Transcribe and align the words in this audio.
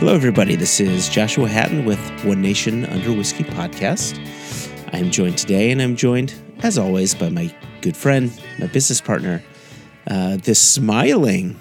Hello, 0.00 0.14
everybody. 0.14 0.56
This 0.56 0.80
is 0.80 1.10
Joshua 1.10 1.46
Hatton 1.46 1.84
with 1.84 2.00
One 2.24 2.40
Nation 2.40 2.86
Under 2.86 3.12
Whiskey 3.12 3.44
podcast. 3.44 4.18
I'm 4.94 5.10
joined 5.10 5.36
today, 5.36 5.70
and 5.70 5.82
I'm 5.82 5.94
joined, 5.94 6.34
as 6.62 6.78
always, 6.78 7.14
by 7.14 7.28
my 7.28 7.54
good 7.82 7.96
friend, 7.96 8.32
my 8.58 8.66
business 8.66 9.02
partner, 9.02 9.42
uh, 10.06 10.38
the 10.38 10.54
smiling 10.54 11.60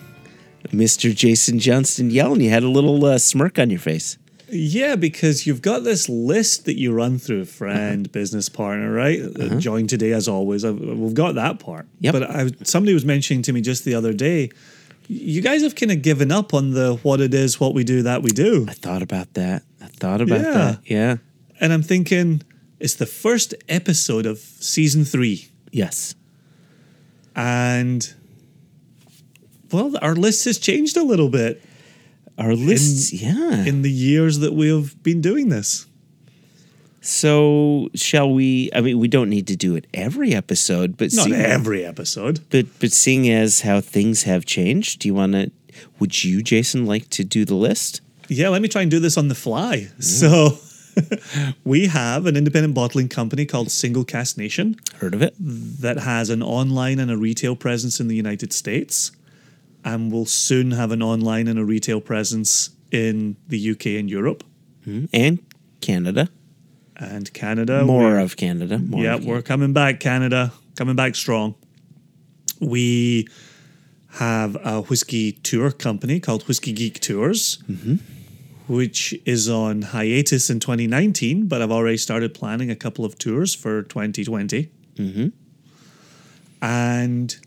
Mr. 0.68 1.16
Jason 1.16 1.60
Johnston 1.60 2.10
yelling. 2.12 2.42
You 2.42 2.50
had 2.50 2.64
a 2.64 2.70
little 2.70 3.04
uh, 3.05 3.18
smirk 3.18 3.57
on 3.57 3.70
your 3.70 3.80
face. 3.80 4.18
Yeah, 4.52 4.96
because 4.96 5.46
you've 5.46 5.61
got 5.61 5.84
this 5.84 6.10
list 6.10 6.65
that 6.65 6.78
you 6.79 6.92
run 6.92 7.20
through 7.20 7.46
friend, 7.46 8.11
business 8.11 8.50
partner, 8.50 8.92
right? 8.92 9.20
Uh, 9.21 9.60
Joined 9.60 9.89
today, 9.89 10.11
as 10.11 10.28
always. 10.28 10.65
I've, 10.65 10.79
we've 10.79 11.14
got 11.14 11.36
that 11.36 11.60
part. 11.60 11.87
Yep. 12.00 12.14
But 12.14 12.24
I, 12.24 12.50
somebody 12.64 12.93
was 12.96 13.06
mentioning 13.06 13.43
to 13.43 13.54
me 13.54 13.61
just 13.61 13.86
the 13.86 13.93
other 13.93 14.11
day, 14.11 14.50
you 15.07 15.42
guys 15.42 15.61
have 15.61 15.75
kind 15.75 15.92
of 15.92 16.01
given 16.01 16.32
up 16.32 16.54
on 16.56 16.71
the 16.71 16.96
what 17.04 17.21
it 17.21 17.34
is, 17.34 17.60
what 17.60 17.73
we 17.76 17.84
do, 17.84 18.01
that 18.04 18.23
we 18.23 18.32
do. 18.32 18.65
I 18.68 18.73
thought 18.73 19.04
about 19.04 19.34
that. 19.36 19.64
I 19.82 19.86
thought 19.87 20.20
about 20.21 20.42
Yeah. 20.42 20.51
that. 20.54 20.79
Yeah. 20.86 21.18
And 21.62 21.71
I'm 21.71 21.84
thinking, 21.84 22.42
it's 22.79 22.96
the 22.96 23.06
first 23.06 23.54
episode 23.68 24.26
of 24.26 24.39
season 24.39 25.06
three. 25.06 25.48
Yes. 25.71 26.15
And, 27.36 28.14
well, 29.71 29.93
our 30.01 30.15
list 30.15 30.46
has 30.46 30.57
changed 30.57 30.97
a 30.97 31.04
little 31.04 31.29
bit 31.29 31.61
Our 32.38 32.53
lists, 32.55 33.11
yeah. 33.14 33.66
in 33.66 33.81
the 33.81 33.92
years 33.92 34.39
that 34.39 34.53
we 34.53 34.69
have 34.69 35.02
been 35.03 35.22
doing 35.22 35.50
this. 35.50 35.86
so, 37.02 37.89
shall 37.95 38.31
we? 38.31 38.70
I 38.76 38.81
mean, 38.81 39.00
we 39.00 39.08
don't 39.08 39.30
need 39.30 39.48
to 39.48 39.56
do 39.56 39.76
it 39.76 39.88
every 39.94 40.34
episode, 40.34 40.98
but 40.98 41.14
Not 41.14 41.31
every 41.31 41.86
episode. 41.86 42.42
But 42.50 42.66
but 42.80 42.92
seeing 42.92 43.30
as 43.30 43.61
how 43.61 43.80
things 43.81 44.23
have 44.23 44.45
changed, 44.45 45.00
do 45.00 45.08
you 45.08 45.14
want 45.16 45.34
to? 45.34 45.52
Would 46.00 46.23
you, 46.23 46.42
Jason, 46.44 46.86
like 46.86 47.09
to 47.11 47.23
do 47.23 47.45
the 47.45 47.56
list? 47.56 48.02
Yeah, 48.28 48.50
let 48.50 48.61
me 48.61 48.67
try 48.67 48.81
and 48.81 48.92
do 48.92 49.00
this 49.00 49.17
on 49.17 49.28
the 49.30 49.36
fly. 49.36 49.88
Mm. 49.98 50.04
So 50.04 50.59
we 51.64 51.88
have 51.88 52.26
an 52.26 52.36
independent 52.36 52.73
bottling 52.73 53.08
company 53.08 53.45
called 53.45 53.72
Single 53.72 54.04
Cask 54.04 54.38
Nation 54.38 54.76
Heard 54.98 55.14
of 55.14 55.22
it? 55.22 55.33
that 55.39 56.00
has 56.00 56.30
an 56.30 56.44
online 56.44 57.00
and 57.00 57.09
a 57.09 57.17
retail 57.17 57.56
presence 57.56 58.00
in 58.00 58.08
the 58.08 58.16
United 58.16 58.52
States 58.54 59.11
and 59.84 60.12
will 60.12 60.26
soon 60.26 60.72
have 60.72 60.92
an 60.92 61.02
online 61.02 61.48
and 61.48 61.58
a 61.58 61.66
retail 61.66 62.02
presence 62.02 62.72
in 62.92 63.38
the 63.48 63.72
UK 63.72 63.88
and 63.88 64.10
Europe 64.10 64.44
hmm, 64.84 65.06
And 65.14 65.40
Canada, 65.82 66.30
and 66.98 67.32
Canada. 67.34 67.84
more 67.86 68.18
of 68.18 68.36
Canada. 68.36 68.80
More 68.80 69.04
yeah, 69.04 69.16
of 69.16 69.26
we're 69.26 69.42
coming 69.42 69.74
back, 69.74 70.00
Canada, 70.00 70.52
coming 70.76 70.96
back 70.96 71.16
strong. 71.16 71.56
We 72.60 73.28
have 74.14 74.58
a 74.66 74.82
whiskey 74.82 75.32
tour 75.32 75.72
company 75.72 76.20
called 76.20 76.48
Whiskey 76.48 76.74
Geek 76.74 77.00
Tours, 77.00 77.60
mm-hmm. 77.70 77.96
which 78.68 79.14
is 79.26 79.48
on 79.48 79.84
hiatus 79.84 80.50
in 80.50 80.60
2019, 80.60 81.48
but 81.48 81.62
I've 81.62 81.72
already 81.72 81.98
started 81.98 82.34
planning 82.34 82.70
a 82.70 82.76
couple 82.76 83.06
of 83.06 83.18
tours 83.18 83.56
for 83.56 83.84
2020. 83.84 84.70
Mm-hmm. 84.96 85.28
And 86.62 87.38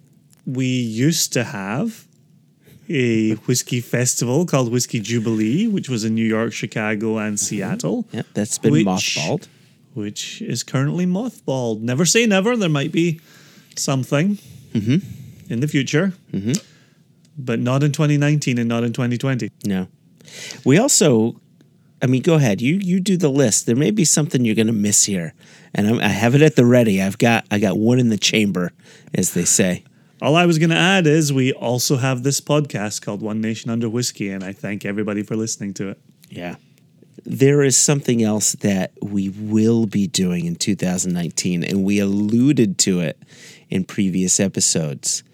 we 0.47 0.67
used 0.67 1.33
to 1.35 1.45
have 1.45 2.07
a 2.93 3.35
whiskey 3.47 3.81
festival 3.81 4.47
called 4.47 4.71
Whiskey 4.71 5.01
Jubilee, 5.01 5.67
which 5.67 5.89
was 5.89 6.05
in 6.05 6.15
New 6.15 6.25
York, 6.25 6.53
Chicago, 6.53 7.19
and 7.19 7.37
mm-hmm. 7.37 7.37
Seattle 7.37 8.07
Yeah, 8.13 8.23
that's 8.35 8.59
been 8.59 8.73
Which- 8.73 8.87
mothballed. 8.87 9.49
which 9.95 10.43
is 10.43 10.63
currently 10.63 11.07
mothballed. 11.07 11.81
Never 11.81 12.05
say 12.05 12.27
never. 12.27 12.57
There 12.57 12.69
might 12.69 12.93
be 12.93 13.21
something 13.77 14.39
mm-hmm. 14.73 15.53
in 15.53 15.61
the 15.61 15.69
future, 15.69 16.13
mm-hmm. 16.33 16.53
but 17.37 17.59
not 17.59 17.83
in 17.83 17.93
2019 17.93 18.59
and 18.59 18.69
not 18.69 18.85
in 18.85 18.93
2020. 18.93 19.51
No, 19.65 19.89
we 20.65 20.79
also. 20.79 21.37
I 22.03 22.07
mean, 22.07 22.23
go 22.23 22.35
ahead. 22.35 22.61
You 22.61 22.75
you 22.75 22.99
do 22.99 23.17
the 23.17 23.29
list. 23.29 23.67
There 23.67 23.77
may 23.77 23.93
be 23.93 24.05
something 24.05 24.45
you're 24.45 24.57
going 24.57 24.67
to 24.67 24.73
miss 24.73 25.05
here, 25.05 25.35
and 25.73 25.87
I'm, 25.87 26.01
I 26.01 26.09
have 26.09 26.35
it 26.35 26.43
at 26.43 26.57
the 26.57 26.67
ready. 26.67 27.01
I've 27.01 27.19
got 27.19 27.47
I 27.51 27.59
got 27.61 27.79
one 27.79 28.01
in 28.01 28.09
the 28.09 28.19
chamber, 28.19 28.73
as 29.15 29.35
they 29.35 29.45
say. 29.45 29.85
All 30.23 30.37
I 30.37 30.47
was 30.47 30.61
going 30.61 30.71
to 30.71 30.77
add 30.77 31.09
is 31.09 31.33
we 31.33 31.53
also 31.53 31.97
have 31.97 32.23
this 32.23 32.41
podcast 32.41 33.03
called 33.03 33.23
One 33.23 33.41
Nation 33.41 33.73
Under 33.73 33.89
Whiskey, 33.89 34.31
and 34.31 34.45
I 34.45 34.53
thank 34.53 34.85
everybody 34.85 35.25
for 35.25 35.35
listening 35.35 35.75
to 35.75 35.89
it. 35.89 36.01
Yeah. 36.31 36.55
There 37.25 37.61
is 37.61 37.77
something 37.77 38.23
else 38.23 38.53
that 38.53 38.93
we 39.03 39.31
will 39.31 39.87
be 39.87 40.07
doing 40.07 40.47
in 40.47 40.55
2019, 40.55 41.65
and 41.65 41.83
we 41.83 41.99
alluded 41.99 42.79
to 42.79 43.01
it 43.01 43.21
in 43.69 43.83
previous 43.83 44.39
episodes. 44.39 45.25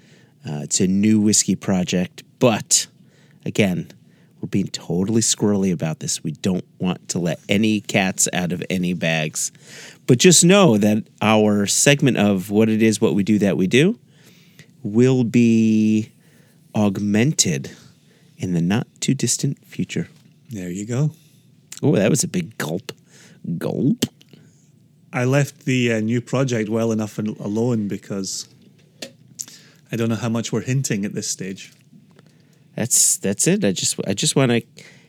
Uh, 0.48 0.60
it's 0.62 0.80
a 0.80 0.86
new 0.86 1.20
whiskey 1.20 1.54
project, 1.54 2.22
but 2.38 2.86
again, 3.44 3.92
we're 4.40 4.48
being 4.48 4.68
totally 4.68 5.20
squirrely 5.20 5.70
about 5.70 6.00
this. 6.00 6.24
We 6.24 6.30
don't 6.30 6.64
want 6.78 7.10
to 7.10 7.18
let 7.18 7.40
any 7.46 7.82
cats 7.82 8.26
out 8.32 8.52
of 8.52 8.64
any 8.70 8.94
bags. 8.94 9.52
But 10.06 10.16
just 10.16 10.46
know 10.46 10.78
that 10.78 11.04
our 11.20 11.66
segment 11.66 12.16
of 12.16 12.50
what 12.50 12.70
it 12.70 12.80
is, 12.80 13.02
what 13.02 13.14
we 13.14 13.22
do, 13.22 13.38
that 13.40 13.58
we 13.58 13.66
do, 13.66 13.98
will 14.82 15.24
be 15.24 16.12
augmented 16.74 17.70
in 18.36 18.52
the 18.52 18.60
not 18.60 18.86
too 19.00 19.14
distant 19.14 19.64
future. 19.64 20.08
There 20.50 20.70
you 20.70 20.86
go. 20.86 21.10
Oh, 21.82 21.96
that 21.96 22.10
was 22.10 22.24
a 22.24 22.28
big 22.28 22.56
gulp. 22.58 22.92
Gulp. 23.58 24.04
I 25.12 25.24
left 25.24 25.64
the 25.64 25.92
uh, 25.92 26.00
new 26.00 26.20
project 26.20 26.68
well 26.68 26.92
enough 26.92 27.18
al- 27.18 27.36
alone 27.40 27.88
because 27.88 28.48
I 29.90 29.96
don't 29.96 30.08
know 30.08 30.16
how 30.16 30.28
much 30.28 30.52
we're 30.52 30.62
hinting 30.62 31.04
at 31.04 31.14
this 31.14 31.28
stage. 31.28 31.72
That's 32.76 33.16
that's 33.16 33.46
it. 33.46 33.64
I 33.64 33.72
just 33.72 33.98
I 34.06 34.14
just 34.14 34.36
want 34.36 34.52
to 34.52 34.62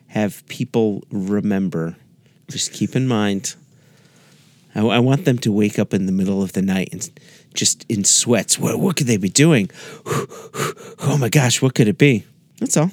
have 0.08 0.46
people 0.48 1.04
remember. 1.12 1.96
Just 2.50 2.74
keep 2.74 2.96
in 2.96 3.08
mind. 3.08 3.56
I, 4.76 4.82
I 4.82 5.00
want 5.00 5.26
them 5.26 5.38
to 5.40 5.52
wake 5.52 5.80
up 5.80 5.94
in 5.94 6.06
the 6.06 6.12
middle 6.12 6.42
of 6.44 6.54
the 6.54 6.62
night 6.62 6.90
and 6.92 7.10
just 7.54 7.86
in 7.90 8.04
sweats. 8.04 8.58
What 8.60 8.80
what 8.80 8.96
could 8.96 9.08
they 9.08 9.18
be 9.18 9.30
doing? 9.30 9.70
Oh 11.02 11.18
my 11.18 11.30
gosh, 11.30 11.62
what 11.62 11.74
could 11.76 11.88
it 11.88 11.98
be? 11.98 12.26
That's 12.60 12.76
all. 12.78 12.92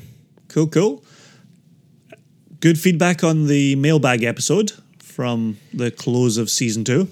Cool, 0.48 0.68
cool. 0.68 1.04
Good 2.60 2.78
feedback 2.78 3.22
on 3.24 3.46
the 3.46 3.74
mailbag 3.76 4.22
episode 4.22 4.72
from 5.02 5.58
the 5.74 5.90
close 5.90 6.38
of 6.38 6.48
season 6.48 6.84
two. 6.84 7.08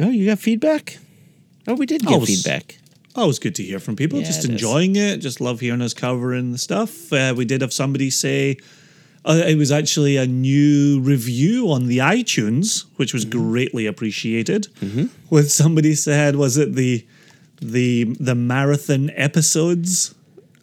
Oh, 0.00 0.10
you 0.10 0.26
got 0.26 0.38
feedback? 0.40 0.98
Oh, 1.66 1.74
we 1.74 1.86
did 1.86 2.02
get 2.02 2.12
Always- 2.12 2.42
feedback. 2.42 2.78
Always 3.16 3.38
good 3.38 3.54
to 3.54 3.62
hear 3.62 3.78
from 3.78 3.94
people. 3.94 4.18
Yeah, 4.18 4.24
just 4.26 4.40
it 4.40 4.46
is. 4.46 4.50
enjoying 4.50 4.96
it. 4.96 5.18
Just 5.18 5.40
love 5.40 5.60
hearing 5.60 5.80
us 5.80 5.94
covering 5.94 6.50
the 6.50 6.58
stuff. 6.58 7.12
Uh, 7.12 7.32
we 7.36 7.44
did 7.44 7.60
have 7.60 7.72
somebody 7.72 8.10
say 8.10 8.56
uh, 9.24 9.42
it 9.46 9.56
was 9.56 9.72
actually 9.72 10.16
a 10.16 10.26
new 10.26 11.00
review 11.00 11.70
on 11.70 11.86
the 11.86 11.98
iTunes, 11.98 12.84
which 12.96 13.12
was 13.14 13.24
Mm-hmm. 13.24 13.50
greatly 13.50 13.86
appreciated. 13.86 14.68
With 15.30 15.50
somebody 15.50 15.94
said, 15.94 16.36
was 16.36 16.56
it 16.56 16.74
the 16.74 17.06
the 17.60 18.04
the 18.20 18.34
marathon 18.34 19.10
episodes 19.10 20.14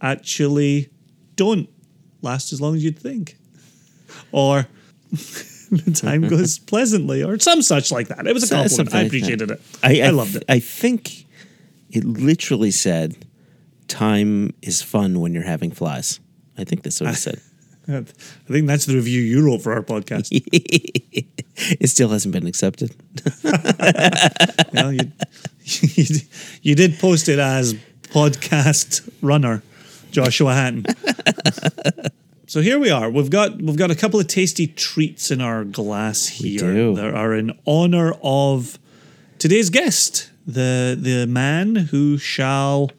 actually 0.02 0.90
don't 1.36 1.68
last 2.22 2.54
as 2.54 2.62
long 2.62 2.76
as 2.76 2.84
you'd 2.84 3.00
think, 3.00 3.38
or 4.32 4.68
the 5.12 5.92
time 5.96 6.28
goes 6.28 6.60
pleasantly, 6.60 7.24
or 7.24 7.40
some 7.40 7.62
such 7.62 7.92
like 7.92 8.08
that. 8.10 8.28
It 8.28 8.34
was 8.34 8.44
a 8.44 8.48
compliment. 8.56 8.72
something 8.72 8.96
I 9.00 9.04
appreciated 9.04 9.50
that. 9.50 9.60
it. 9.60 10.02
I, 10.04 10.08
I 10.08 10.10
loved 10.12 10.36
it. 10.36 10.44
I 10.48 10.60
think 10.60 11.26
it 11.90 12.04
literally 12.06 12.72
said, 12.72 13.26
"Time 13.88 14.54
is 14.62 14.82
fun 14.82 15.20
when 15.20 15.34
you're 15.34 15.44
having 15.44 15.72
flies." 15.72 16.20
I 16.58 16.64
think 16.64 16.84
that's 16.84 17.02
what 17.02 17.10
it 17.12 17.16
said. 17.18 17.42
I 17.88 18.04
think 18.48 18.68
that's 18.68 18.86
the 18.86 18.96
review 18.96 19.22
you 19.22 19.46
wrote 19.46 19.62
for 19.62 19.74
our 19.74 19.82
podcast. 19.82 20.30
it 20.32 21.88
still 21.88 22.10
hasn't 22.10 22.34
been 22.34 22.48
accepted. 22.48 22.96
well, 24.74 24.94
you, 24.94 25.12
you, 25.64 26.06
you 26.62 26.76
did 26.76 27.00
post 27.00 27.28
it 27.28 27.40
as 27.40 27.74
podcast 28.04 29.10
runner 29.22 29.64
Joshua 30.12 30.54
Hatton. 30.54 30.86
so 32.48 32.62
here 32.62 32.78
we 32.78 32.90
are. 32.90 33.10
We've 33.10 33.30
got 33.30 33.58
we've 33.62 33.78
got 33.78 33.92
a 33.92 33.96
couple 33.96 34.20
of 34.20 34.28
tasty 34.28 34.68
treats 34.68 35.32
in 35.32 35.42
our 35.42 35.64
glass 35.64 36.28
here. 36.28 36.94
That 36.94 37.14
are 37.14 37.34
in 37.34 37.58
honor 37.66 38.14
of 38.22 38.78
today's 39.40 39.70
guest, 39.70 40.30
the 40.46 40.98
the 41.00 41.26
man 41.26 41.76
who 41.76 42.18
shall 42.18 42.92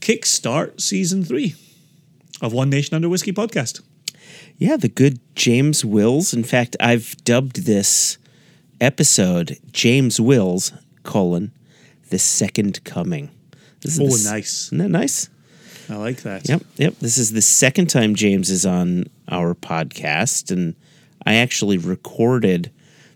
kickstart 0.00 0.80
season 0.80 1.24
three 1.24 1.54
of 2.40 2.52
One 2.52 2.70
Nation 2.70 2.94
Under 2.94 3.08
Whiskey 3.08 3.32
podcast. 3.32 3.80
Yeah, 4.58 4.76
the 4.76 4.88
good 4.88 5.20
James 5.34 5.84
Wills. 5.84 6.34
In 6.34 6.42
fact, 6.44 6.76
I've 6.80 7.16
dubbed 7.24 7.64
this 7.64 8.18
episode 8.80 9.58
James 9.72 10.20
Wills 10.20 10.72
colon 11.04 11.52
the 12.10 12.18
second 12.18 12.82
coming. 12.84 13.30
This 13.82 13.98
is 13.98 14.00
Oh, 14.00 14.16
the 14.28 14.34
nice. 14.34 14.66
Isn't 14.66 14.78
that 14.78 14.88
nice? 14.88 15.28
I 15.88 15.96
like 15.96 16.22
that. 16.22 16.48
Yep, 16.48 16.62
yep. 16.76 16.94
This 17.00 17.16
is 17.18 17.32
the 17.32 17.40
second 17.42 17.88
time 17.88 18.14
James 18.14 18.50
is 18.50 18.66
on 18.66 19.06
our 19.28 19.54
podcast, 19.54 20.50
and 20.50 20.74
I 21.24 21.34
actually 21.36 21.78
recorded 21.78 22.70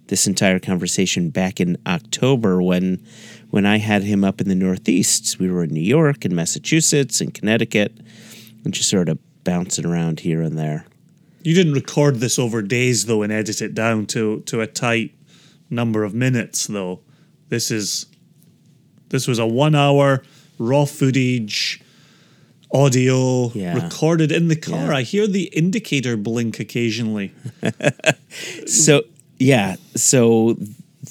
this 0.06 0.26
entire 0.26 0.58
conversation 0.58 1.30
back 1.30 1.60
in 1.60 1.76
October 1.86 2.62
when 2.62 3.04
when 3.50 3.66
I 3.66 3.78
had 3.78 4.02
him 4.04 4.24
up 4.24 4.40
in 4.40 4.48
the 4.48 4.54
Northeast. 4.54 5.38
We 5.38 5.50
were 5.50 5.64
in 5.64 5.70
New 5.70 5.80
York 5.82 6.24
and 6.24 6.34
Massachusetts 6.36 7.20
and 7.20 7.34
Connecticut 7.34 7.98
and 8.64 8.72
just 8.72 8.88
sort 8.88 9.08
of 9.08 9.18
bouncing 9.44 9.84
around 9.84 10.20
here 10.20 10.40
and 10.40 10.56
there. 10.58 10.86
You 11.44 11.54
didn't 11.54 11.74
record 11.74 12.16
this 12.20 12.38
over 12.38 12.62
days 12.62 13.06
though 13.06 13.22
and 13.22 13.32
edit 13.32 13.60
it 13.62 13.74
down 13.74 14.06
to 14.06 14.40
to 14.46 14.60
a 14.60 14.66
tight 14.66 15.12
number 15.70 16.04
of 16.04 16.14
minutes 16.14 16.66
though. 16.66 17.00
This 17.48 17.70
is 17.70 18.06
this 19.08 19.26
was 19.26 19.38
a 19.38 19.46
1 19.46 19.74
hour 19.74 20.22
raw 20.58 20.84
footage 20.86 21.80
audio 22.72 23.50
Yeah. 23.52 23.74
recorded 23.84 24.32
in 24.32 24.48
the 24.48 24.56
car. 24.56 24.86
Yeah. 24.86 24.96
I 24.96 25.02
hear 25.02 25.26
the 25.26 25.44
indicator 25.52 26.16
blink 26.16 26.58
occasionally. 26.60 27.32
So 28.66 29.02
yeah, 29.38 29.76
so 29.94 30.56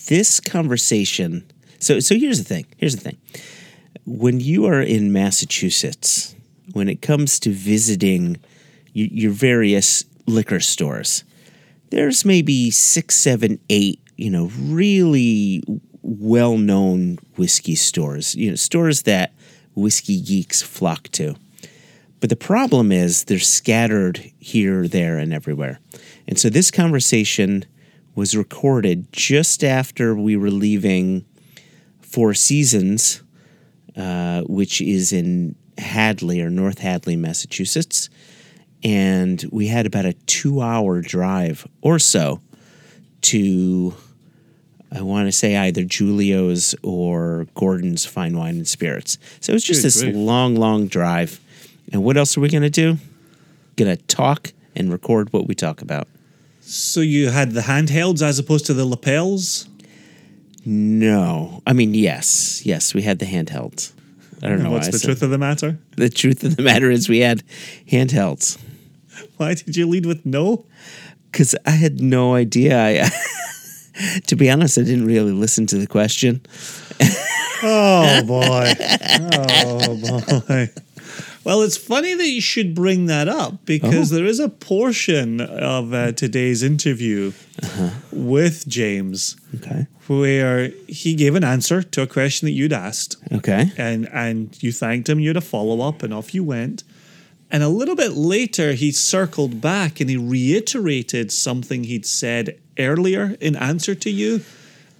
this 0.07 0.39
conversation. 0.39 1.43
So 1.79 1.99
so 1.99 2.15
here's 2.15 2.39
the 2.39 2.45
thing. 2.45 2.65
Here's 2.77 2.95
the 2.95 3.01
thing. 3.01 3.17
When 4.05 4.39
you 4.39 4.65
are 4.65 4.81
in 4.81 5.11
Massachusetts, 5.13 6.35
when 6.73 6.89
it 6.89 7.01
comes 7.03 7.39
to 7.41 7.51
visiting 7.51 8.37
your 8.93 9.31
various 9.31 10.03
liquor 10.25 10.59
stores, 10.59 11.23
there's 11.89 12.23
maybe 12.25 12.71
six, 12.71 13.15
seven, 13.15 13.59
eight, 13.69 13.99
you 14.17 14.29
know, 14.29 14.49
really 14.59 15.63
well-known 16.01 17.17
whiskey 17.35 17.75
stores. 17.75 18.35
You 18.35 18.51
know, 18.51 18.55
stores 18.55 19.03
that 19.03 19.33
whiskey 19.75 20.21
geeks 20.21 20.61
flock 20.61 21.09
to. 21.09 21.35
But 22.19 22.29
the 22.29 22.35
problem 22.35 22.91
is 22.91 23.23
they're 23.23 23.39
scattered 23.39 24.31
here, 24.39 24.87
there, 24.87 25.17
and 25.17 25.33
everywhere. 25.33 25.79
And 26.27 26.39
so 26.39 26.49
this 26.49 26.69
conversation 26.69 27.65
was 28.15 28.37
recorded 28.37 29.11
just 29.11 29.63
after 29.63 30.15
we 30.15 30.35
were 30.35 30.51
leaving 30.51 31.25
Four 32.01 32.33
Seasons, 32.33 33.23
uh, 33.95 34.41
which 34.41 34.81
is 34.81 35.11
in 35.11 35.55
Hadley 35.77 36.41
or 36.41 36.49
North 36.49 36.79
Hadley, 36.79 37.15
Massachusetts. 37.15 38.09
And 38.83 39.43
we 39.51 39.67
had 39.67 39.85
about 39.85 40.05
a 40.05 40.13
two 40.13 40.61
hour 40.61 41.01
drive 41.01 41.67
or 41.81 41.99
so 41.99 42.41
to, 43.21 43.93
I 44.91 45.01
want 45.01 45.27
to 45.27 45.31
say 45.31 45.55
either 45.55 45.83
Julio's 45.83 46.73
or 46.81 47.47
Gordon's 47.53 48.05
Fine 48.05 48.37
Wine 48.37 48.55
and 48.55 48.67
Spirits. 48.67 49.17
So 49.39 49.51
it 49.51 49.55
was 49.55 49.63
just 49.63 49.81
Good 49.81 49.87
this 49.87 50.01
grief. 50.01 50.15
long, 50.15 50.55
long 50.55 50.87
drive. 50.87 51.39
And 51.91 52.03
what 52.03 52.17
else 52.17 52.37
are 52.37 52.41
we 52.41 52.49
going 52.49 52.63
to 52.63 52.69
do? 52.69 52.97
Going 53.75 53.95
to 53.95 54.01
talk 54.03 54.53
and 54.75 54.91
record 54.91 55.31
what 55.33 55.47
we 55.47 55.53
talk 55.55 55.81
about. 55.81 56.07
So 56.61 57.01
you 57.01 57.29
had 57.29 57.51
the 57.51 57.61
handhelds 57.61 58.21
as 58.21 58.39
opposed 58.39 58.65
to 58.67 58.73
the 58.73 58.85
lapels? 58.85 59.67
No. 60.65 61.61
I 61.67 61.73
mean, 61.73 61.93
yes. 61.93 62.65
Yes, 62.65 62.93
we 62.93 63.01
had 63.01 63.19
the 63.19 63.25
handhelds. 63.25 63.93
I 64.43 64.49
don't 64.49 64.63
know 64.63 64.71
What's 64.71 64.89
the 64.89 64.99
truth 64.99 65.21
of 65.21 65.29
the 65.29 65.37
matter? 65.37 65.77
The 65.97 66.09
truth 66.09 66.43
of 66.43 66.55
the 66.55 66.63
matter 66.63 66.89
is 66.89 67.07
we 67.07 67.19
had 67.19 67.43
handhelds 67.87 68.57
Why 69.37 69.53
did 69.55 69.75
you 69.75 69.87
lead 69.87 70.05
with 70.05 70.25
no? 70.25 70.65
because 71.31 71.55
I 71.65 71.71
had 71.71 72.01
no 72.01 72.35
idea. 72.35 72.77
I, 72.77 73.09
to 74.27 74.35
be 74.35 74.49
honest, 74.49 74.77
I 74.77 74.81
didn't 74.83 75.05
really 75.05 75.31
listen 75.31 75.65
to 75.67 75.77
the 75.77 75.87
question. 75.87 76.41
Oh 77.63 78.23
boy. 78.25 78.73
Oh 79.33 80.41
boy. 80.47 80.69
Well, 81.43 81.61
it's 81.63 81.77
funny 81.77 82.13
that 82.13 82.27
you 82.27 82.41
should 82.41 82.75
bring 82.75 83.05
that 83.07 83.27
up 83.27 83.65
because 83.65 84.11
Oh. 84.11 84.15
there 84.15 84.25
is 84.25 84.39
a 84.39 84.49
portion 84.49 85.41
of 85.41 85.93
uh, 85.93 86.11
today's 86.11 86.61
interview 86.63 87.31
with 88.11 88.67
James 88.67 89.37
Okay. 89.55 89.87
where 90.07 90.69
he 90.87 91.15
gave 91.15 91.35
an 91.35 91.43
answer 91.43 91.81
to 91.81 92.01
a 92.01 92.07
question 92.07 92.45
that 92.47 92.51
you'd 92.51 92.73
asked, 92.73 93.15
Okay. 93.31 93.71
and 93.77 94.07
and 94.13 94.55
you 94.61 94.71
thanked 94.71 95.07
him. 95.09 95.19
You 95.19 95.29
had 95.29 95.37
a 95.37 95.41
follow 95.41 95.81
up, 95.87 96.03
and 96.03 96.13
off 96.13 96.33
you 96.35 96.43
went. 96.43 96.83
And 97.51 97.63
a 97.63 97.69
little 97.69 97.95
bit 97.97 98.13
later, 98.13 98.71
he 98.73 98.91
circled 98.93 99.59
back 99.59 99.99
and 99.99 100.09
he 100.09 100.15
reiterated 100.15 101.31
something 101.33 101.83
he'd 101.83 102.05
said 102.05 102.57
earlier 102.79 103.35
in 103.41 103.57
answer 103.57 103.93
to 103.93 104.09
you. 104.09 104.41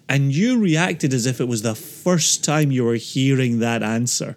And 0.10 0.34
you 0.36 0.60
reacted 0.60 1.14
as 1.14 1.26
if 1.26 1.40
it 1.40 1.48
was 1.48 1.62
the 1.62 1.76
first 1.76 2.44
time 2.44 2.70
you 2.70 2.84
were 2.84 2.96
hearing 2.96 3.60
that 3.60 3.82
answer. 3.82 4.36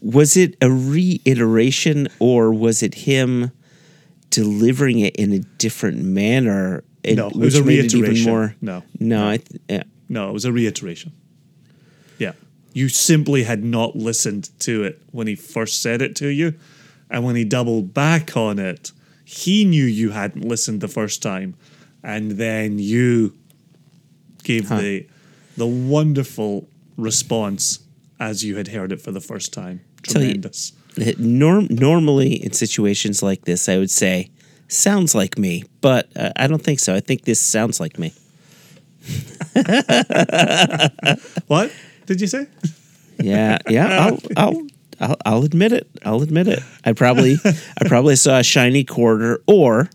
Was 0.00 0.36
it 0.38 0.56
a 0.62 0.70
reiteration 0.70 2.08
or 2.18 2.50
was 2.54 2.82
it 2.82 2.94
him 2.94 3.50
delivering 4.30 5.00
it 5.00 5.14
in 5.16 5.32
a 5.32 5.40
different 5.40 6.02
manner? 6.02 6.82
No, 7.04 7.28
it 7.28 7.36
was 7.36 7.56
a 7.56 7.62
made 7.64 7.80
it 7.80 7.94
even 7.94 8.12
reiteration. 8.12 8.30
more. 8.30 8.54
No, 8.62 8.82
No, 8.98 9.28
I 9.28 9.36
th- 9.36 9.60
yeah. 9.68 9.82
No, 10.08 10.30
it 10.30 10.32
was 10.32 10.46
a 10.46 10.52
reiteration. 10.52 11.12
Yeah. 12.18 12.32
You 12.72 12.88
simply 12.88 13.42
had 13.42 13.62
not 13.62 13.96
listened 13.96 14.48
to 14.60 14.84
it 14.84 15.02
when 15.12 15.26
he 15.26 15.34
first 15.34 15.82
said 15.82 16.00
it 16.00 16.16
to 16.16 16.28
you. 16.28 16.54
And 17.10 17.24
when 17.24 17.36
he 17.36 17.44
doubled 17.44 17.94
back 17.94 18.36
on 18.36 18.58
it, 18.58 18.92
he 19.24 19.64
knew 19.64 19.84
you 19.84 20.10
hadn't 20.10 20.44
listened 20.44 20.80
the 20.80 20.88
first 20.88 21.22
time. 21.22 21.54
And 22.02 22.32
then 22.32 22.78
you 22.78 23.34
gave 24.44 24.68
the 24.68 25.06
the 25.56 25.66
wonderful 25.66 26.68
response 26.96 27.80
as 28.20 28.44
you 28.44 28.56
had 28.56 28.68
heard 28.68 28.92
it 28.92 29.00
for 29.00 29.10
the 29.12 29.20
first 29.20 29.52
time. 29.52 29.80
Tell 30.04 30.22
you- 30.22 30.28
Tremendous. 30.28 30.72
Norm- 31.18 31.68
normally 31.70 32.34
in 32.44 32.52
situations 32.52 33.22
like 33.22 33.44
this, 33.44 33.68
I 33.68 33.78
would 33.78 33.90
say, 33.90 34.30
sounds 34.68 35.14
like 35.14 35.38
me, 35.38 35.64
but 35.80 36.08
uh, 36.16 36.30
I 36.36 36.46
don't 36.48 36.62
think 36.62 36.80
so. 36.80 36.94
I 36.94 37.00
think 37.00 37.22
this 37.24 37.40
sounds 37.40 37.78
like 37.80 37.98
me. 37.98 38.12
What 41.46 41.72
did 42.06 42.20
you 42.20 42.26
say? 42.26 42.46
Yeah, 43.20 43.58
yeah. 43.68 44.06
I'll, 44.06 44.18
I'll, 44.36 44.66
I'll, 45.00 45.16
I'll 45.24 45.44
admit 45.44 45.72
it. 45.72 45.88
I'll 46.04 46.22
admit 46.22 46.48
it. 46.48 46.60
I 46.84 46.92
probably, 46.92 47.36
I 47.44 47.86
probably 47.86 48.16
saw 48.16 48.38
a 48.38 48.42
shiny 48.42 48.84
quarter, 48.84 49.40
or 49.46 49.90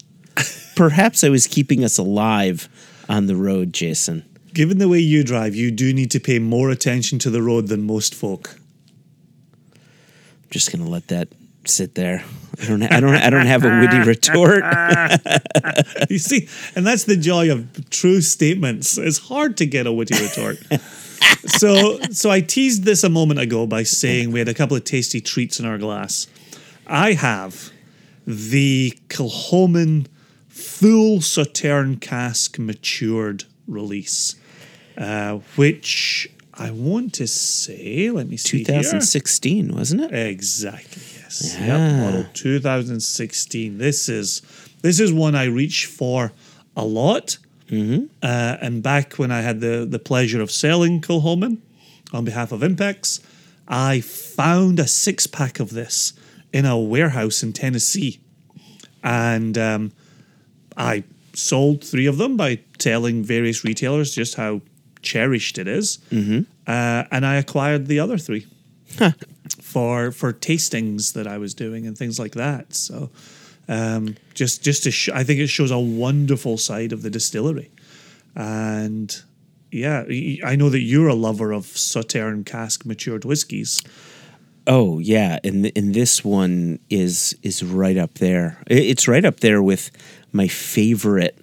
perhaps 0.75 1.23
I 1.23 1.29
was 1.29 1.47
keeping 1.47 1.83
us 1.83 1.97
alive 1.97 2.69
on 3.09 3.27
the 3.27 3.35
road, 3.35 3.73
Jason. 3.73 4.23
Given 4.53 4.77
the 4.77 4.87
way 4.87 4.99
you 4.99 5.23
drive, 5.23 5.55
you 5.55 5.71
do 5.71 5.93
need 5.93 6.11
to 6.11 6.19
pay 6.19 6.39
more 6.39 6.69
attention 6.69 7.19
to 7.19 7.29
the 7.29 7.41
road 7.41 7.67
than 7.67 7.83
most 7.83 8.13
folk. 8.13 8.57
I'm 9.73 10.49
just 10.51 10.71
gonna 10.71 10.87
let 10.87 11.07
that 11.07 11.27
sit 11.65 11.95
there. 11.95 12.23
I 12.61 12.65
don't, 12.65 12.83
I 12.83 12.99
don't, 12.99 13.15
I 13.15 13.29
don't 13.29 13.45
have 13.45 13.63
a 13.65 13.79
witty 13.79 13.99
retort. 14.07 14.63
You 16.09 16.19
see, 16.19 16.47
and 16.75 16.85
that's 16.85 17.05
the 17.05 17.15
joy 17.15 17.51
of 17.51 17.89
true 17.89 18.21
statements. 18.21 18.97
It's 18.97 19.17
hard 19.17 19.57
to 19.57 19.65
get 19.65 19.87
a 19.87 19.91
witty 19.91 20.21
retort. 20.21 20.57
so, 21.45 21.99
so 22.11 22.29
I 22.29 22.41
teased 22.41 22.83
this 22.83 23.03
a 23.03 23.09
moment 23.09 23.39
ago 23.39 23.65
by 23.65 23.83
saying 23.83 24.31
we 24.31 24.39
had 24.39 24.47
a 24.47 24.53
couple 24.53 24.77
of 24.77 24.83
tasty 24.83 25.21
treats 25.21 25.59
in 25.59 25.65
our 25.65 25.77
glass. 25.77 26.27
I 26.85 27.13
have 27.13 27.71
the 28.27 28.97
Kilchoman 29.07 30.07
full 30.49 31.21
Sauterne 31.21 31.99
cask 31.99 32.59
matured 32.59 33.45
release, 33.67 34.35
uh, 34.97 35.39
which 35.55 36.29
I 36.53 36.71
want 36.71 37.13
to 37.15 37.27
say, 37.27 38.11
let 38.11 38.27
me 38.27 38.37
see 38.37 38.57
here. 38.57 38.65
2016, 38.65 39.73
wasn't 39.73 40.01
it? 40.01 40.13
Exactly. 40.13 41.12
Yes. 41.41 41.57
Yeah. 41.59 41.77
Yep. 41.77 42.01
Model 42.01 42.25
2016. 42.33 43.77
This 43.77 44.09
is 44.09 44.41
this 44.81 44.99
is 44.99 45.11
one 45.13 45.35
I 45.35 45.45
reach 45.45 45.85
for 45.85 46.31
a 46.75 46.85
lot. 46.85 47.37
Mm-hmm. 47.69 48.05
Uh, 48.21 48.57
and 48.61 48.83
back 48.83 49.13
when 49.13 49.31
I 49.31 49.41
had 49.41 49.59
the 49.59 49.85
the 49.89 49.99
pleasure 49.99 50.41
of 50.41 50.51
selling 50.51 51.01
Kilchoman 51.01 51.57
on 52.11 52.25
behalf 52.25 52.51
of 52.51 52.61
Impex, 52.61 53.19
I 53.67 54.01
found 54.01 54.79
a 54.79 54.87
six 54.87 55.27
pack 55.27 55.59
of 55.59 55.71
this 55.71 56.13
in 56.51 56.65
a 56.65 56.77
warehouse 56.77 57.41
in 57.41 57.53
Tennessee, 57.53 58.19
and 59.03 59.57
um, 59.57 59.91
I 60.77 61.03
sold 61.33 61.83
three 61.83 62.05
of 62.05 62.17
them 62.17 62.37
by 62.37 62.59
telling 62.77 63.23
various 63.23 63.63
retailers 63.63 64.13
just 64.13 64.35
how 64.35 64.61
cherished 65.01 65.57
it 65.57 65.67
is. 65.67 65.97
Uh, 66.67 67.05
and 67.11 67.25
I 67.25 67.35
acquired 67.35 67.87
the 67.87 67.99
other 67.99 68.17
three 68.19 68.45
for 69.73 70.11
for 70.11 70.31
tastings 70.31 71.13
that 71.13 71.25
I 71.25 71.37
was 71.39 71.55
doing 71.55 71.87
and 71.87 71.97
things 71.97 72.19
like 72.19 72.33
that. 72.33 72.75
So 72.75 73.09
um, 73.67 74.15
just 74.35 74.63
just 74.63 74.83
to 74.83 74.91
sh- 74.91 75.09
I 75.09 75.23
think 75.23 75.39
it 75.39 75.47
shows 75.47 75.71
a 75.71 75.79
wonderful 75.79 76.57
side 76.57 76.93
of 76.93 77.01
the 77.01 77.09
distillery, 77.09 77.71
and 78.35 79.09
yeah, 79.71 80.03
I 80.45 80.55
know 80.55 80.69
that 80.69 80.81
you're 80.81 81.07
a 81.07 81.15
lover 81.15 81.51
of 81.51 81.65
Sauterne 81.65 82.43
cask 82.43 82.85
matured 82.85 83.25
whiskies. 83.25 83.81
Oh 84.67 84.99
yeah, 84.99 85.39
and 85.43 85.63
th- 85.63 85.73
and 85.75 85.95
this 85.95 86.23
one 86.23 86.79
is 86.89 87.35
is 87.41 87.63
right 87.63 87.97
up 87.97 88.13
there. 88.15 88.61
It's 88.67 89.07
right 89.07 89.25
up 89.25 89.39
there 89.39 89.63
with 89.63 89.89
my 90.31 90.47
favorite 90.47 91.37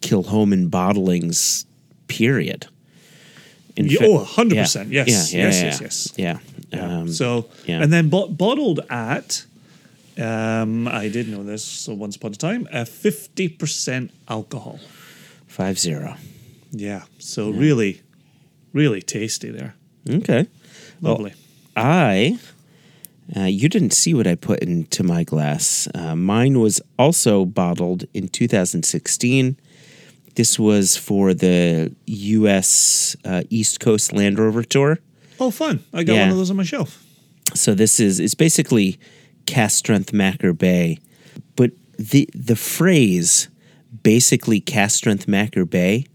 Kilchoman 0.00 0.70
bottlings. 0.70 1.66
Period. 2.06 2.68
In 3.76 3.86
oh, 4.00 4.24
100%. 4.24 4.52
Yes, 4.52 4.76
Yeah, 4.76 4.82
yeah, 4.82 5.06
yes, 5.08 5.32
yeah, 5.32 5.44
yes, 5.48 5.80
yes. 5.80 6.12
Yeah. 6.16 6.38
Yeah. 6.76 6.98
Um, 7.00 7.08
so 7.08 7.46
yeah. 7.66 7.82
and 7.82 7.92
then 7.92 8.08
bo- 8.08 8.28
bottled 8.28 8.80
at 8.90 9.46
Um, 10.16 10.86
I 10.86 11.08
did 11.08 11.28
know 11.28 11.42
this. 11.42 11.64
So 11.64 11.92
once 11.92 12.14
upon 12.16 12.32
a 12.32 12.36
time, 12.36 12.68
uh, 12.72 12.84
fifty 12.84 13.48
percent 13.48 14.10
alcohol. 14.28 14.78
Five 15.48 15.76
zero. 15.78 16.16
Yeah. 16.70 17.02
So 17.18 17.50
really, 17.50 18.02
really 18.72 19.02
tasty 19.02 19.50
there. 19.50 19.74
Okay. 20.08 20.46
Well, 21.00 21.14
Lovely. 21.14 21.34
I, 21.76 22.38
uh, 23.36 23.40
you 23.42 23.68
didn't 23.68 23.92
see 23.92 24.14
what 24.14 24.26
I 24.26 24.36
put 24.36 24.60
into 24.60 25.02
my 25.02 25.24
glass. 25.24 25.88
Uh, 25.94 26.14
mine 26.14 26.60
was 26.60 26.80
also 26.98 27.44
bottled 27.44 28.04
in 28.14 28.28
2016. 28.28 29.56
This 30.36 30.58
was 30.58 30.96
for 30.96 31.34
the 31.34 31.92
U.S. 32.06 33.16
Uh, 33.24 33.42
East 33.50 33.80
Coast 33.80 34.12
Land 34.12 34.38
Rover 34.38 34.62
Tour. 34.64 34.98
Oh, 35.40 35.50
fun! 35.50 35.84
I 35.92 36.04
got 36.04 36.14
yeah. 36.14 36.22
one 36.22 36.30
of 36.30 36.36
those 36.36 36.50
on 36.50 36.56
my 36.56 36.64
shelf. 36.64 37.04
So 37.54 37.74
this 37.74 38.00
is 38.00 38.20
it's 38.20 38.34
basically 38.34 38.98
cask 39.46 39.78
strength 39.78 40.12
Machir 40.12 40.52
Bay, 40.52 40.98
but 41.56 41.72
the 41.98 42.28
the 42.34 42.56
phrase 42.56 43.48
basically 44.02 44.60
cask 44.60 44.96
strength 44.96 45.28
Machir 45.28 45.64
Bay 45.64 46.06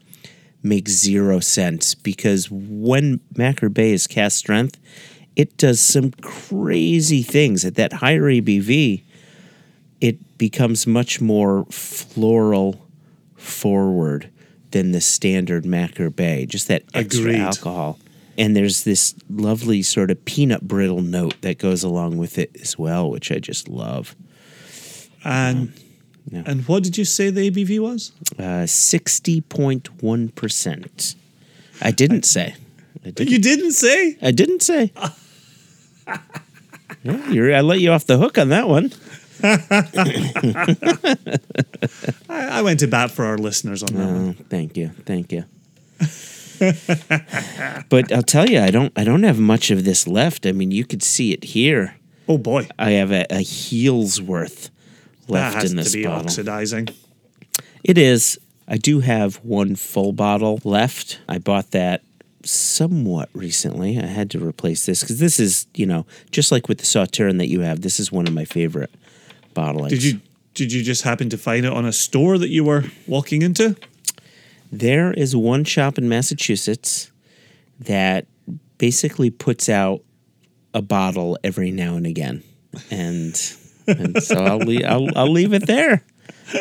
makes 0.61 0.91
zero 0.91 1.39
sense 1.39 1.95
because 1.95 2.49
when 2.51 3.21
Machir 3.37 3.69
Bay 3.69 3.93
is 3.93 4.07
cask 4.07 4.37
strength, 4.37 4.77
it 5.35 5.57
does 5.57 5.79
some 5.79 6.11
crazy 6.21 7.23
things 7.23 7.63
at 7.63 7.75
that 7.75 7.93
higher 7.93 8.23
ABV. 8.23 9.03
It 10.01 10.37
becomes 10.37 10.87
much 10.87 11.21
more 11.21 11.65
floral 11.65 12.85
forward 13.35 14.29
than 14.71 14.91
the 14.91 15.01
standard 15.01 15.65
Machir 15.65 16.09
Bay. 16.09 16.45
Just 16.45 16.67
that 16.67 16.83
extra 16.93 17.21
Agreed. 17.21 17.41
alcohol. 17.41 17.99
And 18.39 18.55
there's 18.55 18.83
this 18.85 19.13
lovely 19.29 19.81
sort 19.83 20.09
of 20.11 20.23
peanut 20.25 20.67
brittle 20.67 21.01
note 21.01 21.39
that 21.41 21.57
goes 21.59 21.83
along 21.83 22.17
with 22.17 22.37
it 22.39 22.55
as 22.61 22.77
well, 22.79 23.09
which 23.11 23.31
I 23.31 23.37
just 23.39 23.67
love. 23.67 24.15
And 25.23 25.73
Yeah. 26.31 26.43
and 26.45 26.65
what 26.67 26.83
did 26.83 26.97
you 26.97 27.05
say 27.05 27.29
the 27.31 27.49
ABV 27.51 27.79
was? 27.79 28.11
Uh, 28.37 28.65
60.1%. 28.65 31.15
I 31.81 31.91
didn't 31.91 32.25
say. 32.25 32.55
I 33.05 33.09
didn't, 33.11 33.29
You 33.29 33.39
didn't 33.39 33.71
say. 33.73 34.17
I 34.21 34.31
didn't 34.31 34.61
say. 34.63 34.91
Yeah, 37.03 37.29
you're, 37.31 37.55
I 37.55 37.61
let 37.61 37.79
you 37.79 37.91
off 37.91 38.05
the 38.07 38.17
hook 38.17 38.37
on 38.37 38.49
that 38.49 38.67
one. 38.67 38.91
I, 42.29 42.59
I 42.59 42.61
went 42.61 42.79
to 42.81 42.87
bat 42.87 43.11
for 43.11 43.25
our 43.25 43.37
listeners 43.37 43.83
on 43.83 43.93
that. 43.93 44.05
one. 44.05 44.35
Oh, 44.39 44.43
thank 44.49 44.75
you, 44.75 44.89
thank 45.05 45.31
you. 45.31 45.45
but 47.89 48.11
I'll 48.11 48.23
tell 48.23 48.49
you, 48.49 48.59
I 48.59 48.71
don't, 48.71 48.91
I 48.95 49.03
don't 49.03 49.23
have 49.23 49.39
much 49.39 49.71
of 49.71 49.85
this 49.85 50.07
left. 50.07 50.45
I 50.45 50.51
mean, 50.51 50.71
you 50.71 50.85
could 50.85 51.03
see 51.03 51.31
it 51.33 51.43
here. 51.43 51.95
Oh 52.27 52.37
boy, 52.37 52.67
I 52.77 52.91
have 52.91 53.11
a, 53.11 53.25
a 53.29 53.39
heel's 53.39 54.21
worth 54.21 54.69
left 55.27 55.65
in 55.65 55.75
this 55.77 55.91
to 55.91 55.97
be 55.97 56.03
bottle. 56.05 56.25
oxidizing. 56.25 56.89
It 57.83 57.97
is. 57.97 58.39
I 58.67 58.77
do 58.77 58.99
have 58.99 59.37
one 59.37 59.75
full 59.75 60.13
bottle 60.13 60.59
left. 60.63 61.19
I 61.27 61.39
bought 61.39 61.71
that 61.71 62.03
somewhat 62.45 63.29
recently. 63.33 63.97
I 63.97 64.05
had 64.05 64.29
to 64.31 64.45
replace 64.45 64.85
this 64.85 65.01
because 65.01 65.19
this 65.19 65.39
is, 65.39 65.65
you 65.73 65.85
know, 65.85 66.05
just 66.31 66.51
like 66.51 66.67
with 66.69 66.77
the 66.77 66.85
Sauternes 66.85 67.39
that 67.39 67.47
you 67.47 67.61
have. 67.61 67.81
This 67.81 67.99
is 67.99 68.11
one 68.11 68.27
of 68.27 68.33
my 68.33 68.45
favorite 68.45 68.91
bottlings. 69.55 69.89
Did 69.89 70.03
you 70.03 70.21
did 70.53 70.71
you 70.73 70.83
just 70.83 71.03
happen 71.03 71.29
to 71.29 71.37
find 71.37 71.65
it 71.65 71.71
on 71.71 71.85
a 71.85 71.93
store 71.93 72.37
that 72.37 72.49
you 72.49 72.63
were 72.63 72.85
walking 73.07 73.41
into? 73.41 73.75
There 74.71 75.13
is 75.13 75.35
one 75.35 75.63
shop 75.63 75.97
in 75.97 76.07
Massachusetts 76.09 77.11
that 77.79 78.27
basically 78.77 79.29
puts 79.29 79.69
out 79.69 80.01
a 80.73 80.81
bottle 80.81 81.37
every 81.43 81.71
now 81.71 81.95
and 81.95 82.05
again, 82.05 82.43
and, 82.91 83.39
and 83.87 84.21
so 84.21 84.35
I'll 84.35 84.57
leave. 84.59 84.85
I'll, 84.85 85.07
I'll 85.17 85.31
leave 85.31 85.53
it 85.53 85.65
there. 85.65 86.03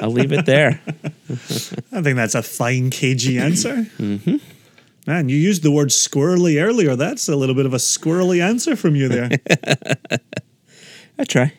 I'll 0.03 0.11
leave 0.11 0.33
it 0.33 0.47
there. 0.47 0.81
I 1.31 2.03
think 2.03 2.17
that's 2.17 2.35
a 2.35 2.43
fine, 2.43 2.91
cagey 2.91 3.38
answer. 3.38 3.87
mm-hmm. 3.99 4.37
Man, 5.07 5.29
you 5.31 5.37
used 5.37 5.62
the 5.62 5.71
word 5.71 5.88
squirrely 5.88 6.62
earlier. 6.62 6.95
That's 6.95 7.29
a 7.29 7.37
little 7.37 7.55
bit 7.55 7.65
of 7.65 7.73
a 7.73 7.79
squirrely 7.79 8.43
answer 8.43 8.77
from 8.77 8.95
you 8.95 9.09
there. 9.09 9.31
I 11.19 11.25
try. 11.25 11.55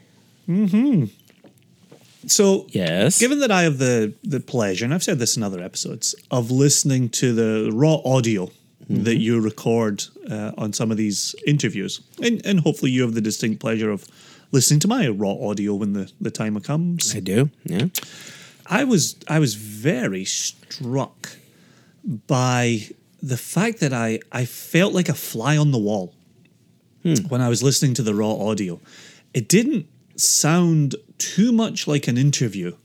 So, 2.31 2.67
Yes. 2.69 3.19
given 3.19 3.39
that 3.39 3.51
I 3.51 3.63
have 3.63 3.77
the 3.77 4.13
the 4.23 4.39
pleasure, 4.39 4.85
and 4.85 4.93
I've 4.93 5.03
said 5.03 5.19
this 5.19 5.37
in 5.37 5.43
other 5.43 5.61
episodes, 5.61 6.15
of 6.31 6.51
listening 6.51 7.09
to 7.09 7.33
the 7.33 7.71
raw 7.73 7.95
audio 8.05 8.51
that 8.91 9.17
you 9.17 9.39
record 9.39 10.03
uh, 10.31 10.51
on 10.57 10.73
some 10.73 10.89
of 10.89 10.97
these 10.97 11.35
interviews, 11.45 12.01
and 12.23 12.41
and 12.45 12.59
hopefully 12.61 12.91
you 12.91 13.03
have 13.03 13.13
the 13.13 13.21
distinct 13.21 13.59
pleasure 13.59 13.91
of 13.91 14.05
listening 14.51 14.79
to 14.79 14.87
my 14.87 15.07
raw 15.07 15.35
audio 15.49 15.75
when 15.75 15.93
the 15.93 16.11
the 16.19 16.31
time 16.31 16.59
comes. 16.61 17.15
I 17.15 17.19
do. 17.19 17.49
Yeah. 17.65 17.85
I 18.65 18.83
was 18.83 19.15
I 19.27 19.37
was 19.39 19.53
very 19.55 20.25
struck 20.25 21.37
by 22.27 22.87
the 23.21 23.37
fact 23.37 23.79
that 23.79 23.93
I 23.93 24.19
I 24.31 24.45
felt 24.45 24.93
like 24.93 25.09
a 25.09 25.13
fly 25.13 25.57
on 25.57 25.71
the 25.71 25.77
wall 25.79 26.13
when 27.29 27.41
I 27.41 27.49
was 27.49 27.61
listening 27.63 27.93
to 27.95 28.03
the 28.03 28.13
raw 28.13 28.33
audio. 28.49 28.79
It 29.33 29.47
didn't 29.47 29.85
sound 30.19 30.95
too 31.17 31.51
much 31.51 31.87
like 31.87 32.07
an 32.07 32.17
interview. 32.17 32.75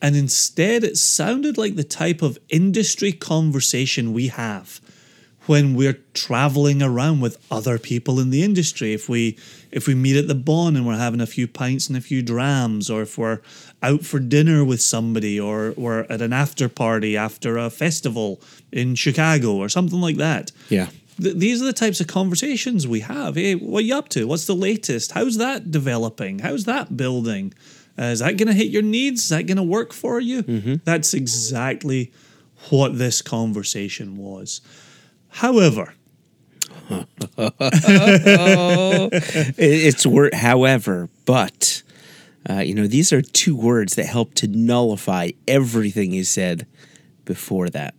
And 0.00 0.14
instead 0.16 0.84
it 0.84 0.96
sounded 0.96 1.58
like 1.58 1.74
the 1.74 1.84
type 1.84 2.22
of 2.22 2.38
industry 2.48 3.12
conversation 3.12 4.12
we 4.12 4.28
have 4.28 4.80
when 5.46 5.74
we're 5.74 5.98
traveling 6.12 6.82
around 6.82 7.20
with 7.20 7.38
other 7.50 7.78
people 7.78 8.20
in 8.20 8.28
the 8.28 8.42
industry 8.42 8.92
if 8.92 9.08
we 9.08 9.36
if 9.72 9.86
we 9.86 9.94
meet 9.94 10.16
at 10.16 10.28
the 10.28 10.34
Bon 10.34 10.76
and 10.76 10.86
we're 10.86 10.96
having 10.96 11.22
a 11.22 11.26
few 11.26 11.48
pints 11.48 11.88
and 11.88 11.96
a 11.96 12.02
few 12.02 12.22
drams 12.22 12.90
or 12.90 13.00
if 13.02 13.16
we're 13.16 13.40
out 13.82 14.02
for 14.04 14.18
dinner 14.18 14.62
with 14.62 14.80
somebody 14.82 15.40
or 15.40 15.72
we're 15.76 16.00
at 16.10 16.20
an 16.20 16.34
after 16.34 16.68
party 16.68 17.16
after 17.16 17.56
a 17.56 17.70
festival 17.70 18.40
in 18.70 18.94
Chicago 18.94 19.54
or 19.54 19.70
something 19.70 20.00
like 20.00 20.16
that 20.16 20.52
Yeah. 20.68 20.88
Th- 21.20 21.36
these 21.36 21.60
are 21.62 21.66
the 21.66 21.72
types 21.72 22.00
of 22.00 22.06
conversations 22.06 22.86
we 22.86 23.00
have. 23.00 23.34
Hey, 23.36 23.54
what 23.54 23.78
are 23.80 23.86
you 23.86 23.94
up 23.96 24.08
to? 24.10 24.26
What's 24.26 24.46
the 24.46 24.54
latest? 24.54 25.12
How's 25.12 25.36
that 25.38 25.70
developing? 25.70 26.38
How's 26.40 26.64
that 26.64 26.96
building? 26.96 27.52
Uh, 27.98 28.04
is 28.04 28.20
that 28.20 28.36
going 28.36 28.46
to 28.48 28.54
hit 28.54 28.68
your 28.68 28.82
needs? 28.82 29.22
Is 29.24 29.28
that 29.30 29.46
going 29.46 29.56
to 29.56 29.62
work 29.62 29.92
for 29.92 30.20
you? 30.20 30.42
That's 30.84 31.14
exactly 31.14 32.12
what 32.70 32.96
this 32.98 33.22
conversation 33.22 34.16
was. 34.16 34.60
However, 35.28 35.94
It- 39.10 39.52
It's 39.58 40.06
word, 40.06 40.34
however, 40.34 41.08
but 41.24 41.82
uh, 42.48 42.54
you 42.60 42.74
know 42.74 42.86
these 42.86 43.12
are 43.12 43.20
two 43.22 43.54
words 43.56 43.94
that 43.96 44.06
help 44.06 44.34
to 44.34 44.46
nullify 44.46 45.30
everything 45.46 46.12
you 46.12 46.24
said 46.24 46.66
before 47.24 47.68
that. 47.70 47.94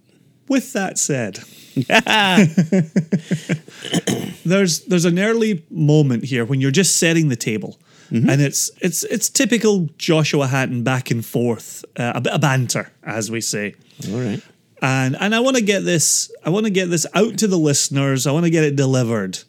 With 0.49 0.73
that 0.73 0.97
said, 0.97 1.39
there's 4.45 4.81
there's 4.85 5.05
an 5.05 5.19
early 5.19 5.63
moment 5.69 6.25
here 6.25 6.43
when 6.43 6.59
you're 6.59 6.71
just 6.71 6.97
setting 6.97 7.29
the 7.29 7.35
table, 7.35 7.79
and 8.11 8.41
it's 8.41 8.71
it's 8.81 9.03
it's 9.03 9.29
typical 9.29 9.87
Joshua 9.97 10.47
Hatton 10.47 10.83
back 10.83 11.11
and 11.11 11.25
forth, 11.25 11.85
uh, 11.97 12.13
a 12.15 12.21
bit 12.21 12.33
of 12.33 12.41
banter, 12.41 12.91
as 13.03 13.31
we 13.31 13.39
say. 13.39 13.75
All 14.11 14.19
right. 14.19 14.41
and 14.81 15.15
and 15.19 15.35
I 15.35 15.39
want 15.39 15.57
to 15.57 15.63
get 15.63 15.85
this 15.85 16.31
I 16.43 16.49
want 16.49 16.65
to 16.65 16.71
get 16.71 16.89
this 16.89 17.05
out 17.13 17.37
to 17.37 17.47
the 17.47 17.57
listeners. 17.57 18.27
I 18.27 18.31
want 18.31 18.45
to 18.45 18.51
get 18.51 18.63
it 18.63 18.75
delivered 18.75 19.39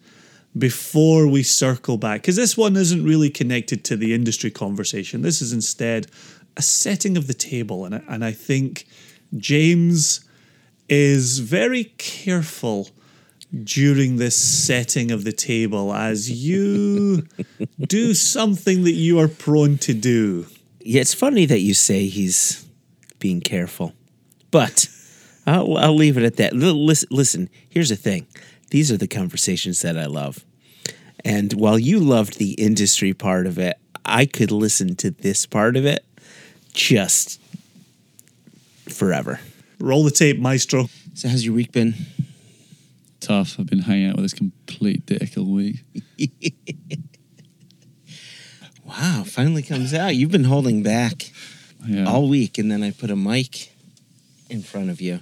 before 0.57 1.27
we 1.27 1.43
circle 1.43 1.97
back 1.97 2.21
because 2.21 2.35
this 2.35 2.57
one 2.57 2.75
isn't 2.75 3.03
really 3.03 3.29
connected 3.29 3.83
to 3.85 3.95
the 3.95 4.13
industry 4.13 4.51
conversation. 4.51 5.21
This 5.21 5.41
is 5.41 5.53
instead 5.53 6.07
a 6.57 6.61
setting 6.61 7.17
of 7.17 7.27
the 7.27 7.33
table, 7.33 7.85
and 7.85 7.95
I, 7.95 8.01
and 8.09 8.25
I 8.25 8.31
think 8.31 8.85
James 9.37 10.25
is 10.91 11.39
very 11.39 11.85
careful 11.97 12.89
during 13.63 14.17
this 14.17 14.35
setting 14.35 15.09
of 15.09 15.23
the 15.23 15.31
table 15.31 15.93
as 15.93 16.29
you 16.29 17.25
do 17.79 18.13
something 18.13 18.83
that 18.83 18.91
you 18.91 19.17
are 19.17 19.29
prone 19.29 19.77
to 19.77 19.93
do. 19.93 20.45
Yeah, 20.81 20.99
it's 20.99 21.13
funny 21.13 21.45
that 21.45 21.59
you 21.59 21.73
say 21.73 22.07
he's 22.07 22.67
being 23.19 23.39
careful, 23.39 23.93
but 24.51 24.89
I'll, 25.47 25.77
I'll 25.77 25.95
leave 25.95 26.17
it 26.17 26.23
at 26.23 26.35
that. 26.35 26.53
Listen, 26.53 27.07
listen, 27.09 27.49
here's 27.69 27.89
the 27.89 27.95
thing 27.95 28.27
these 28.69 28.91
are 28.91 28.97
the 28.97 29.07
conversations 29.07 29.81
that 29.81 29.97
I 29.97 30.07
love. 30.07 30.43
And 31.23 31.53
while 31.53 31.79
you 31.79 31.99
loved 31.99 32.37
the 32.37 32.53
industry 32.53 33.13
part 33.13 33.47
of 33.47 33.57
it, 33.57 33.77
I 34.03 34.25
could 34.25 34.51
listen 34.51 34.95
to 34.97 35.11
this 35.11 35.45
part 35.45 35.77
of 35.77 35.85
it 35.85 36.03
just 36.73 37.39
forever. 38.89 39.39
Roll 39.81 40.03
the 40.03 40.11
tape, 40.11 40.39
maestro. 40.39 40.89
So, 41.15 41.27
how's 41.27 41.43
your 41.43 41.55
week 41.55 41.71
been? 41.71 41.95
Tough. 43.19 43.59
I've 43.59 43.65
been 43.67 43.79
hanging 43.79 44.09
out 44.09 44.15
with 44.15 44.25
this 44.25 44.33
complete 44.33 45.05
dick 45.05 45.37
all 45.37 45.45
week. 45.45 45.83
Wow, 48.83 49.23
finally 49.25 49.63
comes 49.63 49.93
out. 49.93 50.15
You've 50.15 50.31
been 50.31 50.43
holding 50.43 50.83
back 50.83 51.31
Yeah. 51.87 52.05
all 52.09 52.27
week, 52.27 52.57
and 52.57 52.69
then 52.69 52.83
I 52.83 52.91
put 52.91 53.09
a 53.09 53.15
mic 53.15 53.71
in 54.49 54.61
front 54.61 54.89
of 54.89 54.99
you. 54.99 55.21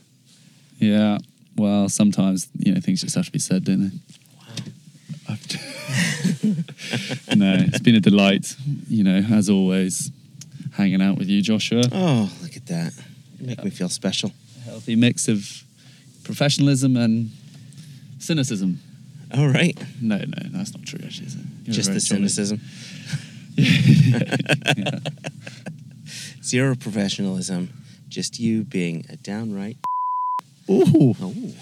yeah. 0.80 1.20
Well, 1.56 1.88
sometimes 1.90 2.48
you 2.58 2.74
know 2.74 2.80
things 2.82 3.02
just 3.02 3.16
have 3.16 3.26
to 3.26 3.32
be 3.32 3.38
said, 3.38 3.66
don't 3.66 3.90
they? 3.90 3.98
I've 5.28 5.46
no, 7.38 7.54
it's 7.60 7.80
been 7.80 7.96
a 7.96 8.00
delight. 8.00 8.56
You 8.88 9.04
know, 9.04 9.18
as 9.32 9.50
always, 9.50 10.10
hanging 10.74 11.02
out 11.02 11.18
with 11.18 11.28
you, 11.28 11.42
Joshua. 11.44 11.84
Oh, 11.92 12.32
look 12.42 12.56
at 12.56 12.66
that. 12.68 12.94
You 13.40 13.48
make 13.48 13.64
me 13.64 13.70
feel 13.70 13.90
special. 13.90 14.32
Healthy 14.80 14.96
mix 14.96 15.28
of 15.28 15.46
professionalism 16.24 16.96
and 16.96 17.32
cynicism. 18.18 18.80
All 19.34 19.50
right. 19.50 19.78
No, 20.02 20.16
no, 20.20 20.50
that's 20.54 20.74
not 20.74 20.86
true. 20.86 21.00
Actually? 21.04 21.28
Just 21.66 21.90
the 21.94 22.00
jolly. 22.00 22.30
cynicism. 22.30 22.62
Yeah. 24.78 25.00
Zero 26.42 26.76
professionalism. 26.76 27.74
Just 28.08 28.40
you 28.40 28.64
being 28.64 29.06
a 29.10 29.18
downright. 29.18 29.76
Ooh, 30.70 31.14
Oh. 31.22 31.54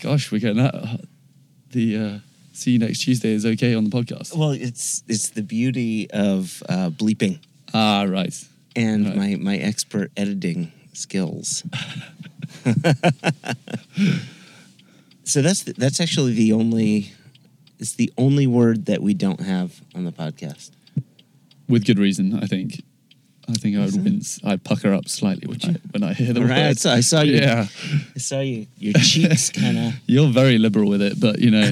gosh, 0.00 0.32
we're 0.32 0.40
getting 0.40 0.56
that. 0.56 1.00
The 1.70 1.96
uh, 1.96 2.18
see 2.52 2.72
you 2.72 2.78
next 2.80 2.98
Tuesday 3.04 3.30
is 3.30 3.46
okay 3.46 3.74
on 3.76 3.84
the 3.84 3.90
podcast. 3.90 4.36
Well, 4.36 4.50
it's 4.50 5.04
it's 5.06 5.30
the 5.30 5.42
beauty 5.42 6.10
of 6.10 6.64
uh, 6.68 6.90
bleeping 6.90 7.38
Ah, 7.72 8.02
right. 8.08 8.34
and 8.74 9.06
Right. 9.06 9.16
my 9.16 9.36
my 9.36 9.56
expert 9.56 10.10
editing 10.16 10.72
skills. 10.94 11.62
so 15.24 15.42
that's 15.42 15.64
the, 15.64 15.72
that's 15.76 16.00
actually 16.00 16.34
the 16.34 16.52
only 16.52 17.12
it's 17.78 17.94
the 17.94 18.12
only 18.16 18.46
word 18.46 18.86
that 18.86 19.02
we 19.02 19.14
don't 19.14 19.40
have 19.40 19.80
on 19.94 20.04
the 20.04 20.12
podcast. 20.12 20.70
With 21.68 21.84
good 21.84 21.98
reason, 21.98 22.38
I 22.42 22.46
think. 22.46 22.82
I 23.48 23.52
think 23.52 23.76
I 23.76 23.84
would 23.84 24.02
wince. 24.02 24.40
I 24.42 24.56
pucker 24.56 24.92
up 24.92 25.08
slightly 25.08 25.46
when 25.46 25.60
I, 25.62 25.76
when 25.92 26.02
I 26.02 26.14
hear 26.14 26.32
the 26.32 26.40
Right, 26.40 26.58
I 26.58 26.66
word. 26.68 26.78
saw, 26.78 26.92
I 26.94 27.00
saw 27.00 27.20
you. 27.20 27.36
Yeah, 27.36 27.66
I 28.16 28.18
saw 28.18 28.40
you. 28.40 28.66
Your 28.76 28.94
cheeks 28.94 29.50
kind 29.50 29.78
of. 29.78 29.94
you're 30.06 30.28
very 30.32 30.58
liberal 30.58 30.88
with 30.88 31.00
it, 31.00 31.20
but 31.20 31.38
you 31.38 31.52
know, 31.52 31.62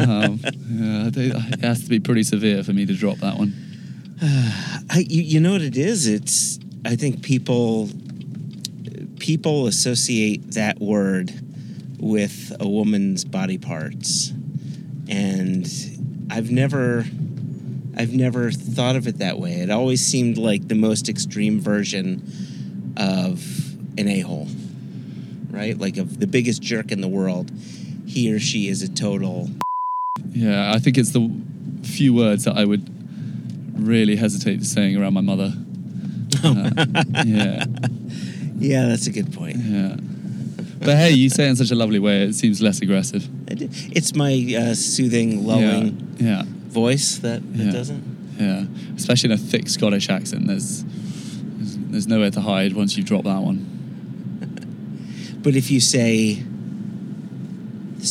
um, 0.00 0.40
yeah, 0.42 1.10
it 1.52 1.60
has 1.60 1.82
to 1.82 1.88
be 1.90 2.00
pretty 2.00 2.22
severe 2.22 2.64
for 2.64 2.72
me 2.72 2.86
to 2.86 2.94
drop 2.94 3.18
that 3.18 3.36
one. 3.36 3.52
I 4.22 5.04
you, 5.06 5.20
you 5.22 5.40
know 5.40 5.52
what 5.52 5.60
it 5.60 5.76
is? 5.76 6.06
It's 6.06 6.58
I 6.86 6.96
think 6.96 7.22
people 7.22 7.90
people 9.28 9.66
associate 9.66 10.52
that 10.52 10.80
word 10.80 11.30
with 11.98 12.56
a 12.60 12.66
woman's 12.66 13.26
body 13.26 13.58
parts. 13.58 14.32
And 15.06 15.66
I've 16.30 16.50
never 16.50 17.04
I've 17.94 18.14
never 18.14 18.50
thought 18.50 18.96
of 18.96 19.06
it 19.06 19.18
that 19.18 19.38
way. 19.38 19.60
It 19.60 19.68
always 19.70 20.00
seemed 20.00 20.38
like 20.38 20.68
the 20.68 20.74
most 20.74 21.10
extreme 21.10 21.60
version 21.60 22.22
of 22.96 23.44
an 23.98 24.08
a-hole. 24.08 24.48
Right? 25.50 25.76
Like 25.78 25.98
of 25.98 26.20
the 26.20 26.26
biggest 26.26 26.62
jerk 26.62 26.90
in 26.90 27.02
the 27.02 27.08
world. 27.08 27.50
He 28.06 28.32
or 28.32 28.40
she 28.40 28.68
is 28.68 28.80
a 28.80 28.88
total 28.88 29.50
Yeah, 30.30 30.72
I 30.74 30.78
think 30.78 30.96
it's 30.96 31.12
the 31.12 31.30
few 31.82 32.14
words 32.14 32.44
that 32.44 32.56
I 32.56 32.64
would 32.64 32.88
really 33.78 34.16
hesitate 34.16 34.64
saying 34.64 34.96
around 34.96 35.12
my 35.12 35.20
mother. 35.20 35.52
Uh, 36.44 36.70
yeah, 37.26 37.64
Yeah, 38.58 38.86
that's 38.86 39.06
a 39.06 39.12
good 39.12 39.32
point. 39.32 39.56
yeah. 39.58 39.96
But 40.80 40.96
hey, 40.96 41.10
you 41.10 41.28
say 41.28 41.46
it 41.46 41.50
in 41.50 41.56
such 41.56 41.70
a 41.72 41.74
lovely 41.74 41.98
way. 41.98 42.22
It 42.22 42.34
seems 42.34 42.60
less 42.62 42.80
aggressive. 42.80 43.26
It's 43.50 44.14
my 44.14 44.32
uh, 44.56 44.74
soothing, 44.74 45.44
lulling 45.44 46.16
Yeah, 46.20 46.44
voice 46.68 47.18
that, 47.18 47.42
that 47.56 47.64
Yeah. 47.64 47.72
doesn't. 47.72 48.04
yeah. 48.38 48.64
Especially 48.96 49.30
in 49.32 49.34
a 49.34 49.38
thick 49.38 49.68
Scottish 49.68 50.08
accent. 50.08 50.46
There's, 50.46 50.84
there's 50.84 51.76
there's 51.90 52.06
nowhere 52.06 52.30
to 52.30 52.40
hide 52.40 52.74
once 52.74 52.96
you 52.96 53.02
drop 53.02 53.24
that 53.24 53.40
one. 53.42 53.66
But 55.42 55.56
if 55.56 55.70
you 55.70 55.80
say 55.80 56.42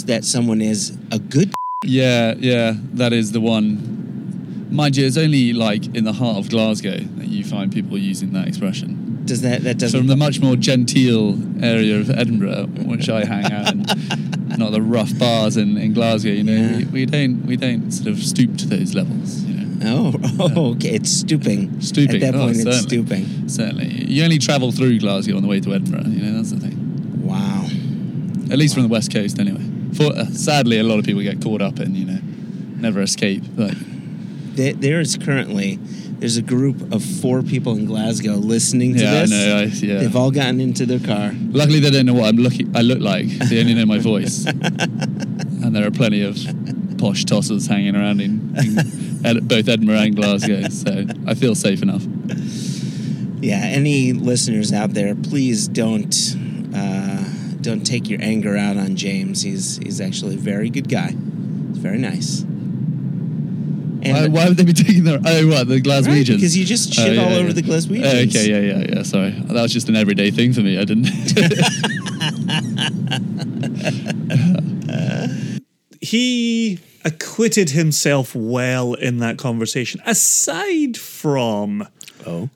that 0.06 0.26
someone 0.26 0.62
is 0.62 0.98
a 1.12 1.20
good, 1.20 1.54
Yeah, 1.86 2.34
yeah. 2.38 2.74
That 2.94 3.14
is 3.14 3.32
the 3.32 3.40
one. 3.42 4.68
Mind 4.72 4.98
you, 4.98 5.06
it's 5.06 5.18
only 5.18 5.54
like 5.54 5.96
in 5.96 6.04
the 6.04 6.12
heart 6.14 6.38
of 6.38 6.50
Glasgow 6.50 6.98
that 7.00 7.28
you 7.28 7.44
find 7.46 7.72
people 7.72 7.98
using 7.98 8.34
that 8.34 8.48
expression. 8.48 9.07
Does 9.28 9.42
that 9.42 9.64
that 9.64 9.78
doesn't? 9.78 10.00
from 10.00 10.08
the 10.08 10.16
much 10.16 10.40
more 10.42 10.56
genteel 10.56 11.38
area 11.64 12.00
of 12.00 12.10
Edinburgh, 12.10 12.68
which 12.86 13.10
I 13.10 13.26
hang 13.26 13.52
out 13.52 13.72
in, 13.72 13.82
not 14.58 14.72
the 14.72 14.82
rough 14.82 15.18
bars 15.20 15.58
in, 15.58 15.78
in 15.78 15.94
Glasgow. 15.94 16.32
You 16.32 16.44
know, 16.44 16.54
Yeah. 16.56 16.78
we, 16.78 16.86
we 16.86 17.06
don't 17.06 17.46
we 17.46 17.56
don't 17.58 17.92
sort 17.92 18.08
of 18.10 18.24
stoop 18.24 18.58
to 18.58 18.66
those 18.68 18.96
levels. 18.96 19.44
You 19.44 19.54
know, 19.56 20.12
oh, 20.20 20.52
oh, 20.56 20.72
okay. 20.72 20.96
It's 20.96 21.12
stooping. 21.12 21.82
Stooping, 21.82 22.16
At 22.24 22.32
that 22.34 22.36
oh, 22.36 22.46
point, 22.46 22.58
it's 22.66 22.78
stooping. 22.82 23.48
certainly 23.50 24.06
you 24.06 24.24
only 24.24 24.40
travel 24.40 24.72
through 24.72 25.00
Glasgow 25.00 25.36
on 25.36 25.42
the 25.44 25.48
way 25.48 25.60
to 25.60 25.74
Edinburgh. 25.74 26.10
You 26.10 26.22
know, 26.24 26.38
that's 26.38 26.52
the 26.52 26.60
thing. 26.60 26.76
Wow. 27.28 27.66
At 28.52 28.58
least 28.58 28.74
from 28.74 28.84
the 28.84 28.90
west 28.90 29.12
coast, 29.14 29.40
anyway. 29.40 29.64
For 29.94 30.06
uh, 30.18 30.26
sadly, 30.26 30.80
a 30.80 30.84
lot 30.84 31.00
of 31.00 31.06
people 31.06 31.22
get 31.22 31.42
caught 31.42 31.62
up 31.62 31.80
in 31.80 31.94
you 31.96 32.06
know, 32.06 32.20
never 32.78 33.02
escape. 33.02 33.44
But 33.56 33.74
There, 34.56 34.74
there 34.74 35.00
is 35.02 35.18
currently 35.18 35.80
there's 36.20 36.38
a 36.38 36.42
group 36.42 36.92
of 36.92 37.04
four 37.04 37.44
people 37.44 37.74
in 37.74 37.86
Glasgow 37.86 38.34
listening 38.34 38.96
to 38.96 39.04
yeah, 39.04 39.22
I 39.22 39.26
know. 39.26 39.58
I, 39.58 39.64
yeah. 39.64 39.98
They've 40.00 40.16
all 40.16 40.32
gotten 40.32 40.60
into 40.60 40.86
their 40.86 41.00
car. 41.00 41.32
Luckily, 41.52 41.80
they 41.80 41.92
don't 41.92 42.06
know 42.06 42.16
what 42.16 42.26
I'm 42.26 42.38
looking. 42.38 42.76
I 42.76 42.82
look 42.82 43.00
like. 43.00 43.28
They 43.28 43.60
only 43.60 43.76
know 43.76 43.86
my 43.86 44.00
voice. 44.00 44.46
and 44.48 45.76
there 45.76 45.86
are 45.86 45.92
plenty 45.92 46.24
of 46.24 46.36
posh 46.98 47.26
tossers 47.26 47.68
hanging 47.68 47.96
around 47.96 48.22
in, 48.22 48.56
in 48.58 49.26
Ed- 49.26 49.48
both 49.48 49.68
Edinburgh 49.68 49.96
and 49.98 50.16
Glasgow, 50.16 50.68
so 50.70 51.06
I 51.28 51.36
feel 51.36 51.54
safe 51.54 51.84
enough. 51.84 52.04
Yeah. 53.40 53.62
Any 53.64 54.14
listeners 54.14 54.74
out 54.74 54.94
there, 54.94 55.14
please 55.14 55.68
don't 55.68 56.16
uh, 56.76 57.24
don't 57.62 57.86
take 57.86 58.10
your 58.10 58.22
anger 58.22 58.58
out 58.58 58.78
on 58.78 58.96
James. 58.96 59.44
He's 59.44 59.78
he's 59.78 60.02
actually 60.02 60.36
a 60.36 60.40
very 60.40 60.70
good 60.72 60.90
guy. 60.90 61.10
He's 61.12 61.78
very 61.78 62.00
nice. 62.00 62.44
And 64.08 64.34
Why, 64.34 64.42
why 64.44 64.48
would 64.48 64.58
they 64.58 64.66
be 64.66 64.74
taking 64.74 65.04
their? 65.04 65.20
Oh, 65.24 65.48
what 65.48 65.68
the 65.68 65.76
Right, 65.76 65.84
Glaswegians? 65.84 66.36
because 66.36 66.58
you 66.58 66.66
just 66.66 66.98
Oh, 67.00 67.04
shit 67.04 67.16
yeah, 67.16 67.24
all 67.24 67.34
over 67.34 67.48
yeah. 67.48 67.54
the 67.54 67.62
Glaswegians. 67.64 68.06
Oh, 68.06 68.40
okay, 68.40 68.50
yeah, 68.50 68.60
yeah, 68.78 68.96
yeah. 68.96 69.04
Sorry, 69.04 69.32
that 69.32 69.62
was 69.62 69.74
just 69.74 69.90
an 69.90 69.96
everyday 69.96 70.32
thing 70.32 70.54
for 70.54 70.62
me. 70.62 70.78
I 70.78 70.84
didn't. 70.86 71.08
he 76.02 76.80
acquitted 77.06 77.72
himself 77.72 78.36
well 78.36 78.94
in 78.94 79.18
that 79.20 79.38
conversation, 79.38 80.02
aside 80.06 80.98
from. 80.98 81.88
Oh. 82.26 82.50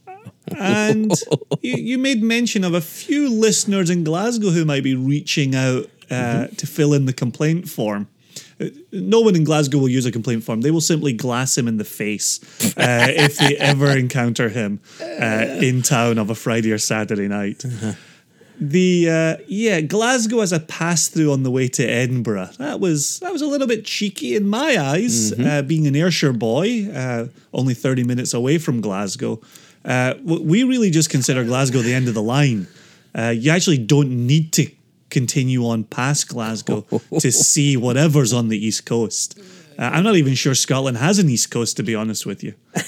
And 0.58 1.12
you, 1.62 1.76
you 1.76 1.98
made 1.98 2.22
mention 2.22 2.64
of 2.64 2.74
a 2.74 2.82
few 2.82 3.30
listeners 3.30 3.90
in 3.90 4.04
Glasgow 4.04 4.50
who 4.50 4.66
might 4.66 4.84
be 4.84 4.96
reaching 4.96 5.56
out 5.56 5.90
uh, 6.10 6.48
to 6.48 6.68
fill 6.68 6.94
in 6.94 7.06
the 7.06 7.14
complaint 7.14 7.70
form. 7.70 8.08
No 8.91 9.21
one 9.21 9.36
in 9.36 9.43
Glasgow 9.43 9.78
will 9.80 9.89
use 9.89 10.06
a 10.06 10.12
complaint 10.12 10.43
form. 10.43 10.62
They 10.62 10.71
will 10.71 10.82
simply 10.82 11.13
glass 11.13 11.58
him 11.58 11.67
in 11.67 11.78
the 11.78 11.86
face 11.86 12.39
uh, 12.78 13.08
if 13.10 13.38
they 13.38 13.58
ever 13.58 13.95
encounter 13.97 14.50
him 14.50 14.80
uh, 15.02 15.60
in 15.62 15.82
town 15.82 16.17
of 16.17 16.30
a 16.30 16.36
Friday 16.36 16.71
or 16.71 16.78
Saturday 16.78 17.28
night. 17.28 17.63
The 18.63 19.10
uh, 19.10 19.43
yeah, 19.47 19.82
Glasgow 19.82 20.41
as 20.41 20.54
a 20.54 20.60
pass 20.60 21.08
through 21.08 21.32
on 21.32 21.41
the 21.41 21.50
way 21.50 21.67
to 21.69 21.84
Edinburgh. 21.84 22.52
That 22.60 22.80
was 22.80 23.17
that 23.21 23.34
was 23.34 23.41
a 23.41 23.47
little 23.47 23.65
bit 23.65 23.86
cheeky 23.86 24.36
in 24.36 24.47
my 24.47 24.78
eyes. 24.80 25.34
Uh, 25.34 25.63
being 25.63 25.88
an 25.88 25.95
Ayrshire 25.95 26.32
boy, 26.32 26.88
uh, 26.93 27.30
only 27.56 27.74
thirty 27.74 28.04
minutes 28.04 28.36
away 28.36 28.60
from 28.60 28.80
Glasgow, 28.80 29.41
uh, 29.84 30.13
we 30.24 30.63
really 30.63 30.91
just 30.91 31.10
consider 31.10 31.43
Glasgow 31.43 31.80
the 31.80 31.95
end 31.95 32.08
of 32.08 32.13
the 32.13 32.21
line. 32.21 32.67
Uh, 33.17 33.30
you 33.36 33.50
actually 33.50 33.80
don't 33.80 34.28
need 34.28 34.54
to 34.54 34.69
continue 35.12 35.67
on 35.67 35.84
past 35.84 36.28
Glasgow 36.28 36.82
to 37.19 37.32
see 37.32 37.78
whatever's 37.78 38.34
on 38.34 38.47
the 38.47 38.58
east 38.58 38.86
coast. 38.86 39.39
Uh, 39.78 39.91
I'm 39.93 40.04
not 40.04 40.15
even 40.15 40.34
sure 40.34 40.56
Scotland 40.56 40.97
has 40.97 41.19
an 41.19 41.30
east 41.30 41.52
coast, 41.52 41.78
to 41.78 41.84
be 41.84 41.93
honest 41.93 42.26
with 42.26 42.43
you. 42.43 42.56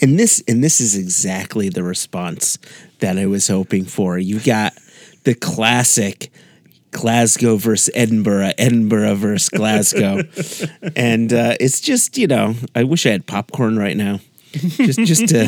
And 0.00 0.18
this 0.18 0.42
and 0.48 0.62
this 0.62 0.80
is 0.80 0.96
exactly 0.96 1.68
the 1.68 1.82
response 1.82 2.58
that 3.00 3.18
I 3.18 3.26
was 3.26 3.48
hoping 3.48 3.84
for. 3.84 4.18
You 4.18 4.40
got 4.40 4.74
the 5.24 5.34
classic 5.34 6.30
Glasgow 6.90 7.56
versus 7.56 7.90
Edinburgh, 7.94 8.52
Edinburgh 8.58 9.14
versus 9.16 9.48
Glasgow, 9.48 10.22
and 10.96 11.32
uh, 11.32 11.56
it's 11.60 11.80
just 11.80 12.18
you 12.18 12.26
know 12.26 12.54
I 12.74 12.84
wish 12.84 13.06
I 13.06 13.10
had 13.10 13.26
popcorn 13.26 13.78
right 13.78 13.96
now, 13.96 14.20
just 14.52 15.00
just 15.00 15.28
to 15.28 15.46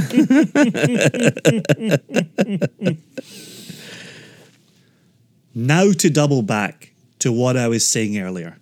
Now 5.55 5.93
to 5.93 6.11
double 6.11 6.43
back 6.43 6.93
to 7.21 7.31
what 7.33 7.57
I 7.57 7.69
was 7.69 7.87
saying 7.87 8.19
earlier. 8.19 8.59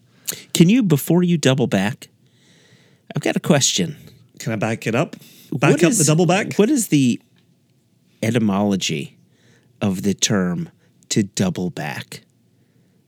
can 0.54 0.68
you 0.68 0.82
before 0.82 1.22
you 1.22 1.38
double 1.38 1.66
back. 1.66 2.08
I've 3.14 3.22
got 3.22 3.36
a 3.36 3.40
question. 3.40 3.96
Can 4.38 4.52
I 4.52 4.56
back 4.56 4.86
it 4.86 4.94
up? 4.94 5.16
Back 5.52 5.72
What 5.72 5.84
up 5.84 5.90
is- 5.90 5.98
the 5.98 6.04
double 6.04 6.26
back? 6.26 6.54
What 6.56 6.70
is 6.70 6.88
the 6.88 7.20
etymology 8.22 9.16
of 9.80 10.02
the 10.02 10.14
term 10.14 10.68
to 11.10 11.22
double 11.22 11.70
back? 11.70 12.22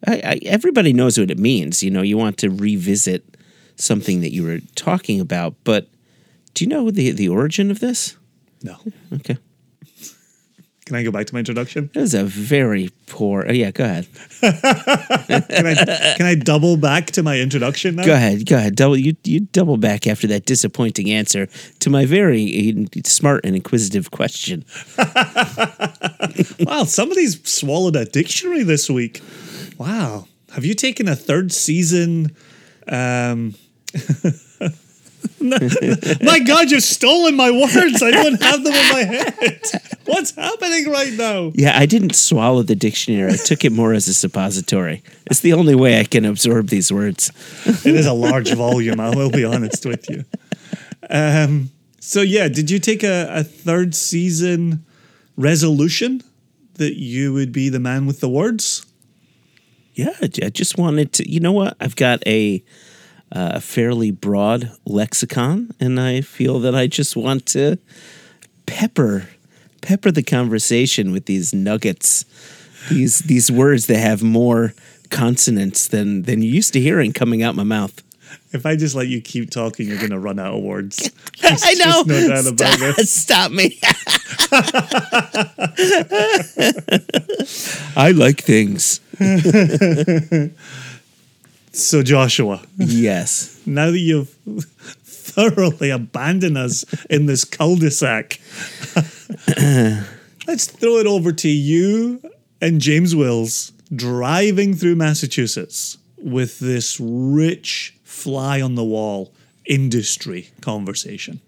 I, 0.07 0.15
I, 0.25 0.41
everybody 0.45 0.93
knows 0.93 1.17
what 1.19 1.31
it 1.31 1.39
means. 1.39 1.83
You 1.83 1.91
know, 1.91 2.03
you 2.03 2.19
want 2.19 2.37
to 2.39 2.51
revisit 2.51 3.25
something 3.77 4.21
that 4.21 4.33
you 4.33 4.43
were 4.43 4.59
talking 4.75 5.21
about, 5.21 5.55
but 5.65 5.89
do 6.53 6.65
you 6.65 6.69
know 6.69 6.91
the 6.91 7.11
the 7.13 7.29
origin 7.29 7.71
of 7.71 7.81
this? 7.81 8.17
No. 8.63 8.77
Okay. 9.13 9.39
Can 10.87 10.97
I 10.97 11.03
go 11.03 11.11
back 11.11 11.27
to 11.27 11.35
my 11.35 11.39
introduction? 11.39 11.89
That 11.95 12.01
was 12.01 12.13
a 12.13 12.25
very 12.25 12.91
poor. 13.07 13.47
Oh, 13.49 13.53
yeah, 13.53 13.71
go 13.71 13.85
ahead. 13.85 14.07
Can 14.43 15.67
I 15.67 15.75
can 16.17 16.27
I 16.27 16.35
double 16.35 16.77
back 16.77 17.07
to 17.13 17.23
my 17.23 17.41
introduction 17.41 17.97
now? 17.97 18.05
Go 18.05 18.13
ahead. 18.13 18.45
Go 18.45 18.57
ahead. 18.57 18.77
Double. 18.77 18.97
You 18.97 19.17
you 19.25 19.41
double 19.41 19.79
back 19.79 20.07
after 20.07 20.27
that 20.27 20.45
disappointing 20.45 21.11
answer 21.11 21.49
to 21.79 21.89
my 21.89 22.05
very 22.05 22.87
smart 23.05 23.47
and 23.47 23.57
inquisitive 23.57 24.11
question. 24.11 24.65
Wow, 26.61 26.85
somebody's 26.85 27.41
swallowed 27.49 27.97
a 27.97 28.05
dictionary 28.07 28.63
this 28.65 28.91
week. 28.91 29.21
Wow. 29.79 30.27
Have 30.53 30.65
you 30.65 30.75
taken 30.75 31.07
a 31.09 31.15
third 31.15 31.53
season? 31.53 32.35
Um, 32.89 33.55
my 35.41 36.41
God, 36.41 36.71
you've 36.71 36.83
stolen 36.83 37.37
my 37.37 37.51
words. 37.51 38.03
I 38.03 38.11
don't 38.11 38.43
have 38.43 38.65
them 38.65 38.73
in 38.73 38.93
my 38.93 39.05
head. 39.05 39.61
What's 40.07 40.35
happening 40.35 40.91
right 40.91 41.13
now? 41.13 41.53
Yeah, 41.55 41.79
I 41.79 41.87
didn't 41.87 42.15
swallow 42.15 42.63
the 42.63 42.75
dictionary. 42.75 43.33
I 43.33 43.37
took 43.37 43.65
it 43.65 43.73
more 43.73 43.93
as 43.93 44.09
a 44.09 44.15
suppository. 44.15 45.03
It's 45.27 45.41
the 45.41 45.53
only 45.53 45.75
way 45.75 46.01
I 46.01 46.05
can 46.05 46.25
absorb 46.25 46.69
these 46.69 46.93
words. 46.93 47.31
It 47.67 47.95
is 47.95 48.07
a 48.07 48.13
large 48.13 48.53
volume, 48.53 49.01
I 49.01 49.11
will 49.11 49.31
be 49.31 49.45
honest 49.45 49.87
with 49.87 50.09
you. 50.09 50.25
Um, 51.11 51.71
so, 52.01 52.21
yeah, 52.21 52.49
did 52.49 52.71
you 52.71 52.79
take 52.79 53.03
a, 53.03 53.29
a 53.31 53.45
third 53.45 53.95
season 53.95 54.85
resolution 55.37 56.23
that 56.75 56.99
you 56.99 57.33
would 57.33 57.53
be 57.53 57.69
the 57.69 57.81
man 57.81 58.07
with 58.07 58.21
the 58.21 58.29
words? 58.29 58.85
Yeah, 59.95 60.15
I 60.21 60.27
just 60.27 60.77
wanted 60.77 61.13
to. 61.15 61.31
You 61.31 61.41
know 61.41 61.53
what? 61.53 61.77
I've 61.81 61.97
got 61.97 62.27
a 62.27 62.63
uh, 63.33 63.61
fairly 63.61 64.11
broad 64.11 64.73
lexicon, 64.85 65.71
and 65.81 66.01
I 66.01 66.21
feel 66.21 66.61
that 66.61 66.75
I 66.75 66.87
just 66.87 67.17
want 67.17 67.47
to 67.47 67.79
pepper 68.67 69.29
pepper 69.85 70.11
the 70.11 70.23
conversation 70.23 71.13
with 71.13 71.27
these 71.27 71.53
nuggets, 71.53 72.25
these 72.91 73.21
these 73.21 73.51
words 73.51 73.87
that 73.87 73.99
have 73.99 74.23
more 74.23 74.75
consonants 75.11 75.89
than 75.89 76.23
than 76.23 76.43
you 76.43 76.51
used 76.51 76.73
to 76.73 76.81
hearing 76.81 77.13
coming 77.13 77.43
out 77.43 77.55
my 77.55 77.65
mouth. 77.65 78.03
If 78.53 78.67
I 78.67 78.77
just 78.77 78.95
let 78.95 79.09
you 79.09 79.21
keep 79.21 79.51
talking, 79.51 79.87
you're 79.87 79.99
going 79.99 80.11
to 80.11 80.19
run 80.19 80.39
out 80.39 80.55
of 80.55 80.63
words. 80.63 81.11
I 81.43 81.75
know. 81.75 82.03
no 82.07 82.41
stop, 82.41 82.79
it. 82.81 83.09
stop 83.09 83.53
me. 83.53 83.79
I 87.97 88.13
like 88.13 88.43
things. 88.43 89.01
So, 91.75 92.05
Joshua, 92.05 92.63
Yes. 92.79 93.61
now 93.67 93.91
that 93.91 93.99
you've 93.99 94.29
thoroughly 95.05 95.91
abandoned 95.91 96.57
us 96.57 96.85
in 97.11 97.27
this 97.27 97.45
cul-de-sac, 97.45 98.41
let's 100.47 100.67
throw 100.67 100.99
it 100.99 101.07
over 101.09 101.33
to 101.33 101.49
you 101.49 102.23
and 102.61 102.81
James 102.81 103.17
Wills 103.17 103.73
driving 103.95 104.75
through 104.77 104.95
Massachusetts 104.95 105.99
with 106.17 106.61
this 106.61 107.01
rich 107.01 107.97
fly 108.05 108.61
on 108.61 108.77
the 108.77 108.85
wall 108.85 109.35
industry 109.67 110.51
conversation. 110.61 111.41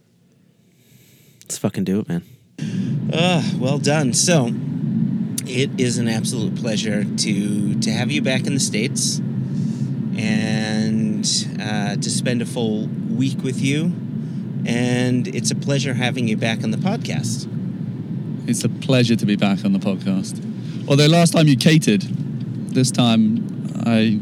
Let's 1.43 1.59
fucking 1.59 1.85
do 1.85 2.01
it, 2.01 2.09
man. 2.09 2.23
Uh, 3.13 3.49
well 3.59 3.79
done. 3.79 4.13
So, 4.13 4.51
it 5.47 5.71
is 5.79 5.99
an 5.99 6.09
absolute 6.09 6.57
pleasure 6.57 7.05
to 7.05 7.75
to 7.79 7.91
have 7.93 8.11
you 8.11 8.21
back 8.21 8.47
in 8.49 8.55
the 8.55 8.61
states 8.61 9.21
and 10.19 11.25
uh, 11.61 11.97
to 11.97 12.11
spend 12.11 12.43
a 12.43 12.47
full 12.47 12.87
week 12.89 13.43
with 13.43 13.61
you. 13.61 13.93
And 14.67 15.29
it's 15.29 15.51
a 15.51 15.55
pleasure 15.55 15.95
having 15.95 16.27
you 16.27 16.37
back 16.37 16.65
on 16.65 16.71
the 16.73 16.77
podcast. 16.79 17.49
It's 18.49 18.65
a 18.65 18.69
pleasure 18.69 19.15
to 19.17 19.27
be 19.27 19.37
back 19.37 19.65
on 19.65 19.73
the 19.73 19.79
podcast. 19.79 20.43
Although 20.89 21.07
last 21.07 21.33
time 21.33 21.47
you 21.47 21.57
catered, 21.57 22.03
this 22.03 22.91
time 22.91 23.71
I 23.87 24.19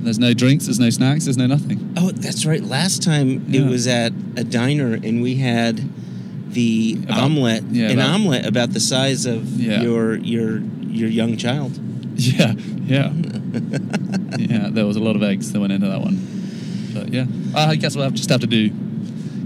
there's 0.00 0.18
no 0.18 0.32
drinks, 0.32 0.64
there's 0.66 0.78
no 0.80 0.88
snacks, 0.90 1.24
there's 1.24 1.36
no 1.36 1.46
nothing. 1.46 1.92
Oh, 1.98 2.10
that's 2.10 2.46
right. 2.46 2.62
Last 2.62 3.02
time 3.02 3.44
it 3.52 3.68
was 3.68 3.86
at 3.86 4.12
a 4.36 4.44
diner, 4.44 4.94
and 4.94 5.20
we 5.22 5.36
had 5.36 5.82
the 6.52 6.98
About- 7.04 7.18
omelet, 7.24 7.64
yeah, 7.70 7.86
an 7.90 7.98
about- 7.98 8.14
omelet 8.14 8.46
about 8.46 8.72
the 8.72 8.80
size 8.80 9.26
of 9.26 9.60
Yeah. 9.60 9.82
your 9.82 10.16
your 10.16 10.60
your 10.88 11.08
young 11.10 11.36
child. 11.36 11.78
Yeah, 12.20 12.54
yeah, 12.84 13.12
yeah. 14.68 14.74
There 14.74 14.86
was 14.86 14.96
a 14.96 15.00
lot 15.00 15.16
of 15.16 15.22
eggs 15.22 15.52
that 15.52 15.60
went 15.60 15.72
into 15.72 15.88
that 15.88 16.00
one, 16.00 16.18
but 16.94 17.12
yeah, 17.12 17.26
I 17.54 17.76
guess 17.76 17.94
we'll 17.94 18.04
have, 18.04 18.14
just 18.14 18.30
have 18.30 18.40
to 18.40 18.46
do. 18.46 18.70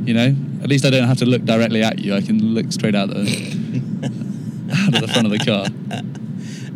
You 0.04 0.14
know, 0.14 0.36
at 0.62 0.68
least 0.68 0.84
I 0.84 0.90
don't 0.90 1.06
have 1.06 1.18
to 1.18 1.26
look 1.26 1.44
directly 1.44 1.82
at 1.82 1.98
you. 1.98 2.14
I 2.14 2.20
can 2.20 2.54
look 2.54 2.72
straight 2.72 2.94
out 2.94 3.08
the 3.08 3.14
out 4.72 4.94
of 4.94 5.00
the 5.00 5.08
front 5.08 5.26
of 5.26 5.32
the 5.32 5.38
car. 5.38 5.66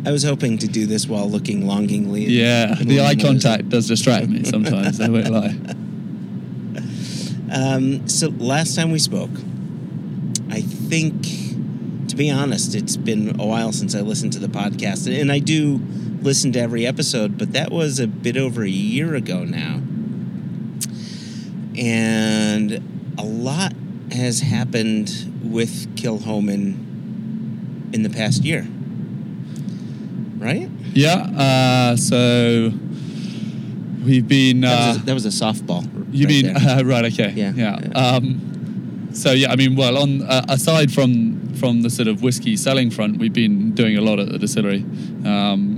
I 0.05 0.11
was 0.11 0.23
hoping 0.23 0.57
to 0.59 0.67
do 0.67 0.85
this 0.85 1.07
while 1.07 1.29
looking 1.29 1.67
longingly. 1.67 2.25
Yeah, 2.25 2.75
the 2.75 3.01
eye 3.01 3.15
contact 3.15 3.69
does 3.69 3.87
distract 3.87 4.29
me 4.29 4.43
sometimes. 4.45 5.01
I 5.01 5.09
won't 5.09 5.29
lie. 5.29 5.55
Um, 7.49 8.07
so 8.09 8.27
last 8.37 8.75
time 8.75 8.91
we 8.91 8.99
spoke, 8.99 9.29
I 10.49 10.61
think, 10.61 11.23
to 12.09 12.15
be 12.15 12.29
honest, 12.29 12.75
it's 12.75 12.97
been 12.97 13.39
a 13.39 13.45
while 13.45 13.71
since 13.71 13.95
I 13.95 14.01
listened 14.01 14.33
to 14.33 14.39
the 14.39 14.49
podcast, 14.49 15.07
and 15.09 15.31
I 15.31 15.39
do 15.39 15.79
listen 16.21 16.51
to 16.53 16.59
every 16.59 16.85
episode, 16.85 17.37
but 17.37 17.53
that 17.53 17.71
was 17.71 17.99
a 17.99 18.07
bit 18.07 18.37
over 18.37 18.63
a 18.63 18.69
year 18.69 19.15
ago 19.15 19.43
now, 19.43 19.81
and 21.77 22.81
a 23.17 23.23
lot 23.23 23.73
has 24.11 24.41
happened 24.41 25.09
with 25.43 25.95
Kilchoman 25.95 26.75
in 27.93 28.03
the 28.03 28.09
past 28.09 28.43
year, 28.43 28.67
right? 30.37 30.69
Yeah. 30.93 31.15
Uh, 31.15 31.95
so 31.95 32.71
we've 34.03 34.27
been. 34.27 34.61
That, 34.61 34.73
Uh, 34.73 34.87
was, 34.87 34.97
a, 34.97 35.05
that 35.05 35.13
was 35.13 35.25
a 35.25 35.29
softball. 35.29 35.83
You 36.11 36.25
right 36.27 36.43
mean 36.43 36.55
uh, 36.55 36.81
right? 36.85 37.05
Okay. 37.05 37.33
Yeah, 37.35 37.53
Yeah. 37.53 37.79
yeah. 37.81 37.97
Um, 38.15 39.09
so 39.13 39.31
yeah, 39.31 39.51
I 39.51 39.55
mean, 39.55 39.75
well, 39.75 39.97
on 39.97 40.21
uh, 40.23 40.45
aside 40.49 40.91
from 40.91 41.35
from 41.55 41.81
the 41.81 41.89
sort 41.89 42.07
of 42.07 42.21
whiskey 42.21 42.55
selling 42.55 42.91
front, 42.91 43.17
we've 43.17 43.33
been 43.33 43.71
doing 43.73 43.97
a 43.97 44.01
lot 44.01 44.19
at 44.19 44.29
the 44.29 44.37
distillery. 44.37 44.85
Um, 45.25 45.76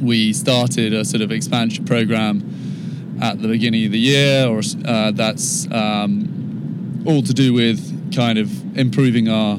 we 0.00 0.32
started 0.32 0.92
a 0.92 1.04
sort 1.04 1.22
of 1.22 1.32
expansion 1.32 1.84
program 1.84 3.18
at 3.20 3.40
the 3.40 3.48
beginning 3.48 3.86
of 3.86 3.92
the 3.92 3.98
year, 3.98 4.46
or 4.46 4.60
uh, 4.84 5.10
that's 5.12 5.70
um, 5.72 7.02
all 7.06 7.22
to 7.22 7.32
do 7.32 7.52
with 7.52 8.14
kind 8.14 8.38
of 8.38 8.76
improving 8.76 9.28
our 9.28 9.58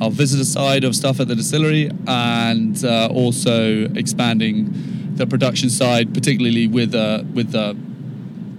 our 0.00 0.10
visitor 0.10 0.44
side 0.44 0.82
of 0.82 0.96
stuff 0.96 1.20
at 1.20 1.28
the 1.28 1.34
distillery 1.36 1.88
and 2.08 2.84
uh, 2.84 3.08
also 3.12 3.84
expanding 3.94 4.68
the 5.14 5.26
production 5.26 5.70
side, 5.70 6.12
particularly 6.12 6.66
with 6.66 6.94
uh, 6.94 7.22
with 7.34 7.52
the 7.52 7.76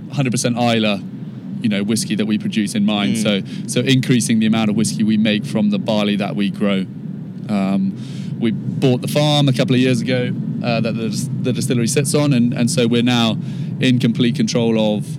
100% 0.10 0.56
Islay, 0.56 1.04
you 1.62 1.70
know, 1.70 1.84
whiskey 1.84 2.16
that 2.16 2.26
we 2.26 2.38
produce 2.38 2.76
in 2.76 2.86
mind. 2.86 3.18
So 3.18 3.42
so 3.68 3.82
increasing 3.82 4.40
the 4.40 4.46
amount 4.46 4.70
of 4.70 4.76
whiskey 4.76 5.04
we 5.04 5.18
make 5.18 5.46
from 5.46 5.70
the 5.70 5.80
barley 5.80 6.16
that 6.18 6.36
we 6.36 6.50
grow. 6.50 6.86
Um, 7.50 7.98
we 8.44 8.52
bought 8.52 9.02
the 9.02 9.08
farm 9.08 9.48
a 9.48 9.54
couple 9.54 9.74
of 9.74 9.80
years 9.80 10.02
ago 10.02 10.32
uh, 10.64 10.82
that 10.82 10.92
the, 10.92 11.30
the 11.42 11.54
distillery 11.54 11.88
sits 11.88 12.14
on, 12.14 12.34
and, 12.34 12.54
and 12.54 12.70
so 12.70 12.88
we're 12.88 13.02
now 13.02 13.38
in 13.80 14.00
complete 14.00 14.36
control 14.36 14.98
of 14.98 15.18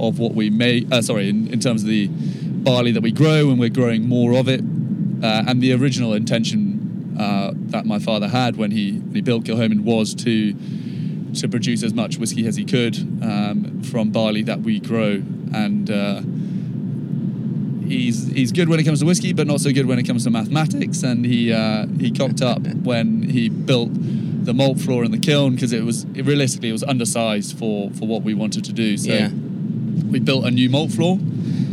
of 0.00 0.18
what 0.18 0.34
we 0.34 0.50
make. 0.50 0.90
Uh, 0.90 1.02
sorry, 1.02 1.28
in, 1.28 1.48
in 1.52 1.60
terms 1.60 1.82
of 1.82 1.88
the 1.88 2.08
barley 2.08 2.92
that 2.92 3.02
we 3.02 3.12
grow, 3.12 3.50
and 3.50 3.58
we're 3.58 3.68
growing 3.68 4.08
more 4.08 4.32
of 4.34 4.48
it. 4.48 4.60
Uh, 4.60 5.44
and 5.48 5.60
the 5.60 5.72
original 5.72 6.12
intention 6.14 7.16
uh, 7.18 7.52
that 7.54 7.86
my 7.86 7.98
father 7.98 8.28
had 8.28 8.56
when 8.56 8.70
he, 8.70 8.92
when 8.92 9.14
he 9.14 9.20
built 9.20 9.44
Kilchoman 9.44 9.80
was 9.80 10.14
to 10.14 10.54
to 11.34 11.48
produce 11.48 11.82
as 11.82 11.92
much 11.92 12.16
whiskey 12.16 12.46
as 12.46 12.54
he 12.54 12.64
could 12.64 12.96
um, 13.22 13.82
from 13.82 14.10
barley 14.10 14.42
that 14.42 14.60
we 14.60 14.78
grow. 14.78 15.20
And 15.52 15.90
uh, 15.90 16.22
he's 17.86 18.26
he's 18.28 18.52
good 18.52 18.68
when 18.68 18.80
it 18.80 18.84
comes 18.84 19.00
to 19.00 19.06
whiskey, 19.06 19.32
but 19.32 19.46
not 19.46 19.60
so 19.60 19.72
good 19.72 19.86
when 19.86 19.98
it 19.98 20.04
comes 20.04 20.24
to 20.24 20.30
mathematics. 20.30 21.02
And 21.02 21.24
he 21.24 21.52
uh, 21.52 21.86
he 21.98 22.10
cocked 22.10 22.42
up 22.42 22.66
when 22.66 23.22
he 23.22 23.48
built 23.48 23.90
the 23.92 24.52
malt 24.52 24.78
floor 24.80 25.04
in 25.04 25.10
the 25.10 25.18
kiln 25.18 25.54
because 25.54 25.72
it 25.72 25.84
was 25.84 26.04
it 26.14 26.24
realistically 26.26 26.68
it 26.68 26.72
was 26.72 26.84
undersized 26.84 27.58
for 27.58 27.90
for 27.90 28.06
what 28.06 28.22
we 28.22 28.34
wanted 28.34 28.64
to 28.64 28.72
do. 28.72 28.96
So 28.96 29.12
Yeah. 29.12 29.30
we 30.10 30.20
built 30.20 30.44
a 30.44 30.50
new 30.50 30.68
malt 30.68 30.92
floor. 30.92 31.18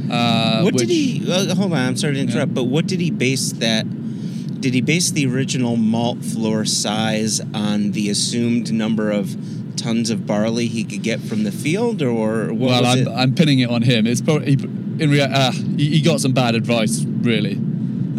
Uh, 0.10 0.62
what 0.62 0.74
which, 0.74 0.82
did 0.82 0.90
he? 0.90 1.26
Uh, 1.32 1.56
hold 1.56 1.72
on, 1.72 1.80
I'm 1.80 1.98
sorry 1.98 2.16
to 2.16 2.20
interrupt, 2.20 2.54
but 2.54 2.66
what 2.66 2.86
did 2.86 3.00
he 3.00 3.12
base 3.12 3.54
that? 3.54 3.86
Did 4.62 4.74
he 4.74 4.82
base 4.82 5.10
the 5.12 5.26
original 5.26 5.76
malt 5.76 6.24
floor 6.24 6.66
size 6.66 7.40
on 7.54 7.92
the 7.92 8.10
assumed 8.10 8.72
number 8.72 9.10
of 9.10 9.36
tons 9.76 10.10
of 10.10 10.28
barley 10.28 10.68
he 10.68 10.84
could 10.84 11.02
get 11.02 11.20
from 11.22 11.44
the 11.44 11.52
field, 11.52 12.02
or 12.02 12.48
what 12.54 12.70
well, 12.70 12.82
was 12.84 13.08
I'm? 13.08 13.08
I'm 13.08 13.36
pinning 13.36 13.60
it 13.60 13.70
on 13.70 13.82
him. 13.82 14.06
It's 14.06 14.22
probably 14.22 14.58
in 15.02 15.10
rea- 15.10 15.22
uh, 15.22 15.52
he, 15.52 15.90
he 15.98 16.02
got 16.02 16.22
some 16.22 16.32
bad 16.32 16.56
advice, 16.56 17.04
really. 17.04 17.56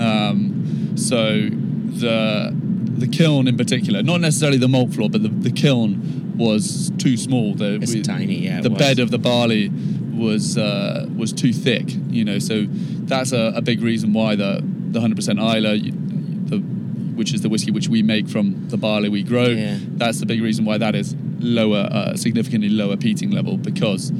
Um, 0.01 0.93
so 0.97 1.49
the 1.49 2.55
the 3.03 3.09
kiln 3.09 3.49
in 3.49 3.57
particular, 3.57 4.03
not 4.03 4.21
necessarily 4.21 4.59
the 4.59 4.69
malt 4.69 4.93
floor, 4.95 5.09
but 5.11 5.23
the, 5.23 5.29
the 5.29 5.51
kiln 5.51 6.35
was 6.37 6.91
too 6.99 7.17
small. 7.17 7.55
The, 7.55 7.75
It's 7.83 8.07
tiny, 8.07 8.39
yeah, 8.41 8.61
The 8.61 8.71
bed 8.71 8.99
of 8.99 9.11
the 9.11 9.19
barley 9.19 9.71
was 10.15 10.59
uh, 10.59 11.07
was 11.17 11.33
too 11.33 11.53
thick, 11.53 11.85
you 12.11 12.25
know. 12.25 12.39
So 12.39 12.67
that's 12.69 13.33
a, 13.33 13.53
a 13.57 13.63
big 13.63 13.81
reason 13.83 14.13
why 14.13 14.37
the 14.37 14.63
the 14.91 15.01
hundred 15.01 15.17
percent 15.17 15.39
Islay. 15.39 15.91
The 16.51 16.59
which 17.15 17.35
is 17.35 17.43
the 17.43 17.49
whiskey 17.49 17.71
which 17.71 17.89
we 17.89 18.03
make 18.03 18.29
from 18.29 18.69
the 18.69 18.77
barley 18.77 19.09
we 19.09 19.23
grow. 19.23 19.49
Yeah. 19.49 19.79
That's 20.01 20.19
the 20.19 20.27
big 20.27 20.41
reason 20.43 20.65
why 20.65 20.79
that 20.79 20.95
is 20.95 21.15
lower, 21.41 21.89
uh, 21.91 22.17
significantly 22.17 22.71
lower 22.71 22.97
peating 22.97 23.31
level 23.31 23.57
because 23.59 24.11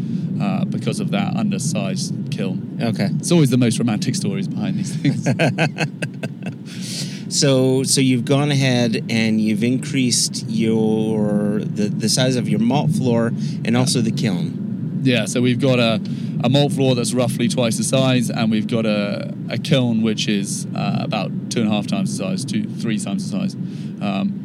uh, 0.41 0.65
because 0.65 1.01
of 1.01 1.11
that 1.11 1.35
undersized 1.37 2.15
kiln. 2.31 2.79
Okay. 2.81 3.09
It's 3.19 3.33
always 3.33 3.51
the 3.51 3.59
most 3.59 3.79
romantic 3.79 4.15
stories 4.15 4.49
behind 4.49 4.79
these 4.79 4.95
things. 4.97 5.27
So 7.33 7.83
so 7.83 8.03
you've 8.03 8.27
gone 8.27 8.51
ahead 8.51 9.07
and 9.09 9.41
you've 9.41 9.65
increased 9.65 10.45
your 10.49 11.61
the, 11.61 11.89
the 11.89 12.09
size 12.11 12.37
of 12.37 12.47
your 12.47 12.61
malt 12.61 12.91
floor 12.91 13.29
and 13.65 13.75
also 13.75 14.03
the 14.03 14.13
kiln. 14.13 15.01
Yeah, 15.03 15.25
so 15.25 15.41
we've 15.41 15.59
got 15.59 15.79
a, 15.79 16.01
a 16.45 16.51
malt 16.51 16.73
floor 16.73 16.95
that's 16.95 17.15
roughly 17.15 17.49
twice 17.49 17.79
the 17.79 17.85
size, 17.85 18.31
and 18.31 18.51
we've 18.51 18.69
got 18.69 18.85
a, 18.85 19.35
a 19.49 19.59
kiln 19.59 20.03
which 20.03 20.29
is 20.29 20.67
uh, 20.77 20.99
about 21.01 21.33
two 21.51 21.61
and 21.63 21.69
a 21.69 21.73
half 21.73 21.87
times 21.87 22.17
the 22.17 22.25
size, 22.25 22.45
two, 22.45 22.65
three 22.65 22.99
times 22.99 23.29
the 23.31 23.39
size. 23.39 23.55
Um, 24.01 24.42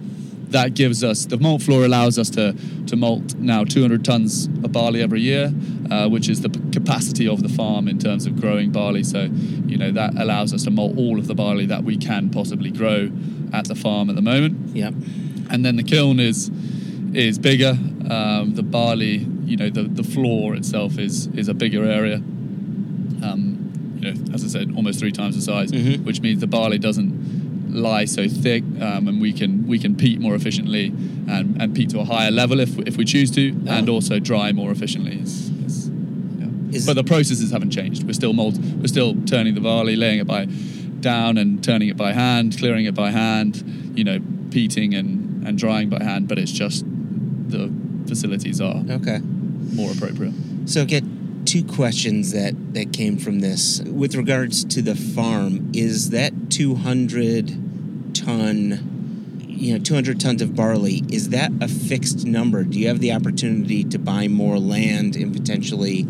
that 0.49 0.73
gives 0.73 1.03
us 1.03 1.25
the 1.25 1.37
malt 1.37 1.61
floor 1.61 1.83
allows 1.85 2.17
us 2.17 2.29
to 2.31 2.55
to 2.87 2.95
malt 2.95 3.35
now 3.35 3.63
200 3.63 4.03
tons 4.05 4.45
of 4.63 4.71
barley 4.71 5.01
every 5.01 5.21
year, 5.21 5.51
uh, 5.91 6.07
which 6.07 6.29
is 6.29 6.41
the 6.41 6.49
capacity 6.71 7.27
of 7.27 7.43
the 7.43 7.49
farm 7.49 7.87
in 7.87 7.99
terms 7.99 8.25
of 8.25 8.39
growing 8.39 8.71
barley. 8.71 9.03
So, 9.03 9.23
you 9.67 9.77
know, 9.77 9.91
that 9.91 10.15
allows 10.17 10.53
us 10.53 10.63
to 10.63 10.71
malt 10.71 10.97
all 10.97 11.19
of 11.19 11.27
the 11.27 11.35
barley 11.35 11.65
that 11.65 11.83
we 11.83 11.97
can 11.97 12.29
possibly 12.29 12.71
grow 12.71 13.11
at 13.53 13.65
the 13.67 13.75
farm 13.75 14.09
at 14.09 14.15
the 14.15 14.21
moment 14.21 14.75
Yep. 14.75 14.93
and 15.49 15.65
then 15.65 15.75
the 15.75 15.83
kiln 15.83 16.19
is 16.19 16.49
is 17.13 17.39
bigger. 17.39 17.77
Um, 18.09 18.53
the 18.55 18.63
barley, 18.63 19.25
you 19.45 19.57
know, 19.57 19.69
the, 19.69 19.83
the 19.83 20.03
floor 20.03 20.55
itself 20.55 20.97
is 20.97 21.27
is 21.35 21.47
a 21.49 21.53
bigger 21.53 21.83
area. 21.85 22.21
Um, 23.23 23.97
you 23.99 24.13
know, 24.13 24.33
as 24.33 24.43
I 24.43 24.47
said, 24.47 24.73
almost 24.75 24.99
three 24.99 25.11
times 25.11 25.35
the 25.35 25.41
size, 25.41 25.71
Mhm. 25.71 26.03
which 26.03 26.21
means 26.21 26.39
the 26.39 26.47
barley 26.47 26.77
doesn't 26.77 27.11
lie 27.77 28.05
so 28.05 28.27
thick, 28.27 28.63
um, 28.81 29.07
and 29.07 29.21
we 29.21 29.31
can 29.33 29.67
we 29.67 29.79
can 29.79 29.95
peat 29.95 30.19
more 30.19 30.35
efficiently 30.35 30.87
and, 31.27 31.61
and 31.61 31.75
peat 31.75 31.89
to 31.91 31.99
a 31.99 32.03
higher 32.05 32.31
level 32.31 32.59
if, 32.59 32.77
if 32.79 32.97
we 32.97 33.05
choose 33.05 33.31
to, 33.31 33.49
and 33.67 33.89
also 33.89 34.19
dry 34.19 34.51
more 34.51 34.71
efficiently. 34.71 35.13
It's- 35.13 35.49
it's- 35.49 35.89
yeah. 36.71 36.81
But 36.85 36.93
the 36.95 37.03
processes 37.03 37.51
haven't 37.51 37.71
changed. 37.71 38.03
We're 38.03 38.13
still 38.13 38.33
mold, 38.33 38.57
we're 38.81 38.87
still 38.87 39.15
turning 39.25 39.53
the 39.55 39.61
barley, 39.61 39.95
laying 39.95 40.19
it 40.19 40.27
by 40.27 40.45
down 40.99 41.37
and 41.37 41.63
turning 41.63 41.89
it 41.89 41.97
by 41.97 42.11
hand, 42.13 42.57
clearing 42.57 42.85
it 42.85 42.95
by 42.95 43.11
hand, 43.11 43.63
you 43.95 44.03
know, 44.03 44.19
peating 44.51 44.93
and, 44.95 45.47
and 45.47 45.57
drying 45.57 45.89
by 45.89 46.03
hand, 46.03 46.27
but 46.27 46.37
it's 46.39 46.51
just 46.51 46.83
the 47.49 47.71
facilities 48.07 48.59
are 48.59 48.83
Okay. 48.89 49.19
more 49.73 49.91
appropriate. 49.91 50.33
So 50.65 50.85
get 50.85 51.03
two 51.45 51.63
questions 51.63 52.31
that 52.33 52.53
that 52.73 52.91
came 52.91 53.17
from 53.17 53.39
this 53.39 53.79
with 53.85 54.15
regards 54.15 54.65
to 54.65 54.81
the 54.81 54.95
farm. 54.95 55.69
Is 55.73 56.09
that 56.09 56.33
200 56.49 57.66
ton 58.27 59.43
you 59.47 59.73
know 59.73 59.83
200 59.83 60.19
tons 60.19 60.41
of 60.41 60.55
barley 60.55 61.03
is 61.09 61.29
that 61.29 61.51
a 61.61 61.67
fixed 61.67 62.25
number 62.25 62.63
do 62.63 62.79
you 62.79 62.87
have 62.87 62.99
the 62.99 63.11
opportunity 63.11 63.83
to 63.83 63.97
buy 63.97 64.27
more 64.27 64.59
land 64.59 65.15
and 65.15 65.33
potentially 65.33 66.05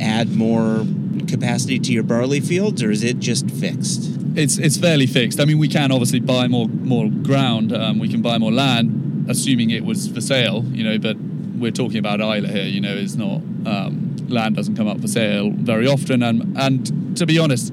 add 0.00 0.34
more 0.34 0.84
capacity 1.28 1.78
to 1.78 1.92
your 1.92 2.02
barley 2.02 2.40
fields 2.40 2.82
or 2.82 2.90
is 2.90 3.02
it 3.02 3.18
just 3.18 3.50
fixed 3.50 4.10
It's 4.36 4.58
it's 4.58 4.76
fairly 4.76 5.06
fixed. 5.06 5.40
I 5.40 5.44
mean, 5.44 5.58
we 5.58 5.66
can 5.68 5.90
obviously 5.90 6.20
buy 6.20 6.46
more 6.46 6.68
more 6.68 7.10
ground. 7.10 7.72
Um, 7.72 7.98
we 7.98 8.08
can 8.08 8.22
buy 8.22 8.38
more 8.38 8.52
land, 8.52 9.26
assuming 9.28 9.70
it 9.70 9.84
was 9.84 10.08
for 10.08 10.20
sale. 10.20 10.64
You 10.70 10.84
know, 10.84 10.98
but 10.98 11.16
we're 11.58 11.72
talking 11.72 11.98
about 11.98 12.20
Islay 12.20 12.48
here. 12.52 12.64
You 12.64 12.80
know, 12.80 12.94
it's 12.94 13.16
not 13.16 13.40
um, 13.66 14.16
land 14.28 14.54
doesn't 14.54 14.76
come 14.76 14.86
up 14.86 15.00
for 15.00 15.08
sale 15.08 15.50
very 15.50 15.86
often. 15.86 16.22
And 16.22 16.56
and 16.56 17.16
to 17.16 17.26
be 17.26 17.38
honest, 17.40 17.72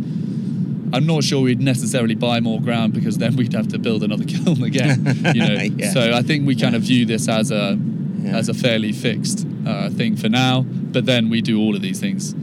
I'm 0.93 1.05
not 1.05 1.23
sure 1.23 1.41
we'd 1.41 1.61
necessarily 1.61 2.15
buy 2.15 2.39
more 2.39 2.61
ground 2.61 2.93
because 2.93 3.17
then 3.17 3.35
we'd 3.35 3.53
have 3.53 3.67
to 3.69 3.79
build 3.79 4.03
another 4.03 4.23
kiln 4.33 4.63
again. 4.63 5.05
You 5.35 5.41
know, 5.47 5.53
Yeah. 5.77 5.91
so 5.91 6.13
I 6.13 6.21
think 6.21 6.47
we 6.47 6.55
kind 6.55 6.75
of 6.75 6.83
view 6.83 7.05
this 7.05 7.27
as 7.27 7.51
a 7.51 7.77
Yeah. 8.21 8.37
as 8.37 8.49
a 8.49 8.53
fairly 8.53 8.91
fixed 8.93 9.45
uh, 9.65 9.89
thing 9.89 10.15
for 10.17 10.29
now. 10.29 10.61
But 10.63 11.05
then 11.05 11.29
we 11.29 11.41
do 11.41 11.59
all 11.59 11.75
of 11.75 11.81
these 11.81 11.99
things. 11.99 12.33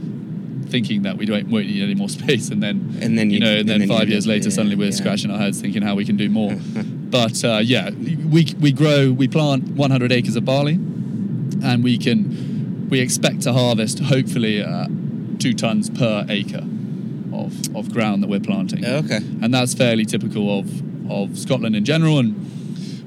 Thinking 0.69 1.03
that 1.03 1.17
we 1.17 1.25
don't 1.25 1.47
won't 1.49 1.67
need 1.67 1.83
any 1.83 1.95
more 1.95 2.09
space, 2.19 2.49
and 2.49 2.61
then 2.61 2.97
And 3.01 3.17
then 3.17 3.29
you, 3.29 3.35
you- 3.35 3.39
know, 3.39 3.55
and 3.57 3.69
then, 3.69 3.79
then 3.79 3.87
five 3.89 4.09
years 4.09 4.25
later, 4.25 4.49
yeah, 4.49 4.55
suddenly 4.55 4.75
we're 4.75 4.91
scratching 4.91 5.31
our 5.31 5.37
heads 5.37 5.61
thinking 5.61 5.81
how 5.83 5.95
we 5.95 6.05
can 6.05 6.17
do 6.17 6.27
more. 6.29 6.53
but 7.09 7.43
uh, 7.45 7.61
yeah, 7.63 7.91
we 7.91 8.47
we 8.59 8.71
grow, 8.71 9.11
we 9.11 9.27
plant 9.27 9.63
100 9.69 10.11
acres 10.11 10.35
of 10.35 10.43
barley, 10.45 10.73
and 11.63 11.83
we 11.83 11.97
can 11.97 12.87
we 12.89 12.99
expect 12.99 13.41
to 13.41 13.53
harvest 13.53 13.99
hopefully 13.99 14.61
uh, 14.63 14.87
two 15.39 15.53
tons 15.53 15.89
per 15.89 16.25
acre 16.29 16.63
of 17.75 17.91
ground 17.93 18.23
that 18.23 18.27
we're 18.29 18.39
planting, 18.39 18.83
oh, 18.85 18.97
okay 18.97 19.17
and 19.41 19.53
that's 19.53 19.73
fairly 19.73 20.05
typical 20.05 20.59
of 20.59 21.11
of 21.11 21.37
Scotland 21.37 21.75
in 21.75 21.85
general. 21.85 22.17
And 22.19 22.33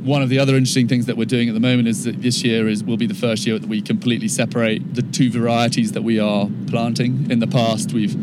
one 0.07 0.23
of 0.23 0.29
the 0.29 0.39
other 0.39 0.55
interesting 0.55 0.87
things 0.87 1.07
that 1.07 1.17
we're 1.17 1.25
doing 1.25 1.49
at 1.49 1.55
the 1.55 1.61
moment 1.61 1.89
is 1.89 2.05
that 2.05 2.23
this 2.23 2.45
year 2.45 2.69
is 2.69 2.85
will 2.85 2.97
be 2.97 3.07
the 3.07 3.15
first 3.15 3.47
year 3.47 3.59
that 3.59 3.69
we 3.69 3.83
completely 3.83 4.29
separate 4.29 4.95
the 4.95 5.03
two 5.03 5.31
varieties 5.31 5.93
that 5.93 6.03
we 6.03 6.19
are 6.21 6.49
planting. 6.69 7.29
In 7.31 7.41
the 7.41 7.47
past, 7.49 7.93
we've 7.93 8.15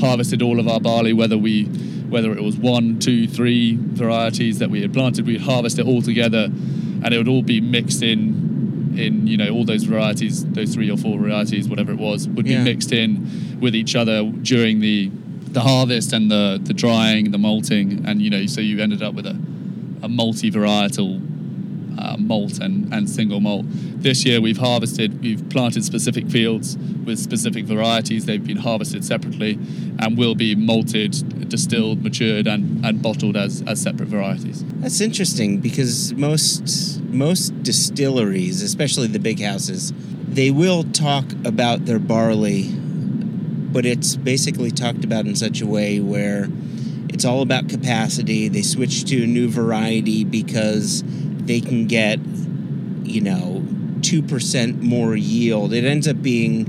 harvested 0.00 0.40
all 0.42 0.60
of 0.60 0.68
our 0.68 0.80
barley, 0.80 1.12
whether 1.12 1.36
we 1.36 1.64
whether 1.64 2.32
it 2.32 2.42
was 2.42 2.56
one, 2.56 2.98
two, 3.00 3.26
three 3.26 3.76
varieties 3.76 4.60
that 4.60 4.70
we 4.70 4.82
had 4.82 4.92
planted, 4.92 5.26
we'd 5.26 5.40
harvest 5.40 5.78
it 5.80 5.86
all 5.86 6.00
together, 6.02 6.44
and 6.44 7.12
it 7.12 7.18
would 7.18 7.28
all 7.28 7.42
be 7.42 7.60
mixed 7.60 8.02
in 8.02 8.94
in 8.96 9.26
you 9.26 9.36
know 9.36 9.48
all 9.50 9.64
those 9.64 9.82
varieties, 9.82 10.44
those 10.52 10.72
three 10.74 10.88
or 10.88 10.96
four 10.96 11.18
varieties, 11.18 11.68
whatever 11.68 11.90
it 11.90 11.98
was, 11.98 12.28
would 12.28 12.46
Yeah. 12.46 12.58
be 12.58 12.64
mixed 12.72 12.92
in 12.92 13.58
with 13.60 13.74
each 13.74 13.96
other 13.96 14.22
during 14.42 14.78
the 14.78 15.10
the 15.54 15.60
harvest 15.60 16.12
and 16.12 16.30
the 16.30 16.60
the 16.62 16.74
drying, 16.74 17.30
the 17.30 17.38
malting, 17.38 18.04
and 18.06 18.20
you 18.20 18.30
know 18.30 18.46
so 18.46 18.60
you 18.60 18.80
ended 18.80 19.02
up 19.02 19.14
with 19.14 19.26
a 19.26 19.36
a 20.04 20.08
multi-varietal 20.08 21.34
uh, 21.98 22.16
malt 22.18 22.58
and, 22.58 22.92
and 22.92 23.08
single 23.08 23.40
malt. 23.40 23.64
This 23.66 24.24
year 24.24 24.40
we've 24.40 24.58
harvested, 24.58 25.22
we've 25.22 25.48
planted 25.48 25.84
specific 25.84 26.28
fields 26.28 26.76
with 26.76 27.18
specific 27.18 27.64
varieties. 27.64 28.26
They've 28.26 28.44
been 28.44 28.58
harvested 28.58 29.04
separately 29.04 29.58
and 29.98 30.18
will 30.18 30.34
be 30.34 30.54
malted, 30.54 31.48
distilled, 31.48 32.02
matured, 32.02 32.46
and, 32.46 32.84
and 32.84 33.00
bottled 33.00 33.36
as, 33.36 33.62
as 33.66 33.80
separate 33.80 34.08
varieties. 34.08 34.62
That's 34.80 35.00
interesting 35.00 35.60
because 35.60 36.12
most 36.12 37.00
most 37.04 37.62
distilleries, 37.62 38.60
especially 38.60 39.06
the 39.06 39.20
big 39.20 39.40
houses, 39.40 39.92
they 40.28 40.50
will 40.50 40.82
talk 40.82 41.32
about 41.44 41.86
their 41.86 42.00
barley, 42.00 42.62
but 43.74 43.84
it's 43.84 44.14
basically 44.14 44.70
talked 44.70 45.04
about 45.04 45.26
in 45.26 45.34
such 45.34 45.60
a 45.60 45.66
way 45.66 45.98
where 45.98 46.46
it's 47.08 47.24
all 47.24 47.42
about 47.42 47.68
capacity. 47.68 48.46
They 48.46 48.62
switch 48.62 49.04
to 49.06 49.24
a 49.24 49.26
new 49.26 49.48
variety 49.48 50.22
because 50.22 51.02
they 51.04 51.60
can 51.60 51.88
get, 51.88 52.20
you 53.02 53.20
know, 53.20 53.64
2% 54.00 54.80
more 54.80 55.16
yield. 55.16 55.72
It 55.72 55.84
ends 55.84 56.06
up 56.06 56.22
being 56.22 56.66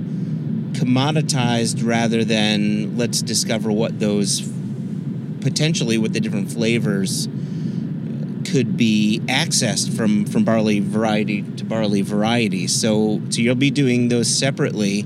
commoditized 0.73 1.85
rather 1.85 2.23
than 2.23 2.97
let's 2.97 3.21
discover 3.21 3.71
what 3.71 3.99
those 3.99 4.41
potentially 5.41 5.99
with 5.99 6.13
the 6.13 6.19
different 6.19 6.51
flavors 6.51 7.27
could 8.45 8.75
be 8.75 9.21
accessed 9.25 9.95
from 9.95 10.25
from 10.25 10.43
barley 10.43 10.79
variety 10.79 11.43
to 11.57 11.63
barley 11.63 12.01
variety. 12.01 12.67
So 12.67 13.21
so 13.29 13.41
you'll 13.41 13.55
be 13.55 13.71
doing 13.71 14.09
those 14.09 14.27
separately. 14.27 15.05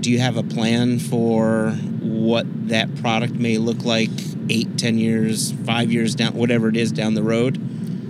Do 0.00 0.10
you 0.10 0.18
have 0.20 0.36
a 0.36 0.42
plan 0.42 0.98
for 0.98 1.70
what 2.00 2.46
that 2.68 2.94
product 2.96 3.34
may 3.34 3.58
look 3.58 3.84
like 3.84 4.10
eight, 4.48 4.78
ten 4.78 4.98
years, 4.98 5.52
five 5.64 5.92
years 5.92 6.14
down, 6.14 6.34
whatever 6.34 6.68
it 6.68 6.76
is 6.76 6.92
down 6.92 7.14
the 7.14 7.22
road? 7.22 7.58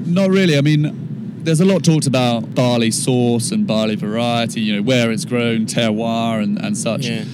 Not 0.06 0.30
really. 0.30 0.56
I 0.56 0.60
mean, 0.60 1.42
there's 1.44 1.60
a 1.60 1.64
lot 1.64 1.84
talked 1.84 2.06
about 2.06 2.54
barley 2.54 2.90
source 2.90 3.52
and 3.52 3.66
barley 3.66 3.96
variety, 3.96 4.60
you 4.60 4.76
know, 4.76 4.82
where 4.82 5.10
it's 5.10 5.24
grown, 5.24 5.66
terroir, 5.66 6.42
and, 6.42 6.58
and 6.58 6.76
such. 6.76 7.06
Yeah. 7.06 7.24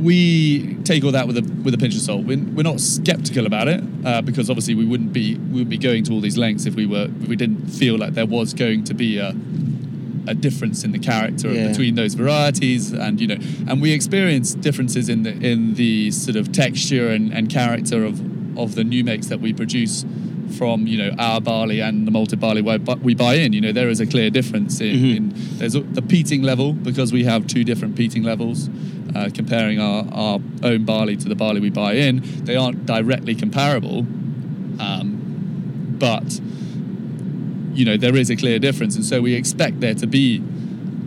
We 0.00 0.76
take 0.84 1.04
all 1.04 1.12
that 1.12 1.26
with 1.26 1.38
a 1.38 1.42
with 1.64 1.74
a 1.74 1.78
pinch 1.78 1.94
of 1.94 2.00
salt. 2.00 2.24
We're, 2.24 2.38
we're 2.38 2.62
not 2.62 2.80
skeptical 2.80 3.46
about 3.46 3.66
it 3.66 3.82
uh, 4.04 4.22
because 4.22 4.50
obviously 4.50 4.74
we 4.74 4.84
wouldn't 4.84 5.12
be 5.12 5.36
we 5.36 5.60
would 5.60 5.68
be 5.68 5.78
going 5.78 6.04
to 6.04 6.12
all 6.12 6.20
these 6.20 6.36
lengths 6.36 6.66
if 6.66 6.74
we 6.74 6.86
were 6.86 7.08
if 7.22 7.28
we 7.28 7.34
didn't 7.34 7.66
feel 7.66 7.98
like 7.98 8.14
there 8.14 8.26
was 8.26 8.54
going 8.54 8.84
to 8.84 8.94
be 8.94 9.18
a 9.18 9.32
a 10.26 10.34
difference 10.34 10.84
in 10.84 10.92
the 10.92 10.98
character 10.98 11.52
Yeah. 11.52 11.68
between 11.68 11.94
those 11.94 12.14
varieties 12.14 12.92
and 12.92 13.20
you 13.20 13.26
know 13.26 13.38
and 13.68 13.80
we 13.80 13.92
experience 13.92 14.54
differences 14.54 15.08
in 15.08 15.22
the 15.22 15.32
in 15.52 15.74
the 15.74 16.10
sort 16.10 16.36
of 16.36 16.50
texture 16.52 17.08
and, 17.10 17.32
and 17.32 17.48
character 17.50 18.04
of 18.04 18.20
of 18.58 18.74
the 18.74 18.84
new 18.84 19.04
makes 19.04 19.26
that 19.28 19.40
we 19.40 19.52
produce 19.52 20.04
from 20.58 20.86
you 20.86 20.96
know 20.96 21.10
our 21.18 21.40
barley 21.40 21.80
and 21.80 22.06
the 22.06 22.10
malted 22.10 22.40
barley 22.40 22.62
we 22.62 22.78
we 23.02 23.14
buy 23.14 23.34
in 23.34 23.52
you 23.52 23.60
know 23.60 23.72
there 23.72 23.88
is 23.88 24.00
a 24.00 24.06
clear 24.06 24.30
difference 24.30 24.80
in, 24.80 24.96
Mhm. 24.96 25.16
in 25.16 25.32
there's 25.58 25.72
the 25.74 26.02
peating 26.02 26.42
level 26.42 26.72
because 26.72 27.12
we 27.12 27.24
have 27.24 27.46
two 27.46 27.64
different 27.64 27.96
peating 27.96 28.22
levels 28.22 28.68
uh, 29.14 29.28
comparing 29.34 29.78
our, 29.80 30.04
our 30.12 30.40
own 30.62 30.84
barley 30.84 31.16
to 31.16 31.28
the 31.28 31.34
barley 31.34 31.60
we 31.60 31.70
buy 31.70 31.92
in 31.94 32.22
they 32.44 32.56
aren't 32.56 32.86
directly 32.86 33.34
comparable 33.34 34.06
um, 34.78 35.96
but 35.98 36.40
you 37.76 37.84
know 37.84 37.96
there 37.96 38.16
is 38.16 38.30
a 38.30 38.36
clear 38.36 38.58
difference 38.58 38.96
and 38.96 39.04
so 39.04 39.20
we 39.20 39.34
expect 39.34 39.80
there 39.80 39.94
to 39.94 40.06
be 40.06 40.38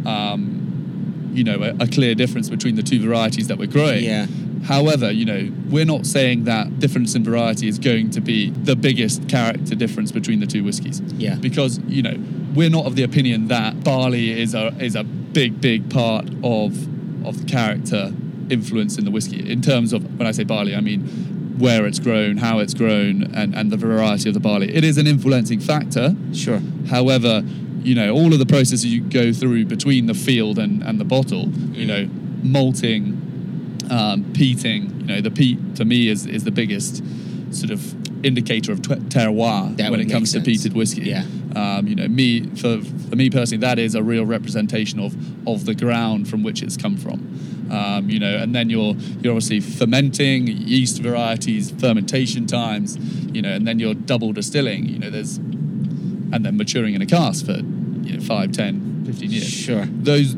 um, 0.06 1.32
you 1.34 1.44
know 1.44 1.62
a, 1.62 1.84
a 1.84 1.88
clear 1.88 2.16
difference 2.16 2.50
between 2.50 2.76
the 2.76 2.84
two 2.84 3.00
varieties 3.02 3.48
that 3.48 3.58
we're 3.58 3.68
growing 3.68 4.04
Yeah. 4.04 4.28
However, 4.64 5.10
you 5.10 5.26
know, 5.26 5.52
we're 5.70 5.86
not 5.86 6.06
saying 6.06 6.44
that 6.44 6.80
difference 6.80 7.16
in 7.16 7.24
variety 7.24 7.68
is 7.68 7.80
going 7.80 8.12
to 8.12 8.22
be 8.22 8.50
the 8.50 8.76
biggest 8.76 9.30
character 9.30 9.76
difference 9.76 10.12
between 10.12 10.42
the 10.42 10.48
two 10.48 10.64
whiskies. 10.64 11.02
Yeah. 11.14 11.36
Because, 11.36 11.80
you 11.88 12.02
know, 12.02 12.18
we're 12.54 12.70
not 12.70 12.86
of 12.86 12.96
the 12.96 13.04
opinion 13.04 13.48
that 13.48 13.84
barley 13.84 14.40
is 14.40 14.54
a 14.54 14.68
is 14.80 14.96
a 14.96 15.04
big, 15.04 15.62
big 15.62 15.90
part 15.90 16.26
of 16.44 16.88
of 17.26 17.42
the 17.42 17.46
character 17.48 18.14
influence 18.50 18.98
in 18.98 19.06
the 19.06 19.12
whiskey. 19.12 19.50
In 19.50 19.62
terms 19.62 19.94
of 19.94 20.18
when 20.18 20.28
I 20.28 20.32
say 20.32 20.44
barley, 20.44 20.76
I 20.76 20.82
mean 20.82 21.29
where 21.60 21.86
it's 21.86 22.00
grown, 22.00 22.38
how 22.38 22.60
it's 22.60 22.74
grown, 22.74 23.24
and, 23.36 23.54
and 23.54 23.72
the 23.72 23.78
variety 23.78 24.30
of 24.30 24.34
the 24.34 24.40
barley. 24.40 24.74
It 24.74 24.84
is 24.84 24.98
an 24.98 25.08
influencing 25.08 25.60
factor. 25.60 26.16
Sure. 26.34 26.62
However, 26.90 27.44
you 27.84 27.96
know, 27.96 28.14
all 28.14 28.34
of 28.34 28.40
the 28.40 28.46
processes 28.46 28.86
you 28.86 29.02
go 29.02 29.32
through 29.34 29.66
between 29.66 30.08
the 30.08 30.14
field 30.14 30.58
and, 30.58 30.82
and 30.84 31.00
the 31.00 31.06
bottle, 31.06 31.50
you 31.50 31.86
know, 31.86 32.10
malting, 32.44 33.78
um, 33.92 34.32
peating, 34.34 35.02
you 35.02 35.06
know, 35.08 35.22
the 35.22 35.32
peat 35.32 35.76
to 35.76 35.86
me 35.86 36.08
is, 36.08 36.26
is 36.26 36.44
the 36.44 36.52
biggest 36.52 37.04
sort 37.54 37.72
of 37.72 37.96
indicator 38.26 38.72
of 38.72 38.80
terroir 38.80 39.76
That 39.78 39.92
when 39.92 40.00
it 40.00 40.10
comes 40.10 40.34
make 40.34 40.44
to 40.44 40.52
peated 40.52 40.74
whiskey. 40.74 41.04
Yeah. 41.04 41.24
Um, 41.56 41.88
you 41.88 41.96
know, 41.96 42.08
me 42.08 42.44
for, 42.56 42.82
for 42.82 43.16
me 43.16 43.30
personally, 43.30 43.62
that 43.62 43.80
is 43.80 43.96
a 43.96 44.04
real 44.04 44.26
representation 44.26 45.00
of 45.00 45.16
of 45.48 45.66
the 45.66 45.74
ground 45.74 46.28
from 46.28 46.44
which 46.44 46.62
it's 46.62 46.78
come 46.78 46.98
from. 46.98 47.59
Um, 47.72 48.10
you 48.10 48.20
know, 48.20 48.38
and 48.38 48.54
then 48.56 48.70
you're 48.70 48.96
you're 49.22 49.34
obviously 49.34 49.60
fermenting, 49.60 50.48
yeast 50.48 51.02
varieties, 51.02 51.72
fermentation 51.72 52.46
times, 52.48 52.98
you 53.34 53.42
know, 53.42 53.50
and 53.52 53.68
then 53.68 53.80
you're 53.80 53.94
double 53.94 54.34
distilling. 54.34 54.86
You 54.88 55.00
know, 55.00 55.10
there's 55.10 55.38
and 55.38 56.46
then 56.46 56.58
maturing 56.58 56.94
in 56.96 57.02
a 57.02 57.06
cask 57.06 57.46
for 57.46 57.54
you 57.58 58.14
know 58.18 58.20
5 58.24 58.52
10 58.52 59.04
15 59.06 59.32
years 59.32 59.48
Sure. 59.50 59.86
those 59.86 60.36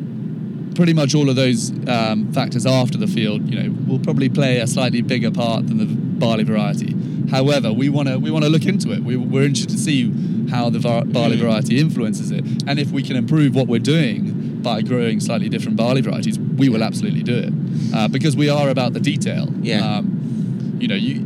pretty 0.75 0.93
much 0.93 1.13
all 1.13 1.29
of 1.29 1.35
those 1.35 1.69
um, 1.89 2.31
factors 2.31 2.65
after 2.65 2.97
the 2.97 3.07
field 3.07 3.49
you 3.49 3.61
know 3.61 3.75
will 3.87 3.99
probably 3.99 4.29
play 4.29 4.59
a 4.59 4.67
slightly 4.67 5.01
bigger 5.01 5.29
part 5.31 5.67
than 5.67 5.77
the 5.79 5.85
barley 5.85 6.45
variety 6.45 6.95
however 7.29 7.73
we 7.73 7.89
want 7.89 8.07
to 8.07 8.17
we 8.17 8.31
want 8.31 8.45
to 8.45 8.49
look 8.49 8.65
into 8.65 8.91
it 8.93 9.03
we, 9.03 9.17
we're 9.17 9.43
interested 9.43 9.69
to 9.69 9.77
see 9.77 10.09
how 10.49 10.69
the 10.69 10.79
var- 10.79 11.03
barley 11.05 11.35
variety 11.35 11.77
influences 11.77 12.31
it 12.31 12.43
and 12.67 12.79
if 12.79 12.89
we 12.91 13.03
can 13.03 13.17
improve 13.17 13.53
what 13.53 13.67
we're 13.67 13.79
doing 13.79 14.40
by 14.63 14.81
growing 14.81 15.19
slightly 15.19 15.49
different 15.49 15.75
barley 15.77 16.01
varieties 16.01 16.37
we 16.39 16.69
will 16.69 16.83
absolutely 16.83 17.23
do 17.23 17.35
it 17.37 17.53
uh, 17.95 18.07
because 18.07 18.35
we 18.35 18.49
are 18.49 18.69
about 18.69 18.93
the 18.93 18.99
detail 18.99 19.47
Yeah. 19.61 19.97
um, 19.97 20.77
you 20.79 20.87
know 20.87 20.95
you 20.95 21.25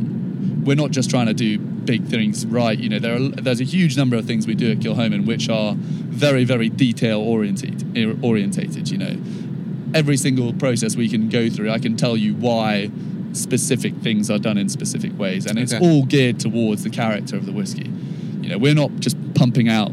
we're 0.64 0.74
not 0.76 0.90
just 0.90 1.08
trying 1.10 1.26
to 1.26 1.34
do 1.34 1.58
big 1.58 2.06
things 2.06 2.44
right. 2.46 2.76
You 2.76 2.88
know, 2.88 2.98
there 2.98 3.14
are 3.14 3.20
there's 3.20 3.60
a 3.60 3.64
huge 3.64 3.96
number 3.96 4.16
of 4.16 4.24
things 4.24 4.48
we 4.48 4.56
do 4.56 4.72
at 4.72 4.78
Kilchoman 4.80 5.24
which 5.24 5.48
are 5.48 5.74
very 5.76 6.42
very 6.42 6.68
detail 6.68 7.20
oriented 7.20 7.84
orientated. 8.24 8.90
You 8.90 8.98
know, 8.98 9.16
every 9.94 10.16
single 10.16 10.52
process 10.52 10.96
we 10.96 11.08
can 11.08 11.28
go 11.28 11.48
through, 11.48 11.70
I 11.70 11.78
can 11.78 11.96
tell 11.96 12.16
you 12.16 12.34
why 12.34 12.90
specific 13.32 13.94
things 13.98 14.28
are 14.28 14.40
done 14.40 14.58
in 14.58 14.68
specific 14.68 15.16
ways, 15.16 15.46
and 15.46 15.56
it's 15.56 15.72
Okay. 15.72 15.86
all 15.88 16.04
geared 16.04 16.40
towards 16.40 16.82
the 16.82 16.90
character 16.90 17.36
of 17.36 17.46
the 17.46 17.52
whiskey. 17.52 17.88
You 18.42 18.48
know, 18.48 18.58
we're 18.58 18.74
not 18.74 18.90
just 18.98 19.16
pumping 19.34 19.68
out 19.68 19.92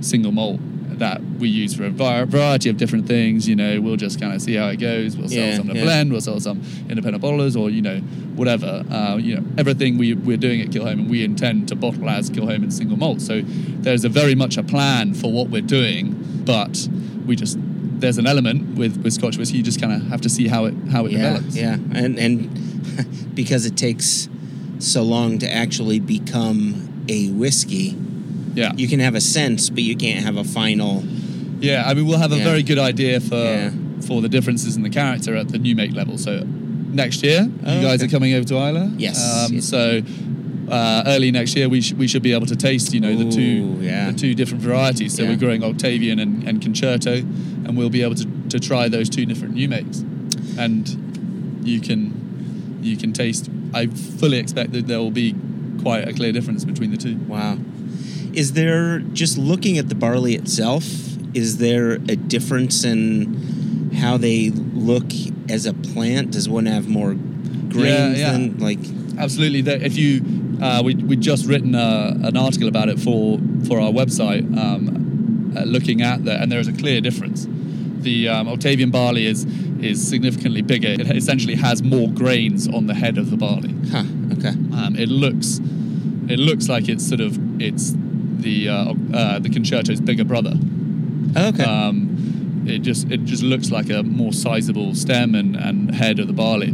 single 0.00 0.32
malt 0.32 0.58
that 1.02 1.20
we 1.38 1.48
use 1.48 1.74
for 1.74 1.84
a 1.84 1.90
variety 1.90 2.68
of 2.70 2.76
different 2.76 3.06
things. 3.06 3.48
You 3.48 3.56
know, 3.56 3.80
we'll 3.80 3.96
just 3.96 4.20
kind 4.20 4.32
of 4.32 4.40
see 4.40 4.54
how 4.54 4.68
it 4.68 4.76
goes. 4.78 5.16
We'll 5.16 5.28
sell 5.28 5.38
Yeah, 5.46 5.56
some 5.56 5.70
a 5.70 5.74
yeah. 5.74 5.82
blend, 5.84 6.12
we'll 6.12 6.20
sell 6.20 6.40
some 6.40 6.62
independent 6.88 7.22
bottlers, 7.22 7.54
or 7.60 7.70
you 7.70 7.82
know, 7.82 7.98
whatever. 8.38 8.84
Uh, 8.90 9.16
you 9.16 9.34
know, 9.36 9.44
everything 9.58 9.98
we, 9.98 10.14
we're 10.14 10.36
doing 10.36 10.60
at 10.60 10.68
Kilchoman, 10.68 11.08
we 11.08 11.24
intend 11.24 11.68
to 11.68 11.74
bottle 11.76 12.08
as 12.08 12.30
Kilchoman 12.30 12.72
single 12.72 12.96
malt. 12.96 13.20
So 13.20 13.42
there's 13.44 14.04
a 14.04 14.08
very 14.08 14.34
much 14.34 14.56
a 14.56 14.62
plan 14.62 15.14
for 15.14 15.30
what 15.32 15.48
we're 15.50 15.60
doing, 15.62 16.14
but 16.44 16.88
we 17.26 17.36
just 17.36 17.58
there's 17.60 18.18
an 18.18 18.26
element 18.26 18.76
with, 18.78 19.02
with 19.02 19.12
Scotch 19.12 19.36
whiskey. 19.38 19.58
You 19.58 19.62
just 19.62 19.80
kind 19.80 19.92
of 19.92 20.02
have 20.08 20.20
to 20.22 20.28
see 20.28 20.46
how 20.48 20.64
it 20.66 20.74
how 20.90 21.06
it 21.06 21.12
yeah, 21.12 21.18
develops. 21.34 21.56
yeah, 21.56 21.74
and 21.94 22.18
and 22.18 23.34
because 23.34 23.66
it 23.66 23.76
takes 23.76 24.28
so 24.78 25.02
long 25.02 25.38
to 25.38 25.52
actually 25.52 26.00
become 26.00 27.04
a 27.08 27.30
whiskey, 27.30 27.96
yeah. 28.54 28.72
you 28.76 28.88
can 28.88 29.00
have 29.00 29.14
a 29.14 29.20
sense, 29.20 29.70
but 29.70 29.82
you 29.82 29.96
can't 29.96 30.24
have 30.24 30.36
a 30.36 30.44
final. 30.44 31.02
Yeah, 31.60 31.84
I 31.86 31.94
mean, 31.94 32.06
we'll 32.06 32.18
have 32.18 32.32
a 32.32 32.38
Yeah. 32.38 32.44
very 32.44 32.62
good 32.62 32.78
idea 32.78 33.20
for 33.20 33.36
Yeah. 33.36 33.70
for 34.00 34.20
the 34.20 34.28
differences 34.28 34.76
in 34.76 34.82
the 34.82 34.90
character 34.90 35.36
at 35.36 35.48
the 35.48 35.58
new 35.58 35.76
make 35.76 35.94
level. 35.94 36.18
So 36.18 36.44
next 36.92 37.22
year, 37.22 37.48
Oh, 37.64 37.76
you 37.76 37.82
guys 37.82 38.00
okay. 38.00 38.06
are 38.06 38.10
coming 38.10 38.34
over 38.34 38.44
to 38.48 38.56
Islay. 38.56 38.90
Yes, 38.98 39.18
Um, 39.46 39.54
yes. 39.54 39.64
So 39.66 40.02
uh, 40.68 41.02
early 41.06 41.30
next 41.30 41.54
year, 41.56 41.68
we, 41.68 41.80
sh- 41.82 41.92
we 41.92 42.08
should 42.08 42.22
be 42.22 42.32
able 42.32 42.46
to 42.46 42.56
taste, 42.56 42.92
you 42.94 43.00
know, 43.00 43.14
the 43.16 43.30
two 43.30 43.78
yeah. 43.80 44.10
the 44.10 44.18
two 44.18 44.34
different 44.34 44.62
varieties. 44.62 45.14
So 45.14 45.24
we're 45.26 45.36
growing 45.36 45.62
Octavian 45.62 46.18
and, 46.18 46.42
and 46.48 46.60
Concerto, 46.60 47.14
and 47.64 47.76
we'll 47.76 47.90
be 47.90 48.02
able 48.02 48.14
to, 48.16 48.26
to 48.48 48.58
try 48.58 48.88
those 48.88 49.08
two 49.08 49.24
different 49.26 49.54
new 49.54 49.68
makes, 49.68 50.02
and 50.58 51.60
you 51.64 51.80
can 51.80 52.12
you 52.82 52.96
can 52.96 53.12
taste. 53.12 53.48
I 53.74 53.86
fully 53.86 54.38
expect 54.38 54.72
that 54.72 54.86
there 54.88 54.98
will 54.98 55.10
be 55.12 55.34
quite 55.80 56.08
a 56.08 56.12
clear 56.12 56.32
difference 56.32 56.64
between 56.64 56.90
the 56.90 56.96
two. 56.96 57.16
Wow. 57.28 57.58
Is 58.34 58.52
there 58.52 59.00
just 59.00 59.38
looking 59.38 59.78
at 59.78 59.88
the 59.88 59.94
barley 59.94 60.34
itself? 60.34 60.84
Is 61.34 61.58
there 61.58 61.92
a 61.92 62.16
difference 62.16 62.84
in 62.84 63.90
how 63.94 64.16
they 64.16 64.50
look 64.50 65.04
as 65.48 65.66
a 65.66 65.74
plant? 65.74 66.32
Does 66.32 66.48
one 66.48 66.66
have 66.66 66.88
more 66.88 67.14
grains 67.14 68.18
yeah. 68.18 68.32
than 68.32 68.58
like? 68.58 68.78
Absolutely. 69.18 69.60
If 69.60 69.96
you, 69.96 70.58
uh, 70.62 70.82
we 70.84 70.94
we 70.94 71.16
just 71.16 71.46
written 71.46 71.74
uh, 71.74 72.14
an 72.22 72.36
article 72.36 72.68
about 72.68 72.88
it 72.88 72.98
for 72.98 73.38
for 73.66 73.80
our 73.80 73.92
website, 73.92 74.44
um, 74.58 75.52
uh, 75.56 75.64
looking 75.64 76.02
at 76.02 76.24
that, 76.24 76.42
and 76.42 76.50
there 76.50 76.60
is 76.60 76.68
a 76.68 76.72
clear 76.72 77.00
difference. 77.00 77.46
The 78.02 78.28
um, 78.28 78.48
Octavian 78.48 78.90
barley 78.90 79.26
is 79.26 79.44
is 79.80 80.06
significantly 80.06 80.62
bigger. 80.62 80.88
It 80.88 81.10
essentially 81.16 81.56
has 81.56 81.82
more 81.82 82.08
grains 82.08 82.68
on 82.68 82.86
the 82.86 82.94
head 82.94 83.18
of 83.18 83.30
the 83.30 83.36
barley. 83.36 83.74
Huh. 83.90 84.04
Okay. 84.32 84.54
Um, 84.74 84.96
it 84.96 85.08
looks 85.08 85.60
it 86.28 86.38
looks 86.38 86.68
like 86.68 86.88
it's 86.88 87.06
sort 87.06 87.20
of 87.20 87.38
it's 87.60 87.94
the 88.42 88.68
uh, 88.68 88.94
uh, 89.14 89.38
the 89.38 89.48
concerto's 89.48 90.00
bigger 90.00 90.24
brother. 90.24 90.54
Okay. 91.36 91.64
Um, 91.64 92.64
it 92.66 92.80
just 92.80 93.10
it 93.10 93.24
just 93.24 93.42
looks 93.42 93.70
like 93.70 93.90
a 93.90 94.02
more 94.02 94.32
sizable 94.32 94.94
stem 94.94 95.34
and, 95.34 95.56
and 95.56 95.94
head 95.94 96.18
of 96.18 96.26
the 96.26 96.32
barley. 96.32 96.72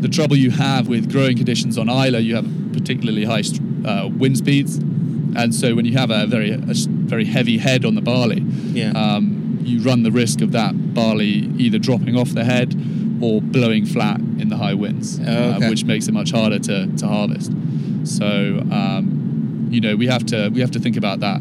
The 0.00 0.08
trouble 0.08 0.36
you 0.36 0.50
have 0.50 0.88
with 0.88 1.10
growing 1.12 1.36
conditions 1.36 1.78
on 1.78 1.88
Islay, 1.88 2.20
you 2.20 2.34
have 2.36 2.46
particularly 2.72 3.24
high 3.24 3.42
uh, 3.86 4.08
wind 4.08 4.38
speeds, 4.38 4.76
and 4.76 5.54
so 5.54 5.74
when 5.74 5.84
you 5.84 5.96
have 5.96 6.10
a 6.10 6.26
very 6.26 6.50
a 6.52 6.60
very 7.06 7.24
heavy 7.26 7.58
head 7.58 7.84
on 7.84 7.94
the 7.94 8.00
barley, 8.02 8.40
Yeah. 8.72 8.92
um, 8.92 9.58
you 9.62 9.80
run 9.80 10.02
the 10.02 10.10
risk 10.10 10.40
of 10.40 10.52
that 10.52 10.94
barley 10.94 11.50
either 11.58 11.78
dropping 11.78 12.16
off 12.16 12.30
the 12.30 12.44
head 12.44 12.74
or 13.20 13.42
blowing 13.42 13.84
flat 13.84 14.18
in 14.18 14.48
the 14.48 14.56
high 14.56 14.74
winds, 14.74 15.20
Oh, 15.20 15.52
uh, 15.52 15.68
which 15.68 15.84
makes 15.84 16.08
it 16.08 16.12
much 16.12 16.30
harder 16.32 16.58
to, 16.58 16.86
to 16.96 17.06
harvest. 17.06 17.52
So 18.04 18.26
um, 18.72 19.19
you 19.70 19.80
know 19.80 19.96
we 19.96 20.06
have 20.06 20.24
to 20.26 20.48
we 20.50 20.60
have 20.60 20.70
to 20.72 20.80
think 20.80 20.96
about 20.96 21.20
that 21.20 21.40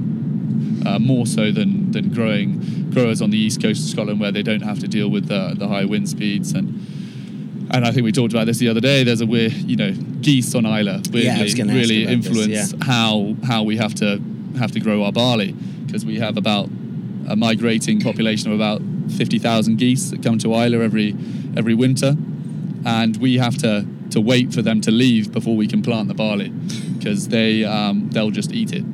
uh, 0.85 0.99
more 0.99 1.25
so 1.25 1.51
than 1.51 1.91
than 1.91 2.09
growing 2.13 2.91
growers 2.91 3.21
on 3.21 3.29
the 3.29 3.37
east 3.37 3.61
coast 3.61 3.83
of 3.83 3.89
Scotland 3.89 4.19
where 4.19 4.31
they 4.31 4.43
don't 4.43 4.61
have 4.61 4.79
to 4.79 4.87
deal 4.87 5.09
with 5.09 5.27
the, 5.27 5.55
the 5.57 5.67
high 5.67 5.85
wind 5.85 6.07
speeds 6.09 6.53
and 6.53 6.85
and 7.71 7.85
I 7.85 7.91
think 7.91 8.03
we 8.03 8.11
talked 8.11 8.33
about 8.33 8.47
this 8.47 8.57
the 8.57 8.67
other 8.67 8.81
day. 8.81 9.03
There's 9.03 9.21
a 9.21 9.27
weird, 9.27 9.53
you 9.53 9.75
know, 9.75 9.91
geese 10.21 10.55
on 10.55 10.65
Islay 10.65 10.93
weirdly 11.11 11.21
Yeah, 11.23 11.39
I 11.39 11.43
was 11.43 11.53
gonna 11.53 11.71
ask 11.71 11.77
really 11.77 12.03
about 12.03 12.17
this, 12.17 12.27
influence 12.27 12.73
yeah. 12.73 12.85
how 12.85 13.35
how 13.45 13.63
we 13.63 13.77
have 13.77 13.93
to 13.95 14.19
have 14.57 14.71
to 14.71 14.79
grow 14.79 15.03
our 15.03 15.11
barley 15.11 15.51
because 15.85 16.05
we 16.05 16.19
have 16.19 16.37
about 16.37 16.69
a 17.27 17.35
migrating 17.35 18.01
population 18.01 18.51
of 18.51 18.59
about 18.59 18.81
fifty 19.11 19.37
thousand 19.39 19.77
geese 19.77 20.09
that 20.09 20.23
come 20.23 20.39
to 20.39 20.53
Islay 20.53 20.83
every 20.83 21.15
every 21.55 21.75
winter, 21.75 22.15
and 22.85 23.17
we 23.17 23.37
have 23.37 23.57
to 23.59 23.85
to 24.11 24.21
wait 24.21 24.53
for 24.53 24.61
them 24.61 24.81
to 24.81 24.91
leave 24.91 25.31
before 25.31 25.55
we 25.55 25.67
can 25.67 25.81
plant 25.81 26.07
the 26.07 26.13
barley 26.13 26.49
because 26.49 27.27
they 27.27 27.63
um, 27.63 28.09
they'll 28.09 28.31
just 28.31 28.51
eat 28.51 28.73
it. 28.73 28.85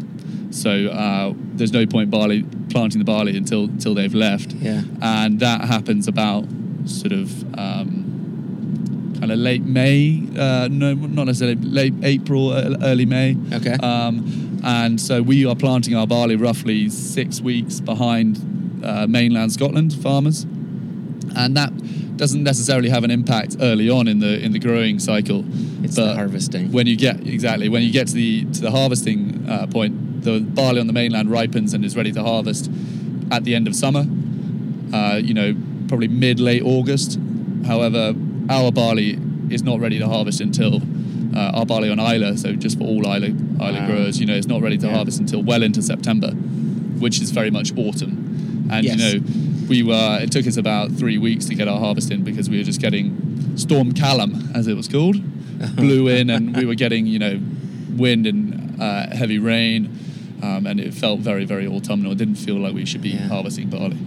So 0.52 0.88
uh, 0.88 1.34
there's 1.36 1.74
no 1.74 1.86
point 1.86 2.10
barley 2.10 2.44
planting 2.70 3.00
the 3.00 3.06
barley 3.06 3.36
until 3.36 3.66
until 3.66 3.94
they've 3.94 4.14
left 4.14 4.54
yeah. 4.54 4.84
and 5.02 5.40
that 5.40 5.62
happens 5.62 6.08
about 6.08 6.46
sort 6.86 7.12
of 7.12 7.44
um, 7.58 9.16
kind 9.20 9.32
of 9.32 9.40
late 9.40 9.64
May, 9.64 10.24
uh, 10.38 10.68
no, 10.70 10.94
not 10.94 11.26
necessarily 11.26 11.56
late 11.56 11.94
April, 12.04 12.52
uh, 12.52 12.78
early 12.84 13.06
May. 13.06 13.36
Okay. 13.54 13.74
Um, 13.74 14.60
and 14.64 15.00
so 15.00 15.22
we 15.22 15.46
are 15.46 15.56
planting 15.56 15.96
our 15.96 16.08
barley 16.08 16.36
roughly 16.36 16.90
six 16.90 17.42
weeks 17.42 17.80
behind 17.80 18.84
uh, 18.84 19.08
mainland 19.08 19.52
Scotland 19.52 19.94
farmers, 19.94 20.44
and 21.36 21.56
that 21.58 21.72
doesn't 22.18 22.44
necessarily 22.44 22.90
have 22.90 23.04
an 23.04 23.12
impact 23.12 23.58
early 23.60 23.90
on 23.90 24.08
in 24.08 24.20
the 24.20 24.40
in 24.44 24.52
the 24.52 24.60
growing 24.60 25.00
cycle. 25.00 25.44
It's 25.84 25.96
the 25.96 26.16
harvesting. 26.16 26.72
when 26.72 26.88
you 26.88 26.96
get 26.96 27.26
exactly 27.28 27.70
when 27.70 27.82
you 27.84 27.92
get 27.92 28.08
to 28.08 28.14
the 28.14 28.46
to 28.46 28.62
the 28.62 28.72
harvesting 28.72 29.46
uh, 29.50 29.68
point, 29.68 30.24
the 30.24 30.40
barley 30.40 30.80
on 30.80 30.88
the 30.88 30.94
mainland 30.94 31.30
ripens 31.30 31.74
and 31.74 31.84
is 31.86 31.96
ready 31.96 32.12
to 32.14 32.24
harvest 32.24 32.70
at 33.32 33.44
the 33.44 33.54
end 33.56 33.68
of 33.68 33.76
summer. 33.76 34.06
Uh, 34.94 35.20
you 35.24 35.34
know, 35.34 35.56
probably 35.88 36.08
mid 36.08 36.40
late 36.40 36.62
August. 36.64 37.20
However, 37.66 38.14
our 38.50 38.72
barley 38.72 39.18
is 39.50 39.64
not 39.64 39.80
ready 39.80 40.00
to 40.00 40.08
harvest 40.08 40.40
until 40.42 40.82
uh, 41.36 41.52
our 41.58 41.66
barley 41.66 41.90
on 41.90 42.00
Islay. 42.00 42.36
So 42.38 42.54
just 42.54 42.78
for 42.78 42.86
all 42.86 43.06
Islay 43.06 43.30
Islay 43.32 43.80
Wow. 43.82 43.88
growers, 43.88 44.20
you 44.20 44.26
know, 44.26 44.36
it's 44.36 44.48
not 44.48 44.62
ready 44.62 44.78
to 44.78 44.88
Yeah. 44.88 44.96
harvest 44.96 45.20
until 45.20 45.42
well 45.44 45.64
into 45.64 45.82
September, 45.82 46.32
which 47.00 47.20
is 47.22 47.32
very 47.32 47.52
much 47.52 47.72
autumn. 47.78 48.68
And 48.72 48.86
Yes. 48.86 48.96
you 48.96 49.20
know, 49.20 49.26
we 49.68 49.84
were. 49.84 50.20
It 50.22 50.32
took 50.32 50.48
us 50.48 50.58
about 50.58 50.92
three 50.92 51.18
weeks 51.18 51.46
to 51.46 51.56
get 51.56 51.68
our 51.68 51.80
harvest 51.80 52.12
in 52.12 52.24
because 52.24 52.50
we 52.50 52.58
were 52.58 52.64
just 52.64 52.82
getting 52.82 53.58
Storm 53.58 53.94
Callum, 53.94 54.50
as 54.56 54.68
it 54.68 54.76
was 54.76 54.88
called, 54.88 55.18
blew 55.76 56.08
in, 56.08 56.30
and 56.30 56.56
we 56.56 56.66
were 56.66 56.76
getting 56.76 57.06
you 57.08 57.20
know 57.20 57.40
wind 57.96 58.28
and 58.28 58.82
uh, 58.82 59.08
heavy 59.16 59.40
rain, 59.40 59.98
um, 60.44 60.66
and 60.68 60.80
it 60.80 60.94
felt 60.94 61.20
very 61.22 61.46
very 61.46 61.68
autumnal. 61.68 62.12
It 62.12 62.18
didn't 62.18 62.36
feel 62.36 62.56
like 62.58 62.74
we 62.74 62.86
should 62.86 63.02
be 63.02 63.10
Yeah. 63.10 63.28
harvesting 63.28 63.70
barley. 63.70 63.98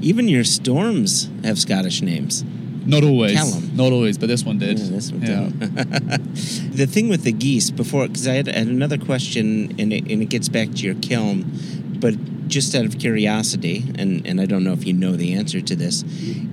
Even 0.00 0.28
your 0.28 0.44
storms 0.44 1.28
have 1.44 1.58
Scottish 1.58 2.02
names. 2.02 2.44
Not 2.86 3.02
always, 3.02 3.32
Callum. 3.32 3.70
not 3.74 3.92
always, 3.92 4.18
but 4.18 4.26
this 4.28 4.44
one 4.44 4.58
did. 4.58 4.78
Yeah, 4.78 4.88
this 4.90 5.10
one 5.10 5.22
Yeah. 5.22 6.16
The 6.74 6.86
thing 6.86 7.08
with 7.08 7.22
the 7.22 7.32
geese 7.32 7.70
before, 7.70 8.06
because 8.08 8.26
I 8.28 8.34
had, 8.34 8.46
had 8.48 8.66
another 8.66 8.98
question, 8.98 9.74
and 9.78 9.90
it, 9.92 10.10
and 10.10 10.20
it 10.20 10.28
gets 10.28 10.50
back 10.50 10.70
to 10.72 10.82
your 10.84 10.94
kiln, 10.96 11.44
but 11.98 12.14
just 12.54 12.74
out 12.76 12.84
of 12.84 12.98
curiosity, 13.00 13.84
and, 13.98 14.24
and 14.28 14.40
I 14.40 14.46
don't 14.46 14.62
know 14.62 14.72
if 14.72 14.86
you 14.86 14.92
know 14.92 15.16
the 15.16 15.34
answer 15.34 15.60
to 15.60 15.74
this, 15.76 16.04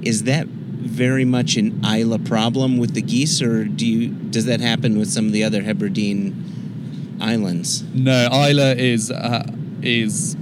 is 0.01 0.23
that 0.23 0.47
very 0.47 1.25
much 1.25 1.57
an 1.57 1.79
Islay 1.85 2.17
problem 2.17 2.77
with 2.77 2.95
the 2.95 3.03
geese, 3.03 3.39
or 3.41 3.65
do 3.65 3.85
you 3.85 4.07
does 4.35 4.45
that 4.45 4.61
happen 4.61 4.97
with 4.97 5.09
some 5.09 5.27
of 5.27 5.31
the 5.31 5.43
other 5.43 5.61
Hebridean 5.61 7.17
islands? 7.21 7.83
No, 7.93 8.27
Islay 8.31 8.93
is 8.93 9.11
uh, 9.11 9.45
is 9.83 10.35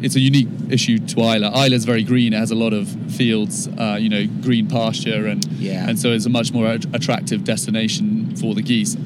it's 0.00 0.14
a 0.14 0.20
unique 0.20 0.48
issue 0.70 0.98
to 0.98 1.20
Islay. 1.20 1.48
Islay 1.48 1.76
is 1.76 1.84
very 1.84 2.04
green. 2.04 2.32
It 2.32 2.38
has 2.38 2.52
a 2.52 2.54
lot 2.54 2.72
of 2.72 2.88
fields, 3.12 3.66
uh, 3.66 3.98
you 4.00 4.08
know, 4.08 4.26
green 4.46 4.68
pasture, 4.68 5.26
and 5.26 5.44
Yeah. 5.58 5.88
and 5.88 5.98
so 5.98 6.12
it's 6.12 6.26
a 6.26 6.30
much 6.30 6.52
more 6.52 6.68
at- 6.68 6.86
attractive 6.94 7.42
destination 7.42 8.36
for 8.36 8.54
the 8.54 8.62
geese. 8.62 8.96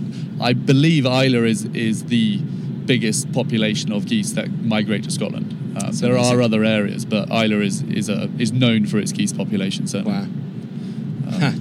I 0.41 0.53
believe 0.53 1.07
Islay 1.07 1.51
is 1.51 1.65
is 1.91 2.05
the 2.17 2.27
biggest 2.93 3.33
population 3.33 3.91
of 3.93 4.05
geese 4.05 4.33
that 4.33 4.49
migrate 4.75 5.05
to 5.05 5.11
Scotland. 5.11 5.54
Uh, 5.77 5.91
there 5.93 6.17
are 6.17 6.41
other 6.41 6.65
areas, 6.65 7.05
but 7.05 7.31
Islay 7.31 7.67
is 7.67 7.83
is 7.83 8.09
a 8.09 8.31
is 8.39 8.53
known 8.53 8.87
for 8.87 8.99
its 8.99 9.13
geese 9.13 9.33
population. 9.33 9.87
So 9.87 10.03
Wow. 10.03 10.27
Huh. 11.31 11.53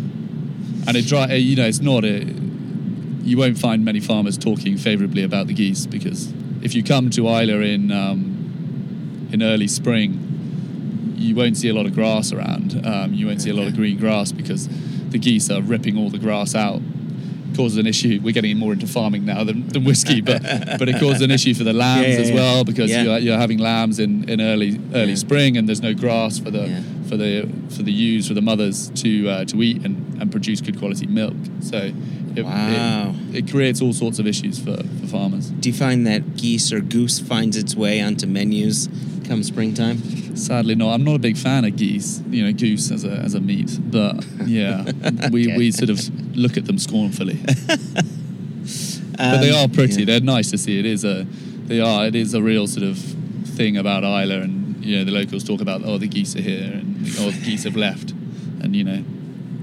and 0.88 0.96
it 0.96 1.06
dry, 1.08 1.34
you 1.34 1.56
know, 1.56 1.66
it's 1.66 1.82
not 1.82 2.04
a. 2.04 2.26
You 3.24 3.38
won't 3.38 3.58
find 3.58 3.86
many 3.86 4.02
farmers 4.02 4.38
talking 4.38 4.78
favourably 4.78 5.24
about 5.24 5.48
the 5.48 5.54
geese 5.54 5.86
because 5.86 6.32
if 6.62 6.76
you 6.76 6.84
come 6.84 7.10
to 7.12 7.28
Islay 7.28 7.74
in 7.74 7.92
um, 7.92 9.30
in 9.32 9.42
early 9.42 9.68
spring, 9.68 11.16
you 11.16 11.36
won't 11.36 11.58
see 11.58 11.70
a 11.70 11.74
lot 11.74 11.86
of 11.86 11.94
grass 11.94 12.32
around. 12.32 12.86
Um, 12.86 13.14
you 13.14 13.28
won't 13.28 13.42
see 13.42 13.50
a 13.50 13.54
lot 13.54 13.68
of 13.68 13.76
green 13.76 13.98
grass 13.98 14.32
because 14.32 14.68
the 15.10 15.18
geese 15.18 15.50
are 15.50 15.62
ripping 15.62 15.98
all 15.98 16.10
the 16.10 16.20
grass 16.20 16.54
out. 16.54 16.82
Causes 17.56 17.78
an 17.78 17.86
issue. 17.88 18.20
We're 18.24 18.34
getting 18.34 18.58
more 18.58 18.74
into 18.74 18.88
farming 18.88 19.26
now 19.26 19.44
than, 19.44 19.68
than 19.68 19.84
whiskey, 19.84 20.22
but 20.22 20.42
but 20.80 20.90
it 20.90 21.00
causes 21.00 21.22
an 21.22 21.32
issue 21.32 21.54
for 21.54 21.64
the 21.64 21.74
lambs 21.74 22.08
Yeah, 22.08 22.14
yeah, 22.16 22.20
as 22.22 22.32
well 22.32 22.64
because 22.64 22.90
Yeah. 22.90 23.04
you're, 23.04 23.18
you're 23.20 23.38
having 23.38 23.60
lambs 23.60 24.00
in, 24.00 24.28
in 24.30 24.42
early 24.42 24.80
early 24.96 25.16
spring 25.16 25.56
and 25.58 25.68
there's 25.68 25.82
no 25.82 25.94
grass 25.94 26.40
for 26.40 26.50
the 26.52 26.84
for 27.08 27.16
the 27.18 27.48
for 27.70 27.84
the 27.84 27.92
ewes 27.92 28.28
for 28.28 28.34
the 28.34 28.42
mothers 28.42 28.90
to 29.02 29.30
uh, 29.30 29.46
to 29.46 29.62
eat 29.62 29.84
and, 29.86 30.22
and 30.22 30.32
produce 30.32 30.62
good 30.62 30.80
quality 30.80 31.06
milk. 31.08 31.36
So 31.62 31.92
it, 32.36 32.44
Wow. 32.46 33.14
it, 33.32 33.46
it 33.46 33.52
creates 33.52 33.80
all 33.82 33.94
sorts 33.94 34.18
of 34.18 34.26
issues 34.26 34.58
for, 34.58 34.76
for 34.78 35.08
farmers. 35.08 35.50
Do 35.52 35.70
you 35.70 35.76
find 35.76 36.08
that 36.08 36.36
geese 36.36 36.72
or 36.74 36.80
goose 36.82 37.20
finds 37.20 37.56
its 37.58 37.76
way 37.76 38.02
onto 38.02 38.26
menus 38.26 38.90
come 39.28 39.44
springtime? 39.44 40.02
Sadly, 40.44 40.76
no. 40.76 40.90
I'm 40.90 41.04
not 41.04 41.16
a 41.16 41.20
big 41.20 41.38
fan 41.38 41.64
of 41.66 41.76
geese. 41.76 42.22
You 42.30 42.44
know, 42.46 42.52
goose 42.54 42.92
as 42.92 43.04
a 43.06 43.12
as 43.12 43.34
a 43.34 43.40
meat, 43.40 43.80
but 43.82 44.24
yeah, 44.46 44.84
we, 45.32 45.48
Okay. 45.48 45.58
we 45.58 45.72
sort 45.72 45.90
of 45.90 46.00
look 46.36 46.58
at 46.58 46.66
them 46.66 46.78
scornfully. 46.78 47.40
but 49.18 49.38
they 49.42 49.52
Um, 49.52 49.66
are 49.66 49.68
pretty. 49.74 50.00
yeah. 50.02 50.06
They're 50.06 50.22
nice 50.22 50.52
to 50.52 50.58
see. 50.58 50.80
It 50.80 50.86
is 50.86 51.04
a 51.06 51.26
they 51.68 51.80
are. 51.80 52.06
It 52.08 52.16
is 52.16 52.34
a 52.34 52.42
real 52.42 52.68
sort 52.68 52.86
of 52.86 52.98
thing 52.98 53.78
about 53.78 54.04
Islay, 54.04 54.42
and 54.42 54.84
you 54.84 54.98
know 54.98 55.04
the 55.06 55.12
locals 55.12 55.44
talk 55.44 55.62
about 55.62 55.82
oh 55.86 55.98
the 55.98 56.08
geese 56.08 56.36
are 56.36 56.42
here 56.42 56.72
and 56.74 57.08
oh 57.20 57.32
the 57.32 57.42
geese 57.46 57.64
have 57.64 57.76
left, 57.78 58.12
and 58.62 58.76
you 58.76 58.84
know 58.84 59.04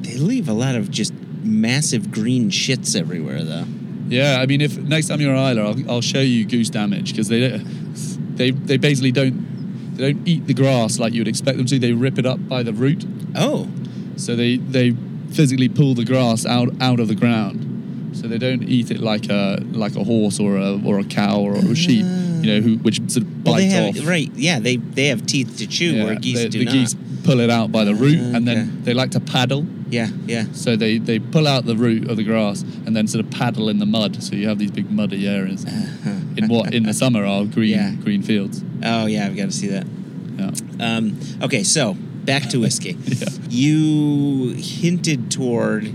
They 0.02 0.16
leave 0.16 0.48
a 0.48 0.52
lot 0.54 0.74
of 0.76 0.90
just 0.90 1.12
massive 1.42 2.10
green 2.10 2.50
shits 2.50 2.94
everywhere, 2.96 3.42
though. 3.44 3.64
Yeah, 4.08 4.40
I 4.42 4.46
mean, 4.46 4.60
if 4.60 4.76
next 4.78 5.08
time 5.08 5.20
you're 5.20 5.34
on 5.34 5.50
Islay, 5.56 5.62
I'll, 5.84 5.90
I'll 5.96 6.00
show 6.00 6.20
you 6.20 6.44
goose 6.44 6.70
damage 6.70 7.10
because 7.12 7.28
they 7.28 7.58
they 8.36 8.50
they 8.52 8.76
basically 8.78 9.12
don't 9.12 9.49
they 10.00 10.12
don't 10.12 10.26
eat 10.26 10.46
the 10.46 10.54
grass 10.54 10.98
like 10.98 11.12
you 11.12 11.20
would 11.20 11.28
expect 11.28 11.56
them 11.58 11.66
to. 11.66 11.78
They 11.78 11.92
rip 11.92 12.18
it 12.18 12.26
up 12.26 12.48
by 12.48 12.62
the 12.62 12.72
root, 12.72 13.04
Oh, 13.36 13.68
so 14.16 14.34
they 14.34 14.56
they 14.56 14.94
physically 15.30 15.68
pull 15.68 15.94
the 15.94 16.04
grass 16.04 16.44
out 16.46 16.68
out 16.80 16.98
of 17.00 17.08
the 17.08 17.14
ground. 17.14 17.66
So 18.12 18.26
they 18.26 18.38
don't 18.38 18.64
eat 18.64 18.90
it 18.90 19.00
like 19.00 19.28
a 19.30 19.62
like 19.72 19.94
a 19.96 20.02
horse 20.04 20.40
or 20.40 20.56
a 20.56 20.78
or 20.84 20.98
a 20.98 21.04
cow 21.04 21.40
or 21.40 21.54
a 21.54 21.74
sheep, 21.76 22.04
you 22.42 22.46
know, 22.52 22.60
who 22.60 22.76
which 22.78 22.96
sort 23.10 23.24
of 23.24 23.44
well, 23.44 23.54
bites 23.54 23.58
they 23.66 23.68
have 23.70 23.96
off. 23.98 24.06
right. 24.06 24.30
Yeah, 24.34 24.58
they 24.58 24.76
they 24.76 25.06
have 25.06 25.24
teeth 25.26 25.56
to 25.58 25.66
chew 25.68 25.92
Yeah, 25.92 26.04
where 26.04 26.16
geese 26.16 26.42
the, 26.42 26.48
do 26.48 26.58
the 26.58 26.64
not. 26.64 26.72
geese 26.74 26.96
pull 27.22 27.38
it 27.40 27.50
out 27.50 27.70
by 27.70 27.84
the 27.84 27.94
root, 27.94 28.18
Ah, 28.20 28.36
and 28.36 28.48
then 28.48 28.82
they 28.82 28.94
like 28.94 29.12
to 29.12 29.20
paddle. 29.20 29.64
Yeah, 29.90 30.08
yeah. 30.26 30.44
So 30.52 30.76
they, 30.76 30.98
they 30.98 31.18
pull 31.18 31.46
out 31.48 31.66
the 31.66 31.76
root 31.76 32.08
of 32.08 32.16
the 32.16 32.22
grass 32.22 32.62
and 32.62 32.94
then 32.96 33.08
sort 33.08 33.24
of 33.24 33.30
paddle 33.32 33.68
in 33.68 33.78
the 33.80 33.86
mud. 33.86 34.22
So 34.22 34.36
you 34.36 34.46
have 34.48 34.58
these 34.58 34.70
big 34.70 34.88
muddy 34.90 35.26
areas 35.28 35.64
in 36.36 36.46
what 36.48 36.72
in 36.74 36.84
the 36.84 36.94
summer 36.94 37.24
are 37.24 37.44
green 37.56 37.70
Yeah. 37.70 37.94
green 37.96 38.22
fields. 38.22 38.62
Oh, 38.82 39.06
yeah. 39.06 39.26
I've 39.26 39.36
got 39.36 39.46
to 39.46 39.52
see 39.52 39.68
that. 39.68 39.86
Yeah. 40.36 40.96
Um, 40.96 41.18
okay, 41.42 41.62
so 41.62 41.94
back 41.94 42.48
to 42.50 42.58
whiskey. 42.58 42.96
Yeah. 43.06 43.28
You 43.48 44.54
hinted 44.56 45.30
toward 45.30 45.92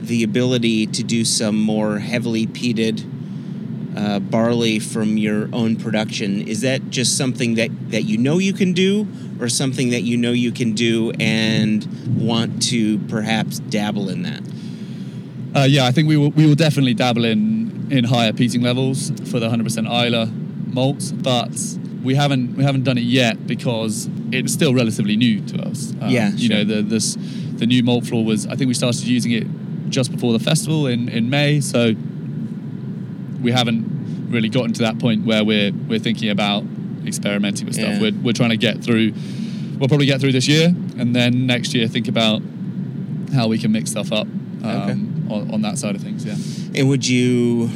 the 0.00 0.22
ability 0.22 0.86
to 0.86 1.02
do 1.04 1.24
some 1.24 1.60
more 1.60 1.98
heavily 1.98 2.46
peated 2.46 3.04
uh, 3.96 4.18
barley 4.18 4.78
from 4.78 5.16
your 5.16 5.48
own 5.52 5.76
production. 5.76 6.46
Is 6.46 6.62
that 6.62 6.90
just 6.90 7.16
something 7.16 7.54
that, 7.54 7.70
that 7.90 8.02
you 8.02 8.18
know 8.18 8.38
you 8.38 8.52
can 8.52 8.72
do, 8.72 9.06
or 9.40 9.48
something 9.48 9.90
that 9.90 10.02
you 10.02 10.16
know 10.16 10.32
you 10.32 10.52
can 10.52 10.72
do 10.72 11.12
and 11.20 11.86
want 12.18 12.62
to 12.64 12.98
perhaps 13.00 13.58
dabble 13.58 14.08
in 14.08 14.22
that? 14.22 14.42
Uh, 15.54 15.64
yeah, 15.64 15.86
I 15.86 15.92
think 15.92 16.08
we 16.08 16.16
will 16.16 16.30
we 16.30 16.46
will 16.46 16.54
definitely 16.54 16.94
dabble 16.94 17.24
in 17.24 17.88
in 17.90 18.04
higher 18.04 18.32
peating 18.32 18.62
levels 18.62 19.10
for 19.30 19.38
the 19.38 19.48
100% 19.48 19.64
Islay 19.86 20.30
malts, 20.72 21.12
but 21.12 21.54
we 22.06 22.14
haven't 22.14 22.56
we 22.56 22.64
haven't 22.64 22.84
done 22.84 22.96
it 22.96 23.04
yet 23.04 23.46
because 23.46 24.08
it's 24.32 24.52
still 24.52 24.72
relatively 24.72 25.16
new 25.16 25.40
to 25.46 25.62
us. 25.68 25.92
Um, 26.00 26.08
Yeah, 26.08 26.30
you 26.30 26.48
sure. 26.48 26.56
know 26.56 26.64
the 26.64 26.82
this 26.82 27.16
the 27.60 27.66
new 27.66 27.82
malt 27.82 28.06
floor 28.06 28.24
was 28.24 28.46
I 28.46 28.54
think 28.56 28.68
we 28.68 28.74
started 28.74 29.02
using 29.02 29.32
it 29.32 29.46
just 29.90 30.10
before 30.12 30.32
the 30.32 30.38
festival 30.38 30.86
in 30.86 31.08
in 31.08 31.28
May, 31.28 31.60
so 31.60 31.94
we 33.42 33.52
haven't 33.52 34.30
really 34.30 34.48
gotten 34.48 34.72
to 34.74 34.82
that 34.82 34.98
point 34.98 35.26
where 35.26 35.44
we're 35.44 35.72
we're 35.72 35.98
thinking 35.98 36.30
about 36.30 36.64
experimenting 37.04 37.66
with 37.66 37.74
stuff. 37.74 37.94
Yeah. 37.94 38.00
We're 38.00 38.14
we're 38.22 38.32
trying 38.32 38.50
to 38.50 38.56
get 38.56 38.82
through. 38.82 39.12
We'll 39.78 39.88
probably 39.88 40.06
get 40.06 40.20
through 40.20 40.32
this 40.32 40.48
year, 40.48 40.68
and 40.98 41.14
then 41.14 41.46
next 41.46 41.74
year 41.74 41.86
think 41.88 42.08
about 42.08 42.40
how 43.34 43.48
we 43.48 43.58
can 43.58 43.72
mix 43.72 43.90
stuff 43.90 44.12
up 44.12 44.26
um, 44.64 45.28
on, 45.30 45.50
on 45.54 45.62
that 45.62 45.76
side 45.76 45.94
of 45.96 46.00
things. 46.02 46.24
Yeah. 46.24 46.36
And 46.80 46.88
would 46.88 47.06
you 47.06 47.68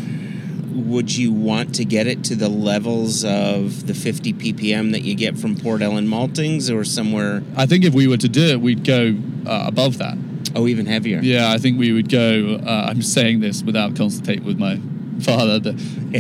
would 0.81 1.14
you 1.16 1.33
want 1.33 1.74
to 1.76 1.85
get 1.85 2.07
it 2.07 2.24
to 2.24 2.35
the 2.35 2.49
levels 2.49 3.24
of 3.24 3.87
the 3.87 3.95
50 3.95 4.33
ppm 4.35 4.93
that 4.93 5.03
you 5.03 5.14
get 5.14 5.39
from 5.39 5.57
Port 5.57 5.83
Ellen 5.83 6.07
maltings, 6.09 6.74
or 6.74 6.85
somewhere 6.85 7.43
I 7.57 7.66
think 7.66 7.85
if 7.85 7.95
we 7.95 8.07
were 8.07 8.16
to 8.18 8.28
do 8.28 8.47
it, 8.49 8.61
we'd 8.61 8.85
go 8.85 9.14
uh, 9.47 9.64
above 9.66 9.99
that. 9.99 10.16
oh 10.55 10.66
even 10.66 10.87
heavier? 10.87 11.20
Yeah, 11.22 11.53
I 11.53 11.59
think 11.59 11.78
we 11.78 11.93
would 11.93 12.09
go. 12.09 12.57
Uh, 12.64 12.87
I'm 12.91 13.03
saying 13.03 13.41
this 13.41 13.62
without 13.62 13.95
consultating 13.97 14.45
with 14.45 14.59
my 14.59 14.81
father. 15.22 15.59
That 15.61 15.74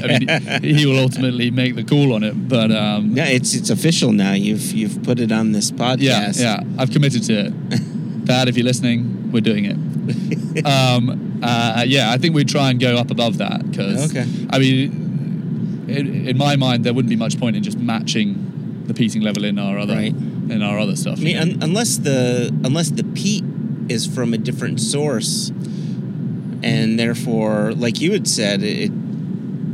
I 0.04 0.60
mean, 0.60 0.62
he 0.76 0.86
will 0.86 0.98
ultimately 0.98 1.50
make 1.50 1.74
the 1.74 1.84
call 1.84 2.12
on 2.12 2.22
it. 2.22 2.34
But 2.48 2.70
um, 2.70 3.14
No, 3.14 3.24
it's 3.24 3.54
it's 3.54 3.70
official 3.70 4.12
now. 4.12 4.32
You've 4.32 4.72
you've 4.72 5.02
put 5.02 5.18
it 5.20 5.32
on 5.32 5.52
this 5.52 5.70
podcast. 5.70 6.00
yeah, 6.00 6.32
yeah, 6.36 6.60
I've 6.78 6.90
committed 6.90 7.22
to 7.24 7.46
it. 7.46 8.24
Dad, 8.26 8.48
if 8.48 8.56
you're 8.56 8.66
listening, 8.66 9.32
we're 9.32 9.40
doing 9.40 9.64
it. 9.64 9.76
um, 10.64 11.40
uh, 11.42 11.84
yeah, 11.86 12.10
I 12.10 12.18
think 12.18 12.34
we'd 12.34 12.48
try 12.48 12.70
and 12.70 12.78
go 12.80 12.96
up 12.96 13.10
above 13.10 13.38
that 13.38 13.68
because, 13.70 14.10
Okay. 14.10 14.26
I 14.50 14.58
mean, 14.58 15.86
in, 15.88 16.28
in 16.28 16.38
my 16.38 16.56
mind, 16.56 16.84
there 16.84 16.92
wouldn't 16.94 17.10
be 17.10 17.16
much 17.16 17.38
point 17.38 17.56
in 17.56 17.62
just 17.62 17.78
matching 17.78 18.84
the 18.86 18.94
peating 18.94 19.22
level 19.22 19.44
in 19.44 19.58
our 19.58 19.78
other 19.78 19.94
Right. 19.94 20.14
in 20.14 20.62
our 20.62 20.78
other 20.78 20.96
stuff. 20.96 21.18
I 21.20 21.22
mean, 21.22 21.36
un- 21.36 21.58
unless 21.62 21.96
the 21.98 22.48
unless 22.64 22.90
the 22.90 23.04
peat 23.04 23.44
is 23.88 24.06
from 24.06 24.34
a 24.34 24.38
different 24.38 24.80
source, 24.80 25.50
and 26.62 26.98
therefore, 26.98 27.72
like 27.74 28.00
you 28.00 28.12
had 28.12 28.26
said, 28.28 28.62
it, 28.62 28.90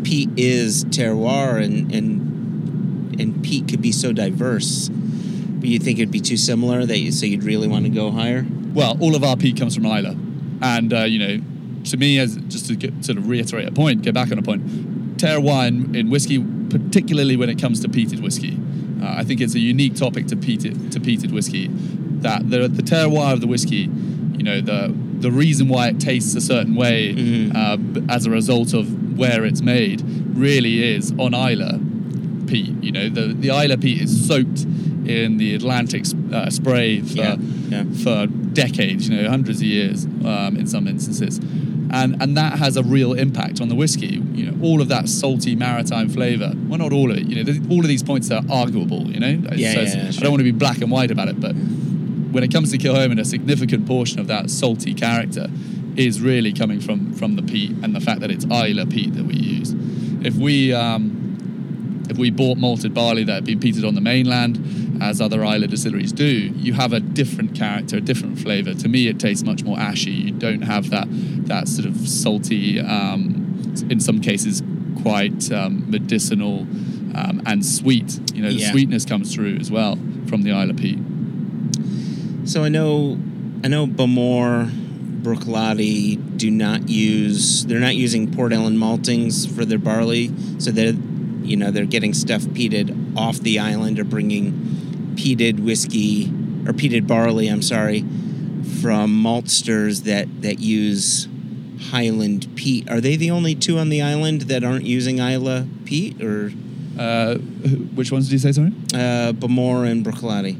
peat 0.05 0.31
is 0.37 0.85
terroir, 0.87 1.63
and 1.63 1.93
and 1.93 3.21
and 3.21 3.43
peat 3.43 3.69
could 3.69 3.81
be 3.83 3.93
so 3.93 4.13
diverse. 4.13 4.89
But 4.91 5.69
you 5.71 5.79
think 5.79 5.99
it'd 5.99 6.11
be 6.11 6.21
too 6.21 6.37
similar 6.37 6.85
that 6.85 6.99
you 6.99 7.11
so 7.13 7.25
you'd 7.27 7.43
really 7.45 7.69
want 7.69 7.85
to 7.85 7.91
go 7.91 8.11
higher? 8.11 8.47
well, 8.75 8.95
all 9.01 9.15
of 9.17 9.25
our 9.25 9.39
peat 9.39 9.57
comes 9.57 9.75
from 9.75 9.87
Islay, 9.87 10.15
and 10.63 10.93
uh, 10.93 11.01
you 11.05 11.19
know, 11.19 11.43
to 11.85 11.97
me, 11.97 12.19
as 12.19 12.37
just 12.49 12.67
to 12.69 12.77
get, 12.77 13.05
sort 13.05 13.19
of 13.19 13.29
reiterate 13.29 13.69
a 13.69 13.73
point, 13.73 14.03
get 14.03 14.15
back 14.15 14.33
on 14.33 14.39
a 14.39 14.43
point, 14.43 15.17
terroir 15.19 15.95
in, 15.95 16.11
whiskey, 16.11 16.45
particularly 16.71 17.37
when 17.37 17.49
it 17.49 17.59
comes 17.61 17.81
to 17.81 17.89
peated 17.89 18.21
whiskey, 18.21 18.59
uh, 19.03 19.15
I 19.19 19.25
think 19.25 19.41
it's 19.41 19.55
a 19.55 19.61
unique 19.61 19.95
topic 19.95 20.27
to 20.29 20.37
peated 20.37 20.91
to 20.93 21.01
peated 21.01 21.33
whiskey. 21.33 21.69
That 21.69 22.51
the 22.51 22.69
the 22.69 22.83
terroir 22.83 23.33
of 23.33 23.41
the 23.41 23.47
whiskey, 23.47 23.89
you 24.37 24.43
know, 24.43 24.61
the 24.61 24.93
the 25.21 25.31
reason 25.31 25.69
why 25.69 25.89
it 25.89 25.99
tastes 26.01 26.35
a 26.35 26.41
certain 26.41 26.75
way 26.75 27.15
Mhm. 27.15 27.55
uh, 27.55 28.13
as 28.13 28.27
a 28.27 28.31
result 28.31 28.75
of 28.75 29.17
where 29.19 29.45
it's 29.47 29.63
made 29.63 30.03
really 30.35 30.83
is 30.95 31.13
on 31.19 31.35
Islay 31.35 31.79
peat. 32.47 32.73
You 32.83 32.93
know, 32.93 33.09
the 33.09 33.35
the 33.35 33.51
Islay 33.51 33.77
peat 33.77 34.03
is 34.03 34.27
soaked 34.27 34.67
in 35.07 35.37
the 35.39 35.55
Atlantic 35.55 36.05
uh, 36.33 36.51
spray 36.51 37.01
for 37.01 37.17
Yeah. 37.19 37.37
Yeah. 37.69 37.85
for 38.05 38.27
decades, 38.27 39.09
you 39.09 39.17
know, 39.21 39.29
hundreds 39.29 39.59
of 39.61 39.67
years 39.67 40.05
um, 40.05 40.57
in 40.57 40.67
some 40.67 40.87
instances. 40.87 41.39
And, 41.91 42.21
and 42.21 42.37
that 42.37 42.59
has 42.59 42.77
a 42.77 42.83
real 42.83 43.13
impact 43.13 43.61
on 43.61 43.69
the 43.69 43.75
whiskey. 43.75 44.21
You 44.33 44.51
know, 44.51 44.65
all 44.67 44.81
of 44.81 44.89
that 44.89 45.09
salty 45.09 45.55
maritime 45.55 46.09
flavour. 46.09 46.53
Well, 46.69 46.79
not 46.79 46.93
all 46.93 47.11
of 47.11 47.17
it. 47.17 47.27
You 47.27 47.37
know, 47.37 47.45
th- 47.45 47.63
all 47.71 47.81
of 47.81 47.87
these 47.89 48.03
points 48.03 48.31
are 48.31 48.43
arguable. 48.51 49.09
You 49.11 49.21
know, 49.21 49.49
Yeah, 49.55 49.73
So 49.73 49.81
yeah, 49.81 50.03
yeah, 50.05 50.09
I 50.09 50.21
don't 50.21 50.31
want 50.31 50.41
to 50.41 50.45
be 50.45 50.51
black 50.53 50.81
and 50.81 50.91
white 50.91 51.11
about 51.11 51.29
it, 51.29 51.41
but 51.41 51.53
when 51.53 52.43
it 52.45 52.53
comes 52.53 52.71
to 52.73 52.79
Kilchoman, 52.79 53.21
a 53.21 53.25
significant 53.25 53.87
portion 53.87 54.19
of 54.19 54.27
that 54.27 54.51
salty 54.51 54.95
character 54.95 55.47
is 55.97 56.21
really 56.21 56.53
coming 56.53 56.81
from 56.81 57.15
from 57.15 57.37
the 57.37 57.43
peat 57.43 57.71
and 57.83 57.95
the 57.95 58.01
fact 58.01 58.21
that 58.21 58.31
it's 58.31 58.45
Islay 58.45 58.85
peat 58.87 59.15
that 59.15 59.25
we 59.25 59.37
use. 59.37 59.75
If 60.23 60.35
we 60.35 60.75
um, 60.75 62.05
if 62.11 62.19
we 62.19 62.31
bought 62.31 62.59
malted 62.59 62.93
barley 62.95 63.25
that 63.25 63.33
had 63.33 63.45
been 63.45 63.61
peated 63.61 63.87
on 63.87 63.95
the 63.95 64.01
mainland, 64.01 64.57
as 65.01 65.21
other 65.21 65.45
Islay 65.45 65.67
distilleries 65.67 66.13
do, 66.13 66.25
you 66.27 66.73
have 66.75 66.93
a 66.93 67.01
different 67.01 67.55
character, 67.55 67.97
a 67.99 68.01
different 68.01 68.39
flavour. 68.39 68.75
To 68.75 68.89
me, 68.89 69.09
it 69.09 69.19
tastes 69.19 69.45
much 69.45 69.63
more 69.65 69.79
ashy. 69.79 70.11
You 70.11 70.33
don't 70.33 70.63
have 70.63 70.91
that 70.91 71.07
that 71.49 71.69
sort 71.69 71.87
of 71.87 71.97
salty, 72.09 72.81
um, 72.81 73.75
in 73.91 74.01
some 74.01 74.21
cases, 74.21 74.63
quite 75.03 75.51
um, 75.53 75.85
medicinal 75.91 76.61
um, 77.15 77.43
and 77.47 77.65
sweet. 77.65 78.19
You 78.35 78.43
know, 78.43 78.49
the 78.53 78.57
Yeah. 78.59 78.71
sweetness 78.73 79.05
comes 79.05 79.33
through 79.35 79.57
as 79.59 79.71
well 79.71 79.99
from 80.27 80.43
the 80.43 80.51
Islay 80.51 80.73
peat. 80.75 80.99
So 82.49 82.65
I 82.65 82.69
know, 82.69 83.19
I 83.65 83.69
know, 83.69 83.87
Bowmore, 83.87 84.71
Bruichladdich 85.23 86.37
do 86.39 86.51
not 86.51 86.89
use. 86.89 87.65
They're 87.67 87.81
not 87.81 87.97
using 87.97 88.33
Port 88.33 88.53
Ellen 88.53 88.77
maltings 88.77 89.49
for 89.53 89.65
their 89.65 89.79
barley, 89.79 90.31
so 90.59 90.71
they're, 90.71 90.95
you 91.43 91.57
know, 91.57 91.71
they're 91.71 91.85
getting 91.87 92.15
stuff 92.15 92.43
peated 92.43 93.17
off 93.17 93.39
the 93.41 93.59
island 93.59 93.99
or 93.99 94.05
bringing 94.05 94.86
peated 95.17 95.61
whiskey 95.61 96.27
or 96.67 96.73
peated 96.73 97.07
barley. 97.07 97.49
I'm 97.49 97.63
sorry, 97.63 98.01
from 98.83 99.23
maltsters 99.23 100.05
that 100.05 100.27
that 100.43 100.59
use 100.61 101.29
Highland 101.91 102.47
peat. 102.57 102.89
Are 102.91 103.01
they 103.01 103.17
the 103.17 103.31
only 103.31 103.55
two 103.55 103.79
on 103.79 103.89
the 103.89 104.03
island 104.03 104.43
that 104.43 104.65
aren't 104.65 104.85
using 104.85 105.19
Islay 105.21 105.67
peat, 105.85 106.21
or 106.23 106.53
Uh, 106.99 107.35
which 107.95 108.11
ones 108.11 108.25
did 108.27 108.33
you 108.33 108.39
say, 108.39 108.53
sorry? 108.53 108.73
uh, 108.95 109.33
Bowmore 109.33 109.85
and 109.91 110.03
Bruichladdich? 110.05 110.57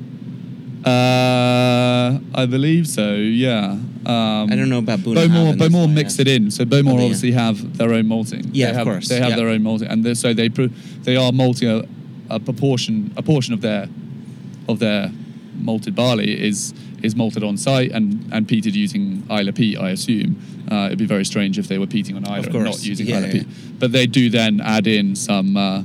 Uh, 0.85 2.19
I 2.35 2.47
believe 2.47 2.87
so. 2.87 3.15
Yeah. 3.17 3.71
Um, 4.05 4.53
I 4.53 4.55
don't 4.55 4.69
know 4.69 4.79
about 4.79 5.03
Boone. 5.03 5.17
Bowmore 5.17 5.89
mixed 5.93 6.21
it 6.21 6.29
in. 6.29 6.51
So 6.51 6.65
Bowmore 6.65 6.93
Oh, 6.95 6.97
they- 6.99 7.05
obviously 7.05 7.33
have 7.33 7.77
their 7.79 7.93
own 7.93 8.07
malting. 8.07 8.51
Yeah, 8.53 8.67
they 8.67 8.71
of 8.71 8.77
have, 8.77 8.87
course, 8.87 9.09
They 9.09 9.19
have 9.19 9.31
yeah. 9.31 9.37
their 9.37 9.49
own 9.49 9.63
malting, 9.63 9.89
and 9.89 10.17
so 10.17 10.33
they 10.33 10.49
pro- 10.49 10.71
they 11.03 11.17
are 11.17 11.33
malting 11.33 11.69
a, 11.69 11.83
a 12.31 12.39
proportion 12.39 13.11
a 13.17 13.23
portion 13.23 13.53
of 13.55 13.61
their 13.63 13.89
of 14.69 14.79
their 14.79 15.11
malted 15.59 15.95
barley 15.95 16.41
is 16.47 16.75
is 17.03 17.15
malted 17.17 17.43
on 17.43 17.57
site 17.57 17.91
and 17.93 18.29
and 18.33 18.49
peated 18.49 18.75
using 18.75 19.23
Islay 19.31 19.53
peat. 19.53 19.79
I 19.79 19.91
assume 19.91 20.37
uh, 20.71 20.87
it'd 20.87 20.99
be 20.99 21.07
very 21.07 21.25
strange 21.25 21.59
if 21.59 21.69
they 21.69 21.79
were 21.79 21.87
peating 21.87 22.17
on 22.17 22.25
Islay 22.25 22.51
and 22.53 22.65
not 22.65 22.85
using 22.85 23.07
yeah, 23.07 23.19
Islay 23.19 23.27
yeah. 23.27 23.43
peat. 23.45 23.79
But 23.79 23.93
they 23.93 24.07
do 24.07 24.31
then 24.31 24.61
add 24.61 24.87
in 24.87 25.17
some 25.17 25.57
uh, 25.57 25.83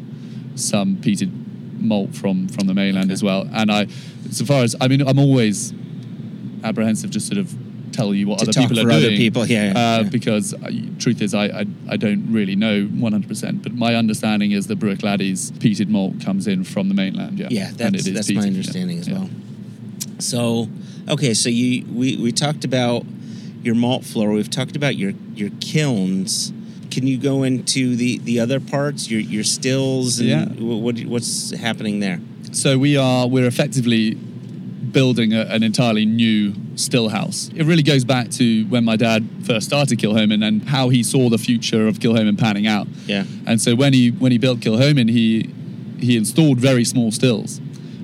some 0.55 0.97
peated 0.97 1.31
malt 1.79 2.15
from 2.15 2.47
from 2.47 2.67
the 2.67 2.73
mainland 2.73 3.05
Okay. 3.05 3.13
as 3.13 3.23
well. 3.23 3.49
And 3.53 3.71
I, 3.71 3.87
so 4.31 4.45
far 4.45 4.63
as 4.63 4.75
I 4.79 4.87
mean, 4.87 5.01
I'm 5.01 5.19
always 5.19 5.73
apprehensive 6.63 7.09
just 7.09 7.27
sort 7.27 7.39
of 7.39 7.55
tell 7.91 8.13
you 8.13 8.27
what 8.27 8.39
To 8.39 8.49
other 8.49 8.53
people 8.61 8.79
are 8.79 8.89
doing. 8.99 9.17
people, 9.17 9.45
yeah, 9.45 9.71
yeah, 9.71 9.71
uh, 9.71 10.03
yeah. 10.03 10.09
Because 10.09 10.53
uh, 10.53 10.69
truth 10.99 11.21
is, 11.21 11.33
I, 11.33 11.45
I 11.45 11.65
I 11.89 11.97
don't 11.97 12.31
really 12.31 12.55
know 12.55 12.85
100%. 12.87 13.63
But 13.63 13.73
my 13.73 13.95
understanding 13.95 14.51
is 14.51 14.67
that 14.67 14.79
Bruichladdich 14.79 15.51
peated 15.59 15.87
malt 15.89 16.21
comes 16.21 16.47
in 16.47 16.63
from 16.63 16.87
the 16.89 16.93
mainland. 16.95 17.39
Yeah, 17.39 17.47
Yeah, 17.51 17.67
And 17.69 17.77
that's 17.77 18.07
it 18.07 18.09
is 18.09 18.13
that's 18.15 18.31
peated, 18.31 18.35
my 18.35 18.41
yeah. 18.43 18.47
understanding 18.47 18.97
as 18.99 19.07
Yeah. 19.07 19.13
well. 19.19 19.29
So, 20.19 20.69
okay, 21.09 21.33
so 21.33 21.49
you 21.49 21.85
we, 21.91 22.17
we 22.17 22.31
talked 22.31 22.63
about 22.65 23.05
your 23.63 23.75
malt 23.75 24.03
floor. 24.03 24.31
We've 24.31 24.49
talked 24.49 24.75
about 24.75 24.95
your 24.95 25.13
your 25.35 25.49
kilns. 25.59 26.51
Can 26.91 27.07
you 27.07 27.17
go 27.17 27.43
into 27.43 27.95
the 27.95 28.17
the 28.19 28.39
other 28.39 28.59
parts, 28.59 29.09
your 29.09 29.21
your 29.21 29.43
stills, 29.43 30.19
and 30.19 30.29
Yeah. 30.29 30.45
wh- 30.45 30.81
what 30.81 30.99
what's 31.05 31.51
happening 31.51 31.99
there? 32.01 32.19
So 32.51 32.77
we 32.77 32.97
are 32.97 33.27
we're 33.27 33.47
effectively 33.47 34.15
building 34.91 35.33
a, 35.33 35.41
an 35.43 35.63
entirely 35.63 36.05
new 36.05 36.53
still 36.81 37.09
house. 37.09 37.49
It 37.55 37.63
really 37.63 37.83
goes 37.83 38.03
back 38.03 38.29
to 38.31 38.65
when 38.65 38.83
my 38.83 38.95
dad 38.95 39.27
first 39.45 39.67
started 39.67 39.99
Kilchoman 39.99 40.45
and 40.45 40.63
how 40.67 40.89
he 40.89 41.03
saw 41.03 41.29
the 41.29 41.37
future 41.37 41.87
of 41.87 41.99
Kilchoman 41.99 42.39
panning 42.39 42.67
out. 42.67 42.87
Yeah. 43.05 43.25
And 43.45 43.61
so 43.61 43.75
when 43.75 43.93
he 43.93 44.09
when 44.11 44.31
he 44.31 44.37
built 44.37 44.59
Kilchoman, 44.59 45.09
he 45.09 45.49
he 45.99 46.17
installed 46.17 46.59
very 46.59 46.83
small 46.83 47.11
stills. 47.11 47.61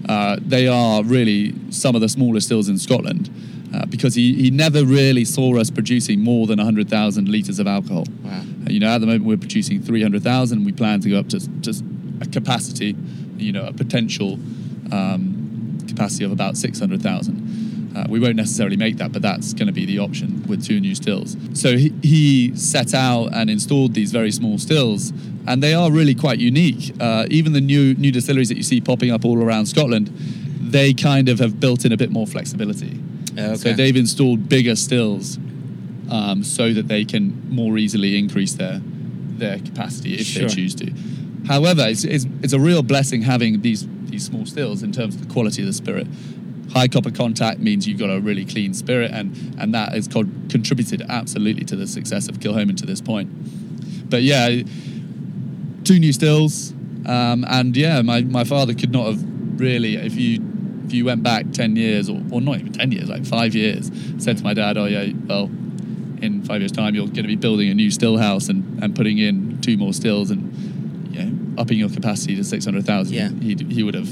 Uh, 0.08 0.38
they 0.42 0.68
are 0.68 1.04
really 1.04 1.54
some 1.72 1.96
of 1.96 2.02
the 2.02 2.08
smallest 2.08 2.48
stills 2.48 2.70
in 2.70 2.78
Scotland 2.78 3.30
uh, 3.74 3.86
because 3.88 4.16
he, 4.16 4.34
he 4.36 4.50
never 4.50 4.86
really 4.86 5.26
saw 5.26 5.58
us 5.58 5.70
producing 5.70 6.22
more 6.22 6.48
than 6.48 6.58
100,000 6.58 7.28
litres 7.28 7.60
of 7.60 7.68
alcohol. 7.68 8.06
Wow. 8.24 8.40
Uh, 8.40 8.70
you 8.70 8.80
know, 8.80 8.88
at 8.88 9.00
the 9.00 9.08
moment 9.08 9.26
we're 9.26 9.38
producing 9.38 9.82
300,000. 9.82 10.64
We 10.64 10.72
plan 10.72 11.02
to 11.02 11.10
go 11.10 11.20
up 11.20 11.30
to 11.30 11.40
just 11.60 11.84
a 12.22 12.26
capacity, 12.26 12.96
you 13.38 13.52
know, 13.52 13.66
a 13.66 13.74
potential 13.74 14.40
um, 14.92 15.78
capacity 15.88 16.24
of 16.24 16.32
about 16.32 16.58
600,000. 16.58 17.47
Uh, 17.98 18.06
we 18.10 18.20
won't 18.20 18.36
necessarily 18.36 18.78
make 18.78 18.98
that, 18.98 19.12
but 19.12 19.22
that's 19.24 19.54
going 19.54 19.66
to 19.68 19.74
be 19.74 19.86
the 19.86 19.98
option 19.98 20.44
with 20.48 20.64
two 20.64 20.80
new 20.80 20.94
stills. 20.94 21.36
So 21.54 21.78
he, 21.78 21.92
he 22.04 22.56
set 22.56 22.94
out 22.94 23.34
and 23.34 23.50
installed 23.50 23.96
these 23.96 24.12
very 24.12 24.32
small 24.32 24.60
stills, 24.60 25.12
and 25.48 25.64
they 25.64 25.74
are 25.74 25.90
really 25.92 26.14
quite 26.14 26.38
unique. 26.40 26.94
Uh, 27.00 27.26
even 27.32 27.54
the 27.54 27.62
new 27.62 27.96
new 27.96 28.12
distilleries 28.12 28.50
that 28.50 28.58
you 28.58 28.64
see 28.64 28.80
popping 28.82 29.10
up 29.10 29.26
all 29.26 29.42
around 29.44 29.66
Scotland, 29.66 30.08
they 30.60 30.94
kind 30.94 31.28
of 31.30 31.40
have 31.40 31.60
built 31.60 31.86
in 31.86 31.92
a 31.92 31.98
bit 31.98 32.12
more 32.12 32.28
flexibility. 32.28 33.00
Okay. 33.38 33.56
So 33.56 33.74
they've 33.74 33.96
installed 33.96 34.48
bigger 34.48 34.76
stills 34.76 35.38
um, 36.10 36.44
so 36.44 36.74
that 36.74 36.88
they 36.88 37.04
can 37.06 37.50
more 37.50 37.78
easily 37.78 38.18
increase 38.18 38.54
their 38.54 38.80
their 38.84 39.60
capacity 39.60 40.16
if 40.16 40.26
Sure. 40.28 40.48
they 40.48 40.54
choose 40.54 40.76
to. 40.76 40.92
However, 41.48 41.84
it's, 41.88 42.04
it's, 42.04 42.26
it's 42.44 42.54
a 42.54 42.60
real 42.60 42.84
blessing 42.84 43.22
having 43.24 43.62
these 43.62 43.88
these 44.06 44.26
small 44.26 44.46
stills 44.46 44.84
in 44.84 44.92
terms 44.92 45.16
of 45.16 45.28
the 45.28 45.34
quality 45.34 45.62
of 45.62 45.68
the 45.68 45.74
spirit. 45.74 46.08
High 46.74 46.88
copper 46.88 47.12
contact 47.12 47.60
means 47.60 47.88
you've 47.88 48.00
got 48.00 48.10
a 48.10 48.20
really 48.20 48.46
clean 48.46 48.74
spirit, 48.74 49.12
and 49.12 49.56
and 49.60 49.74
that 49.74 49.94
has 49.94 50.08
co- 50.08 50.30
contributed 50.50 51.02
absolutely 51.08 51.64
to 51.66 51.76
the 51.76 51.88
success 51.88 52.28
of 52.28 52.40
Kilchoman 52.40 52.78
to 52.78 52.86
this 52.86 53.02
point. 53.02 54.10
But 54.10 54.22
yeah, 54.24 54.62
two 55.84 56.00
new 56.00 56.14
stills, 56.14 56.72
um, 57.06 57.46
and 57.48 57.76
yeah, 57.76 58.02
my, 58.02 58.22
my 58.22 58.44
father 58.44 58.74
could 58.74 58.92
not 58.92 59.08
have 59.08 59.60
really 59.60 59.96
if 59.96 60.16
you 60.16 60.44
if 60.86 60.94
you 60.94 61.06
went 61.06 61.24
back 61.24 61.52
ten 61.52 61.76
years 61.76 62.10
or, 62.10 62.22
or 62.32 62.42
not 62.42 62.60
even 62.60 62.74
ten 62.74 62.92
years, 62.92 63.10
like 63.10 63.26
five 63.26 63.56
years, 63.56 63.90
said 64.18 64.38
to 64.38 64.44
my 64.44 64.54
dad, 64.54 64.78
oh 64.78 64.86
yeah, 64.86 65.12
well, 65.26 65.46
in 66.22 66.44
five 66.46 66.62
years' 66.62 66.72
time 66.72 66.96
you're 66.96 67.06
going 67.06 67.24
to 67.24 67.24
be 67.24 67.36
building 67.36 67.70
a 67.70 67.74
new 67.74 67.92
still 67.92 68.18
house 68.18 68.50
and, 68.50 68.84
and 68.84 68.96
putting 68.96 69.18
in 69.18 69.60
two 69.62 69.78
more 69.78 69.94
stills 69.94 70.32
and 70.32 71.16
you 71.16 71.24
know 71.24 71.62
upping 71.62 71.78
your 71.78 71.90
capacity 71.90 72.36
to 72.36 72.44
six 72.44 72.66
hundred 72.66 72.86
thousand. 72.86 73.16
Yeah. 73.16 73.30
he 73.30 73.56
he 73.74 73.84
would 73.84 73.96
have 73.96 74.10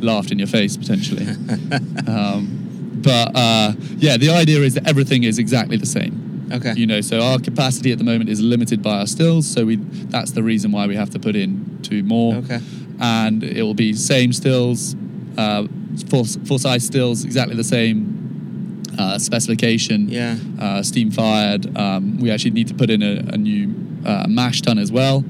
laughed 0.00 0.30
in 0.30 0.38
your 0.38 0.48
face 0.48 0.76
potentially. 0.76 1.26
um, 2.06 2.60
but 3.02 3.34
uh, 3.34 3.72
yeah, 3.96 4.16
the 4.16 4.30
idea 4.30 4.60
is 4.60 4.74
that 4.74 4.86
everything 4.86 5.24
is 5.24 5.38
exactly 5.38 5.76
the 5.76 5.86
same. 5.86 6.48
Okay. 6.52 6.74
You 6.74 6.86
know, 6.86 7.00
so 7.00 7.20
our 7.20 7.38
capacity 7.38 7.92
at 7.92 7.98
the 7.98 8.04
moment 8.04 8.28
is 8.28 8.40
limited 8.40 8.82
by 8.82 8.98
our 8.98 9.06
stills, 9.06 9.46
so 9.46 9.64
we 9.64 9.76
that's 9.76 10.32
the 10.32 10.42
reason 10.42 10.72
why 10.72 10.86
we 10.86 10.96
have 10.96 11.10
to 11.10 11.18
put 11.18 11.36
in 11.36 11.78
two 11.82 12.02
more. 12.02 12.34
Okay. 12.36 12.60
And 13.00 13.42
it 13.42 13.62
will 13.62 13.74
be 13.74 13.94
same 13.94 14.32
stills, 14.32 14.94
uh, 15.38 15.66
full, 16.08 16.24
full 16.24 16.58
size 16.58 16.84
stills, 16.84 17.24
exactly 17.24 17.56
the 17.56 17.64
same 17.64 18.82
uh, 18.98 19.18
specification. 19.18 20.08
Yeah. 20.08 20.36
Uh, 20.60 20.82
steam 20.82 21.10
fired. 21.10 21.76
Um, 21.78 22.18
we 22.18 22.30
actually 22.30 22.50
need 22.50 22.68
to 22.68 22.74
put 22.74 22.90
in 22.90 23.02
a, 23.02 23.32
a 23.32 23.38
new 23.38 23.74
uh, 24.04 24.26
mash 24.28 24.60
tun 24.60 24.78
as 24.78 24.92
well. 24.92 25.24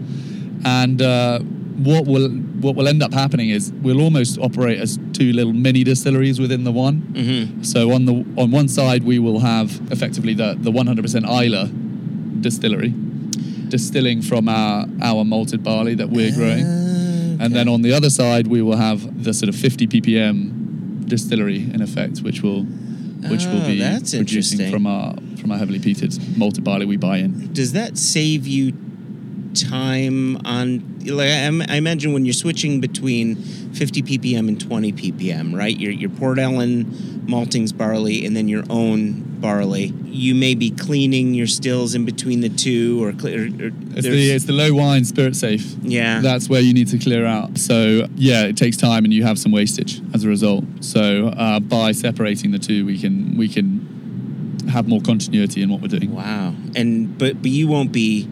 And 0.65 1.01
uh, 1.01 1.41
what 1.41 2.07
will 2.07 2.29
what 2.61 2.77
will 2.77 2.89
end 2.89 3.03
up 3.03 3.13
happening 3.13 3.51
is 3.51 3.73
we'll 3.83 4.01
almost 4.01 4.39
operate 4.39 4.79
as 4.79 4.99
two 5.13 5.33
little 5.33 5.53
mini 5.53 5.85
distilleries 5.85 6.39
within 6.41 6.65
the 6.65 6.73
one. 6.73 7.03
Mm-hmm. 7.13 7.63
So 7.63 7.93
on 7.93 8.05
the 8.05 8.25
on 8.37 8.51
one 8.51 8.69
side 8.69 9.03
we 9.05 9.19
will 9.19 9.41
have 9.41 9.71
effectively 9.91 10.35
the 10.35 10.57
the 10.59 10.71
100% 10.71 11.25
Islay 11.25 11.71
distillery, 12.41 12.95
distilling 13.69 14.23
from 14.23 14.49
our 14.49 14.87
our 15.03 15.25
malted 15.25 15.63
barley 15.63 15.95
that 15.95 16.09
we're 16.11 16.33
growing, 16.33 16.65
and 17.41 17.55
then 17.55 17.69
on 17.69 17.83
the 17.83 17.93
other 17.93 18.11
side 18.11 18.47
we 18.47 18.63
will 18.63 18.77
have 18.77 19.25
the 19.25 19.33
sort 19.35 19.49
of 19.49 19.57
50 19.57 19.87
ppm 19.87 21.07
distillery 21.09 21.63
in 21.75 21.83
effect, 21.83 22.21
which 22.21 22.43
will 22.43 22.65
which 23.29 23.45
will 23.47 23.63
Oh, 23.63 23.67
be 23.67 23.79
producing 24.17 24.71
from 24.71 24.87
our 24.87 25.15
from 25.37 25.51
our 25.53 25.59
heavily 25.59 25.79
peated 25.79 26.19
malted 26.39 26.65
barley 26.65 26.87
we 26.87 26.97
buy 26.97 27.19
in. 27.19 27.53
Does 27.53 27.73
that 27.73 27.99
save 27.99 28.47
you 28.47 28.73
time 29.55 30.37
on? 30.45 30.99
Like 31.05 31.29
I, 31.31 31.47
I 31.69 31.77
imagine 31.77 32.13
when 32.13 32.25
you're 32.25 32.33
switching 32.35 32.81
between 32.81 33.37
50 33.37 34.03
ppm 34.03 34.49
and 34.49 34.61
20 34.61 34.93
ppm, 34.93 35.57
right? 35.57 35.77
Your 35.79 35.93
your 35.93 36.11
Port 36.11 36.39
Ellen 36.39 36.85
maltings 37.27 37.77
barley 37.77 38.27
and 38.27 38.37
then 38.37 38.49
your 38.49 38.65
own 38.71 39.23
barley. 39.41 39.93
You 40.07 40.35
may 40.35 40.55
be 40.55 40.71
cleaning 40.71 41.33
your 41.35 41.47
stills 41.47 41.95
in 41.95 42.05
between 42.05 42.41
the 42.41 42.49
two, 42.49 43.03
or, 43.03 43.09
or, 43.11 43.13
or 43.13 43.71
It's 43.95 44.03
the, 44.07 44.31
it's 44.33 44.45
the 44.45 44.53
low 44.53 44.75
wine 44.75 45.05
spirit 45.05 45.37
safe. 45.37 45.65
yeah. 45.83 46.21
That's 46.21 46.49
where 46.49 46.61
you 46.61 46.75
need 46.75 46.89
to 46.89 46.99
clear 46.99 47.25
out. 47.25 47.57
So 47.57 48.07
yeah, 48.17 48.43
it 48.45 48.57
takes 48.57 48.77
time, 48.77 49.05
and 49.05 49.15
you 49.15 49.23
have 49.23 49.39
some 49.39 49.53
wastage 49.53 50.01
as 50.13 50.25
a 50.25 50.29
result. 50.29 50.65
So 50.81 51.29
uh, 51.29 51.61
by 51.61 51.93
separating 51.93 52.51
the 52.51 52.59
two, 52.59 52.85
we 52.85 52.99
can 52.99 53.37
we 53.37 53.49
can 53.49 53.87
have 54.69 54.87
more 54.89 55.01
continuity 55.01 55.63
in 55.63 55.71
what 55.71 55.81
we're 55.81 55.89
doing. 55.89 56.15
wow. 56.15 56.53
And 56.77 57.17
but 57.17 57.41
but 57.41 57.51
you 57.51 57.67
won't 57.69 57.93
be 57.93 58.29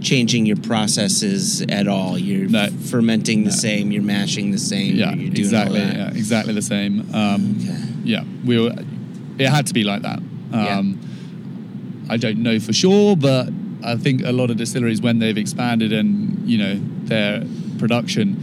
changing 0.00 0.46
your 0.46 0.56
processes 0.56 1.62
at 1.62 1.88
all. 1.88 2.18
You're 2.18 2.48
No. 2.48 2.68
fermenting 2.68 3.44
the 3.44 3.50
No. 3.50 3.56
same. 3.56 3.90
You're 3.92 4.02
mashing 4.02 4.50
the 4.52 4.58
same. 4.58 4.96
Yeah, 4.96 5.10
you're 5.14 5.30
doing 5.30 5.36
exactly. 5.36 5.80
Yeah, 5.80 6.10
exactly 6.14 6.54
the 6.54 6.62
same. 6.62 7.04
Um, 7.12 7.56
Okay. 7.60 7.76
yeah, 8.04 8.22
we 8.44 8.58
were. 8.58 8.74
It 9.38 9.48
had 9.48 9.66
to 9.66 9.74
be 9.74 9.84
like 9.84 10.02
that. 10.02 10.20
Yeah. 10.52 10.78
Um, 10.78 10.98
I 12.08 12.16
don't 12.16 12.38
know 12.38 12.58
for 12.58 12.72
sure, 12.72 13.16
but 13.16 13.50
I 13.84 13.96
think 13.96 14.22
a 14.24 14.32
lot 14.32 14.50
of 14.50 14.56
distilleries, 14.56 15.00
when 15.00 15.18
they've 15.18 15.36
expanded 15.38 15.92
and 15.92 16.42
you 16.46 16.58
know 16.58 16.80
their 17.04 17.44
production, 17.78 18.36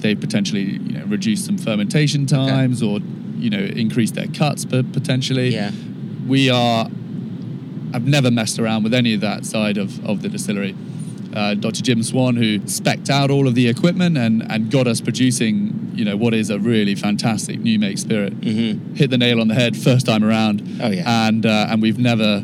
they 0.00 0.14
potentially 0.14 0.64
you 0.86 0.92
know 0.98 1.04
reduced 1.06 1.44
some 1.46 1.58
fermentation 1.58 2.26
times 2.26 2.82
or 2.82 3.00
you 3.38 3.50
know 3.50 3.58
increased 3.58 4.14
their 4.14 4.28
cuts, 4.28 4.64
but 4.64 4.92
potentially. 4.92 5.52
Yeah. 5.52 5.70
We 6.26 6.50
are. 6.50 6.90
I've 7.94 8.06
never 8.06 8.30
messed 8.30 8.58
around 8.58 8.82
with 8.82 8.92
any 8.92 9.14
of 9.14 9.22
that 9.22 9.46
side 9.46 9.78
of, 9.78 10.04
of 10.04 10.20
the 10.20 10.28
distillery. 10.28 10.74
Uh, 11.34 11.54
Dr. 11.54 11.82
Jim 11.82 12.02
Swan, 12.02 12.36
who 12.36 12.58
specced 12.60 13.10
out 13.10 13.30
all 13.30 13.46
of 13.46 13.54
the 13.54 13.68
equipment 13.68 14.16
and, 14.16 14.42
and 14.50 14.70
got 14.70 14.86
us 14.86 15.00
producing, 15.00 15.92
you 15.94 16.04
know, 16.04 16.16
what 16.16 16.32
is 16.32 16.48
a 16.50 16.58
really 16.58 16.94
fantastic 16.94 17.60
new 17.60 17.78
make 17.78 17.98
spirit. 17.98 18.40
Mm-hmm. 18.40 18.94
Hit 18.94 19.10
the 19.10 19.18
nail 19.18 19.40
on 19.40 19.48
the 19.48 19.54
head 19.54 19.76
first 19.76 20.06
time 20.06 20.24
around. 20.24 20.62
Oh, 20.82 20.88
yeah. 20.90 21.28
And 21.28 21.44
uh, 21.44 21.66
and 21.70 21.82
we've 21.82 21.98
never 21.98 22.42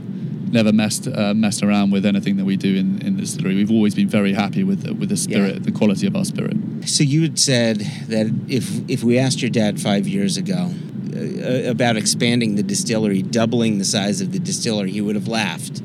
never 0.50 0.72
messed 0.72 1.08
uh, 1.08 1.32
messed 1.34 1.62
around 1.62 1.90
with 1.92 2.04
anything 2.06 2.36
that 2.36 2.44
we 2.44 2.56
do 2.56 2.76
in, 2.76 3.00
in 3.02 3.16
the 3.16 3.22
distillery. 3.22 3.54
We've 3.56 3.70
always 3.70 3.94
been 3.94 4.08
very 4.08 4.34
happy 4.34 4.62
with 4.64 4.82
the, 4.82 4.92
with 4.94 5.08
the 5.08 5.16
spirit, 5.16 5.54
Yeah. 5.54 5.58
the 5.60 5.72
quality 5.72 6.06
of 6.06 6.14
our 6.14 6.24
spirit. 6.24 6.56
So 6.86 7.02
you 7.04 7.22
had 7.22 7.38
said 7.38 7.78
that 8.08 8.26
if 8.48 8.88
if 8.88 9.02
we 9.02 9.18
asked 9.18 9.40
your 9.42 9.50
dad 9.50 9.80
five 9.80 10.06
years 10.06 10.36
ago 10.36 10.70
uh, 11.16 11.70
about 11.70 11.96
expanding 11.96 12.56
the 12.56 12.62
distillery, 12.62 13.22
doubling 13.22 13.78
the 13.78 13.84
size 13.84 14.20
of 14.20 14.30
the 14.32 14.38
distillery, 14.38 14.90
he 14.92 15.00
would 15.00 15.14
have 15.16 15.26
laughed. 15.28 15.80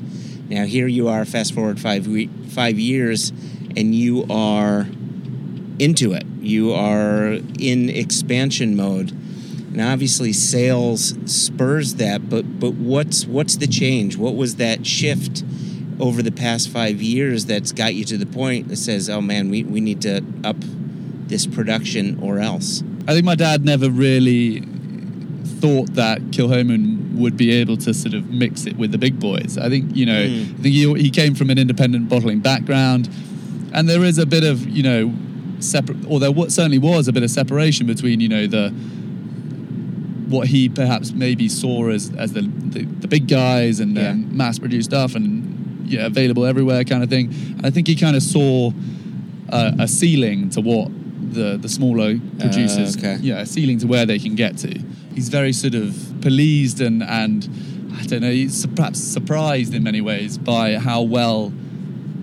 Now 0.49 0.65
here 0.65 0.87
you 0.87 1.07
are, 1.07 1.25
fast 1.25 1.53
forward 1.53 1.79
five 1.79 2.07
five 2.49 2.79
years, 2.79 3.29
and 3.77 3.93
you 3.93 4.25
are 4.29 4.87
into 5.79 6.13
it. 6.13 6.25
You 6.41 6.73
are 6.73 7.37
in 7.59 7.89
expansion 7.89 8.75
mode. 8.75 9.11
And 9.11 9.81
obviously 9.81 10.33
sales 10.33 11.15
spurs 11.25 11.95
that, 11.95 12.29
but 12.29 12.59
but 12.59 12.73
what's 12.73 13.25
what's 13.25 13.57
the 13.57 13.67
change? 13.67 14.17
What 14.17 14.35
was 14.35 14.55
that 14.55 14.85
shift 14.85 15.43
over 15.99 16.23
the 16.23 16.31
past 16.31 16.69
five 16.69 17.01
years 17.01 17.45
that's 17.45 17.71
got 17.71 17.93
you 17.93 18.03
to 18.05 18.17
the 18.17 18.25
point 18.25 18.69
that 18.69 18.77
says, 18.77 19.09
oh 19.09 19.21
man, 19.21 19.49
we, 19.49 19.63
we 19.63 19.81
need 19.81 20.01
to 20.01 20.23
up 20.43 20.55
this 21.27 21.45
production 21.45 22.19
or 22.21 22.39
else? 22.39 22.83
I 23.07 23.13
think 23.13 23.25
my 23.25 23.35
dad 23.35 23.63
never 23.63 23.89
really 23.89 24.61
thought 25.59 25.93
that 25.95 26.21
Kilchoman 26.31 27.08
would 27.19 27.37
be 27.37 27.51
able 27.51 27.77
to 27.77 27.93
sort 27.93 28.13
of 28.13 28.29
mix 28.29 28.65
it 28.65 28.75
with 28.77 28.91
the 28.91 28.97
big 28.97 29.19
boys. 29.19 29.57
I 29.57 29.69
think 29.69 29.95
you 29.95 30.05
know, 30.05 30.23
Mm. 30.25 30.43
I 30.59 30.61
think 30.63 30.73
he, 30.75 30.93
he 31.05 31.09
came 31.09 31.35
from 31.35 31.49
an 31.49 31.57
independent 31.57 32.09
bottling 32.09 32.39
background, 32.39 33.09
and 33.73 33.87
there 33.87 34.03
is 34.03 34.17
a 34.17 34.25
bit 34.25 34.43
of 34.43 34.67
you 34.67 34.83
know, 34.83 35.13
separate, 35.59 35.97
or 36.07 36.19
there 36.19 36.33
certainly 36.49 36.79
was 36.79 37.07
a 37.07 37.13
bit 37.13 37.23
of 37.23 37.29
separation 37.31 37.85
between 37.87 38.19
you 38.19 38.29
know 38.29 38.47
the 38.47 38.69
what 40.29 40.47
he 40.47 40.69
perhaps 40.69 41.11
maybe 41.11 41.49
saw 41.49 41.89
as 41.89 42.11
as 42.15 42.33
the 42.33 42.41
the, 42.41 42.83
the 42.85 43.07
big 43.07 43.27
guys 43.27 43.79
and 43.79 43.95
Yeah. 43.97 44.09
um, 44.11 44.35
mass 44.37 44.59
produced 44.59 44.89
stuff 44.89 45.15
and 45.15 45.87
yeah 45.89 46.05
available 46.05 46.45
everywhere 46.45 46.83
kind 46.83 47.03
of 47.03 47.09
thing. 47.09 47.27
And 47.57 47.65
I 47.65 47.71
think 47.71 47.87
he 47.87 47.95
kind 47.95 48.15
of 48.15 48.21
saw 48.21 48.71
a, 49.49 49.73
a 49.79 49.87
ceiling 49.87 50.49
to 50.51 50.61
what 50.61 50.91
the 51.33 51.57
the 51.57 51.69
smaller 51.69 52.17
producers 52.39 52.95
okay. 52.97 53.17
yeah 53.21 53.39
a 53.41 53.45
ceiling 53.45 53.79
to 53.79 53.87
where 53.87 54.05
they 54.05 54.19
can 54.19 54.35
get 54.35 54.57
to. 54.59 54.79
He's 55.15 55.29
very 55.29 55.53
sort 55.53 55.75
of 55.75 55.95
pleased 56.21 56.79
and 56.81 57.03
and 57.03 57.47
I 57.99 58.03
don't 58.03 58.21
know 58.21 58.31
he's 58.31 58.65
perhaps 58.67 58.99
surprised 58.99 59.73
in 59.73 59.83
many 59.83 60.01
ways 60.01 60.37
by 60.37 60.75
how 60.75 61.01
well 61.01 61.51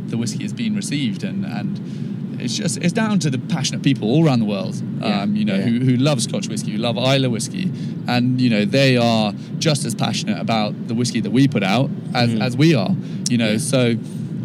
the 0.07 0.16
whiskey 0.16 0.43
has 0.45 0.53
been 0.53 0.74
received 0.76 1.22
and 1.24 1.45
and 1.45 2.41
it's 2.41 2.57
just 2.57 2.78
it's 2.78 2.93
down 2.93 3.18
to 3.20 3.30
the 3.30 3.39
passionate 3.39 3.82
people 3.82 4.09
all 4.11 4.24
around 4.26 4.39
the 4.41 4.45
world 4.47 4.80
Yeah, 5.01 5.22
um, 5.22 5.37
you 5.37 5.45
know 5.45 5.57
yeah. 5.57 5.62
who, 5.62 5.80
who 5.80 5.97
love 5.97 6.22
Scotch 6.22 6.49
whiskey 6.49 6.72
who 6.72 6.78
love 6.78 6.97
Islay 6.97 7.28
whiskey 7.28 7.70
and 8.07 8.41
you 8.41 8.49
know 8.51 8.64
they 8.64 8.97
are 8.97 9.32
just 9.59 9.84
as 9.84 9.95
passionate 9.95 10.39
about 10.41 10.89
the 10.89 10.95
whiskey 10.95 11.20
that 11.20 11.30
we 11.30 11.49
put 11.49 11.62
out 11.62 11.91
as, 12.14 12.30
Mhm. 12.30 12.41
as 12.43 12.57
we 12.57 12.74
are 12.74 12.95
you 13.28 13.37
know 13.39 13.53
Yeah. 13.53 13.59
so 13.59 13.97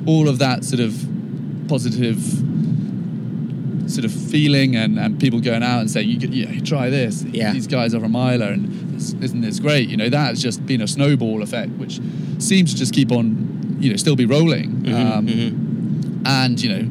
all 0.05 0.27
of 0.27 0.39
that 0.39 0.65
sort 0.65 0.79
of 0.81 0.93
positive 1.67 2.17
sort 3.91 4.05
of 4.05 4.11
feeling 4.11 4.75
and, 4.75 4.97
and 4.99 5.19
people 5.19 5.39
going 5.39 5.63
out 5.63 5.79
and 5.81 5.91
saying 5.91 6.07
you, 6.09 6.19
could- 6.19 6.33
yeah, 6.33 6.59
try 6.61 6.89
this 6.89 7.23
Yeah. 7.23 7.51
these 7.53 7.67
guys 7.67 7.93
are 7.93 7.99
from 7.99 8.15
Islay 8.15 8.53
and 8.53 8.93
this- 8.95 9.13
isn't 9.21 9.41
this 9.41 9.59
great 9.59 9.89
you 9.89 9.97
know 9.97 10.09
that 10.09 10.27
has 10.29 10.41
just 10.41 10.65
been 10.65 10.81
a 10.81 10.87
snowball 10.87 11.41
effect 11.41 11.71
which 11.73 11.99
seems 12.39 12.71
to 12.73 12.77
just 12.79 12.93
keep 12.93 13.11
on 13.11 13.77
you 13.79 13.89
know 13.89 13.95
still 13.97 14.15
be 14.15 14.25
rolling 14.25 14.69
Mhm, 14.83 14.93
um, 15.11 15.27
mhm. 15.27 16.27
and 16.27 16.61
you 16.61 16.69
know 16.69 16.89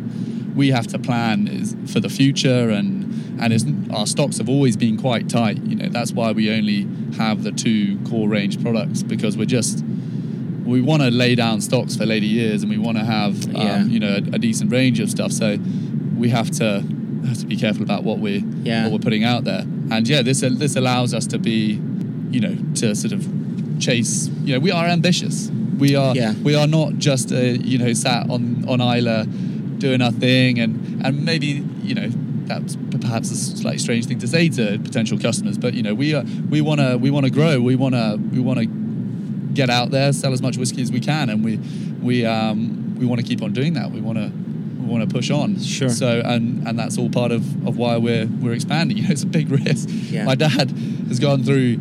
we 0.54 0.68
have 0.70 0.86
to 0.88 0.98
plan 0.98 1.46
for 1.86 2.00
the 2.00 2.08
future 2.08 2.70
and 2.70 2.98
and 3.40 3.90
our 3.92 4.06
stocks 4.06 4.36
have 4.38 4.48
always 4.48 4.76
been 4.76 4.96
quite 4.98 5.28
tight 5.28 5.58
you 5.64 5.76
know 5.76 5.88
that's 5.88 6.12
why 6.12 6.32
we 6.32 6.50
only 6.50 6.86
have 7.16 7.42
the 7.42 7.52
two 7.52 7.98
core 8.08 8.28
range 8.28 8.60
products 8.62 9.02
because 9.02 9.36
we're 9.36 9.44
just 9.60 9.82
we 10.64 10.80
want 10.80 11.02
to 11.02 11.10
lay 11.10 11.34
down 11.34 11.60
stocks 11.60 11.96
for 11.96 12.04
later 12.06 12.26
years 12.26 12.62
and 12.62 12.70
we 12.70 12.78
want 12.78 12.96
to 12.98 13.04
have 13.04 13.46
um, 13.46 13.52
Yeah. 13.56 13.84
you 13.84 13.98
know 14.00 14.14
a, 14.14 14.34
a 14.36 14.38
decent 14.38 14.70
range 14.70 15.00
of 15.00 15.08
stuff 15.10 15.32
so 15.32 15.56
we 16.20 16.28
have 16.30 16.50
to 16.60 16.68
have 17.28 17.38
to 17.38 17.46
be 17.46 17.56
careful 17.56 17.82
about 17.82 18.02
what 18.04 18.18
we 18.18 18.44
Yeah. 18.62 18.84
what 18.84 18.92
we're 18.92 18.98
putting 19.08 19.24
out 19.24 19.42
there. 19.44 19.64
And 19.94 20.06
yeah 20.08 20.22
this 20.22 20.40
this 20.64 20.76
allows 20.76 21.10
us 21.18 21.26
to 21.28 21.38
be 21.38 21.80
you 22.34 22.40
know 22.44 22.54
to 22.80 22.94
sort 22.94 23.12
of 23.12 23.22
chase 23.86 24.30
you 24.44 24.52
know 24.54 24.60
we 24.60 24.70
are 24.78 24.86
ambitious. 24.86 25.50
We 25.78 25.96
are 25.96 26.14
Yeah. 26.14 26.34
we 26.48 26.54
are 26.54 26.66
not 26.78 26.98
just 26.98 27.32
uh, 27.32 27.36
you 27.70 27.78
know 27.78 27.92
sat 27.94 28.22
on 28.34 28.64
on 28.68 28.78
Islay 28.80 29.24
doing 29.84 30.00
our 30.02 30.12
thing. 30.12 30.60
And 30.60 30.72
and 31.04 31.24
maybe 31.24 31.64
you 31.88 31.94
know 31.98 32.08
that's 32.50 32.76
perhaps 33.00 33.30
a 33.30 33.36
slightly 33.36 33.78
strange 33.78 34.04
thing 34.06 34.18
to 34.18 34.26
say 34.26 34.48
to 34.48 34.64
potential 34.88 35.16
customers 35.18 35.56
but 35.56 35.72
you 35.72 35.82
know 35.86 35.94
we 35.94 36.14
are 36.16 36.24
we 36.54 36.60
want 36.68 36.80
to 36.80 36.96
we 37.04 37.10
want 37.10 37.24
to 37.26 37.32
grow. 37.38 37.54
We 37.70 37.76
want 37.76 37.94
to 37.94 38.06
we 38.34 38.40
want 38.48 38.58
to 38.60 38.66
get 39.60 39.68
out 39.70 39.90
there 39.90 40.12
sell 40.12 40.32
as 40.32 40.42
much 40.42 40.56
whiskey 40.56 40.82
as 40.82 40.90
we 40.92 41.00
can. 41.00 41.28
And 41.30 41.44
we 41.44 41.52
we 42.08 42.24
um 42.26 42.58
we 42.98 43.04
want 43.06 43.20
to 43.22 43.26
keep 43.26 43.40
on 43.42 43.52
doing 43.52 43.72
that. 43.74 43.90
We 43.90 44.00
want 44.08 44.18
to 44.18 44.28
want 44.90 45.08
to 45.08 45.14
push 45.14 45.30
on 45.30 45.58
Sure. 45.58 45.88
so 45.88 46.20
and 46.24 46.66
and 46.66 46.78
that's 46.78 46.98
all 46.98 47.08
part 47.08 47.32
of 47.32 47.42
of 47.66 47.76
why 47.76 47.96
we're 47.96 48.26
we're 48.42 48.52
expanding 48.52 48.96
you 48.98 49.04
know 49.04 49.10
it's 49.12 49.22
a 49.22 49.26
big 49.26 49.50
risk 49.50 49.88
Yeah. 50.10 50.24
my 50.24 50.34
dad 50.34 50.70
has 51.08 51.18
gone 51.18 51.42
through 51.44 51.78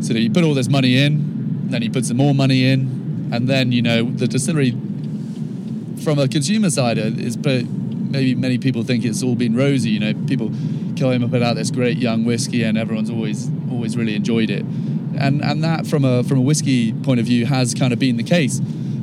so 0.00 0.14
he 0.14 0.28
put 0.30 0.44
all 0.44 0.54
this 0.54 0.68
money 0.70 0.96
in, 0.96 1.68
then 1.68 1.82
he 1.82 1.90
put 1.90 2.06
some 2.06 2.16
more 2.16 2.34
money 2.34 2.64
in, 2.72 3.28
and 3.34 3.46
then 3.46 3.70
you 3.70 3.82
know 3.82 4.04
the 4.04 4.26
distillery, 4.26 4.70
from 6.04 6.18
a 6.18 6.26
consumer 6.26 6.70
side, 6.70 6.98
uh, 6.98 7.02
is 7.02 7.36
but 7.36 7.64
maybe 7.66 8.34
many 8.34 8.56
people 8.56 8.82
think 8.82 9.04
it's 9.04 9.22
all 9.22 9.34
been 9.36 9.54
rosy. 9.54 9.90
You 9.90 10.00
know, 10.00 10.14
people 10.26 10.50
Killian 10.96 11.28
put 11.30 11.42
out 11.42 11.56
this 11.56 11.70
great 11.70 11.98
young 11.98 12.24
whiskey, 12.24 12.62
and 12.64 12.78
everyone's 12.78 13.10
always 13.10 13.50
always 13.70 13.94
really 13.96 14.14
enjoyed 14.14 14.48
it, 14.48 14.64
and 15.18 15.44
and 15.44 15.62
that 15.64 15.86
from 15.86 16.04
a 16.06 16.24
from 16.24 16.38
a 16.38 16.42
whiskey 16.42 16.94
point 16.94 17.20
of 17.20 17.26
view 17.26 17.44
has 17.44 17.74
kind 17.74 17.92
of 17.92 17.98
been 17.98 18.16
the 18.16 18.22
case. 18.22 18.60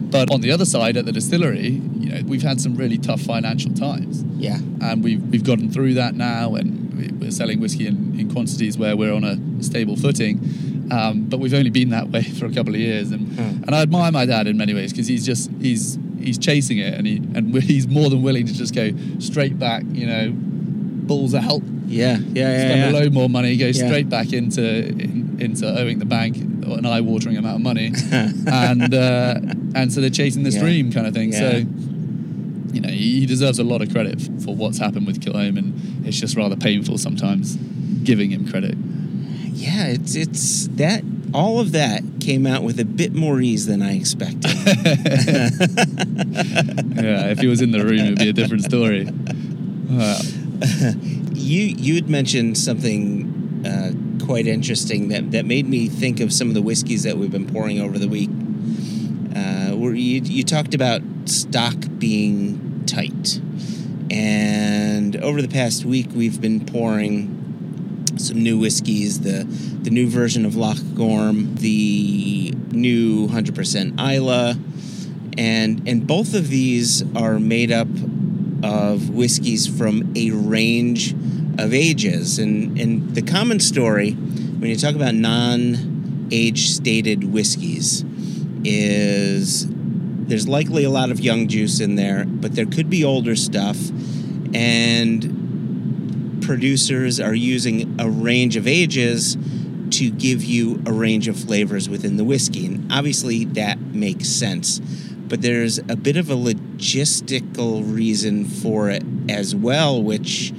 But 0.09 0.31
on 0.31 0.41
the 0.41 0.51
other 0.51 0.65
side, 0.65 0.95
at 0.97 1.05
the 1.05 1.11
distillery, 1.11 1.69
you 1.99 2.09
know, 2.11 2.21
we've 2.25 2.41
had 2.43 2.61
some 2.61 2.75
really 2.75 2.97
tough 2.97 3.21
financial 3.21 3.73
times 3.73 4.23
Yeah. 4.37 4.59
and 4.81 5.03
we've 5.03 5.21
we've 5.31 5.43
gotten 5.43 5.69
through 5.71 5.95
that 5.95 6.15
now, 6.15 6.55
and 6.55 6.93
we- 6.97 7.11
we're 7.19 7.31
selling 7.31 7.59
whiskey 7.59 7.87
in, 7.87 8.19
in 8.19 8.31
quantities 8.31 8.77
where 8.77 8.95
we're 8.95 9.13
on 9.13 9.23
a 9.23 9.37
stable 9.63 9.95
footing. 9.95 10.39
Um, 10.89 11.23
but 11.27 11.39
we've 11.41 11.53
only 11.53 11.69
been 11.69 11.89
that 11.89 12.09
way 12.13 12.23
for 12.23 12.45
a 12.45 12.51
couple 12.51 12.73
of 12.73 12.79
years, 12.79 13.11
and 13.11 13.27
Hmm. 13.27 13.63
and 13.63 13.75
I 13.75 13.81
admire 13.81 14.11
my 14.11 14.25
dad 14.25 14.47
in 14.47 14.55
many 14.57 14.73
ways 14.73 14.91
because 14.93 15.07
he's 15.07 15.25
just 15.25 15.49
he's 15.61 15.99
he's 16.21 16.37
chasing 16.37 16.77
it, 16.77 16.93
and 16.93 17.05
he 17.05 17.17
and 17.35 17.53
he's 17.71 17.87
more 17.87 18.09
than 18.09 18.21
willing 18.21 18.45
to 18.47 18.53
just 18.53 18.73
go 18.73 18.91
straight 19.19 19.59
back, 19.59 19.83
you 19.93 20.07
know, 20.07 20.31
balls 20.33 21.35
out, 21.35 21.61
Yeah. 21.87 22.17
Yeah. 22.17 22.33
Yeah. 22.33 22.57
spend 22.59 22.79
yeah. 22.79 22.89
a 22.91 22.93
load 23.01 23.13
more 23.13 23.29
money, 23.29 23.57
go 23.57 23.65
Yeah. 23.67 23.71
straight 23.87 24.07
back 24.09 24.31
into 24.33 24.87
in, 24.87 25.37
into 25.39 25.65
owing 25.67 25.99
the 25.99 26.05
bank 26.05 26.37
an 26.37 26.85
eye-watering 26.85 27.37
amount 27.37 27.55
of 27.57 27.61
money, 27.61 27.93
and 28.11 28.93
uh, 28.93 29.39
and 29.81 29.91
so 29.93 30.01
they're 30.01 30.09
chasing 30.09 30.43
this 30.43 30.55
Yeah. 30.55 30.61
dream 30.61 30.91
kind 30.91 31.07
of 31.07 31.13
thing. 31.13 31.31
Yeah. 31.31 31.39
So 31.39 31.65
you 32.73 32.81
know, 32.81 32.89
he 32.89 33.25
deserves 33.25 33.59
a 33.59 33.63
lot 33.63 33.81
of 33.81 33.91
credit 33.91 34.21
for 34.43 34.55
what's 34.55 34.77
happened 34.77 35.07
with 35.07 35.19
Kilchoman, 35.21 35.57
and 35.57 36.05
it's 36.05 36.19
just 36.19 36.35
rather 36.35 36.55
painful 36.55 36.97
sometimes 36.97 37.57
giving 38.03 38.29
him 38.31 38.47
credit. 38.47 38.75
Yeah, 39.53 39.87
it's 39.87 40.15
it's 40.15 40.67
that 40.75 41.03
all 41.33 41.59
of 41.59 41.71
that 41.71 42.03
came 42.19 42.45
out 42.45 42.63
with 42.63 42.79
a 42.79 42.85
bit 42.85 43.13
more 43.13 43.41
ease 43.41 43.65
than 43.65 43.81
I 43.81 43.95
expected. 43.95 44.51
Yeah, 46.97 47.27
if 47.29 47.39
he 47.39 47.47
was 47.47 47.61
in 47.61 47.71
the 47.71 47.83
room, 47.83 47.99
it'd 47.99 48.17
be 48.19 48.29
a 48.29 48.33
different 48.33 48.63
story. 48.63 49.07
Uh, 49.91 50.21
you 51.33 51.61
you 51.77 51.95
had 51.95 52.09
mentioned 52.09 52.57
something 52.57 53.61
uh, 53.65 53.91
quite 54.25 54.47
interesting 54.47 55.09
that, 55.09 55.31
that 55.31 55.45
made 55.45 55.67
me 55.67 55.87
think 55.87 56.19
of 56.19 56.33
some 56.33 56.47
of 56.49 56.53
the 56.55 56.61
whiskeys 56.61 57.03
that 57.03 57.17
we've 57.17 57.31
been 57.31 57.45
pouring 57.47 57.79
over 57.79 57.97
the 57.99 58.07
week. 58.07 58.29
Uh, 59.37 59.75
where 59.75 59.93
you, 59.93 60.19
you 60.23 60.43
talked 60.43 60.73
about 60.73 61.01
stock 61.25 61.75
being 61.99 62.83
tight. 62.87 63.39
And 64.09 65.15
over 65.17 65.43
the 65.43 65.47
past 65.47 65.85
week, 65.85 66.07
we've 66.15 66.41
been 66.41 66.65
pouring 66.65 68.07
some 68.17 68.41
new 68.41 68.57
whiskeys 68.57 69.19
the, 69.19 69.43
the 69.83 69.91
new 69.91 70.09
version 70.09 70.43
of 70.43 70.55
Loch 70.55 70.79
Gorm, 70.95 71.53
the 71.55 72.51
new 72.71 73.27
100% 73.27 73.99
Islay. 73.99 74.55
And, 75.37 75.87
and 75.87 76.07
both 76.07 76.33
of 76.33 76.47
these 76.47 77.03
are 77.15 77.39
made 77.39 77.71
up 77.71 77.89
of 78.63 79.11
whiskeys 79.11 79.67
from 79.67 80.13
a 80.15 80.31
range 80.31 81.13
of 81.59 81.75
ages. 81.75 82.39
And, 82.39 82.79
and 82.79 83.13
the 83.13 83.21
common 83.21 83.59
story 83.59 84.13
when 84.13 84.71
you 84.71 84.75
talk 84.77 84.95
about 84.95 85.13
non 85.13 86.27
age 86.31 86.69
stated 86.71 87.31
whiskeys 87.31 88.03
is 88.63 89.67
there's 89.69 90.47
likely 90.47 90.83
a 90.83 90.89
lot 90.89 91.09
of 91.09 91.19
young 91.19 91.47
juice 91.47 91.79
in 91.79 91.95
there, 91.95 92.25
but 92.25 92.55
there 92.55 92.65
could 92.65 92.89
be 92.89 93.03
older 93.03 93.35
stuff. 93.35 93.77
And 94.53 96.41
producers 96.41 97.19
are 97.19 97.33
using 97.33 97.99
a 97.99 98.09
range 98.09 98.55
of 98.55 98.67
ages 98.67 99.37
to 99.91 100.09
give 100.11 100.43
you 100.43 100.81
a 100.85 100.91
range 100.91 101.27
of 101.27 101.37
flavors 101.37 101.87
within 101.89 102.17
the 102.17 102.23
whiskey. 102.23 102.65
And 102.65 102.91
obviously, 102.91 103.45
that 103.45 103.79
makes 103.79 104.27
sense. 104.29 104.79
But 104.79 105.41
there's 105.41 105.77
a 105.77 105.95
bit 105.95 106.17
of 106.17 106.29
a 106.29 106.35
logistical 106.35 107.93
reason 107.93 108.45
for 108.45 108.89
it 108.89 109.03
as 109.29 109.55
well, 109.55 110.01
which 110.01 110.53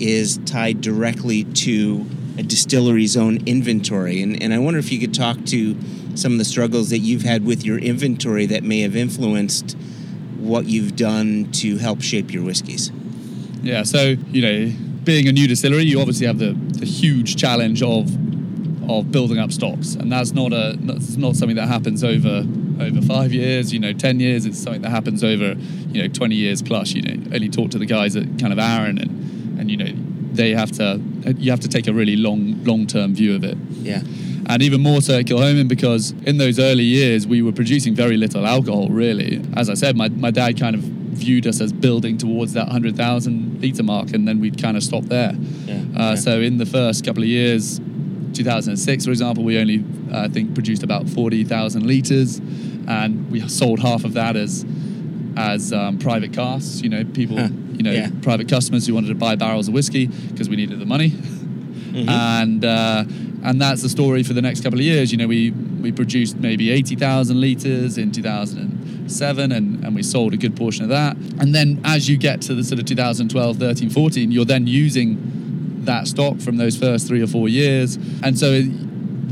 is 0.00 0.38
tied 0.38 0.80
directly 0.80 1.44
to 1.44 2.06
a 2.38 2.42
distillery's 2.42 3.16
own 3.16 3.46
inventory. 3.46 4.22
And, 4.22 4.40
and 4.42 4.52
I 4.52 4.58
wonder 4.58 4.78
if 4.78 4.90
you 4.90 4.98
could 4.98 5.14
talk 5.14 5.44
to 5.46 5.76
some 6.16 6.32
of 6.32 6.38
the 6.38 6.44
struggles 6.44 6.90
that 6.90 6.98
you've 6.98 7.22
had 7.22 7.44
with 7.44 7.64
your 7.64 7.78
inventory 7.78 8.46
that 8.46 8.62
may 8.62 8.80
have 8.80 8.96
influenced 8.96 9.76
what 10.38 10.66
you've 10.66 10.96
done 10.96 11.50
to 11.52 11.78
help 11.78 12.02
shape 12.02 12.32
your 12.32 12.44
whiskeys. 12.44 12.90
Yeah, 13.62 13.82
so 13.82 14.14
you 14.30 14.42
know, 14.42 14.72
being 15.04 15.26
a 15.26 15.32
new 15.32 15.48
distillery, 15.48 15.84
you 15.84 16.00
obviously 16.00 16.26
have 16.26 16.38
the, 16.38 16.52
the 16.52 16.86
huge 16.86 17.36
challenge 17.36 17.82
of 17.82 18.12
of 18.90 19.10
building 19.10 19.38
up 19.38 19.50
stocks, 19.50 19.94
and 19.94 20.12
that's 20.12 20.32
not 20.32 20.52
a 20.52 20.76
that's 20.80 21.16
not 21.16 21.36
something 21.36 21.56
that 21.56 21.68
happens 21.68 22.04
over 22.04 22.44
over 22.80 23.00
five 23.00 23.32
years, 23.32 23.72
you 23.72 23.78
know, 23.78 23.92
ten 23.94 24.20
years. 24.20 24.44
It's 24.44 24.58
something 24.58 24.82
that 24.82 24.90
happens 24.90 25.24
over 25.24 25.54
you 25.90 26.02
know 26.02 26.08
twenty 26.08 26.34
years 26.34 26.60
plus. 26.60 26.92
You 26.92 27.02
know, 27.02 27.34
only 27.34 27.48
talk 27.48 27.70
to 27.70 27.78
the 27.78 27.86
guys 27.86 28.16
at 28.16 28.38
kind 28.38 28.52
of 28.52 28.58
Arran, 28.58 28.98
and 28.98 29.58
and 29.58 29.70
you 29.70 29.78
know 29.78 29.92
they 30.32 30.50
have 30.50 30.72
to 30.72 31.00
you 31.38 31.50
have 31.50 31.60
to 31.60 31.68
take 31.68 31.86
a 31.86 31.92
really 31.92 32.16
long 32.16 32.62
long 32.64 32.86
term 32.86 33.14
view 33.14 33.34
of 33.34 33.44
it. 33.44 33.56
Yeah. 33.82 34.02
And 34.46 34.62
even 34.62 34.82
more 34.82 35.00
so 35.00 35.18
at 35.18 35.24
Kilchoman 35.24 35.68
because 35.68 36.10
in 36.26 36.36
those 36.36 36.58
early 36.58 36.84
years 36.84 37.26
we 37.26 37.40
were 37.40 37.52
producing 37.52 37.94
very 37.94 38.16
little 38.16 38.46
alcohol 38.46 38.88
really. 38.88 39.40
As 39.56 39.70
I 39.70 39.74
said, 39.74 39.96
my, 39.96 40.08
my 40.10 40.30
dad 40.30 40.58
kind 40.60 40.74
of 40.76 40.82
viewed 40.82 41.46
us 41.46 41.60
as 41.62 41.72
building 41.72 42.18
towards 42.18 42.52
that 42.54 42.66
100,000 42.66 43.62
litre 43.62 43.82
mark 43.82 44.12
and 44.12 44.28
then 44.28 44.40
we'd 44.40 44.60
kind 44.60 44.76
of 44.76 44.82
stop 44.82 45.04
there. 45.04 45.32
Yeah, 45.66 45.74
Uh, 45.74 45.80
yeah. 45.96 46.14
So 46.16 46.40
in 46.40 46.58
the 46.58 46.66
first 46.66 47.04
couple 47.06 47.22
of 47.22 47.28
years, 47.28 47.80
2006 48.34 49.04
for 49.04 49.10
example, 49.10 49.44
we 49.44 49.58
only 49.58 49.82
uh, 50.12 50.24
I 50.24 50.28
think 50.28 50.54
produced 50.54 50.82
about 50.82 51.08
40,000 51.08 51.86
litres 51.86 52.38
and 52.86 53.30
we 53.30 53.48
sold 53.48 53.80
half 53.80 54.04
of 54.04 54.12
that 54.14 54.36
as 54.36 54.64
as 55.36 55.72
um, 55.72 55.98
private 55.98 56.32
casks, 56.32 56.80
you 56.80 56.88
know, 56.88 57.04
people, 57.04 57.38
Huh, 57.38 57.48
you 57.84 57.92
know, 57.92 57.92
yeah. 57.92 58.10
private 58.22 58.48
customers 58.48 58.86
who 58.86 58.94
wanted 58.94 59.08
to 59.08 59.14
buy 59.14 59.36
barrels 59.36 59.68
of 59.68 59.74
whiskey 59.74 60.06
because 60.06 60.48
we 60.48 60.56
needed 60.56 60.78
the 60.80 60.86
money 60.86 61.12
and 61.94 62.64
uh, 62.64 63.04
and 63.44 63.60
that's 63.60 63.82
the 63.82 63.88
story 63.88 64.22
for 64.22 64.32
the 64.32 64.42
next 64.42 64.62
couple 64.62 64.78
of 64.78 64.84
years. 64.84 65.12
You 65.12 65.18
know, 65.18 65.26
we 65.26 65.50
we 65.50 65.92
produced 65.92 66.36
maybe 66.38 66.70
eighty 66.70 66.96
thousand 66.96 67.40
liters 67.40 67.98
in 67.98 68.10
two 68.10 68.22
thousand 68.22 68.58
and 68.58 69.10
seven, 69.10 69.52
and 69.52 69.84
and 69.84 69.94
we 69.94 70.02
sold 70.02 70.34
a 70.34 70.36
good 70.36 70.56
portion 70.56 70.82
of 70.82 70.90
that. 70.90 71.16
And 71.38 71.54
then 71.54 71.80
as 71.84 72.08
you 72.08 72.16
get 72.16 72.42
to 72.42 72.54
the 72.54 72.64
sort 72.64 72.80
of 72.80 72.86
2012, 72.86 73.58
13, 73.58 73.90
14, 73.90 74.32
you're 74.32 74.44
then 74.44 74.66
using 74.66 75.84
that 75.84 76.08
stock 76.08 76.40
from 76.40 76.56
those 76.56 76.76
first 76.76 77.06
three 77.06 77.22
or 77.22 77.26
four 77.26 77.48
years, 77.48 77.96
and 78.22 78.38
so 78.38 78.46
it, 78.46 78.64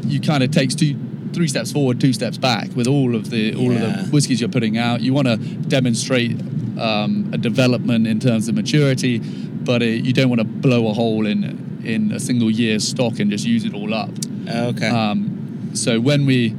you 0.04 0.20
kind 0.20 0.42
of 0.42 0.50
takes 0.50 0.74
two. 0.74 0.96
Three 1.32 1.48
steps 1.48 1.72
forward, 1.72 1.98
two 1.98 2.12
steps 2.12 2.36
back 2.36 2.76
with 2.76 2.86
all 2.86 3.16
of 3.16 3.30
the 3.30 3.54
all 3.54 3.72
of 3.72 3.80
the 3.80 4.10
whiskies 4.10 4.38
you're 4.38 4.50
putting 4.50 4.76
out. 4.76 5.00
You 5.00 5.14
want 5.14 5.28
to 5.28 5.38
demonstrate 5.38 6.36
um, 6.78 7.30
a 7.32 7.38
development 7.38 8.06
in 8.06 8.18
terms 8.20 8.48
of 8.48 8.54
maturity, 8.54 9.18
but 9.18 9.82
it, 9.82 10.04
you 10.04 10.12
don't 10.12 10.28
want 10.28 10.40
to 10.40 10.46
blow 10.46 10.88
a 10.88 10.92
hole 10.92 11.26
in 11.26 11.80
in 11.84 12.12
a 12.12 12.20
single 12.20 12.50
year's 12.50 12.86
stock 12.86 13.18
and 13.18 13.30
just 13.30 13.44
use 13.44 13.64
it 13.64 13.74
all 13.74 13.92
up. 13.92 14.10
Okay. 14.48 14.86
Um, 14.88 15.70
so 15.74 16.00
when 16.00 16.26
we, 16.26 16.54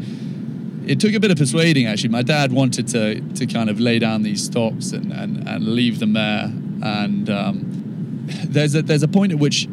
it 0.86 1.00
took 1.00 1.14
a 1.14 1.20
bit 1.20 1.32
of 1.32 1.38
persuading 1.38 1.86
actually. 1.88 2.10
My 2.10 2.24
dad 2.24 2.52
wanted 2.52 2.88
to 2.90 3.22
to 3.36 3.46
kind 3.46 3.70
of 3.70 3.80
lay 3.80 4.00
down 4.00 4.24
these 4.24 4.44
stocks 4.44 4.92
and 4.92 5.12
and, 5.14 5.48
and 5.48 5.66
leave 5.76 6.00
them 6.00 6.14
there. 6.14 6.52
And 6.82 7.30
um, 7.30 8.26
there's 8.46 8.76
a 8.76 8.82
there's 8.82 9.04
a 9.04 9.08
point 9.08 9.32
at 9.32 9.40
which 9.40 9.68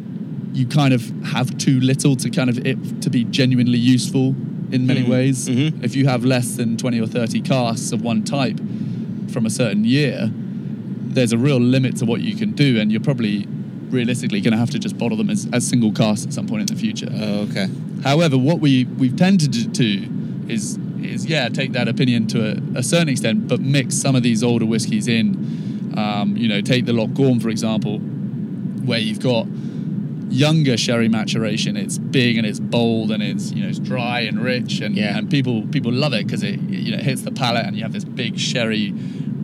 you 0.53 0.65
kind 0.67 0.93
of 0.93 1.01
have 1.25 1.57
too 1.57 1.79
little 1.79 2.15
to 2.17 2.29
kind 2.29 2.49
of 2.49 2.65
it 2.65 3.01
to 3.01 3.09
be 3.09 3.23
genuinely 3.25 3.77
useful 3.77 4.35
in 4.71 4.85
many 4.87 5.03
Mhm, 5.03 5.09
ways. 5.09 5.49
mhm. 5.49 5.83
If 5.83 5.95
you 5.97 6.05
have 6.07 6.23
less 6.23 6.55
than 6.55 6.77
twenty 6.77 6.99
or 7.01 7.07
thirty 7.07 7.41
casks 7.41 7.91
of 7.91 8.01
one 8.01 8.23
type 8.23 8.59
from 9.31 9.45
a 9.45 9.49
certain 9.49 9.85
year, 9.85 10.29
there's 10.31 11.33
a 11.33 11.37
real 11.37 11.59
limit 11.59 11.97
to 11.97 12.05
what 12.05 12.21
you 12.21 12.35
can 12.35 12.51
do, 12.51 12.79
and 12.79 12.91
you're 12.91 13.01
probably 13.01 13.47
realistically 13.89 14.39
going 14.39 14.53
to 14.53 14.57
have 14.57 14.69
to 14.69 14.79
just 14.79 14.97
bottle 14.97 15.17
them 15.17 15.29
as, 15.29 15.47
as 15.51 15.67
single 15.67 15.91
casks 15.91 16.25
at 16.25 16.33
some 16.33 16.47
point 16.47 16.61
in 16.61 16.67
the 16.75 16.79
future. 16.79 17.09
oh, 17.11 17.41
okay. 17.49 17.67
However, 18.03 18.37
what 18.37 18.59
we 18.59 18.85
we've 18.85 19.15
tended 19.15 19.51
to 19.53 19.67
do 19.67 20.07
is 20.47 20.77
is 21.01 21.25
yeah 21.25 21.49
take 21.49 21.71
that 21.73 21.87
opinion 21.87 22.27
to 22.27 22.51
a, 22.51 22.79
a 22.79 22.83
certain 22.83 23.09
extent, 23.09 23.47
but 23.47 23.59
mix 23.59 23.95
some 23.95 24.15
of 24.15 24.23
these 24.23 24.43
older 24.43 24.65
whiskies 24.65 25.07
in. 25.07 25.93
Um, 25.97 26.37
you 26.37 26.47
know, 26.47 26.61
take 26.61 26.85
the 26.85 26.93
Loch 26.93 27.13
Gorm 27.13 27.39
for 27.41 27.49
example, 27.49 27.99
where 27.99 28.99
you've 28.99 29.19
got 29.19 29.45
younger 30.29 30.77
sherry 30.77 31.09
maturation. 31.09 31.75
It's 31.75 31.97
big 31.97 32.37
and 32.37 32.45
it's 32.47 32.59
bold 32.61 33.11
and 33.11 33.21
it's 33.21 33.51
you 33.51 33.61
know 33.63 33.67
it's 33.69 33.79
dry 33.79 34.21
and 34.21 34.39
rich 34.41 34.79
and 34.79 34.95
Yeah. 34.95 35.17
and 35.17 35.29
people 35.29 35.67
people 35.67 35.91
love 35.91 36.13
it 36.13 36.25
because 36.25 36.43
it 36.43 36.59
you 36.61 36.95
know 36.95 37.03
hits 37.03 37.23
the 37.23 37.31
palate 37.31 37.65
and 37.65 37.75
you 37.75 37.83
have 37.83 37.91
this 37.91 38.05
big 38.05 38.39
sherry 38.39 38.93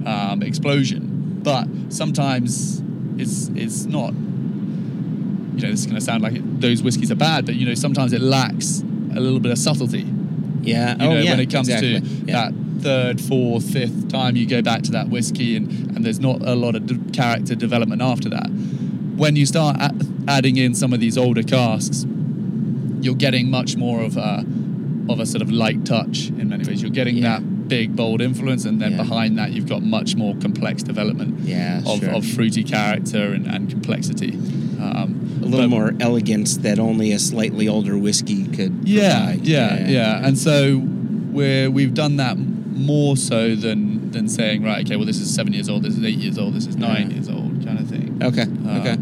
um, 0.08 0.42
explosion. 0.42 1.42
But 1.44 1.68
sometimes 1.90 2.82
it's 3.18 3.50
it's 3.56 3.86
not 3.86 4.14
you 4.14 5.64
know, 5.64 5.72
this 5.72 5.80
is 5.82 5.86
going 5.88 5.96
to 5.96 6.02
sound 6.02 6.22
like 6.22 6.36
it, 6.36 6.62
those 6.62 6.84
whiskies 6.84 7.12
are 7.12 7.16
bad, 7.16 7.46
but 7.46 7.56
you 7.56 7.66
know, 7.66 7.74
sometimes 7.74 8.14
it 8.14 8.22
lacks 8.22 8.82
a 9.16 9.20
little 9.20 9.40
bit 9.40 9.52
of 9.52 9.58
subtlety. 9.58 10.06
Yeah. 10.62 10.96
You 10.98 11.06
oh, 11.06 11.14
know, 11.14 11.20
yeah. 11.20 11.32
when 11.32 11.40
it 11.40 11.52
comes 11.52 11.68
exactly. 11.68 12.00
to 12.00 12.06
yeah. 12.26 12.50
that 12.50 12.54
third, 12.82 13.20
fourth, 13.20 13.72
fifth 13.72 14.10
time 14.10 14.36
you 14.36 14.46
go 14.46 14.62
back 14.62 14.84
to 14.84 14.92
that 14.92 15.10
whiskey, 15.10 15.56
and, 15.56 15.68
and 15.96 16.06
there's 16.06 16.20
not 16.20 16.42
a 16.44 16.56
lot 16.56 16.76
of 16.76 16.86
d- 16.86 17.12
character 17.12 17.56
development 17.56 18.02
after 18.02 18.30
that. 18.30 18.50
When 19.16 19.36
you 19.36 19.48
start 19.48 19.78
a- 19.80 19.96
adding 20.28 20.58
in 20.58 20.76
some 20.76 20.94
of 20.94 21.00
these 21.00 21.18
older 21.18 21.42
casks, 21.42 22.06
you're 23.02 23.16
getting 23.16 23.50
much 23.50 23.76
more 23.76 24.02
of 24.02 24.18
a 24.18 24.46
of 25.10 25.22
a 25.22 25.26
sort 25.26 25.42
of 25.42 25.50
light 25.50 25.86
touch 25.86 26.28
in 26.28 26.50
many 26.50 26.66
ways. 26.66 26.82
You're 26.82 26.92
getting 26.92 27.18
Yeah. 27.18 27.40
that 27.40 27.57
big, 27.68 27.96
bold 27.96 28.22
influence, 28.22 28.66
and 28.66 28.82
then 28.82 28.92
Yeah. 28.92 28.98
behind 28.98 29.38
that, 29.38 29.52
you've 29.54 29.68
got 29.70 29.84
much 29.84 30.16
more 30.16 30.36
complex 30.36 30.84
development 30.84 31.40
Yeah, 31.44 31.82
of, 31.86 32.00
sure. 32.00 32.10
of 32.10 32.26
fruity 32.26 32.64
character 32.64 33.34
and, 33.34 33.46
and 33.48 33.70
complexity. 33.70 34.34
Um, 34.80 35.40
a 35.42 35.46
little 35.46 35.62
but- 35.70 35.70
more 35.70 35.94
elegance 36.00 36.58
that 36.58 36.80
only 36.80 37.12
a 37.12 37.20
slightly 37.20 37.68
older 37.68 37.98
whiskey 37.98 38.46
could 38.46 38.74
yeah, 38.84 39.26
provide. 39.28 39.48
yeah, 39.48 39.88
yeah, 39.90 40.26
And 40.28 40.38
so 40.38 40.82
we're 41.32 41.70
we've 41.70 41.94
done 41.94 42.18
that 42.18 42.38
more 42.38 43.18
so 43.18 43.56
than 43.56 44.12
than 44.12 44.28
saying 44.30 44.64
right, 44.64 44.86
okay, 44.86 44.96
well 44.96 45.06
this 45.06 45.20
is 45.20 45.34
seven 45.34 45.52
years 45.54 45.68
old, 45.70 45.84
this 45.84 45.98
is 45.98 46.04
eight 46.04 46.18
years 46.18 46.38
old, 46.38 46.54
this 46.54 46.66
is 46.68 46.76
nine 46.78 47.10
Yeah. 47.10 47.16
years 47.18 47.30
old, 47.30 47.66
kind 47.66 47.80
of 47.80 47.88
thing. 47.88 48.18
Okay. 48.22 48.46
Uh, 48.66 48.80
okay. 48.80 48.98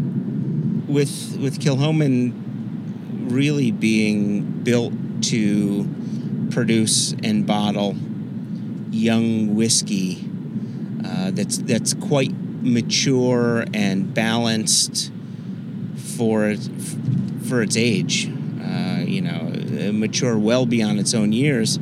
With 0.87 1.37
with 1.41 1.59
Kilchoman 1.59 2.31
really 3.29 3.71
being 3.71 4.41
built 4.63 4.93
to 5.23 5.87
produce 6.51 7.15
and 7.23 7.45
bottle 7.45 7.95
young 8.91 9.55
whiskey 9.55 10.27
uh, 11.05 11.31
that's 11.31 11.57
that's 11.59 11.93
quite 11.93 12.31
mature 12.61 13.65
and 13.73 14.13
balanced 14.13 15.11
for 15.95 16.55
for 17.47 17.61
its 17.61 17.77
age. 17.77 18.29
Uh, 18.61 19.03
you 19.05 19.21
know, 19.21 19.51
uh, 19.87 19.91
mature 19.91 20.37
well 20.37 20.65
beyond 20.65 20.99
its 20.99 21.13
own 21.13 21.31
years. 21.31 21.79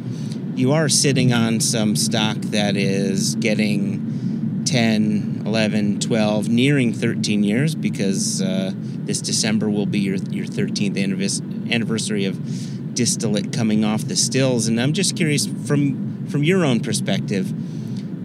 You 0.55 0.71
are 0.71 0.89
sitting 0.89 1.33
on 1.33 1.59
some 1.59 1.95
stock 1.95 2.37
that 2.37 2.75
is 2.75 3.35
getting 3.35 4.63
10, 4.65 5.43
11, 5.45 5.99
12, 5.99 6.49
nearing 6.49 6.93
13 6.93 7.43
years 7.43 7.73
because 7.73 8.41
uh, 8.41 8.71
this 8.75 9.19
December 9.21 9.69
will 9.69 9.87
be 9.87 9.99
your, 9.99 10.15
your 10.15 10.45
13th 10.45 11.01
anniversary, 11.01 11.47
anniversary 11.71 12.25
of 12.25 12.93
distillate 12.93 13.51
coming 13.51 13.83
off 13.83 14.03
the 14.03 14.15
stills. 14.15 14.67
And 14.67 14.79
I'm 14.79 14.93
just 14.93 15.15
curious 15.15 15.47
from, 15.65 16.12
from 16.33 16.43
your 16.43 16.65
own 16.65 16.79
perspective, 16.79 17.45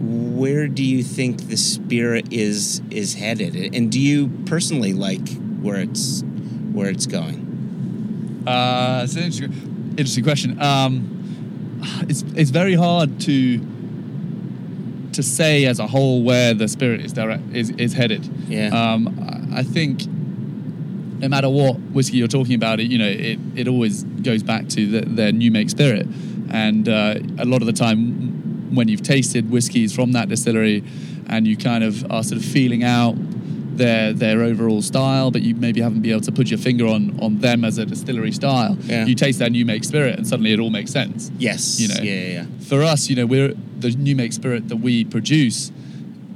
where 0.01 0.67
do 0.67 0.83
you 0.83 1.03
think 1.03 1.47
the 1.47 1.55
spirit 1.57 2.33
is 2.33 2.81
is 2.89 3.13
headed? 3.13 3.75
And 3.75 3.91
do 3.91 3.99
you 3.99 4.29
personally 4.47 4.93
like 4.93 5.29
where 5.61 5.79
it's 5.79 6.23
where 6.73 6.89
it's 6.89 7.05
going? 7.05 8.43
Uh, 8.47 9.01
it's 9.03 9.13
an 9.15 9.23
interesting, 9.23 9.53
interesting 9.91 10.23
question. 10.23 10.59
Um, 10.59 11.81
it's 12.09 12.23
it's 12.35 12.49
very 12.49 12.73
hard 12.73 13.19
to 13.21 13.59
to 15.13 15.21
say 15.21 15.65
as 15.65 15.77
a 15.79 15.85
whole 15.85 16.23
where 16.23 16.55
the 16.55 16.67
spirit 16.67 17.01
is 17.05 17.13
direct 17.13 17.43
is, 17.53 17.69
is 17.71 17.93
headed. 17.93 18.25
Yeah. 18.47 18.69
Um, 18.69 19.07
I- 19.21 19.39
I 19.51 19.63
think 19.63 20.05
no 21.19 21.27
matter 21.27 21.49
what 21.49 21.79
whiskey 21.91 22.17
you're 22.17 22.27
talking 22.27 22.53
about, 22.55 22.79
it 22.79 22.89
you 22.91 22.97
know 22.97 23.07
it, 23.07 23.39
it 23.55 23.67
always 23.67 24.03
goes 24.03 24.41
back 24.43 24.67
to 24.69 24.87
the, 24.87 25.01
their 25.01 25.31
new 25.31 25.51
make 25.51 25.69
spirit, 25.69 26.07
and 26.49 26.87
uh, 26.87 27.15
a 27.37 27.45
lot 27.45 27.61
of 27.61 27.67
the 27.67 27.73
time 27.73 28.73
when 28.75 28.87
you've 28.87 29.01
tasted 29.03 29.49
whiskies 29.49 29.93
from 29.93 30.11
that 30.13 30.29
distillery, 30.29 30.83
and 31.27 31.47
you 31.47 31.57
kind 31.57 31.83
of 31.83 32.09
are 32.11 32.23
sort 32.23 32.41
of 32.41 32.45
feeling 32.45 32.83
out 32.83 33.15
their 33.77 34.13
their 34.13 34.43
overall 34.43 34.81
style, 34.81 35.31
but 35.31 35.41
you 35.41 35.55
maybe 35.55 35.81
haven't 35.81 36.01
been 36.01 36.11
able 36.11 36.21
to 36.21 36.31
put 36.31 36.49
your 36.49 36.59
finger 36.59 36.85
on 36.85 37.19
on 37.19 37.39
them 37.39 37.63
as 37.63 37.77
a 37.77 37.85
distillery 37.85 38.31
style. 38.31 38.77
Yeah. 38.81 39.05
You 39.05 39.15
taste 39.15 39.39
their 39.39 39.49
new 39.49 39.65
make 39.65 39.83
spirit, 39.83 40.17
and 40.17 40.27
suddenly 40.27 40.53
it 40.53 40.59
all 40.59 40.69
makes 40.69 40.91
sense 40.91 41.31
Yes. 41.37 41.79
You 41.79 41.87
know. 41.87 42.01
Yeah, 42.01 42.13
yeah, 42.13 42.31
yeah. 42.31 42.45
for 42.67 42.83
us, 42.83 43.09
you 43.09 43.15
know, 43.15 43.25
we're 43.25 43.53
the 43.79 43.91
new 43.91 44.15
make 44.15 44.33
spirit 44.33 44.67
that 44.69 44.77
we 44.77 45.05
produce 45.05 45.71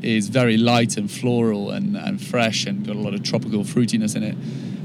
is 0.02 0.28
very 0.30 0.58
light 0.58 0.98
and 0.98 1.10
floral 1.10 1.72
and, 1.72 1.96
and 1.96 2.22
fresh 2.22 2.66
and 2.66 2.86
got 2.86 2.96
a 2.96 3.00
lot 3.00 3.14
of 3.14 3.24
tropical 3.24 3.64
fruitiness 3.64 4.16
in 4.16 4.24
it. 4.24 4.36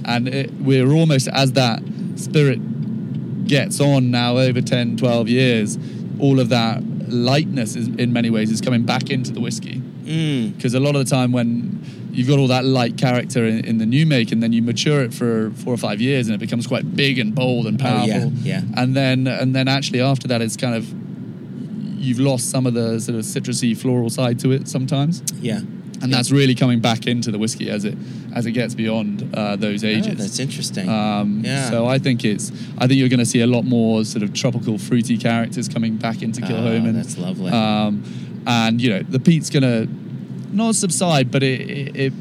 And 0.05 0.29
it, 0.29 0.53
we're 0.55 0.93
almost 0.93 1.29
as 1.29 1.53
that 1.53 1.83
spirit 2.17 2.61
gets 3.49 3.81
on 3.81 4.11
now 4.11 4.39
over 4.39 4.61
10, 4.61 4.97
12 4.97 5.29
years, 5.29 5.79
all 6.21 6.39
of 6.41 6.49
that 6.51 6.83
lightness 7.09 7.75
is 7.77 7.89
in 7.89 8.13
many 8.13 8.31
ways 8.31 8.51
is 8.51 8.61
coming 8.61 8.85
back 8.85 9.11
into 9.11 9.33
the 9.33 9.41
whiskey. 9.41 9.81
Mm. 10.05 10.55
Because 10.57 10.75
a 10.75 10.81
lot 10.81 10.95
of 10.97 11.05
the 11.05 11.11
time 11.11 11.33
when 11.33 11.83
you've 12.13 12.29
got 12.29 12.39
all 12.39 12.49
that 12.49 12.65
light 12.65 12.97
character 12.99 13.45
in, 13.47 13.65
in 13.65 13.79
the 13.79 13.87
new 13.87 14.05
make 14.07 14.33
and 14.33 14.43
then 14.43 14.53
you 14.53 14.61
mature 14.63 15.03
it 15.03 15.15
for 15.15 15.51
four 15.53 15.73
or 15.73 15.77
five 15.77 16.01
years 16.01 16.27
and 16.27 16.35
it 16.35 16.39
becomes 16.39 16.67
quite 16.67 16.97
big 16.97 17.19
and 17.19 17.35
bold 17.35 17.67
and 17.67 17.81
Oh, 17.81 17.85
powerful 17.85 18.09
yeah, 18.43 18.61
yeah. 18.61 18.63
and 18.77 18.95
then 18.97 19.27
and 19.27 19.55
then 19.55 19.69
actually 19.69 20.01
after 20.01 20.27
that 20.29 20.41
it's 20.43 20.57
kind 20.57 20.75
of 20.75 20.87
you've 22.01 22.19
lost 22.21 22.51
some 22.51 22.67
of 22.67 22.75
the 22.75 22.99
sort 23.01 23.19
of 23.19 23.25
citrusy 23.25 23.77
floral 23.77 24.11
side 24.11 24.39
to 24.41 24.51
it 24.53 24.69
sometimes 24.69 25.23
Yeah. 25.41 25.61
And 26.03 26.13
that's 26.13 26.31
really 26.31 26.55
coming 26.55 26.81
back 26.81 27.07
into 27.07 27.31
the 27.31 27.39
whiskey 27.39 27.71
as 27.71 27.85
it 27.85 27.97
as 28.35 28.47
it 28.47 28.53
gets 28.53 28.75
beyond 28.75 29.35
uh, 29.35 29.57
those 29.57 29.83
Oh, 29.85 29.89
ages 29.89 30.17
that's 30.19 30.39
interesting. 30.39 30.89
um, 30.89 31.43
Yeah. 31.45 31.71
So 31.71 31.87
I 31.87 31.99
think 31.99 32.25
it's. 32.25 32.53
I 32.79 32.87
think 32.87 32.99
you're 33.01 33.09
going 33.09 33.19
to 33.19 33.27
see 33.27 33.41
a 33.41 33.47
lot 33.47 33.65
more 33.65 34.05
sort 34.05 34.23
of 34.23 34.33
tropical, 34.33 34.79
fruity 34.79 35.17
characters 35.19 35.69
coming 35.69 35.97
back 35.97 36.23
into 36.23 36.41
Oh, 36.45 36.93
that's 36.93 37.17
lovely. 37.19 37.51
Um, 37.53 38.03
and 38.47 38.81
you 38.81 38.91
know, 38.91 39.03
the 39.03 39.19
peat's 39.21 39.51
going 39.51 39.63
to 39.65 39.89
not 40.55 40.75
subside, 40.75 41.31
but 41.31 41.43
it, 41.43 41.61
it 41.71 41.97
it 41.97 42.13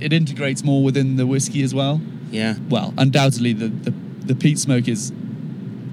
it 0.00 0.12
integrates 0.12 0.62
more 0.64 0.82
within 0.82 1.16
the 1.16 1.26
whiskey 1.26 1.62
as 1.62 1.74
well. 1.74 2.00
yeah. 2.30 2.54
Well, 2.68 2.94
undoubtedly, 2.96 3.52
the 3.54 3.68
the, 3.68 3.90
the 4.24 4.34
peat 4.34 4.58
smoke 4.58 4.88
is 4.88 5.12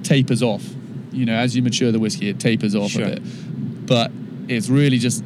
tapers 0.03 0.41
off. 0.43 0.63
You 1.11 1.26
know, 1.26 1.34
as 1.34 1.55
you 1.55 1.61
mature 1.63 1.91
the 1.91 1.99
whiskey, 1.99 2.30
it 2.30 2.39
tapers 2.39 2.76
off 2.76 2.91
Sure. 2.91 3.03
a 3.03 3.09
bit. 3.11 3.22
But 3.88 4.11
it's 4.47 4.70
really 4.70 4.97
just 4.99 5.24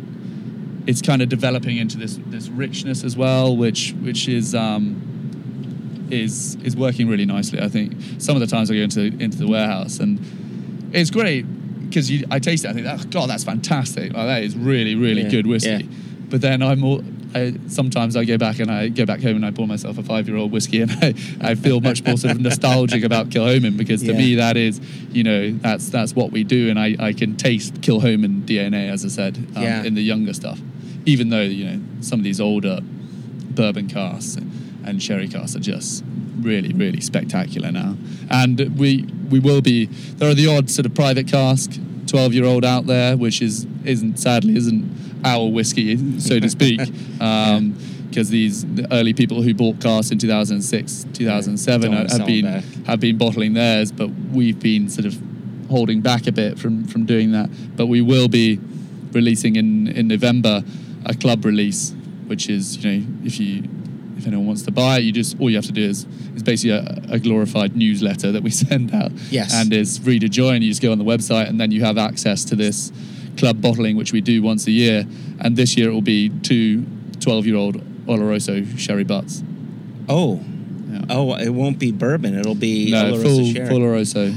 it's 0.91 1.01
kind 1.01 1.21
of 1.21 1.27
developing 1.29 1.77
into 1.77 1.97
this 1.97 2.19
this 2.27 2.47
richness 2.49 3.03
as 3.03 3.15
well, 3.17 3.55
which 3.63 3.93
which 4.01 4.27
is 4.27 4.53
um, 4.53 6.07
is 6.11 6.55
is 6.63 6.75
working 6.75 7.07
really 7.07 7.25
nicely. 7.25 7.59
I 7.61 7.69
think 7.69 7.93
some 8.19 8.35
of 8.35 8.41
the 8.41 8.47
times 8.47 8.69
I 8.69 8.75
go 8.75 8.81
into 8.81 9.01
into 9.25 9.37
the 9.37 9.47
warehouse 9.47 9.99
and 9.99 10.19
it's 10.93 11.09
great 11.09 11.45
because 11.87 12.09
I 12.29 12.39
taste 12.39 12.65
it. 12.65 12.69
I 12.69 12.73
think, 12.73 12.87
oh, 12.87 12.97
God, 13.09 13.29
that's 13.29 13.43
fantastic. 13.43 14.13
Like, 14.13 14.27
that 14.27 14.43
is 14.43 14.55
really 14.55 14.95
really 14.95 15.23
Yeah, 15.23 15.29
good 15.29 15.47
whiskey. 15.47 15.69
yeah. 15.69 15.81
But 16.29 16.41
then 16.41 16.61
I'm 16.61 16.83
all. 16.83 17.01
I, 17.33 17.53
sometimes 17.67 18.17
I 18.17 18.25
go 18.25 18.37
back 18.37 18.59
and 18.59 18.69
I 18.69 18.89
go 18.89 19.05
back 19.05 19.21
home 19.21 19.37
and 19.37 19.45
I 19.45 19.51
pour 19.51 19.65
myself 19.65 19.97
a 19.97 20.03
five-year-old 20.03 20.51
whiskey 20.51 20.81
and 20.81 20.91
I, 21.01 21.13
I 21.51 21.55
feel 21.55 21.79
much 21.79 22.03
more 22.03 22.17
sort 22.17 22.33
of 22.35 22.41
nostalgic 22.49 23.05
about 23.05 23.29
Kilchoman 23.29 23.77
because 23.77 24.01
to 24.01 24.11
Yeah. 24.11 24.17
me 24.17 24.35
that 24.35 24.57
is, 24.57 24.81
you 25.13 25.23
know, 25.23 25.51
that's 25.53 25.87
that's 25.89 26.13
what 26.13 26.31
we 26.33 26.43
do 26.43 26.69
and 26.69 26.77
I, 26.77 26.97
I 26.99 27.13
can 27.13 27.37
taste 27.37 27.75
Kilchoman 27.75 28.41
DNA 28.45 28.91
as 28.91 29.05
I 29.05 29.07
said 29.07 29.37
um, 29.55 29.63
in 29.63 29.93
the 29.95 30.01
younger 30.01 30.33
stuff, 30.33 30.59
even 31.05 31.29
though 31.29 31.41
you 31.41 31.65
know 31.65 31.81
some 32.01 32.19
of 32.19 32.23
these 32.23 32.39
older 32.39 32.79
bourbon 32.81 33.87
casks 33.87 34.35
and, 34.35 35.01
sherry 35.01 35.27
casks 35.27 35.55
are 35.55 35.59
just 35.59 36.03
really 36.39 36.73
really 36.73 37.01
spectacular 37.01 37.71
now. 37.71 37.95
And 38.29 38.77
we 38.77 39.03
we 39.29 39.39
will 39.39 39.61
be 39.61 39.85
there 39.85 40.29
are 40.29 40.33
the 40.33 40.47
odd 40.47 40.69
sort 40.69 40.85
of 40.85 40.93
private 40.93 41.27
cask 41.27 41.79
12 42.07 42.33
year 42.33 42.45
old 42.45 42.65
out 42.65 42.87
there 42.87 43.15
which 43.15 43.41
is 43.41 43.65
isn't 43.85 44.17
sadly 44.19 44.55
isn't 44.57 44.83
our 45.23 45.47
whiskey 45.47 46.19
so 46.19 46.39
to 46.39 46.49
speak 46.49 46.81
um 47.21 47.77
because 48.09 48.29
these 48.29 48.65
the 48.75 48.91
early 48.91 49.13
people 49.13 49.41
who 49.41 49.53
bought 49.53 49.79
casks 49.79 50.11
in 50.11 50.17
2006 50.17 51.05
2007 51.13 51.91
Don't 51.91 52.11
have 52.11 52.25
been 52.25 52.45
back. 52.45 52.63
have 52.85 52.99
been 52.99 53.17
bottling 53.17 53.53
theirs 53.53 53.91
but 53.91 54.09
we've 54.33 54.59
been 54.59 54.89
sort 54.89 55.05
of 55.05 55.17
holding 55.71 56.01
back 56.01 56.27
a 56.27 56.31
bit 56.31 56.59
from 56.59 56.83
from 56.83 57.05
doing 57.05 57.31
that. 57.31 57.49
But 57.75 57.87
we 57.87 58.01
will 58.01 58.27
be 58.27 58.59
releasing 59.13 59.55
in 59.55 59.87
in 59.87 60.07
November 60.07 60.63
a 61.05 61.13
club 61.13 61.45
release 61.45 61.93
which 62.27 62.49
is 62.49 62.77
you 62.83 62.91
know 62.99 63.05
if 63.25 63.39
you 63.39 63.63
if 64.17 64.27
anyone 64.27 64.45
wants 64.45 64.61
to 64.61 64.71
buy 64.71 64.97
it 64.99 65.03
you 65.03 65.11
just 65.11 65.39
all 65.39 65.49
you 65.49 65.55
have 65.55 65.65
to 65.65 65.71
do 65.71 65.81
is 65.83 66.05
is 66.35 66.43
basically 66.43 66.71
a, 66.71 67.15
a 67.15 67.19
glorified 67.19 67.75
newsletter 67.75 68.31
that 68.31 68.43
we 68.43 68.49
send 68.65 68.93
out 68.93 69.11
Yes. 69.29 69.53
and 69.53 69.73
it's 69.73 69.97
free 69.97 70.19
to 70.19 70.29
join 70.29 70.61
you 70.61 70.69
just 70.69 70.81
go 70.81 70.91
on 70.91 70.97
the 70.99 71.03
website 71.05 71.49
and 71.49 71.59
then 71.59 71.71
you 71.71 71.83
have 71.83 71.97
access 71.97 72.45
to 72.45 72.55
this 72.55 72.91
club 73.37 73.61
bottling 73.61 73.95
which 73.97 74.11
we 74.13 74.21
do 74.21 74.41
once 74.43 74.67
a 74.67 74.71
year 74.71 75.05
and 75.39 75.55
this 75.55 75.75
year 75.77 75.89
it 75.89 75.93
will 75.93 76.01
be 76.01 76.29
two 76.41 76.85
12 77.19 77.45
year 77.47 77.55
old 77.55 77.75
Oloroso 78.07 78.77
sherry 78.77 79.03
butts 79.03 79.43
Oh. 80.09 80.39
Yeah. 80.89 81.01
Oh, 81.09 81.35
it 81.35 81.49
won't 81.49 81.79
be 81.79 81.91
bourbon. 81.93 82.37
It'll 82.37 82.53
be 82.55 82.91
no 82.91 83.13
Oloroso 83.13 83.21
full 83.23 83.53
sherry. 83.53 83.67
full 83.69 83.79
Oloroso 83.79 84.35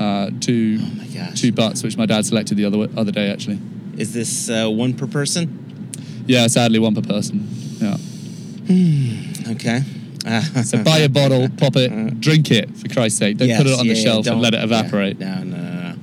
uh, 0.00 0.30
two 0.40 0.78
Oh 0.80 0.90
my 0.98 1.06
gosh. 1.06 1.40
two 1.40 1.52
butts 1.52 1.82
which 1.82 1.96
my 1.96 2.06
dad 2.06 2.24
selected 2.24 2.56
the 2.56 2.64
other 2.64 2.88
other 2.96 3.12
day 3.12 3.30
actually 3.30 3.58
Is 3.98 4.12
this 4.14 4.48
uh, 4.48 4.68
one 4.70 4.94
per 4.94 5.06
person? 5.06 5.65
Yeah 6.26 6.46
sadly 6.46 6.78
one 6.78 6.94
per 6.94 7.02
person 7.02 7.46
yeah 7.80 7.96
Okay. 9.48 9.80
Uh, 10.26 10.40
so 10.64 10.82
buy 10.82 10.98
a 10.98 11.08
bottle 11.08 11.48
pop 11.56 11.76
it 11.76 12.20
drink 12.20 12.50
it 12.50 12.68
for 12.76 12.88
Christ's 12.88 13.18
sake 13.20 13.36
don't 13.36 13.48
put 13.56 13.66
it 13.66 13.70
Yes, 13.70 13.80
on 13.80 13.86
the 13.86 13.94
yeah, 13.94 14.02
shelf 14.02 14.26
and 14.26 14.34
don't- 14.34 14.42
let 14.42 14.54
it 14.54 14.62
evaporate 14.64 15.18
No, 15.20 15.42
no, 15.44 15.56
no, 15.56 15.94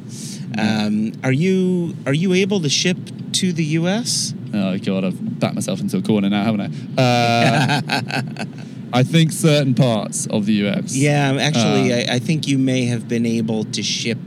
no. 0.55 0.63
Um, 0.63 1.11
are 1.23 1.31
you 1.31 1.93
are 2.05 2.13
you 2.13 2.33
able 2.33 2.61
to 2.61 2.69
ship 2.69 2.97
to 3.33 3.51
the 3.51 3.63
U.S.? 3.81 4.33
Oh 4.53 4.77
god, 4.77 5.03
I've 5.03 5.39
backed 5.39 5.55
myself 5.55 5.81
into 5.81 5.97
a 5.97 6.01
corner 6.03 6.29
now, 6.29 6.43
haven't 6.45 6.61
I? 6.97 7.01
Uh, 7.01 8.45
I 8.93 9.01
think 9.03 9.31
certain 9.31 9.73
parts 9.73 10.27
of 10.27 10.45
the 10.45 10.53
US. 10.67 10.95
Yeah, 10.95 11.35
actually, 11.41 11.91
Uh, 11.91 12.11
I, 12.11 12.15
I 12.15 12.19
think 12.19 12.47
you 12.47 12.59
may 12.59 12.85
have 12.85 13.07
been 13.07 13.25
able 13.25 13.63
to 13.65 13.81
ship 13.81 14.19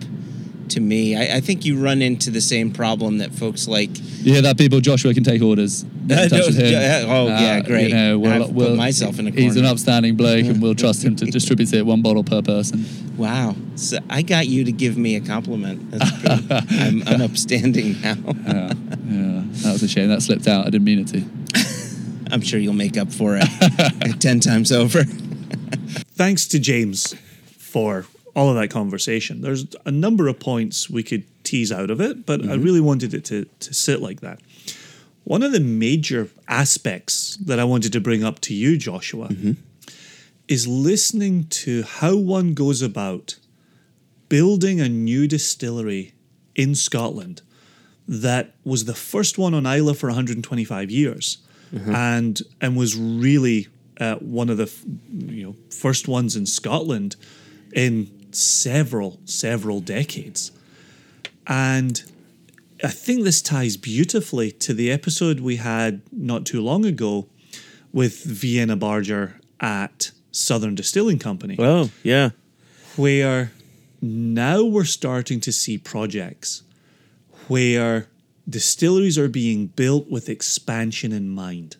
to 0.71 0.81
me. 0.81 1.17
I, 1.17 1.37
I 1.37 1.41
think 1.41 1.65
you 1.65 1.79
run 1.79 2.03
into 2.03 2.31
the 2.31 2.41
same 2.41 2.71
problem 2.71 3.19
that 3.19 3.33
folks 3.33 3.69
like. 3.69 3.91
You 3.99 4.33
hear 4.33 4.43
that, 4.43 4.59
people? 4.59 4.81
Joshua 4.81 5.15
can 5.15 5.25
take 5.25 5.43
orders. 5.43 5.85
Get 6.07 6.25
in 6.25 6.31
touch 6.31 6.47
with. 6.47 6.59
Yeah, 6.59 7.05
oh, 7.07 7.27
yeah, 7.27 7.35
uh, 7.35 7.63
great. 7.63 7.89
You 7.89 7.95
know, 7.95 8.19
we'll, 8.19 8.33
I've 8.33 8.43
put 8.47 8.53
we'll, 8.53 8.77
myself 8.77 9.19
in 9.19 9.27
a 9.27 9.31
corner. 9.31 9.43
He's 9.43 9.57
an 9.57 9.65
upstanding 9.65 10.17
bloke, 10.17 10.47
and 10.47 10.61
we'll 10.61 10.75
trust 10.75 11.05
him 11.05 11.17
to 11.17 11.25
distribute 11.31 11.73
it 11.73 11.85
one 11.85 12.03
bottle 12.03 12.25
per 12.25 12.43
person. 12.43 12.85
Wow, 13.17 13.57
so 13.77 13.99
I 14.11 14.23
got 14.23 14.47
you 14.47 14.65
to 14.65 14.73
give 14.73 14.97
me 14.97 15.17
a 15.17 15.21
compliment. 15.21 15.91
That's 15.91 16.11
pretty, 16.21 16.47
I'm, 16.81 17.09
I'm 17.09 17.23
upstanding 17.23 18.01
now. 18.01 18.17
Yeah, 18.17 18.73
yeah, 19.07 19.43
that 19.63 19.73
was 19.73 19.83
a 19.83 19.89
shame. 19.89 20.09
That 20.09 20.23
slipped 20.23 20.47
out. 20.47 20.67
I 20.67 20.71
didn't 20.71 20.85
mean 20.85 21.01
it 21.01 21.09
to. 21.09 21.25
I'm 22.31 22.41
sure 22.41 22.59
you'll 22.59 22.75
make 22.75 22.97
up 22.97 23.13
for 23.13 23.39
it 23.41 24.21
ten 24.21 24.41
times 24.41 24.73
over. 24.73 25.05
Thanks 25.05 26.47
to 26.49 26.59
James 26.59 27.15
for 27.57 28.07
all 28.37 28.51
of 28.51 28.55
that 28.57 28.69
conversation. 28.69 29.41
There's 29.41 29.65
a 29.87 29.91
number 29.91 30.29
of 30.29 30.39
points 30.39 30.91
we 30.91 31.03
could 31.03 31.25
tease 31.43 31.73
out 31.73 31.91
of 31.91 32.03
it, 32.03 32.27
but 32.27 32.43
I 32.43 32.45
mm-hmm. 32.45 32.63
really 32.63 32.81
wanted 32.83 33.15
it 33.15 33.25
to, 33.25 33.47
to 33.61 33.75
sit 33.75 34.03
like 34.03 34.21
that. 34.21 34.41
One 35.25 35.43
of 35.43 35.53
the 35.53 35.61
major 35.61 36.29
aspects 36.47 37.37
that 37.37 37.59
I 37.59 37.65
wanted 37.65 37.93
to 37.95 38.01
bring 38.01 38.23
up 38.23 38.41
to 38.41 38.55
you, 38.55 38.77
Joshua, 38.77 39.29
mm-hmm. 39.29 39.53
is 40.49 40.69
listening 40.69 41.47
to 41.49 41.83
how 41.83 42.15
one 42.15 42.53
goes 42.53 42.83
about 42.83 43.39
building 44.29 44.81
a 44.83 44.89
new 44.89 45.27
distillery 45.27 46.13
in 46.55 46.75
Scotland 46.75 47.41
that 48.07 48.53
was 48.65 48.85
the 48.85 48.95
first 48.95 49.39
one 49.39 49.55
on 49.55 49.67
Islay 49.67 49.95
for 49.95 50.09
125 50.09 50.91
years, 50.91 51.39
mm-hmm. 51.75 51.93
and 51.93 52.41
and 52.61 52.77
was 52.77 52.97
really 52.97 53.67
uh, 53.99 54.15
one 54.17 54.49
of 54.49 54.59
the 54.59 54.65
f- 54.65 54.85
you 55.11 55.43
know 55.43 55.57
first 55.71 56.07
ones 56.07 56.37
in 56.37 56.47
Scotland 56.47 57.17
in 57.73 58.09
several 58.37 59.19
several 59.25 59.81
decades, 59.81 60.53
and 61.47 62.03
I 62.85 62.89
think 62.89 63.25
this 63.25 63.41
ties 63.41 63.77
beautifully 63.77 64.51
to 64.53 64.75
the 64.75 64.91
episode 64.91 65.41
we 65.41 65.57
had 65.57 66.03
not 66.13 66.45
too 66.45 66.61
long 66.61 66.85
ago 66.85 67.29
with 67.93 68.23
Vienna 68.25 68.77
Barger 68.77 69.41
at 69.61 70.11
Southern 70.33 70.75
Distilling 70.75 71.19
Company. 71.19 71.57
Oh 71.59 71.91
yeah, 72.03 72.31
where 72.97 73.53
now 74.03 74.63
we're 74.63 74.85
starting 74.85 75.41
to 75.41 75.53
see 75.53 75.79
projects 75.79 76.63
where 77.49 78.09
distilleries 78.49 79.19
are 79.19 79.29
being 79.29 79.69
built 79.69 80.11
with 80.11 80.29
expansion 80.29 81.13
in 81.13 81.29
mind. 81.29 81.77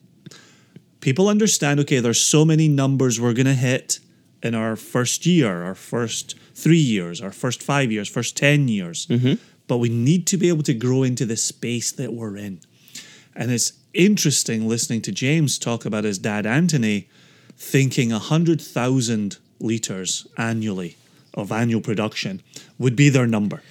People 1.01 1.29
understand, 1.29 1.79
okay, 1.81 2.01
there's 2.01 2.21
so 2.21 2.45
many 2.45 2.67
numbers 2.69 3.21
we're 3.21 3.33
going 3.33 3.47
to 3.47 3.55
hit 3.55 4.01
in 4.43 4.55
our 4.55 4.77
first 4.77 5.27
year, 5.27 5.63
our 5.63 5.75
first 5.75 6.35
three 6.57 6.79
years, 6.79 7.21
our 7.21 7.31
first 7.31 7.63
five 7.63 7.93
years, 7.93 8.09
first 8.09 8.37
10 8.37 8.67
years. 8.69 9.07
Mm-hmm. 9.07 9.35
But 9.69 9.79
we 9.79 9.91
need 9.91 10.27
to 10.29 10.37
be 10.37 10.49
able 10.49 10.63
to 10.63 10.75
grow 10.75 11.03
into 11.03 11.27
the 11.27 11.37
space 11.37 11.93
that 11.93 12.15
we're 12.15 12.37
in. 12.37 12.61
And 13.35 13.51
it's 13.51 13.75
interesting 13.93 14.67
listening 14.67 15.03
to 15.03 15.13
James 15.13 15.59
talk 15.59 15.85
about 15.85 16.05
his 16.05 16.19
dad, 16.19 16.47
Anthony, 16.47 17.09
thinking 17.59 18.11
100,000 18.11 19.37
litres 19.61 20.27
annually 20.39 20.97
of 21.35 21.53
annual 21.53 21.83
production 21.83 22.43
would 22.79 22.97
be 22.97 23.11
their 23.11 23.27
number. 23.27 23.63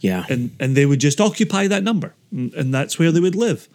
Yeah. 0.00 0.24
And, 0.28 0.50
and 0.58 0.76
they 0.76 0.86
would 0.86 0.98
just 0.98 1.20
occupy 1.20 1.68
that 1.68 1.84
number, 1.84 2.14
and, 2.32 2.52
and 2.54 2.74
that's 2.74 2.98
where 2.98 3.12
they 3.12 3.20
would 3.20 3.36
live. 3.36 3.68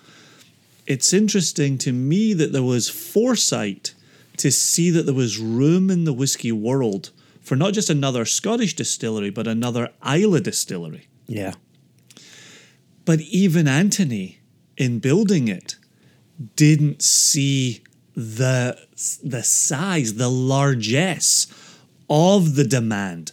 It's 0.85 1.13
interesting 1.13 1.77
to 1.79 1.93
me 1.93 2.33
that 2.33 2.51
there 2.51 2.63
was 2.63 2.89
foresight 2.89 3.93
to 4.37 4.51
see 4.51 4.89
that 4.91 5.03
there 5.03 5.15
was 5.15 5.37
room 5.37 5.89
in 5.89 6.03
the 6.03 6.13
whiskey 6.13 6.51
world 6.51 7.11
for 7.47 7.55
not 7.55 7.73
just 7.73 7.89
another 7.89 8.25
Scottish 8.25 8.75
distillery, 8.75 9.29
but 9.29 9.47
another 9.47 9.93
Islay 10.05 10.41
distillery. 10.41 11.07
yeah. 11.27 11.53
But 13.05 13.21
even 13.21 13.69
Anthony, 13.69 14.39
in 14.75 14.99
building 14.99 15.47
it, 15.47 15.77
didn't 16.57 17.01
see 17.01 17.81
the 18.13 18.77
the 19.23 19.43
size, 19.43 20.15
the 20.15 20.29
largesse 20.29 21.47
of 22.09 22.55
the 22.55 22.65
demand 22.65 23.31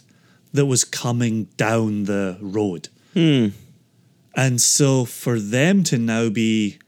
that 0.53 0.65
was 0.65 0.85
coming 0.85 1.49
down 1.57 2.05
the 2.05 2.37
road. 2.39 2.87
Hmm. 3.13 3.47
And 4.33 4.61
so 4.61 5.03
for 5.03 5.39
them 5.39 5.83
to 5.83 5.97
now 5.97 6.29
be, 6.29 6.79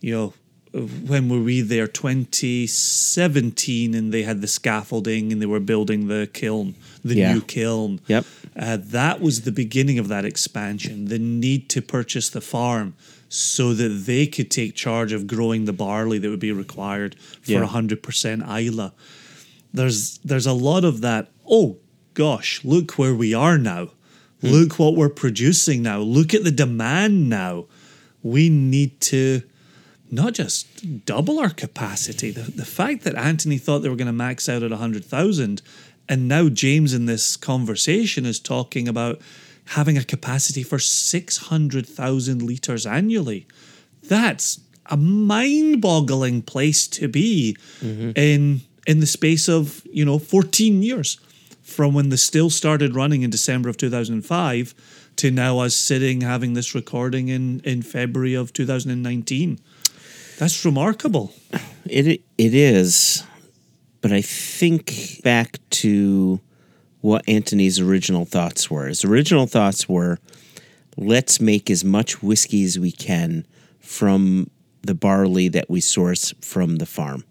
you 0.00 0.12
know, 0.12 0.34
when 0.72 1.28
were 1.28 1.40
we 1.40 1.60
there? 1.60 1.86
2017, 1.86 3.94
and 3.94 4.12
they 4.12 4.22
had 4.22 4.40
the 4.40 4.48
scaffolding 4.48 5.32
and 5.32 5.40
they 5.42 5.46
were 5.46 5.60
building 5.60 6.08
the 6.08 6.28
kiln, 6.32 6.74
the 7.04 7.16
Yeah. 7.16 7.34
new 7.34 7.40
kiln. 7.42 8.00
Yep. 8.08 8.24
Uh, 8.56 8.78
that 8.90 9.20
was 9.20 9.42
the 9.42 9.52
beginning 9.52 9.98
of 9.98 10.08
that 10.08 10.24
expansion, 10.24 11.06
the 11.06 11.18
need 11.18 11.68
to 11.70 11.82
purchase 11.82 12.28
the 12.28 12.40
farm 12.40 12.94
so 13.28 13.72
that 13.74 14.04
they 14.06 14.26
could 14.26 14.50
take 14.50 14.74
charge 14.74 15.12
of 15.12 15.26
growing 15.26 15.64
the 15.64 15.72
barley 15.72 16.18
that 16.18 16.28
would 16.28 16.38
be 16.40 16.52
required 16.52 17.16
for 17.42 17.52
Yeah. 17.52 17.60
100% 17.60 18.42
Islay. 18.42 18.90
There's 19.74 20.18
there's 20.24 20.46
a 20.46 20.52
lot 20.52 20.84
of 20.84 21.00
that. 21.00 21.30
Oh 21.48 21.76
gosh, 22.14 22.60
look 22.62 22.98
where 22.98 23.14
we 23.14 23.32
are 23.32 23.56
now. 23.58 23.88
Look 24.42 24.78
what 24.78 24.96
we're 24.96 25.08
producing 25.08 25.82
now. 25.82 26.00
Look 26.00 26.34
at 26.34 26.44
the 26.44 26.50
demand 26.50 27.30
now. 27.30 27.66
We 28.22 28.50
need 28.50 29.00
to 29.02 29.42
not 30.12 30.34
just 30.34 31.06
double 31.06 31.40
our 31.40 31.48
capacity. 31.50 32.30
The, 32.30 32.42
the 32.42 32.66
fact 32.66 33.02
that 33.04 33.16
Anthony 33.16 33.56
thought 33.56 33.78
they 33.80 33.88
were 33.88 33.96
going 33.96 34.06
to 34.06 34.12
max 34.12 34.46
out 34.46 34.62
at 34.62 34.70
100,000, 34.70 35.62
and 36.08 36.28
now 36.28 36.50
James 36.50 36.92
in 36.92 37.06
this 37.06 37.36
conversation 37.36 38.26
is 38.26 38.38
talking 38.38 38.86
about 38.86 39.20
having 39.68 39.96
a 39.96 40.04
capacity 40.04 40.62
for 40.62 40.78
600,000 40.78 42.42
litres 42.42 42.84
annually. 42.84 43.46
That's 44.02 44.60
a 44.86 44.98
mind 44.98 45.80
boggling 45.80 46.42
place 46.42 46.86
to 46.88 47.08
be 47.08 47.56
mm-hmm. 47.80 48.10
in, 48.14 48.60
in 48.86 49.00
the 49.00 49.06
space 49.06 49.48
of, 49.48 49.86
you 49.90 50.04
know, 50.04 50.18
14 50.18 50.82
years 50.82 51.18
from 51.62 51.94
when 51.94 52.10
the 52.10 52.18
still 52.18 52.50
started 52.50 52.94
running 52.94 53.22
in 53.22 53.30
December 53.30 53.70
of 53.70 53.78
2005 53.78 54.74
to 55.16 55.30
now 55.30 55.60
us 55.60 55.74
sitting 55.74 56.20
having 56.20 56.52
this 56.52 56.74
recording 56.74 57.28
in, 57.28 57.60
in 57.60 57.80
February 57.80 58.34
of 58.34 58.52
2019. 58.52 59.58
That's 60.42 60.64
remarkable. 60.64 61.32
It 61.86 62.20
it 62.36 62.52
is, 62.52 63.22
but 64.00 64.10
I 64.10 64.22
think 64.22 65.20
back 65.22 65.60
to 65.82 66.40
what 67.00 67.22
Anthony's 67.28 67.78
original 67.78 68.24
thoughts 68.24 68.68
were. 68.68 68.88
His 68.88 69.04
original 69.04 69.46
thoughts 69.46 69.88
were, 69.88 70.18
let's 70.96 71.40
make 71.40 71.70
as 71.70 71.84
much 71.84 72.24
whiskey 72.24 72.64
as 72.64 72.76
we 72.76 72.90
can 72.90 73.46
from 73.78 74.50
the 74.80 74.96
barley 74.96 75.46
that 75.46 75.70
we 75.70 75.80
source 75.80 76.34
from 76.40 76.78
the 76.78 76.86
farm. 76.86 77.22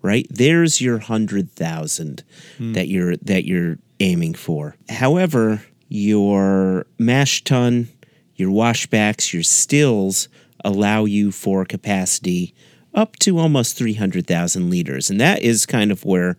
Right 0.00 0.26
there's 0.30 0.80
your 0.80 1.00
hundred 1.00 1.50
thousand 1.50 2.22
hmm. 2.56 2.72
that 2.72 2.88
you're 2.88 3.16
that 3.18 3.44
you're 3.44 3.76
aiming 4.00 4.32
for. 4.32 4.74
However, 4.88 5.62
your 5.90 6.86
mash 6.98 7.44
tun, 7.44 7.88
your 8.36 8.50
washbacks, 8.50 9.34
your 9.34 9.42
stills 9.42 10.30
allow 10.64 11.04
you 11.04 11.30
for 11.30 11.64
capacity 11.64 12.54
up 12.94 13.16
to 13.16 13.38
almost 13.38 13.76
300,000 13.76 14.70
liters. 14.70 15.10
And 15.10 15.20
that 15.20 15.42
is 15.42 15.66
kind 15.66 15.90
of 15.90 16.04
where 16.04 16.36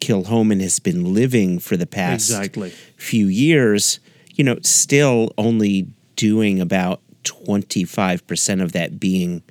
Kilchoman 0.00 0.60
has 0.60 0.78
been 0.78 1.14
living 1.14 1.58
for 1.58 1.76
the 1.76 1.86
past 1.86 2.30
Exactly. 2.30 2.70
few 2.96 3.26
years. 3.26 4.00
You 4.34 4.44
know, 4.44 4.58
still 4.62 5.32
only 5.38 5.86
doing 6.16 6.60
about 6.60 7.00
25% 7.24 8.62
of 8.62 8.72
that 8.72 9.00
being 9.00 9.42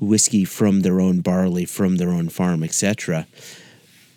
whiskey 0.00 0.44
from 0.44 0.80
their 0.80 1.00
own 1.00 1.20
barley, 1.20 1.64
from 1.64 1.96
their 1.96 2.10
own 2.10 2.28
farm, 2.28 2.62
etc. 2.64 3.26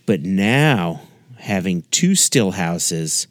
But 0.06 0.22
now 0.22 1.02
having 1.40 1.84
two 1.92 2.16
still 2.16 2.52
houses, 2.52 3.28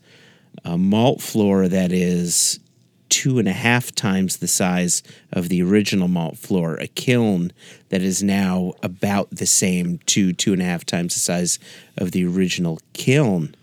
a 0.64 0.76
malt 0.76 1.20
floor 1.22 1.68
that 1.68 1.92
is 1.92 2.60
two 3.08 3.38
and 3.38 3.48
a 3.48 3.52
half 3.52 3.94
times 3.94 4.38
the 4.38 4.48
size 4.48 5.02
of 5.32 5.48
the 5.48 5.62
original 5.62 6.08
malt 6.08 6.38
floor, 6.38 6.74
a 6.74 6.86
kiln 6.86 7.52
that 7.88 8.02
is 8.02 8.22
now 8.22 8.74
about 8.82 9.30
the 9.30 9.46
same, 9.46 9.98
two, 10.06 10.32
two 10.32 10.52
and 10.52 10.62
a 10.62 10.64
half 10.64 10.84
times 10.84 11.14
the 11.14 11.20
size 11.20 11.58
of 11.96 12.12
the 12.12 12.24
original 12.26 12.80
kiln. 12.92 13.54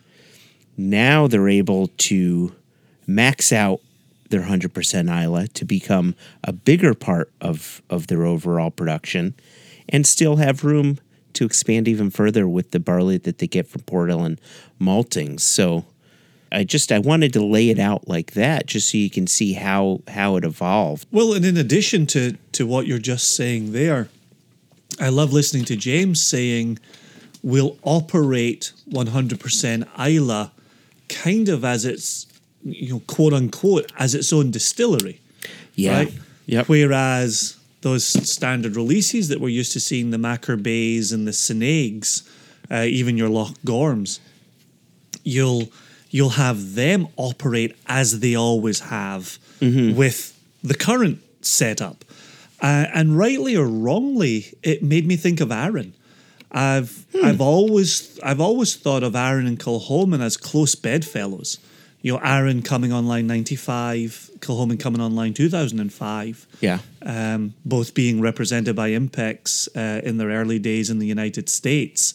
Now 0.77 1.27
they're 1.27 1.49
able 1.49 1.87
to 1.87 2.55
max 3.05 3.51
out 3.51 3.81
their 4.29 4.41
100% 4.41 5.23
Islay 5.23 5.47
to 5.47 5.65
become 5.65 6.15
a 6.43 6.51
bigger 6.51 6.93
part 6.93 7.31
of, 7.39 7.81
of 7.89 8.07
their 8.07 8.25
overall 8.25 8.71
production 8.71 9.35
and 9.89 10.07
still 10.07 10.37
have 10.37 10.63
room 10.63 10.99
to 11.33 11.45
expand 11.45 11.87
even 11.87 12.09
further 12.09 12.47
with 12.47 12.71
the 12.71 12.79
barley 12.79 13.17
that 13.17 13.39
they 13.39 13.47
get 13.47 13.67
from 13.67 13.81
Port 13.81 14.09
Ellen 14.09 14.39
maltings. 14.79 15.41
So 15.41 15.85
I 16.53 16.63
just 16.63 16.91
I 16.91 16.99
wanted 16.99 17.33
to 17.33 17.43
lay 17.43 17.69
it 17.69 17.79
out 17.79 18.07
like 18.07 18.33
that 18.33 18.67
just 18.67 18.91
so 18.91 18.97
you 18.97 19.09
can 19.09 19.25
see 19.27 19.53
how 19.53 20.01
how 20.07 20.35
it 20.35 20.45
evolved. 20.45 21.07
Well, 21.11 21.33
and 21.33 21.43
in 21.43 21.57
addition 21.57 22.05
to 22.07 22.37
to 22.53 22.67
what 22.67 22.85
you're 22.85 22.99
just 22.99 23.35
saying 23.35 23.71
there, 23.71 24.09
I 24.99 25.09
love 25.09 25.33
listening 25.33 25.65
to 25.65 25.75
James 25.75 26.23
saying 26.23 26.79
we'll 27.41 27.77
operate 27.83 28.71
100% 28.89 29.87
Islay 29.99 30.49
kind 31.09 31.49
of 31.49 31.65
as 31.65 31.85
its 31.85 32.27
you 32.63 32.93
know 32.93 33.01
quote 33.07 33.33
unquote 33.33 33.91
as 33.97 34.13
its 34.13 34.31
own 34.31 34.51
distillery. 34.51 35.19
Right? 35.97 36.13
Yep. 36.45 36.69
Whereas 36.69 37.57
those 37.81 38.05
standard 38.05 38.75
releases 38.75 39.27
that 39.29 39.41
we're 39.41 39.49
used 39.49 39.71
to 39.73 39.79
seeing, 39.79 40.11
the 40.11 40.17
Machir 40.17 40.55
Bays 40.55 41.11
and 41.11 41.27
the 41.27 41.31
Sanaigs, 41.31 42.27
uh, 42.71 42.83
even 42.83 43.17
your 43.17 43.29
Loch 43.29 43.57
Gorms, 43.65 44.19
you'll 45.23 45.71
you'll 46.13 46.37
have 46.47 46.75
them 46.75 47.07
operate 47.17 47.75
as 47.87 48.19
they 48.19 48.35
always 48.35 48.79
have 48.81 49.37
with 49.61 50.19
the 50.61 50.75
current 50.75 51.17
setup. 51.41 52.03
Uh, 52.61 52.85
and 52.93 53.17
rightly 53.17 53.55
or 53.57 53.65
wrongly, 53.67 54.35
it 54.61 54.81
made 54.83 55.05
me 55.07 55.15
think 55.17 55.41
of 55.41 55.51
Arran. 55.51 55.93
I've 56.51 57.05
I've 57.27 57.41
always 57.41 58.19
I've 58.21 58.39
always 58.39 58.75
thought 58.75 59.03
of 59.03 59.15
Arran 59.15 59.47
and 59.47 59.59
Kilchoman 59.59 60.21
as 60.21 60.37
close 60.37 60.75
bedfellows. 60.75 61.57
You 62.03 62.13
know, 62.13 62.19
Arran 62.19 62.61
coming 62.61 62.93
online 62.93 63.25
ninety 63.25 63.55
five, 63.55 64.29
Kilchoman 64.39 64.79
coming 64.79 65.01
online 65.01 65.33
two 65.33 65.49
thousand 65.49 65.79
and 65.79 65.91
five 65.91 66.45
Yeah. 66.61 66.79
um, 67.01 67.53
both 67.65 67.93
being 67.93 68.21
represented 68.21 68.75
by 68.75 68.91
Impex 68.91 69.67
uh, 69.75 70.01
in 70.07 70.17
their 70.17 70.29
early 70.29 70.59
days 70.59 70.89
in 70.89 70.99
the 70.99 71.07
United 71.07 71.49
States. 71.49 72.13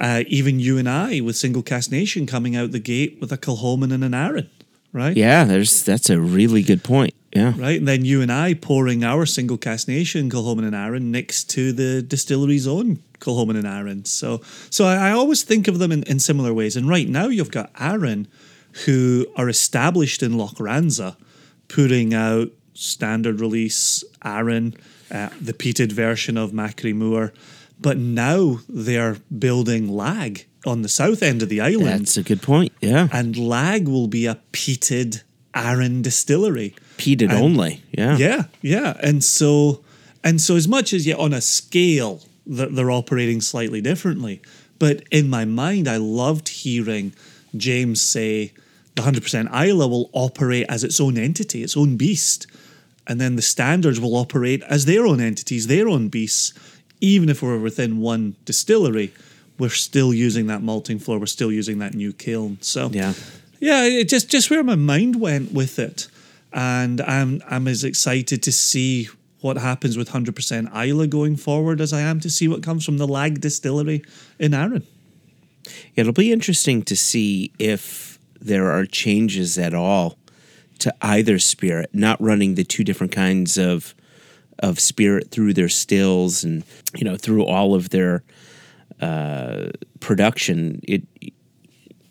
Uh, 0.00 0.22
even 0.28 0.60
you 0.60 0.78
and 0.78 0.88
I, 0.88 1.20
with 1.20 1.36
Single 1.36 1.62
Cask 1.62 1.90
Nation, 1.90 2.26
coming 2.26 2.54
out 2.54 2.70
the 2.70 2.78
gate 2.78 3.18
with 3.20 3.32
a 3.32 3.38
Kilchoman 3.38 3.92
and 3.92 4.04
an 4.04 4.14
Arran, 4.14 4.48
right? 4.92 5.16
Yeah, 5.16 5.44
there's 5.44 5.82
that's 5.82 6.08
a 6.08 6.20
really 6.20 6.62
good 6.62 6.84
point. 6.84 7.14
Yeah. 7.34 7.52
Right, 7.58 7.78
and 7.78 7.86
then 7.86 8.06
you 8.06 8.22
and 8.22 8.32
I 8.32 8.54
pouring 8.54 9.04
our 9.04 9.26
Single 9.26 9.58
Cask 9.58 9.86
Nation 9.86 10.30
Kilchoman 10.30 10.64
and 10.64 10.74
Arran 10.74 11.10
next 11.10 11.50
to 11.50 11.72
the 11.72 12.00
distillery's 12.00 12.66
own 12.66 13.02
Kilchoman 13.20 13.56
and 13.56 13.66
Arran. 13.66 14.06
So, 14.06 14.40
so 14.70 14.86
I, 14.86 15.08
I 15.08 15.10
always 15.10 15.42
think 15.42 15.68
of 15.68 15.78
them 15.78 15.92
in, 15.92 16.04
in 16.04 16.20
similar 16.20 16.54
ways. 16.54 16.74
And 16.74 16.88
right 16.88 17.08
now, 17.08 17.26
you've 17.26 17.50
got 17.50 17.70
Arran, 17.78 18.28
who 18.86 19.26
are 19.36 19.48
established 19.48 20.22
in 20.22 20.32
Lochranza, 20.32 21.16
putting 21.68 22.14
out 22.14 22.48
standard 22.72 23.40
release 23.40 24.04
Arran, 24.24 24.74
uh, 25.10 25.28
the 25.40 25.52
peated 25.52 25.92
version 25.92 26.38
of 26.38 26.52
Machrie 26.52 26.94
Moor. 26.94 27.32
But 27.80 27.96
now 27.96 28.60
they're 28.68 29.16
building 29.38 29.88
Lag 29.88 30.46
on 30.66 30.82
the 30.82 30.88
south 30.88 31.22
end 31.22 31.42
of 31.42 31.48
the 31.48 31.60
island 31.60 32.00
That's 32.00 32.16
a 32.16 32.22
good 32.22 32.42
point. 32.42 32.72
Yeah. 32.80 33.08
and 33.12 33.36
Lag 33.36 33.86
will 33.86 34.08
be 34.08 34.26
a 34.26 34.38
peated 34.52 35.22
Arran 35.54 36.02
distillery. 36.02 36.74
Peated 36.98 37.30
and- 37.30 37.32
only. 37.32 37.82
Yeah. 37.92 38.16
Yeah, 38.16 38.44
yeah, 38.62 38.96
and 39.02 39.22
so 39.22 39.82
and 40.24 40.40
so 40.40 40.56
as 40.56 40.66
much 40.66 40.92
as 40.92 41.06
yeah, 41.06 41.14
on 41.14 41.32
a 41.32 41.40
scale 41.40 42.22
that 42.46 42.74
they're 42.74 42.90
operating 42.90 43.40
slightly 43.40 43.80
differently, 43.80 44.40
But 44.78 45.02
in 45.10 45.28
my 45.28 45.44
mind, 45.44 45.88
I 45.88 45.96
loved 45.96 46.48
hearing 46.48 47.12
James 47.56 48.00
say 48.00 48.52
the 48.94 49.02
100% 49.02 49.48
Islay 49.52 49.86
will 49.88 50.08
operate 50.12 50.66
as 50.68 50.82
its 50.84 51.00
own 51.00 51.16
entity, 51.18 51.62
its 51.62 51.76
own 51.76 51.96
beast. 51.96 52.46
And 53.06 53.20
then 53.20 53.36
the 53.36 53.42
standards 53.42 53.98
will 54.00 54.14
operate 54.16 54.62
as 54.68 54.84
their 54.84 55.06
own 55.06 55.20
entities, 55.20 55.66
their 55.66 55.88
own 55.88 56.08
beasts. 56.08 56.52
Even 57.00 57.28
if 57.28 57.42
we're 57.42 57.58
within 57.58 57.98
one 57.98 58.34
distillery, 58.44 59.12
we're 59.58 59.68
still 59.70 60.12
using 60.14 60.46
that 60.46 60.62
malting 60.62 60.98
floor, 60.98 61.18
we're 61.18 61.26
still 61.26 61.52
using 61.52 61.78
that 61.78 61.94
new 61.94 62.12
kiln. 62.12 62.58
So 62.60 62.90
Yeah. 62.92 63.14
yeah, 63.60 63.84
it 63.84 64.08
just 64.08 64.28
just 64.30 64.50
where 64.50 64.62
my 64.62 64.76
mind 64.76 65.20
went 65.20 65.52
with 65.52 65.78
it, 65.78 66.08
and 66.52 67.00
I'm 67.00 67.42
I'm 67.48 67.68
as 67.68 67.84
excited 67.84 68.42
to 68.42 68.52
see 68.52 69.08
what 69.40 69.56
happens 69.56 69.96
with 69.96 70.08
hundred 70.08 70.34
percent 70.36 70.68
Islay 70.74 71.06
going 71.06 71.36
forward 71.36 71.80
as 71.80 71.92
I 71.92 72.00
am 72.00 72.20
to 72.20 72.30
see 72.30 72.48
what 72.48 72.62
comes 72.62 72.84
from 72.84 72.98
the 72.98 73.06
Lag 73.06 73.40
Distillery 73.40 74.02
in 74.38 74.54
Arran. 74.54 74.84
It'll 75.94 76.12
be 76.12 76.32
interesting 76.32 76.82
to 76.82 76.96
see 76.96 77.52
if 77.58 78.18
there 78.40 78.70
are 78.70 78.86
changes 78.86 79.58
at 79.58 79.74
all 79.74 80.16
to 80.78 80.94
either 81.02 81.38
spirit, 81.40 81.90
not 81.92 82.20
running 82.20 82.54
the 82.54 82.64
two 82.64 82.84
different 82.84 83.12
kinds 83.12 83.58
of 83.58 83.94
of 84.60 84.80
spirit 84.80 85.30
through 85.30 85.54
their 85.54 85.68
stills 85.68 86.44
and 86.44 86.64
you 86.96 87.04
know 87.04 87.16
through 87.16 87.44
all 87.44 87.74
of 87.74 87.90
their 87.90 88.22
uh, 89.00 89.70
production. 90.00 90.80
It, 90.86 91.02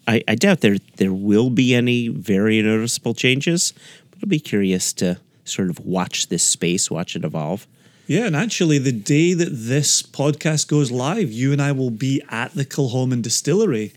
I, 0.07 0.23
I 0.27 0.35
doubt 0.35 0.61
there 0.61 0.77
there 0.97 1.13
will 1.13 1.49
be 1.49 1.75
any 1.75 2.07
very 2.07 2.61
noticeable 2.61 3.13
changes, 3.13 3.73
but 4.09 4.19
I'll 4.23 4.29
be 4.29 4.39
curious 4.39 4.93
to 4.93 5.19
sort 5.43 5.69
of 5.69 5.79
watch 5.79 6.27
this 6.27 6.43
space, 6.43 6.91
watch 6.91 7.15
it 7.15 7.23
evolve. 7.23 7.67
Yeah, 8.07 8.25
and 8.25 8.37
actually, 8.37 8.77
the 8.77 8.93
day 8.93 9.33
that 9.33 9.49
this 9.51 10.01
podcast 10.01 10.69
goes 10.69 10.91
live, 10.91 11.29
you 11.29 11.51
and 11.51 11.61
I 11.61 11.73
will 11.73 11.89
be 11.89 12.21
at 12.29 12.53
the 12.53 12.63
Kilchoman 12.63 13.21
Distillery. 13.21 13.93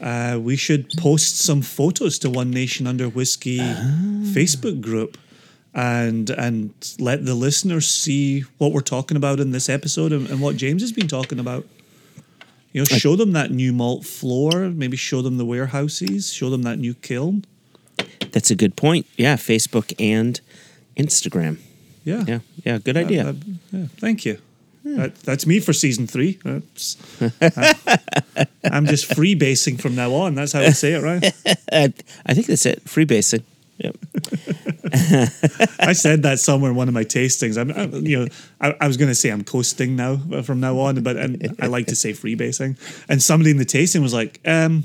Uh, 0.00 0.36
we 0.42 0.56
should 0.56 0.90
post 0.98 1.38
some 1.38 1.62
photos 1.62 2.18
to 2.20 2.30
One 2.30 2.50
Nation 2.50 2.88
Under 2.88 3.08
Whiskey 3.08 3.58
Facebook 3.58 4.80
group, 4.80 5.16
and 5.74 6.30
and 6.30 6.72
let 6.98 7.24
the 7.24 7.34
listeners 7.34 7.90
see 7.90 8.40
what 8.58 8.72
we're 8.72 8.80
talking 8.80 9.16
about 9.16 9.40
in 9.40 9.52
this 9.52 9.68
episode 9.68 10.12
and, 10.12 10.28
and 10.28 10.40
what 10.40 10.56
James 10.56 10.82
has 10.82 10.92
been 10.92 11.08
talking 11.08 11.38
about. 11.38 11.66
You 12.72 12.80
know, 12.80 12.84
show 12.86 13.16
them 13.16 13.32
that 13.32 13.50
new 13.50 13.72
malt 13.72 14.06
floor, 14.06 14.70
maybe 14.70 14.96
show 14.96 15.20
them 15.20 15.36
the 15.36 15.44
warehouses, 15.44 16.32
show 16.32 16.48
them 16.48 16.62
that 16.62 16.78
new 16.78 16.94
kiln. 16.94 17.44
That's 18.32 18.50
a 18.50 18.54
good 18.54 18.76
point. 18.76 19.06
Yeah, 19.16 19.36
Facebook 19.36 19.92
and 19.98 20.40
Instagram. 20.96 21.58
Yeah, 22.04 22.24
Yeah, 22.26 22.38
yeah, 22.64 22.78
good 22.78 22.96
idea. 22.96 23.24
that- 23.24 23.58
yeah, 23.70 23.86
thank 23.98 24.24
you. 24.24 24.38
That, 24.84 25.14
that's 25.22 25.46
me 25.46 25.60
for 25.60 25.72
season 25.72 26.08
three. 26.08 26.40
I, 26.44 26.62
am 28.64 28.86
just 28.86 29.08
freebasing 29.08 29.80
from 29.80 29.94
now 29.94 30.12
on. 30.14 30.34
That's 30.34 30.52
how 30.52 30.60
I 30.60 30.70
say 30.70 30.94
it, 30.94 31.02
right? 31.02 31.22
I, 31.72 31.92
I 32.26 32.34
think 32.34 32.48
that's 32.48 32.66
it. 32.66 32.84
Freebasing. 32.84 33.44
I 34.92 35.92
said 35.94 36.22
that 36.24 36.38
somewhere 36.38 36.70
in 36.70 36.76
one 36.76 36.88
of 36.88 36.94
my 36.94 37.04
tastings. 37.04 37.56
I'm, 37.58 37.70
I, 37.70 37.84
you 37.96 38.18
know, 38.20 38.26
I, 38.60 38.74
I 38.80 38.86
was 38.86 38.96
going 38.96 39.08
to 39.08 39.14
say 39.14 39.30
I'm 39.30 39.44
coasting 39.44 39.96
now 39.96 40.18
uh, 40.32 40.42
from 40.42 40.60
now 40.60 40.78
on, 40.78 41.02
but 41.02 41.16
and 41.16 41.56
I 41.60 41.66
like 41.66 41.86
to 41.86 41.96
say 41.96 42.12
freebasing. 42.12 42.78
And 43.08 43.22
somebody 43.22 43.50
in 43.50 43.56
the 43.56 43.64
tasting 43.64 44.02
was 44.02 44.12
like, 44.14 44.40
um, 44.46 44.84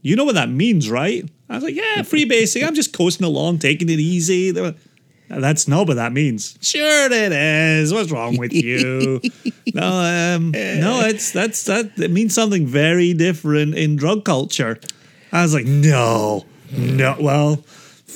"You 0.00 0.16
know 0.16 0.24
what 0.24 0.36
that 0.36 0.48
means, 0.48 0.90
right?" 0.90 1.28
I 1.48 1.54
was 1.54 1.64
like, 1.64 1.74
"Yeah, 1.74 1.98
freebasing. 1.98 2.66
I'm 2.66 2.74
just 2.74 2.92
coasting 2.96 3.26
along, 3.26 3.58
taking 3.58 3.88
it 3.88 4.00
easy." 4.00 4.50
They 4.52 4.62
were, 4.62 4.74
That's 5.28 5.68
not 5.68 5.86
what 5.86 5.94
that 5.94 6.12
means. 6.12 6.58
Sure, 6.60 7.10
it 7.10 7.32
is. 7.32 7.92
What's 7.92 8.10
wrong 8.10 8.36
with 8.36 8.52
you? 8.52 9.20
no, 9.74 9.86
um, 10.36 10.50
no, 10.52 11.00
it's 11.06 11.30
that's 11.32 11.64
that. 11.64 11.98
It 11.98 12.10
means 12.10 12.34
something 12.34 12.66
very 12.66 13.12
different 13.14 13.74
in 13.74 13.96
drug 13.96 14.24
culture. 14.24 14.78
I 15.32 15.42
was 15.42 15.54
like, 15.54 15.64
no, 15.64 16.44
no. 16.70 17.16
Well, 17.18 17.64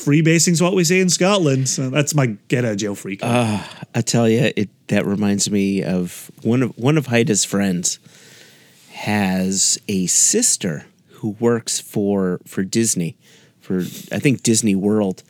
freebasing's 0.05 0.63
what 0.63 0.75
we 0.75 0.85
say 0.85 1.01
in 1.01 1.09
Scotland. 1.09 1.69
So 1.69 1.91
that's 1.91 2.15
my 2.15 2.37
get 2.49 2.65
out 2.65 2.73
of 2.73 2.77
jail 2.77 2.95
free 2.95 3.17
card. 3.17 3.65
I 3.95 4.01
tell 4.03 4.29
you, 4.29 4.53
it 4.57 4.69
that 4.89 5.07
reminds 5.07 5.51
me 5.51 5.83
of 5.83 6.31
one 6.43 6.63
of 6.63 6.79
one 6.79 6.99
of 6.99 7.07
Haida's 7.07 7.45
friends 7.45 7.99
has 8.93 9.79
a 9.89 10.07
sister 10.07 10.87
who 11.09 11.31
works 11.41 11.81
for 11.81 12.41
for 12.47 12.63
Disney, 12.63 13.17
for 13.61 13.79
I 14.13 14.19
think 14.19 14.43
Disney 14.43 14.75
World, 14.75 15.23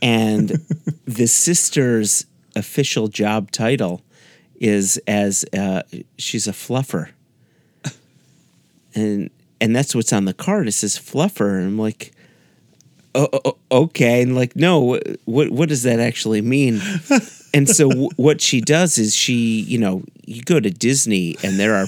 and 0.00 0.48
the 1.04 1.26
sister's 1.26 2.26
official 2.56 3.08
job 3.08 3.50
title 3.50 4.02
is 4.56 5.00
as 5.06 5.44
uh, 5.56 5.82
she's 6.16 6.48
a 6.48 6.52
fluffer, 6.52 7.10
and 8.94 9.30
and 9.60 9.76
that's 9.76 9.94
what's 9.94 10.12
on 10.12 10.24
the 10.24 10.34
card. 10.34 10.66
It 10.66 10.72
says 10.72 10.98
fluffer, 10.98 11.58
and 11.58 11.66
I'm 11.66 11.78
like. 11.78 12.12
Oh, 13.18 13.28
oh, 13.32 13.40
oh, 13.44 13.82
okay, 13.82 14.22
and 14.22 14.36
like, 14.36 14.54
no, 14.54 15.00
what 15.24 15.50
what 15.50 15.68
does 15.68 15.82
that 15.82 15.98
actually 15.98 16.40
mean? 16.40 16.80
and 17.54 17.68
so 17.68 17.88
w- 17.88 18.10
what 18.14 18.40
she 18.40 18.60
does 18.60 18.96
is 18.96 19.12
she, 19.12 19.60
you 19.62 19.76
know, 19.76 20.04
you 20.24 20.40
go 20.42 20.60
to 20.60 20.70
Disney 20.70 21.36
and 21.42 21.58
there 21.58 21.74
are 21.74 21.86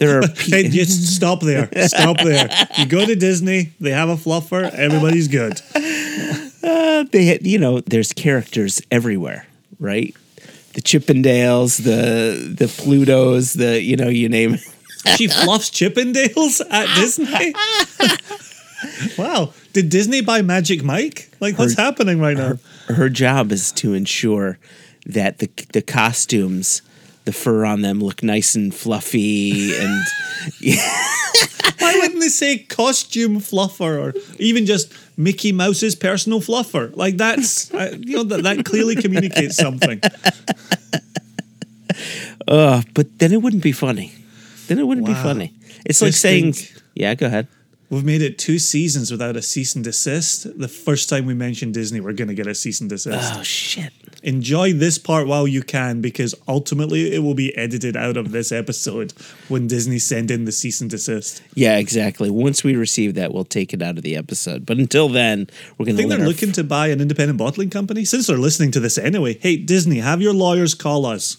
there 0.00 0.18
are 0.18 0.26
Hey, 0.38 0.68
just 0.68 1.14
stop 1.14 1.40
there. 1.40 1.68
Stop 1.86 2.16
there. 2.18 2.48
You 2.78 2.86
go 2.86 3.06
to 3.06 3.14
Disney, 3.14 3.70
they 3.80 3.92
have 3.92 4.08
a 4.08 4.16
fluffer, 4.16 4.68
everybody's 4.72 5.28
good. 5.28 5.60
Uh, 6.64 7.04
they 7.12 7.38
you 7.42 7.58
know, 7.58 7.80
there's 7.80 8.12
characters 8.12 8.82
everywhere, 8.90 9.46
right? 9.78 10.16
The 10.74 10.82
Chippendales, 10.82 11.82
the 11.84 12.54
the 12.54 12.64
Plutos, 12.64 13.56
the 13.56 13.80
you 13.80 13.96
know, 13.96 14.08
you 14.08 14.28
name 14.28 14.54
it. 14.54 14.60
She 15.16 15.28
fluffs 15.28 15.70
Chippendales 15.70 16.60
at 16.70 16.86
Disney. 17.00 17.54
wow. 19.18 19.52
Did 19.72 19.88
Disney 19.88 20.20
buy 20.20 20.42
Magic 20.42 20.82
Mike? 20.82 21.30
Like, 21.40 21.58
what's 21.58 21.76
happening 21.76 22.20
right 22.20 22.36
now? 22.36 22.58
Her 22.88 23.08
job 23.08 23.52
is 23.52 23.72
to 23.72 23.94
ensure 23.94 24.58
that 25.06 25.38
the 25.38 25.50
the 25.72 25.82
costumes, 25.82 26.82
the 27.24 27.32
fur 27.32 27.64
on 27.64 27.82
them 27.82 28.00
look 28.00 28.22
nice 28.22 28.54
and 28.54 28.74
fluffy 28.74 29.76
and 29.76 30.04
Why 31.78 31.94
wouldn't 31.98 32.20
they 32.20 32.28
say 32.28 32.58
costume 32.58 33.38
fluffer 33.38 34.00
or 34.00 34.14
even 34.38 34.66
just 34.66 34.92
Mickey 35.16 35.52
Mouse's 35.52 35.94
personal 35.94 36.40
fluffer? 36.40 36.94
Like, 36.96 37.16
that's, 37.16 37.72
uh, 37.74 37.96
you 37.98 38.16
know, 38.16 38.22
that, 38.24 38.42
that 38.44 38.64
clearly 38.64 38.94
communicates 38.96 39.56
something. 39.56 40.00
uh, 42.48 42.82
but 42.94 43.18
then 43.18 43.32
it 43.32 43.42
wouldn't 43.42 43.62
be 43.62 43.72
funny. 43.72 44.12
Then 44.68 44.78
it 44.78 44.86
wouldn't 44.86 45.06
be 45.06 45.14
funny. 45.14 45.54
It's 45.84 46.00
like 46.00 46.14
saying, 46.14 46.54
yeah, 46.94 47.14
go 47.14 47.26
ahead. 47.26 47.48
We've 47.92 48.02
made 48.02 48.22
it 48.22 48.38
two 48.38 48.58
seasons 48.58 49.10
without 49.10 49.36
a 49.36 49.42
cease 49.42 49.74
and 49.74 49.84
desist. 49.84 50.58
The 50.58 50.66
first 50.66 51.10
time 51.10 51.26
we 51.26 51.34
mention 51.34 51.72
Disney, 51.72 52.00
we're 52.00 52.14
going 52.14 52.28
to 52.28 52.34
get 52.34 52.46
a 52.46 52.54
cease 52.54 52.80
and 52.80 52.88
desist. 52.88 53.34
Oh 53.34 53.42
shit. 53.42 53.92
enjoy 54.22 54.72
this 54.72 54.96
part 54.96 55.26
while 55.26 55.46
you 55.46 55.62
can 55.62 56.00
because 56.00 56.34
ultimately 56.48 57.14
it 57.14 57.18
will 57.18 57.34
be 57.34 57.54
edited 57.54 57.94
out 57.94 58.16
of 58.16 58.32
this 58.32 58.50
episode 58.50 59.12
when 59.48 59.66
Disney 59.66 59.98
send 59.98 60.30
in 60.30 60.46
the 60.46 60.52
cease 60.52 60.80
and 60.80 60.88
desist. 60.88 61.42
Yeah, 61.54 61.76
exactly. 61.76 62.30
Once 62.30 62.64
we 62.64 62.76
receive 62.76 63.14
that, 63.16 63.34
we'll 63.34 63.44
take 63.44 63.74
it 63.74 63.82
out 63.82 63.98
of 63.98 64.02
the 64.02 64.16
episode. 64.16 64.64
But 64.64 64.78
until 64.78 65.10
then, 65.10 65.48
we're 65.76 65.84
going 65.84 65.96
to 65.96 66.04
I 66.04 66.08
think 66.08 66.18
they're 66.18 66.26
looking 66.26 66.52
to 66.52 66.64
buy 66.64 66.86
an 66.86 67.02
independent 67.02 67.38
bottling 67.38 67.68
company. 67.68 68.06
Since 68.06 68.26
they're 68.26 68.38
listening 68.38 68.70
to 68.70 68.80
this 68.80 68.96
anyway, 68.96 69.36
hey 69.38 69.58
Disney, 69.58 69.98
have 69.98 70.22
your 70.22 70.32
lawyers 70.32 70.74
call 70.74 71.04
us. 71.04 71.36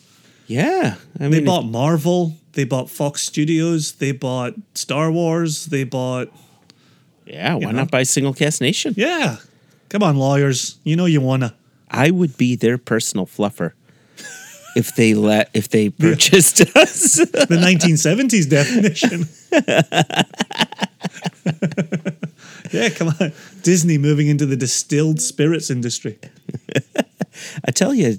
Yeah, 0.48 0.96
I 1.20 1.28
They 1.30 1.42
bought 1.42 1.66
Marvel, 1.66 2.36
they 2.54 2.66
bought 2.66 2.90
Fox 2.90 3.24
Studios, 3.24 3.94
they 3.94 4.12
bought 4.12 4.54
Star 4.74 5.12
Wars, 5.12 5.68
they 5.68 5.84
bought 5.84 6.30
yeah. 7.26 7.56
Why 7.56 7.72
know? 7.72 7.72
not 7.72 7.92
buy 7.92 8.04
Single 8.04 8.34
Cask 8.34 8.62
Nation? 8.62 8.94
yeah. 8.98 9.38
Come 9.90 10.04
on, 10.04 10.18
lawyers, 10.18 10.78
you 10.84 10.96
know 10.96 11.06
you 11.06 11.22
wanna. 11.22 11.56
I 11.90 12.10
would 12.12 12.38
be 12.38 12.56
their 12.56 12.78
personal 12.80 13.28
fluffer 13.28 13.74
if 14.76 14.96
they 14.96 15.14
let 15.14 15.50
if 15.54 15.70
they 15.70 15.90
purchased 15.90 16.62
us. 16.76 17.16
The 17.16 17.58
1970s 17.62 18.50
definition. 18.50 19.28
yeah, 22.72 22.90
come 22.90 23.10
on. 23.20 23.32
Disney 23.62 23.98
moving 23.98 24.28
into 24.28 24.46
the 24.46 24.56
distilled 24.56 25.22
spirits 25.22 25.70
industry. 25.70 26.18
I 27.68 27.72
tell 27.72 27.94
you, 27.94 28.18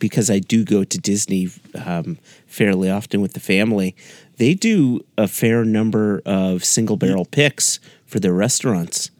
because 0.00 0.28
I 0.28 0.40
do 0.40 0.64
go 0.64 0.82
to 0.82 0.98
Disney 0.98 1.48
um, 1.86 2.18
fairly 2.48 2.90
often 2.90 3.20
with 3.20 3.34
the 3.34 3.40
family, 3.40 3.94
they 4.38 4.54
do 4.54 5.04
a 5.16 5.28
fair 5.28 5.64
number 5.64 6.20
of 6.26 6.64
single 6.64 6.96
barrel 6.96 7.24
picks 7.24 7.78
for 8.06 8.18
their 8.18 8.32
restaurants. 8.32 9.10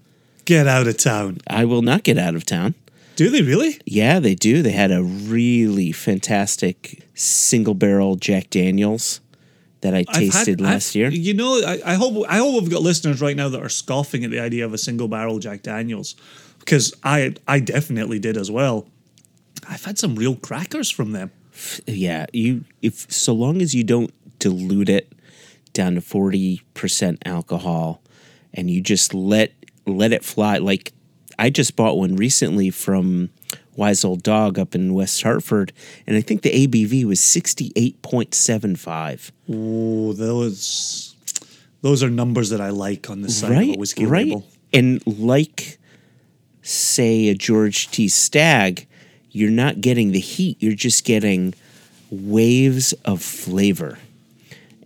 Get 0.47 0.67
out 0.67 0.89
of 0.89 0.97
town. 0.97 1.39
I 1.47 1.65
will 1.65 1.83
not 1.83 2.03
get 2.03 2.19
out 2.19 2.35
of 2.35 2.45
town. 2.45 2.75
Do 3.15 3.29
they 3.31 3.43
really? 3.43 3.79
Yeah, 3.85 4.19
they 4.19 4.35
do. 4.35 4.63
They 4.63 4.73
had 4.73 4.91
a 4.91 5.03
really 5.03 5.93
fantastic 5.93 7.07
single 7.15 7.75
barrel 7.75 8.17
Jack 8.17 8.51
Daniels 8.51 9.21
that 9.83 9.95
I 9.95 9.99
I've 10.01 10.07
had- 10.09 10.15
tasted 10.15 10.61
last 10.61 10.91
I've- 10.91 10.99
year. 10.99 11.11
You 11.11 11.35
know, 11.35 11.61
I, 11.65 11.81
I 11.85 11.95
hope 11.95 12.25
I 12.29 12.39
hope 12.39 12.63
we've 12.63 12.71
got 12.71 12.83
listeners 12.83 13.21
right 13.21 13.37
now 13.37 13.49
that 13.51 13.63
are 13.63 13.69
scoffing 13.69 14.25
at 14.25 14.31
the 14.31 14.41
idea 14.41 14.65
of 14.65 14.73
a 14.75 14.79
single 14.79 15.07
barrel 15.09 15.39
Jack 15.39 15.63
Daniels, 15.63 16.17
because 16.61 16.95
I 17.05 17.35
I 17.47 17.61
definitely 17.61 18.19
did 18.19 18.37
as 18.39 18.51
well. 18.51 18.89
I've 19.71 19.85
had 19.85 19.99
some 19.99 20.17
real 20.17 20.37
crackers 20.37 20.91
from 20.91 21.13
them. 21.13 21.31
Yeah, 21.87 22.27
you 22.33 22.65
if 22.83 23.11
so 23.11 23.33
long 23.33 23.63
as 23.63 23.75
you 23.75 23.85
don't 23.85 24.13
dilute 24.39 24.89
it 24.89 25.13
down 25.73 25.95
to 25.95 26.01
40% 26.01 27.19
alcohol 27.25 28.03
and 28.53 28.69
you 28.69 28.81
just 28.81 29.15
let 29.15 29.53
let 29.87 30.13
it 30.13 30.25
fly 30.25 30.59
like 30.59 30.93
I 31.39 31.51
just 31.51 31.77
bought 31.77 31.97
one 31.97 32.17
recently 32.17 32.71
from 32.71 33.31
Wise 33.77 34.05
Old 34.05 34.25
Dog 34.25 34.59
up 34.59 34.75
in 34.75 34.93
West 34.93 35.23
Hartford 35.23 35.73
and 36.07 36.17
I 36.17 36.21
think 36.21 36.43
the 36.43 36.67
ABV 36.67 37.05
was 37.05 37.21
68.75. 37.21 39.31
Oh, 39.49 40.13
those 40.13 41.15
those 41.83 42.03
are 42.03 42.11
numbers 42.11 42.51
that 42.51 42.61
I 42.61 42.71
like 42.71 43.09
on 43.09 43.23
the 43.23 43.31
side 43.31 43.53
of 43.53 43.77
a 43.77 43.79
whiskey 43.79 44.07
right. 44.07 44.27
label. 44.27 44.45
And 44.73 45.05
like, 45.07 45.79
say, 46.63 47.29
a 47.29 47.35
George 47.35 47.91
T. 47.91 48.09
Stagg, 48.09 48.87
you're 49.33 49.51
not 49.51 49.81
getting 49.81 50.13
the 50.13 50.21
heat. 50.21 50.57
You're 50.61 50.75
just 50.75 51.05
getting 51.05 51.55
waves 52.11 52.93
of 53.05 53.23
flavor. 53.23 53.99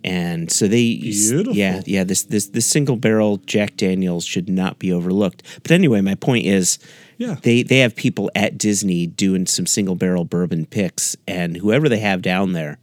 And 0.03 0.51
so 0.51 0.67
they, 0.67 0.97
Beautiful. 0.97 1.55
yeah, 1.55 1.81
yeah. 1.85 2.03
This 2.03 2.21
this 2.23 2.45
this 2.47 2.67
single 2.67 2.95
barrel 2.95 3.37
Jack 3.47 3.75
Daniels 3.75 4.23
should 4.23 4.47
not 4.47 4.77
be 4.77 4.93
overlooked. 4.93 5.41
But 5.63 5.71
anyway, 5.71 6.01
my 6.01 6.13
point 6.13 6.45
is, 6.45 6.77
Yeah. 7.17 7.37
they 7.41 7.63
they 7.63 7.79
have 7.79 7.95
people 7.95 8.29
at 8.35 8.55
Disney 8.59 9.07
doing 9.07 9.47
some 9.47 9.65
single 9.65 9.95
barrel 9.95 10.23
bourbon 10.23 10.67
picks, 10.67 11.15
and 11.27 11.57
whoever 11.57 11.89
they 11.89 11.97
have 11.99 12.21
down 12.21 12.53
there 12.53 12.77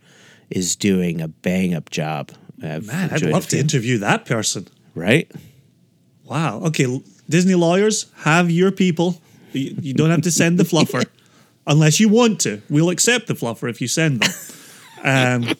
is 0.50 0.74
doing 0.74 1.20
a 1.20 1.28
bang 1.28 1.72
up 1.74 1.90
job. 1.90 2.32
I've 2.60 2.88
Man, 2.88 3.10
I'd 3.12 3.22
love 3.22 3.46
to 3.48 3.58
interview 3.58 3.98
that 3.98 4.24
person. 4.26 4.66
right? 4.96 5.30
Wow. 6.24 6.60
Okay, 6.64 7.00
Disney 7.28 7.54
lawyers, 7.54 8.06
have 8.16 8.50
your 8.50 8.72
people. 8.72 9.20
You, 9.52 9.76
you 9.80 9.94
don't 9.94 10.10
have 10.10 10.22
to 10.22 10.30
send 10.32 10.58
the 10.58 10.64
fluffer 10.64 11.04
unless 11.66 12.00
you 12.00 12.08
want 12.08 12.40
to. 12.40 12.60
We'll 12.70 12.90
accept 12.90 13.26
the 13.26 13.34
fluffer 13.34 13.68
if 13.70 13.80
you 13.80 13.88
send 13.88 14.20
them. 14.20 14.32
Um, 15.04 15.54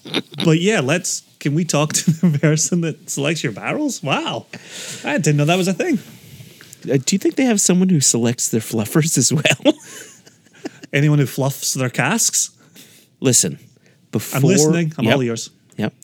but 0.44 0.60
yeah, 0.60 0.80
let's. 0.80 1.22
Can 1.40 1.54
we 1.54 1.64
talk 1.64 1.92
to 1.94 2.10
the 2.30 2.38
person 2.38 2.82
that 2.82 3.10
selects 3.10 3.42
your 3.42 3.52
barrels? 3.52 4.02
Wow, 4.02 4.46
I 5.04 5.18
didn't 5.18 5.36
know 5.36 5.44
that 5.46 5.56
was 5.56 5.66
a 5.68 5.74
thing. 5.74 5.98
Uh, 6.88 6.98
do 7.04 7.14
you 7.14 7.18
think 7.18 7.34
they 7.36 7.44
have 7.44 7.60
someone 7.60 7.88
who 7.88 8.00
selects 8.00 8.48
their 8.50 8.60
fluffers 8.60 9.18
as 9.18 9.32
well? 9.32 9.74
Anyone 10.92 11.18
who 11.18 11.26
fluffs 11.26 11.74
their 11.74 11.90
casks, 11.90 12.50
Listen, 13.20 13.58
before 14.10 14.38
I'm 14.38 14.42
listening. 14.44 14.92
I'm 14.98 15.04
Yep, 15.04 15.14
all 15.14 15.22
ears. 15.22 15.50
Yep. 15.76 15.94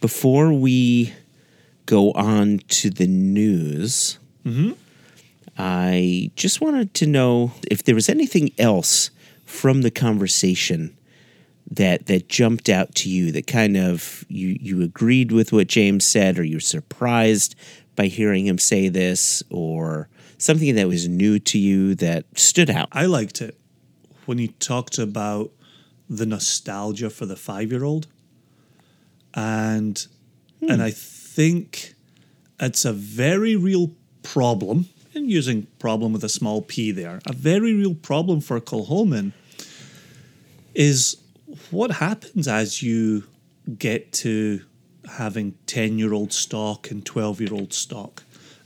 Before 0.00 0.52
we 0.52 1.12
go 1.86 2.12
on 2.12 2.60
to 2.68 2.90
the 2.90 3.06
news, 3.06 4.18
Mm-hmm. 4.46 4.72
I 5.58 6.30
just 6.36 6.60
wanted 6.60 6.94
to 6.94 7.06
know 7.06 7.52
if 7.70 7.82
there 7.82 7.94
was 7.94 8.08
anything 8.08 8.50
else 8.58 9.10
from 9.48 9.80
the 9.80 9.90
conversation 9.90 10.96
that 11.70 12.06
that 12.06 12.28
jumped 12.28 12.68
out 12.68 12.94
to 12.94 13.10
you 13.10 13.32
that 13.32 13.46
kind 13.46 13.76
of 13.76 14.24
you 14.28 14.56
you 14.60 14.82
agreed 14.82 15.32
with 15.32 15.52
what 15.52 15.66
James 15.66 16.04
said, 16.04 16.38
or 16.38 16.44
you're 16.44 16.60
surprised 16.60 17.54
by 17.96 18.06
hearing 18.06 18.46
him 18.46 18.58
say 18.58 18.88
this, 18.88 19.42
or 19.50 20.08
something 20.36 20.74
that 20.74 20.86
was 20.86 21.08
new 21.08 21.38
to 21.38 21.58
you 21.58 21.94
that 21.96 22.26
stood 22.38 22.70
out. 22.70 22.88
I 22.92 23.06
liked 23.06 23.40
it 23.40 23.58
when 24.26 24.38
he 24.38 24.48
talked 24.48 24.98
about 24.98 25.50
the 26.08 26.26
nostalgia 26.26 27.10
for 27.10 27.26
the 27.26 27.36
five 27.36 27.72
year 27.72 27.84
old. 27.84 28.06
And 29.34 30.06
and 30.60 30.76
hmm. 30.76 30.80
I 30.80 30.90
think 30.90 31.94
it's 32.60 32.84
a 32.84 32.92
very 32.92 33.56
real 33.56 33.92
problem, 34.22 34.88
and 35.14 35.30
using 35.30 35.66
problem 35.78 36.12
with 36.12 36.24
a 36.24 36.28
small 36.28 36.62
p 36.62 36.90
there, 36.90 37.20
a 37.26 37.32
very 37.32 37.74
real 37.74 37.94
problem 37.94 38.40
for 38.40 38.60
Kilchoman 38.60 39.32
is 40.74 41.16
what 41.70 41.90
happens 41.90 42.46
as 42.46 42.82
you 42.82 43.24
get 43.78 44.12
to 44.12 44.60
having 45.16 45.54
10 45.66 45.98
year 45.98 46.12
old 46.12 46.32
stock 46.32 46.90
and 46.90 47.04
12 47.04 47.40
year 47.40 47.52
old 47.52 47.72
stock. 47.72 48.22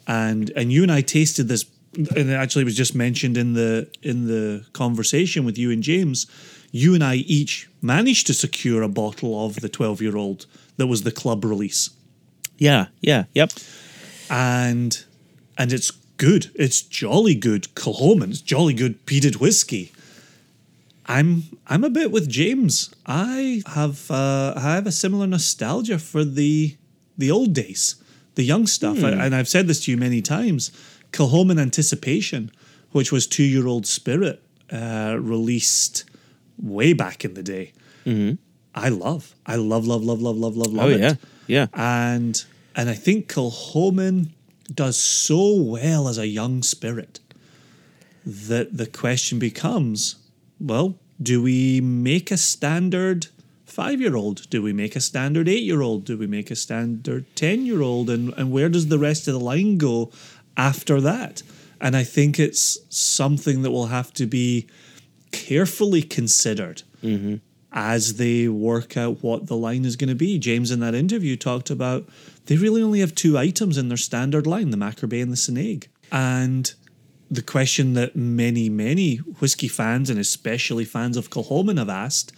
And 0.07 0.51
and 0.57 0.73
you 0.73 0.83
and 0.83 0.93
I 0.93 1.01
tasted 1.01 1.49
this 1.49 1.65
and 1.95 2.31
it 2.31 2.35
actually 2.35 2.65
was 2.65 2.77
just 2.77 2.95
mentioned 2.95 3.37
in 3.37 3.53
the 3.55 3.89
in 4.03 4.27
the 4.27 4.65
conversation 4.73 5.45
with 5.45 5.59
you 5.59 5.71
and 5.71 5.83
James. 5.83 6.27
You 6.71 6.95
and 6.95 7.05
I 7.05 7.17
each 7.17 7.69
managed 7.83 8.27
to 8.29 8.35
secure 8.35 8.83
a 8.83 8.89
bottle 8.89 9.45
of 9.45 9.61
the 9.61 9.69
12 9.69 10.01
year 10.01 10.17
old 10.17 10.47
that 10.77 10.87
was 10.87 11.03
the 11.03 11.13
club 11.13 11.45
release. 11.45 11.91
Yeah, 12.57 12.87
yeah, 13.01 13.25
yep. 13.35 13.53
and 14.31 15.05
and 15.59 15.73
it's 15.73 15.93
good. 16.27 16.43
It's 16.55 16.81
jolly 17.01 17.35
good 17.35 17.63
Kilchoman. 17.75 18.31
It's 18.31 18.41
jolly 18.53 18.75
good 18.83 18.95
peated 19.07 19.37
whiskey. 19.45 19.85
I'm 21.07 21.43
I'm 21.67 21.85
a 21.85 21.91
bit 21.91 22.11
with 22.13 22.29
James. 22.29 22.75
I 23.07 23.63
have 23.67 24.11
uh, 24.11 24.55
I 24.57 24.61
have 24.77 24.87
a 24.87 24.93
similar 24.93 25.27
nostalgia 25.27 25.99
for 25.99 26.25
the 26.25 26.77
the 27.19 27.31
old 27.31 27.53
days, 27.53 27.97
the 28.37 28.45
young 28.45 28.67
stuff, 28.67 28.99
I- 29.05 29.11
and 29.25 29.35
I've 29.35 29.49
said 29.49 29.67
this 29.67 29.85
to 29.85 29.91
you 29.91 29.97
many 29.97 30.23
times. 30.23 30.71
Kilchoman 31.13 31.59
Anticipation, 31.61 32.51
which 32.93 33.11
was 33.13 33.27
two 33.27 33.43
year 33.45 33.67
old 33.67 33.87
Spirit, 33.87 34.41
uh, 34.71 35.17
released 35.21 36.05
way 36.59 36.93
back 36.95 37.25
in 37.25 37.35
the 37.35 37.43
day. 37.43 37.73
I 38.75 38.89
love. 38.89 39.35
I 39.45 39.57
love 39.57 39.87
love 39.87 40.03
love 40.05 40.23
love 40.23 40.39
love 40.39 40.57
love 40.57 40.73
love 40.73 40.87
Oh 40.87 40.95
it 40.97 41.01
yeah, 41.01 41.15
yeah. 41.47 41.67
and 41.75 42.35
and 42.75 42.89
I 42.89 42.95
think 42.95 43.29
Kilchoman 43.29 44.29
does 44.73 44.97
so 44.97 45.55
well 45.55 46.09
as 46.09 46.19
a 46.19 46.27
young 46.27 46.63
spirit 46.63 47.21
that 48.25 48.77
the 48.77 48.87
question 48.87 49.39
becomes, 49.39 50.17
well, 50.61 50.97
do 51.21 51.43
we 51.43 51.81
make 51.81 52.31
a 52.31 52.37
standard 52.37 53.27
five-year-old? 53.65 54.49
Do 54.51 54.63
we 54.63 54.73
make 54.73 54.95
a 54.97 55.01
standard 55.01 55.49
eight-year-old? 55.49 56.05
Do 56.05 56.19
we 56.19 56.27
make 56.27 56.51
a 56.51 56.57
standard 56.57 57.25
ten-year-old? 57.35 58.11
And 58.11 58.33
and 58.37 58.53
where 58.53 58.69
does 58.69 58.89
the 58.89 58.99
rest 58.99 59.27
of 59.29 59.35
the 59.35 59.41
line 59.41 59.79
go 59.79 60.11
after 60.57 61.01
that? 61.01 61.43
And 61.81 61.97
I 61.97 62.05
think 62.05 62.39
it's 62.39 62.79
something 62.91 63.63
that 63.63 63.71
will 63.71 63.87
have 63.87 64.13
to 64.15 64.27
be 64.27 64.67
carefully 65.33 66.03
considered 66.03 66.83
mm-hmm. 67.03 67.37
As 67.75 68.15
they 68.15 68.49
work 68.49 68.97
out 68.97 69.23
what 69.23 69.47
the 69.47 69.57
line 69.57 69.85
is 69.85 69.97
going 69.97 70.11
to 70.11 70.15
be. 70.15 70.39
James, 70.39 70.71
in 70.71 70.81
that 70.81 70.95
interview, 70.95 71.37
talked 71.37 71.71
about 71.71 72.07
they 72.47 72.57
really 72.57 72.83
only 72.83 73.01
have 73.01 73.15
two 73.15 73.39
items 73.39 73.79
in 73.79 73.89
their 73.89 73.97
standard 73.97 74.47
line 74.47 74.71
the 74.71 74.77
Machir 74.77 75.09
Bay 75.09 75.21
and 75.21 75.33
the 75.33 75.37
Sanaig. 75.37 75.87
And 76.11 76.73
the 77.31 77.43
question 77.43 77.95
that 77.95 78.15
many, 78.15 78.69
many 78.69 79.17
whiskey 79.17 79.69
fans, 79.69 80.11
and 80.11 80.19
especially 80.19 80.85
fans 80.85 81.17
of 81.17 81.31
Kilchoman, 81.31 81.79
have 81.79 81.89
asked 81.89 82.33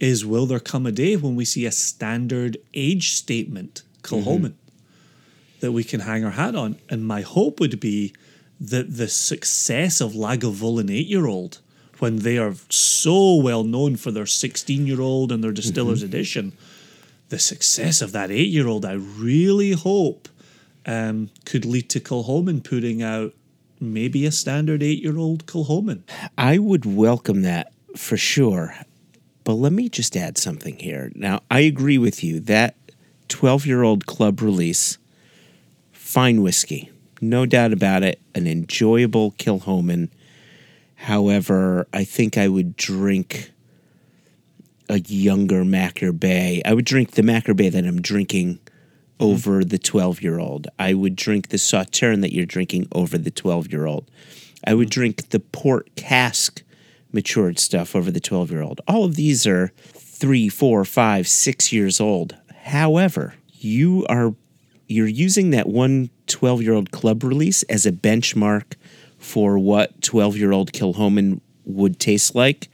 is 0.00 0.24
will 0.24 0.46
there 0.46 0.58
come 0.58 0.86
a 0.86 0.92
day 0.92 1.14
when 1.14 1.36
we 1.36 1.44
see 1.44 1.66
a 1.66 1.70
standard 1.70 2.56
age 2.72 3.10
statement, 3.12 3.82
Kilchoman, 4.02 4.54
mm-hmm. 4.54 5.60
that 5.60 5.72
we 5.72 5.84
can 5.84 6.00
hang 6.00 6.24
our 6.24 6.30
hat 6.30 6.56
on? 6.56 6.78
And 6.88 7.06
my 7.06 7.20
hope 7.20 7.60
would 7.60 7.78
be 7.78 8.14
that 8.58 8.96
the 8.96 9.08
success 9.08 10.00
of 10.00 10.12
Lagavulin 10.12 10.90
8 10.90 11.06
year 11.06 11.26
old, 11.26 11.60
when 12.00 12.16
they 12.16 12.38
are 12.38 12.54
so 12.68 13.36
well 13.36 13.64
known 13.64 13.96
for 13.96 14.10
their 14.10 14.26
16 14.26 14.86
year 14.86 15.00
old 15.00 15.30
and 15.30 15.42
their 15.44 15.52
distiller's 15.52 16.02
edition, 16.02 16.52
the 17.28 17.38
success 17.38 18.02
of 18.02 18.12
that 18.12 18.30
8 18.30 18.48
year 18.48 18.66
old, 18.66 18.84
I 18.84 18.94
really 18.94 19.72
hope 19.72 20.28
um, 20.86 21.30
could 21.44 21.64
lead 21.64 21.88
to 21.90 22.00
Kilchoman 22.00 22.64
putting 22.64 23.02
out 23.02 23.34
maybe 23.80 24.26
a 24.26 24.32
standard 24.32 24.82
8 24.82 25.02
year 25.02 25.18
old 25.18 25.46
Kilchoman. 25.46 26.02
I 26.36 26.58
would 26.58 26.84
welcome 26.84 27.42
that 27.42 27.72
for 27.96 28.16
sure. 28.16 28.74
But 29.44 29.54
let 29.54 29.72
me 29.72 29.88
just 29.88 30.16
add 30.16 30.38
something 30.38 30.78
here. 30.78 31.10
Now, 31.14 31.40
I 31.50 31.60
agree 31.60 31.98
with 31.98 32.22
you 32.22 32.40
that 32.40 32.76
12 33.28 33.66
year 33.66 33.82
old 33.82 34.06
club 34.06 34.42
release, 34.42 34.98
fine 35.92 36.42
whiskey, 36.42 36.90
no 37.20 37.46
doubt 37.46 37.72
about 37.72 38.02
it, 38.02 38.20
an 38.34 38.46
enjoyable 38.46 39.32
Kilchoman. 39.32 40.08
However, 41.00 41.88
I 41.94 42.04
think 42.04 42.36
I 42.36 42.46
would 42.46 42.76
drink 42.76 43.52
a 44.90 44.98
younger 45.00 45.64
Machir 45.64 46.12
Bay. 46.12 46.60
I 46.66 46.74
would 46.74 46.84
drink 46.84 47.12
the 47.12 47.22
Machir 47.22 47.54
Bay 47.54 47.70
that 47.70 47.86
I'm 47.86 48.02
drinking 48.02 48.58
over 49.18 49.64
the 49.64 49.78
12 49.78 50.20
year 50.20 50.38
old. 50.38 50.66
I 50.78 50.92
would 50.92 51.16
drink 51.16 51.48
the 51.48 51.56
Sauterne 51.56 52.20
that 52.20 52.34
you're 52.34 52.44
drinking 52.44 52.86
over 52.92 53.16
the 53.16 53.30
12 53.30 53.72
year 53.72 53.86
old. 53.86 54.10
I 54.66 54.74
would 54.74 54.90
drink 54.90 55.30
the 55.30 55.40
port 55.40 55.94
cask 55.96 56.62
matured 57.12 57.58
stuff 57.58 57.96
over 57.96 58.10
the 58.10 58.20
12 58.20 58.50
year 58.50 58.62
old. 58.62 58.82
All 58.86 59.04
of 59.04 59.16
these 59.16 59.46
are 59.46 59.72
three, 59.78 60.50
four, 60.50 60.84
five, 60.84 61.26
six 61.26 61.72
years 61.72 61.98
old. 61.98 62.36
However, 62.64 63.36
you 63.54 64.04
are 64.10 64.34
you're 64.86 65.06
using 65.06 65.48
that 65.50 65.66
one 65.66 66.10
12 66.26 66.60
year 66.60 66.74
old 66.74 66.90
club 66.90 67.24
release 67.24 67.62
as 67.64 67.86
a 67.86 67.92
benchmark 67.92 68.74
for 69.20 69.58
what 69.58 70.02
12 70.02 70.36
year 70.36 70.50
old 70.50 70.72
Kilchoman 70.72 71.40
would 71.64 72.00
taste 72.00 72.34
like. 72.34 72.68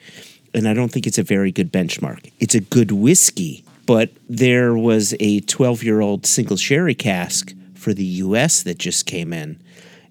And 0.55 0.67
I 0.67 0.73
don't 0.73 0.91
think 0.91 1.07
it's 1.07 1.19
a 1.19 1.23
very 1.23 1.53
good 1.53 1.71
benchmark. 1.71 2.33
It's 2.41 2.55
a 2.55 2.61
good 2.61 2.93
whiskey, 2.93 3.65
but 3.85 4.11
there 4.29 4.75
was 4.75 5.15
a 5.21 5.41
12 5.41 5.83
year 5.83 6.01
old 6.01 6.25
single 6.25 6.57
sherry 6.57 6.95
cask 6.95 7.53
for 7.75 7.93
the 7.93 8.05
US 8.05 8.63
that 8.63 8.79
just 8.79 9.05
came 9.05 9.33
in. 9.33 9.61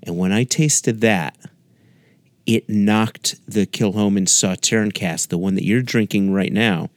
And 0.04 0.18
when 0.18 0.32
I 0.32 0.44
tasted 0.44 1.02
that, 1.02 1.36
it 2.46 2.70
knocked 2.70 3.36
the 3.48 3.66
Kilchoman 3.66 4.30
Sauterne 4.30 4.92
cask, 4.92 5.30
the 5.30 5.38
one 5.38 5.56
that 5.56 5.66
you're 5.66 5.82
drinking 5.82 6.32
right 6.32 6.54
now, 6.54 6.92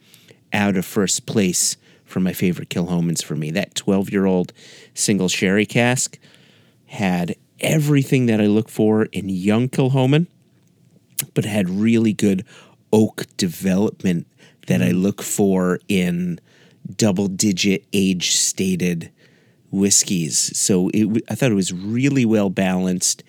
out 0.53 0.77
of 0.77 0.85
first 0.85 1.25
place 1.25 1.75
for 2.05 2.19
my 2.19 2.33
favorite 2.33 2.69
Kilchomans 2.69 3.23
for 3.23 3.35
me. 3.35 3.49
That 3.51 3.73
12 3.73 4.11
year 4.11 4.25
old 4.25 4.53
single 4.93 5.27
sherry 5.27 5.65
cask 5.65 6.19
had 6.87 7.35
everything 7.61 8.25
that 8.27 8.41
I 8.41 8.45
look 8.45 8.69
for 8.69 9.05
in 9.05 9.29
young 9.29 9.69
Kilchoman, 9.69 10.27
but 11.33 11.45
had 11.45 11.69
really 11.69 12.13
good 12.13 12.45
oak 12.91 13.25
development 13.37 14.27
that 14.67 14.81
I 14.81 14.91
look 14.91 15.21
for 15.21 15.79
in 15.87 16.39
double 16.95 17.27
digit 17.27 17.85
age 17.93 18.31
stated 18.35 19.11
whiskeys. 19.71 20.57
So 20.57 20.89
it, 20.93 21.23
I 21.29 21.35
thought 21.35 21.51
it 21.51 21.55
was 21.55 21.73
really 21.73 22.25
well 22.25 22.49
balanced. 22.49 23.23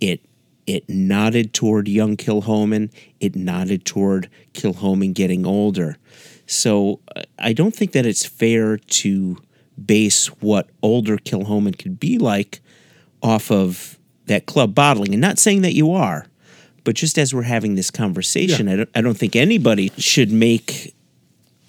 It 0.00 0.20
it 0.66 0.88
nodded 0.88 1.54
toward 1.54 1.86
young 1.86 2.16
Kilchoman. 2.16 2.90
It 3.20 3.36
nodded 3.36 3.84
toward 3.84 4.28
Kilchoman 4.52 5.14
getting 5.14 5.46
older. 5.46 5.96
So 6.46 7.00
uh, 7.14 7.22
I 7.38 7.52
don't 7.52 7.74
think 7.74 7.92
that 7.92 8.04
it's 8.04 8.26
fair 8.26 8.76
to 8.76 9.38
base 9.84 10.26
what 10.40 10.68
older 10.82 11.18
Kilchoman 11.18 11.78
could 11.78 12.00
be 12.00 12.18
like 12.18 12.60
off 13.22 13.50
of 13.50 13.98
that 14.26 14.46
club 14.46 14.74
bottling. 14.74 15.12
And 15.12 15.20
not 15.20 15.38
saying 15.38 15.62
that 15.62 15.74
you 15.74 15.92
are, 15.92 16.26
but 16.84 16.94
just 16.94 17.18
as 17.18 17.34
we're 17.34 17.42
having 17.42 17.74
this 17.74 17.90
conversation, 17.90 18.68
I, 18.68 18.76
don't, 18.76 18.88
I 18.94 19.00
don't 19.00 19.16
think 19.16 19.34
anybody 19.34 19.92
should 19.98 20.30
make 20.30 20.94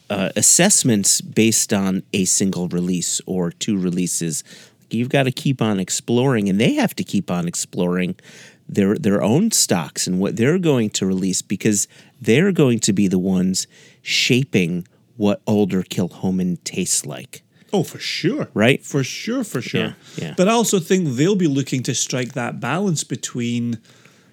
uh, 0.09 0.29
assessments 0.35 1.21
based 1.21 1.73
on 1.73 2.03
a 2.13 2.25
single 2.25 2.67
release 2.69 3.21
or 3.25 3.51
two 3.51 3.77
releases. 3.79 4.43
You've 4.89 5.09
got 5.09 5.23
to 5.23 5.31
keep 5.31 5.61
on 5.61 5.79
exploring, 5.79 6.47
and 6.49 6.61
they 6.61 6.73
have 6.75 6.95
to 6.95 7.03
keep 7.03 7.29
on 7.29 7.47
exploring 7.47 8.15
their 8.69 8.95
their 8.95 9.21
own 9.21 9.51
stocks 9.51 10.07
and 10.07 10.19
what 10.19 10.35
they're 10.35 10.59
going 10.59 10.89
to 10.91 11.05
release 11.05 11.41
because 11.41 11.87
they're 12.21 12.51
going 12.51 12.79
to 12.79 12.93
be 12.93 13.07
the 13.07 13.19
ones 13.19 13.67
shaping 14.01 14.87
what 15.15 15.41
older 15.47 15.83
Kilchoman 15.83 16.63
tastes 16.63 17.05
like. 17.05 17.43
Oh, 17.77 17.83
for 17.83 17.99
sure. 17.99 18.47
Right? 18.55 18.83
For 18.83 19.03
sure, 19.03 19.43
for 19.43 19.61
sure. 19.61 19.81
Yeah, 19.81 19.93
yeah. 20.15 20.33
But 20.35 20.47
I 20.47 20.53
also 20.53 20.79
think 20.79 21.09
they'll 21.09 21.35
be 21.35 21.47
looking 21.47 21.83
to 21.83 21.93
strike 21.93 22.33
that 22.33 22.59
balance 22.59 23.03
between, 23.03 23.77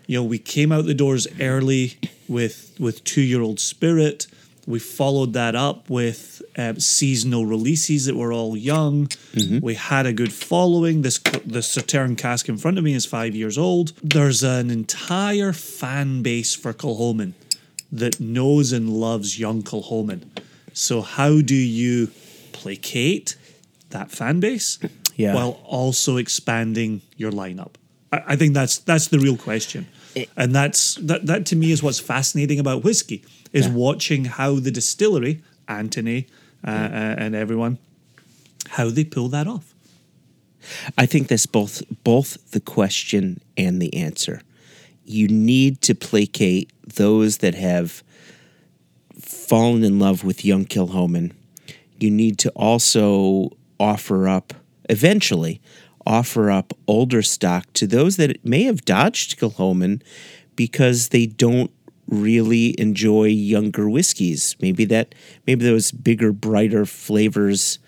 you 0.07 0.19
know, 0.19 0.25
we 0.25 0.39
came 0.39 0.73
out 0.73 0.87
the 0.87 0.95
doors 0.95 1.27
early 1.41 1.99
with 2.27 2.75
with 2.79 3.05
two 3.05 3.21
year 3.21 3.43
old 3.43 3.61
spirit. 3.61 4.27
We 4.67 4.79
followed 4.79 5.35
that 5.35 5.55
up 5.55 5.91
with 5.91 6.41
um, 6.57 6.81
seasonal 6.81 7.45
releases 7.45 8.07
that 8.07 8.17
were 8.17 8.33
all 8.33 8.57
young. 8.57 9.09
Mm-hmm. 9.35 9.59
We 9.61 9.75
had 9.75 10.07
a 10.07 10.13
good 10.15 10.33
following. 10.33 11.03
This 11.03 11.19
the 11.45 11.61
Sauterne 11.61 12.17
cask 12.17 12.49
in 12.49 12.57
front 12.57 12.79
of 12.79 12.85
me 12.85 12.95
is 12.95 13.05
five 13.05 13.35
years 13.35 13.59
old. 13.59 13.93
There's 14.03 14.43
an 14.43 14.71
entire 14.71 15.53
fan 15.53 16.23
base 16.23 16.55
for 16.55 16.73
Kilchoman 16.73 17.35
that 17.93 18.19
knows 18.21 18.73
and 18.73 18.89
loves 18.89 19.39
young 19.39 19.63
Kilchoman. 19.63 20.23
So 20.73 21.03
how 21.03 21.43
do 21.43 21.55
you 21.55 22.11
placate 22.65 23.37
that 23.91 24.11
fan 24.11 24.41
base 24.41 24.79
Yeah. 25.17 25.35
while 25.35 25.61
also 25.65 26.17
expanding 26.17 27.01
your 27.17 27.31
lineup? 27.31 27.75
I, 28.11 28.23
I 28.33 28.37
think 28.37 28.55
that's 28.55 28.79
that's 28.79 29.09
the 29.09 29.19
real 29.21 29.37
question, 29.37 29.87
and 30.37 30.53
that's 30.55 30.97
that 30.97 31.27
that 31.27 31.47
to 31.47 31.57
me 31.57 31.71
is 31.71 31.83
what's 31.83 32.01
fascinating 32.01 32.59
about 32.59 32.83
whiskey 32.85 33.23
is 33.53 33.69
watching 33.69 34.25
how 34.25 34.59
the 34.59 34.71
distillery, 34.73 35.41
Anthony, 35.69 36.27
uh, 36.67 36.71
uh, 36.71 37.15
and 37.23 37.37
everyone, 37.37 37.79
how 38.71 38.91
they 38.91 39.05
pull 39.05 39.29
that 39.29 39.47
off. 39.47 39.73
I 40.99 41.07
think 41.07 41.29
that's 41.29 41.47
both 41.47 41.83
both 42.03 42.51
the 42.51 42.61
question 42.61 43.41
and 43.57 43.81
the 43.81 43.95
answer. 43.95 44.43
You 45.05 45.29
need 45.29 45.81
to 45.83 45.95
placate 45.95 46.71
those 46.97 47.39
that 47.39 47.55
have 47.55 48.03
fallen 49.21 49.85
in 49.85 49.99
love 50.01 50.25
with 50.25 50.45
young 50.45 50.65
Kilchoman. 50.67 51.33
You 52.01 52.11
need 52.11 52.39
to 52.39 52.51
also 52.51 53.51
offer 53.81 54.29
up 54.29 54.55
eventually 54.91 55.61
offer 56.07 56.51
up 56.51 56.75
older 56.87 57.23
stock 57.23 57.65
to 57.73 57.87
those 57.87 58.17
that 58.19 58.45
may 58.45 58.65
have 58.65 58.85
dodged 58.85 59.39
Kilchoman 59.41 60.03
because 60.55 61.09
they 61.09 61.25
don't 61.25 61.71
really 62.07 62.79
enjoy 62.79 63.25
younger 63.25 63.89
whiskeys. 63.89 64.55
Maybe 64.61 64.85
that 64.87 65.15
maybe 65.47 65.65
those 65.65 65.91
bigger, 65.93 66.31
brighter 66.33 66.85
flavors 66.85 67.79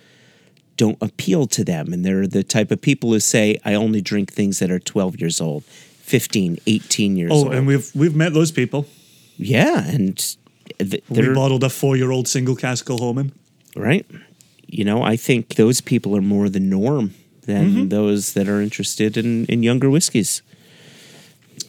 don't 0.78 0.96
appeal 1.02 1.46
to 1.48 1.64
them 1.64 1.92
and 1.92 2.04
they're 2.04 2.26
the 2.26 2.42
type 2.42 2.70
of 2.70 2.80
people 2.80 3.10
who 3.12 3.20
say 3.20 3.58
I 3.64 3.74
only 3.74 4.00
drink 4.00 4.32
things 4.32 4.58
that 4.60 4.70
are 4.70 4.78
12 4.78 5.20
years 5.20 5.40
old, 5.40 5.64
15, 5.64 6.58
18 6.66 7.16
years 7.16 7.30
Oh, 7.32 7.36
old. 7.44 7.54
and 7.54 7.66
we've 7.66 7.90
we've 7.94 8.16
met 8.16 8.32
those 8.32 8.50
people. 8.50 8.86
yeah, 9.36 9.84
and 9.86 10.16
th- 10.78 11.02
We 11.10 11.28
bottled 11.34 11.64
a 11.64 11.68
four-year-old 11.70 12.26
single 12.28 12.56
cask 12.56 12.86
Kilchoman. 12.86 13.32
Right. 13.76 14.06
You 14.66 14.84
know, 14.84 15.02
I 15.02 15.16
think 15.16 15.54
those 15.54 15.80
people 15.80 16.16
are 16.16 16.22
more 16.22 16.48
the 16.48 16.60
norm 16.60 17.14
than 17.42 17.70
Mm-hmm. 17.70 17.88
those 17.88 18.32
that 18.32 18.48
are 18.48 18.60
interested 18.60 19.16
in, 19.16 19.46
in 19.46 19.62
younger 19.62 19.88
whiskeys. 19.88 20.42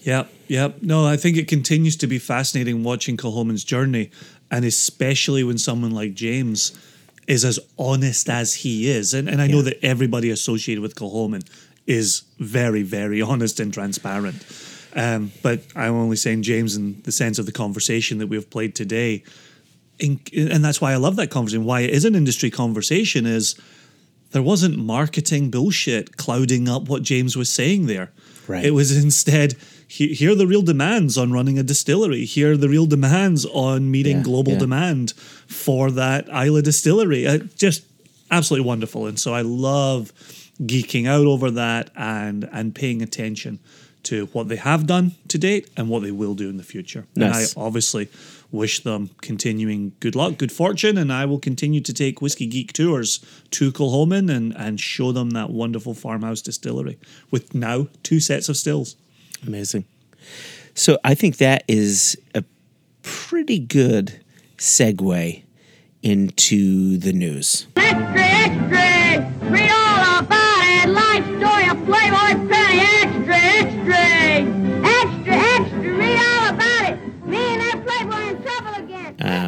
Yep, 0.01 0.29
yep. 0.47 0.77
No, 0.81 1.05
I 1.05 1.17
think 1.17 1.37
it 1.37 1.47
continues 1.47 1.95
to 1.97 2.07
be 2.07 2.17
fascinating 2.17 2.83
watching 2.83 3.17
Kilchoman's 3.17 3.63
journey, 3.63 4.09
and 4.49 4.65
especially 4.65 5.43
when 5.43 5.57
someone 5.57 5.91
like 5.91 6.13
James 6.15 6.71
is 7.27 7.43
as 7.45 7.59
honest 7.77 8.29
as 8.29 8.53
he 8.55 8.89
is. 8.89 9.13
And, 9.13 9.27
and 9.29 9.41
I 9.41 9.47
know 9.47 9.61
that 9.61 9.77
everybody 9.85 10.29
associated 10.29 10.81
with 10.81 10.95
Kilchoman 10.95 11.45
is 11.85 12.23
very, 12.39 12.83
very 12.83 13.21
honest 13.31 13.59
and 13.59 13.73
transparent. 13.73 14.45
Um, 14.95 15.31
but 15.43 15.61
I'm 15.75 15.93
only 15.93 16.15
saying 16.15 16.41
James 16.43 16.75
in 16.75 17.01
the 17.03 17.11
sense 17.11 17.37
of 17.37 17.45
the 17.45 17.51
conversation 17.51 18.17
that 18.17 18.27
we've 18.27 18.49
played 18.49 18.73
today. 18.75 19.23
In, 19.99 20.19
and 20.33 20.63
that's 20.63 20.79
why 20.79 20.91
I 20.93 20.97
love 20.97 21.15
that 21.15 21.29
conversation. 21.31 21.65
Why 21.65 21.81
it 21.81 21.89
is 21.91 22.05
an 22.05 22.15
industry 22.15 22.49
conversation 22.51 23.25
is 23.25 23.55
there 24.31 24.41
wasn't 24.43 24.77
marketing 24.77 25.49
bullshit 25.49 26.17
clouding 26.17 26.67
up 26.69 26.87
what 26.89 27.01
James 27.03 27.35
was 27.35 27.49
saying 27.49 27.87
there. 27.87 28.11
Right. 28.47 28.63
It 28.65 28.71
was 28.71 28.95
instead 28.95 29.55
he- 29.87 30.13
here 30.13 30.31
are 30.31 30.35
the 30.35 30.47
real 30.47 30.61
demands 30.61 31.17
on 31.17 31.31
running 31.31 31.57
a 31.57 31.63
distillery. 31.63 32.25
Here 32.25 32.51
are 32.53 32.57
the 32.57 32.69
real 32.69 32.85
demands 32.85 33.45
on 33.45 33.89
meeting 33.89 34.17
Yeah, 34.17 34.23
global 34.23 34.53
yeah. 34.53 34.59
demand 34.59 35.13
for 35.47 35.89
that 35.91 36.27
Islay 36.29 36.61
distillery. 36.61 37.25
Uh, 37.25 37.39
just 37.57 37.83
absolutely 38.29 38.67
wonderful. 38.67 39.07
And 39.07 39.17
so 39.19 39.33
I 39.33 39.41
love 39.41 40.11
geeking 40.61 41.07
out 41.07 41.25
over 41.25 41.49
that 41.51 41.89
and 41.95 42.47
and 42.51 42.73
paying 42.75 43.01
attention 43.01 43.59
to 44.07 44.27
what 44.27 44.47
they 44.47 44.55
have 44.55 44.87
done 44.87 45.11
to 45.27 45.37
date 45.37 45.69
and 45.75 45.89
what 45.89 46.01
they 46.01 46.11
will 46.11 46.33
do 46.33 46.49
in 46.49 46.57
the 46.57 46.63
future. 46.63 47.05
Nice. 47.15 47.53
And 47.53 47.61
I 47.61 47.65
obviously 47.65 48.07
wish 48.51 48.83
them 48.83 49.09
continuing 49.21 49.91
good 49.99 50.15
luck, 50.15 50.37
good 50.37 50.51
fortune, 50.51 50.97
and 50.97 51.11
I 51.11 51.25
will 51.25 51.39
continue 51.39 51.81
to 51.81 51.93
take 51.93 52.21
Whiskey 52.21 52.47
Geek 52.47 52.71
tours 52.71 53.19
to 53.51 53.71
Kilchoman 53.71 54.33
and, 54.33 54.55
and 54.55 54.79
show 54.79 55.11
them 55.11 55.31
that 55.31 55.49
wonderful 55.49 55.93
farmhouse 55.93 56.41
distillery 56.41 56.97
with 57.31 57.53
now 57.53 57.87
two 58.03 58.21
sets 58.21 58.47
of 58.47 58.55
stills. 58.55 58.95
Amazing. 59.45 59.85
So 60.73 60.97
I 61.03 61.13
think 61.13 61.37
that 61.37 61.63
is 61.67 62.17
a 62.33 62.43
pretty 63.01 63.59
good 63.59 64.23
segue 64.57 65.43
into 66.01 66.97
the 66.97 67.11
news. 67.11 67.67
Extra, 67.75 68.21
extra! 68.21 69.49
Read 69.49 69.71
all 69.71 70.19
about 70.19 70.63
it. 70.63 70.89
Life 70.89 71.25
story 71.25 71.69
of 71.69 71.85
Playboy 71.85 72.46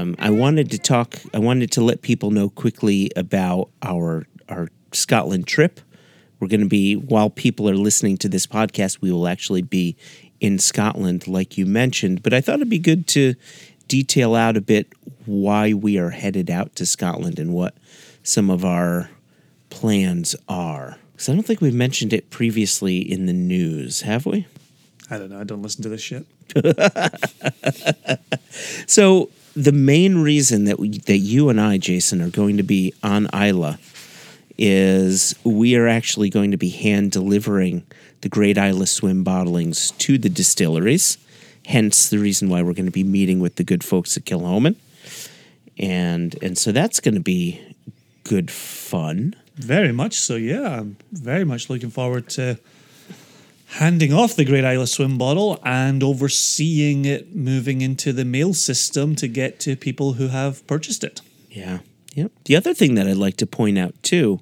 Um, 0.10 0.16
I 0.20 0.30
wanted 0.32 0.72
to 0.72 0.78
talk. 0.78 1.16
I 1.34 1.40
wanted 1.40 1.72
to 1.74 1.82
let 1.82 2.02
people 2.02 2.32
know 2.32 2.50
quickly 2.50 3.12
about 3.16 3.70
our 3.84 4.26
our 4.48 4.70
Scotland 4.92 5.48
trip. 5.48 5.80
We're 6.40 6.48
going 6.48 6.62
to 6.62 6.68
be 6.68 6.96
while 6.96 7.30
people 7.30 7.70
are 7.70 7.76
listening 7.76 8.18
to 8.18 8.30
this 8.30 8.48
podcast, 8.48 9.02
we 9.02 9.12
will 9.12 9.28
actually 9.28 9.62
be 9.62 9.96
in 10.40 10.58
Scotland, 10.58 11.28
like 11.28 11.58
you 11.58 11.66
mentioned. 11.66 12.24
But 12.24 12.34
I 12.34 12.42
thought 12.42 12.56
it'd 12.56 12.70
be 12.70 12.80
good 12.80 13.08
to 13.10 13.36
detail 13.88 14.36
out 14.36 14.56
a 14.56 14.62
bit 14.62 14.88
why 15.26 15.74
we 15.74 15.98
are 15.98 16.12
headed 16.12 16.50
out 16.50 16.76
to 16.78 16.86
Scotland 16.86 17.40
and 17.40 17.54
what 17.54 17.76
some 18.24 18.50
of 18.50 18.64
our 18.64 19.10
plans 19.70 20.36
are. 20.48 20.98
Because 21.12 21.30
I 21.30 21.34
don't 21.34 21.44
think 21.44 21.60
we've 21.60 21.74
mentioned 21.74 22.14
it 22.14 22.30
previously 22.30 23.00
in 23.00 23.26
the 23.26 23.34
news, 23.34 24.02
have 24.02 24.26
we? 24.26 24.48
I 25.12 25.18
don't 25.18 25.30
know. 25.30 25.40
I 25.40 25.44
don't 25.44 25.62
listen 25.62 25.84
to 25.84 25.90
this 25.90 26.02
shit. 26.02 26.26
So 28.88 29.30
the 29.60 29.72
main 29.74 30.20
reason 30.20 30.64
that 30.66 30.80
we, 30.80 30.90
that 31.00 31.18
you 31.18 31.50
and 31.50 31.60
I, 31.60 31.78
Jason, 31.78 32.22
are 32.22 32.30
going 32.30 32.56
to 32.58 32.64
be 32.64 32.94
on 33.04 33.28
Islay 33.34 33.76
is 34.58 35.36
we 35.44 35.76
are 35.76 35.88
actually 35.88 36.30
going 36.30 36.52
to 36.52 36.58
be 36.58 36.70
hand 36.70 37.12
delivering 37.12 37.86
the 38.22 38.30
Great 38.30 38.58
Islay 38.58 38.86
Swim 38.86 39.26
bottlings 39.26 39.98
to 39.98 40.18
the 40.18 40.30
distilleries. 40.30 41.18
Hence 41.66 42.10
the 42.10 42.20
reason 42.20 42.48
why 42.50 42.62
we're 42.62 42.74
going 42.74 42.86
to 42.86 42.92
be 42.92 43.04
meeting 43.04 43.42
with 43.42 43.56
the 43.56 43.64
good 43.66 43.84
folks 43.84 44.16
at 44.16 44.24
Kilchoman, 44.24 44.76
and 45.78 46.36
and 46.42 46.58
so 46.58 46.72
that's 46.72 47.00
going 47.00 47.16
to 47.16 47.22
be 47.22 47.62
good 48.24 48.50
fun. 48.50 49.36
Very 49.56 49.92
much 49.92 50.16
so, 50.16 50.36
yeah. 50.36 50.80
I'm 50.80 50.98
very 51.12 51.44
much 51.44 51.70
looking 51.70 51.90
forward 51.90 52.30
to 52.30 52.58
handing 53.74 54.12
off 54.12 54.36
the 54.36 54.46
Great 54.46 54.64
Islay 54.64 54.86
Swim 54.86 55.18
bottle 55.18 55.60
and 55.64 56.02
overseeing 56.02 57.06
it 57.06 57.36
moving 57.36 57.82
into 57.82 58.12
the 58.12 58.26
mail 58.26 58.54
system 58.54 59.16
to 59.16 59.28
get 59.28 59.60
to 59.62 59.76
people 59.76 60.14
who 60.14 60.28
have 60.30 60.66
purchased 60.66 61.04
it. 61.04 61.22
Yeah. 61.52 61.80
Yep. 62.16 62.32
The 62.46 62.56
other 62.56 62.74
thing 62.74 62.96
that 62.96 63.08
I'd 63.08 63.18
like 63.18 63.38
to 63.38 63.46
point 63.46 63.78
out 63.78 63.94
too, 64.02 64.40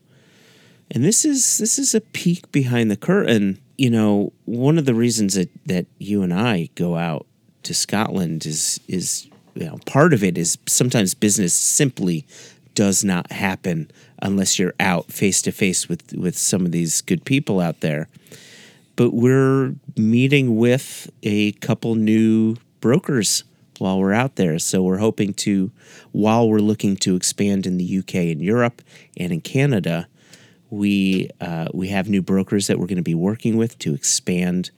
and 0.89 1.03
this 1.03 1.25
is 1.25 1.57
this 1.57 1.77
is 1.77 1.93
a 1.93 2.01
peek 2.01 2.49
behind 2.51 2.89
the 2.89 2.95
curtain. 2.95 3.59
You 3.77 3.89
know, 3.89 4.31
one 4.45 4.77
of 4.77 4.85
the 4.85 4.95
reasons 4.95 5.33
that 5.33 5.49
that 5.65 5.85
you 5.97 6.23
and 6.23 6.33
I 6.33 6.69
go 6.75 6.95
out 6.95 7.25
to 7.63 7.73
Scotland 7.73 8.45
is 8.45 8.79
is 8.87 9.27
you 9.55 9.65
know 9.65 9.77
part 9.85 10.13
of 10.13 10.23
it 10.23 10.37
is 10.37 10.57
sometimes 10.65 11.13
business 11.13 11.53
simply 11.53 12.25
does 12.73 13.03
not 13.03 13.31
happen 13.31 13.91
unless 14.21 14.57
you're 14.57 14.73
out 14.79 15.11
face 15.11 15.41
to 15.41 15.51
face 15.51 15.89
with 15.89 16.13
with 16.13 16.37
some 16.37 16.65
of 16.65 16.71
these 16.71 17.01
good 17.01 17.25
people 17.25 17.59
out 17.59 17.81
there. 17.81 18.07
But 18.97 19.13
we're 19.13 19.75
meeting 19.95 20.57
with 20.57 21.09
a 21.23 21.53
couple 21.53 21.95
new 21.95 22.57
brokers 22.81 23.45
while 23.77 23.99
we're 23.99 24.11
out 24.11 24.35
there. 24.35 24.59
So 24.59 24.83
we're 24.83 24.97
hoping 24.97 25.33
to, 25.35 25.71
while 26.11 26.49
we're 26.49 26.59
looking 26.59 26.97
to 26.97 27.15
expand 27.15 27.65
in 27.65 27.77
the 27.77 27.99
UK 27.99 28.15
and 28.15 28.41
Europe 28.41 28.81
and 29.15 29.31
in 29.31 29.39
Canada, 29.39 30.07
we 30.69 31.29
uh, 31.39 31.67
we 31.73 31.87
have 31.87 32.09
new 32.09 32.21
brokers 32.21 32.67
that 32.67 32.77
we're 32.77 32.87
going 32.87 32.97
to 32.97 33.01
be 33.01 33.15
working 33.15 33.55
with 33.55 33.79
to 33.79 33.93
expand 33.93 34.71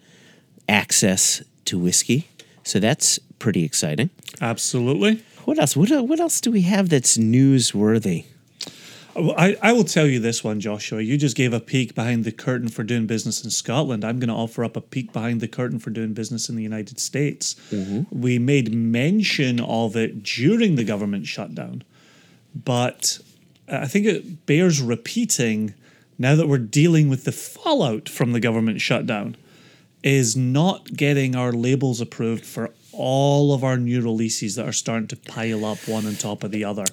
access 0.67 1.41
to 1.65 1.79
whiskey. 1.79 2.27
So 2.63 2.79
that's 2.79 3.17
pretty 3.39 3.63
exciting. 3.63 4.11
Absolutely. 4.39 5.23
What 5.45 5.57
else? 5.57 5.75
What, 5.75 5.89
what 6.07 6.19
else 6.19 6.41
do 6.41 6.51
we 6.51 6.61
have 6.61 6.89
that's 6.89 7.17
newsworthy? 7.17 8.25
I, 9.37 9.57
I 9.61 9.73
will 9.73 9.83
tell 9.83 10.05
you 10.05 10.19
this 10.19 10.43
one, 10.43 10.59
Joshua. 10.59 11.01
You 11.01 11.17
just 11.17 11.35
gave 11.35 11.53
a 11.53 11.59
peek 11.59 11.95
behind 11.95 12.23
the 12.25 12.31
curtain 12.31 12.69
for 12.69 12.83
doing 12.83 13.07
business 13.07 13.43
in 13.43 13.49
Scotland. 13.49 14.03
I'm 14.03 14.19
going 14.19 14.29
to 14.29 14.35
offer 14.35 14.63
up 14.63 14.75
a 14.75 14.81
peek 14.81 15.11
behind 15.13 15.41
the 15.41 15.47
curtain 15.47 15.79
for 15.79 15.89
doing 15.89 16.13
business 16.13 16.49
in 16.49 16.55
the 16.55 16.63
United 16.63 16.99
States. 16.99 17.55
Mm-hmm. 17.71 18.21
We 18.21 18.39
made 18.39 18.73
mention 18.73 19.59
of 19.59 19.95
it 19.95 20.23
during 20.23 20.75
the 20.75 20.83
government 20.83 21.27
shutdown, 21.27 21.83
but 22.53 23.19
I 23.67 23.87
think 23.87 24.05
it 24.05 24.45
bears 24.45 24.81
repeating 24.81 25.73
now 26.17 26.35
that 26.35 26.47
we're 26.47 26.57
dealing 26.57 27.09
with 27.09 27.23
the 27.23 27.31
fallout 27.31 28.09
from 28.09 28.33
the 28.33 28.39
government 28.39 28.81
shutdown 28.81 29.35
is 30.03 30.35
not 30.35 30.93
getting 30.93 31.35
our 31.35 31.51
labels 31.51 32.01
approved 32.01 32.45
for 32.45 32.71
all 32.91 33.53
of 33.53 33.63
our 33.63 33.77
new 33.77 34.01
releases 34.01 34.55
that 34.55 34.67
are 34.67 34.73
starting 34.73 35.07
to 35.07 35.15
pile 35.15 35.63
up 35.65 35.77
one 35.87 36.05
on 36.05 36.15
top 36.15 36.43
of 36.43 36.51
the 36.51 36.63
other 36.63 36.85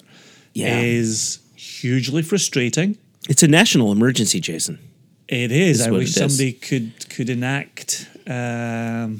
Yeah. 0.53 0.79
is 0.79 1.39
hugely 1.57 2.21
frustrating. 2.21 2.97
It's 3.29 3.43
a 3.43 3.47
national 3.47 3.91
emergency, 3.91 4.39
Jason. 4.39 4.79
It 5.27 5.51
is. 5.51 5.81
Is 5.81 5.87
I 5.87 5.91
wish 5.91 6.01
it 6.01 6.09
is. 6.09 6.15
somebody 6.15 6.53
could 6.53 7.09
could 7.09 7.29
enact 7.29 8.07
um, 8.27 9.19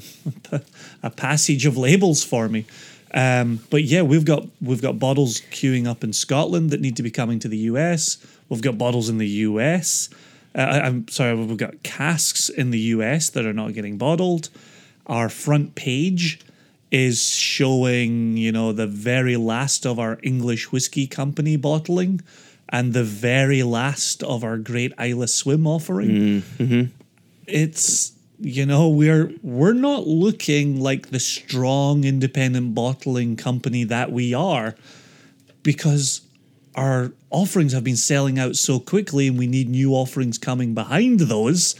a 1.02 1.10
passage 1.10 1.66
of 1.66 1.76
labels 1.76 2.24
for 2.24 2.48
me. 2.48 2.64
Um, 3.12 3.60
but 3.70 3.84
yeah, 3.84 4.02
we've 4.02 4.24
got 4.24 4.46
we've 4.62 4.80
got 4.80 4.98
bottles 4.98 5.40
queuing 5.50 5.86
up 5.86 6.02
in 6.04 6.12
Scotland 6.12 6.70
that 6.70 6.80
need 6.80 6.96
to 6.96 7.02
be 7.02 7.10
coming 7.10 7.38
to 7.40 7.48
the 7.48 7.58
US. 7.72 8.16
We've 8.48 8.62
got 8.62 8.78
bottles 8.78 9.08
in 9.10 9.18
the 9.18 9.28
US. 9.28 10.08
Uh, 10.54 10.60
I- 10.60 10.80
I'm 10.86 11.06
sorry, 11.08 11.34
we've 11.34 11.56
got 11.58 11.82
casks 11.82 12.48
in 12.48 12.70
the 12.70 12.78
US 12.96 13.28
that 13.30 13.44
are 13.44 13.52
not 13.52 13.74
getting 13.74 13.98
bottled. 13.98 14.48
Our 15.06 15.28
front 15.28 15.74
page 15.74 16.40
is 16.90 17.22
showing, 17.34 18.36
you 18.36 18.52
know, 18.52 18.72
the 18.72 18.86
very 18.86 19.36
last 19.36 19.86
of 19.86 19.98
our 19.98 20.18
English 20.22 20.72
whiskey 20.72 21.06
company 21.06 21.56
bottling 21.56 22.20
and 22.68 22.92
the 22.92 23.04
very 23.04 23.62
last 23.62 24.22
of 24.22 24.44
our 24.44 24.58
Great 24.58 24.92
Islay 24.98 25.26
Swim 25.26 25.66
offering. 25.66 26.42
Mm-hmm. 26.58 26.82
It's 27.46 28.12
you 28.40 28.64
know 28.64 28.88
we're 28.88 29.32
we're 29.42 29.72
not 29.72 30.06
looking 30.06 30.80
like 30.80 31.10
the 31.10 31.18
strong 31.18 32.04
independent 32.04 32.74
bottling 32.74 33.36
company 33.36 33.84
that 33.84 34.12
we 34.12 34.32
are 34.32 34.74
because 35.62 36.20
our 36.74 37.12
offerings 37.30 37.72
have 37.72 37.82
been 37.82 37.96
selling 37.96 38.38
out 38.38 38.54
so 38.54 38.78
quickly 38.78 39.26
and 39.26 39.38
we 39.38 39.46
need 39.46 39.68
new 39.68 39.92
offerings 39.92 40.38
coming 40.38 40.74
behind 40.74 41.20
those 41.20 41.74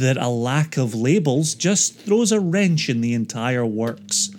that 0.00 0.16
a 0.16 0.28
lack 0.28 0.76
of 0.76 0.94
labels 0.94 1.54
just 1.54 1.98
throws 2.00 2.32
a 2.32 2.40
wrench 2.40 2.88
in 2.88 3.00
the 3.00 3.14
entire 3.14 3.64
works. 3.64 4.30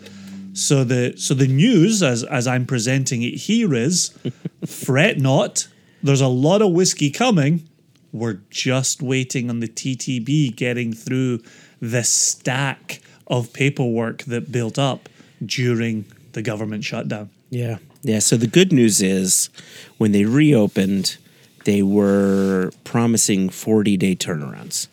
So 0.54 0.84
the 0.84 1.14
so 1.18 1.34
the 1.34 1.48
news 1.48 2.04
as 2.04 2.24
as 2.24 2.46
I'm 2.48 2.66
presenting 2.66 3.24
it 3.24 3.36
here 3.36 3.74
is 3.74 4.18
fret 4.66 5.18
not. 5.18 5.68
There's 6.04 6.22
a 6.22 6.28
lot 6.28 6.62
of 6.62 6.72
whiskey 6.72 7.10
coming. 7.10 7.68
We're 8.12 8.42
just 8.50 9.02
waiting 9.02 9.50
on 9.50 9.62
the 9.62 9.68
TTB 9.68 10.56
getting 10.56 10.92
through 10.94 11.42
the 11.80 12.04
stack 12.04 13.02
of 13.28 13.54
paperwork 13.54 14.24
that 14.24 14.52
built 14.52 14.78
up 14.78 15.08
during 15.46 16.06
the 16.34 16.42
government 16.42 16.84
shutdown. 16.84 17.30
Yeah. 17.50 17.78
Yeah. 18.02 18.20
So 18.20 18.36
the 18.36 18.48
good 18.48 18.74
news 18.74 19.02
is 19.02 19.50
when 19.98 20.12
they 20.12 20.26
reopened, 20.26 21.18
they 21.66 21.82
were 21.82 22.72
promising 22.84 23.50
40 23.50 23.96
day 23.98 24.16
turnarounds. 24.16 24.88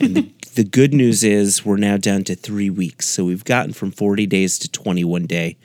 And 0.00 0.16
the, 0.16 0.32
the 0.54 0.64
good 0.64 0.92
news 0.94 1.24
is 1.24 1.64
we're 1.64 1.76
now 1.76 1.96
down 1.96 2.24
to 2.24 2.34
three 2.34 2.70
weeks. 2.70 3.06
So 3.06 3.24
we've 3.24 3.44
gotten 3.44 3.72
from 3.72 3.90
40 3.90 4.26
days 4.26 4.58
to 4.60 4.70
21 4.70 5.26
day 5.26 5.56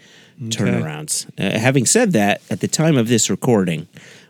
turnarounds. 0.41 1.29
Uh, 1.39 1.59
having 1.59 1.85
said 1.85 2.13
that, 2.13 2.41
at 2.49 2.61
the 2.61 2.67
time 2.67 2.97
of 2.97 3.07
this 3.07 3.29
recording, 3.29 3.87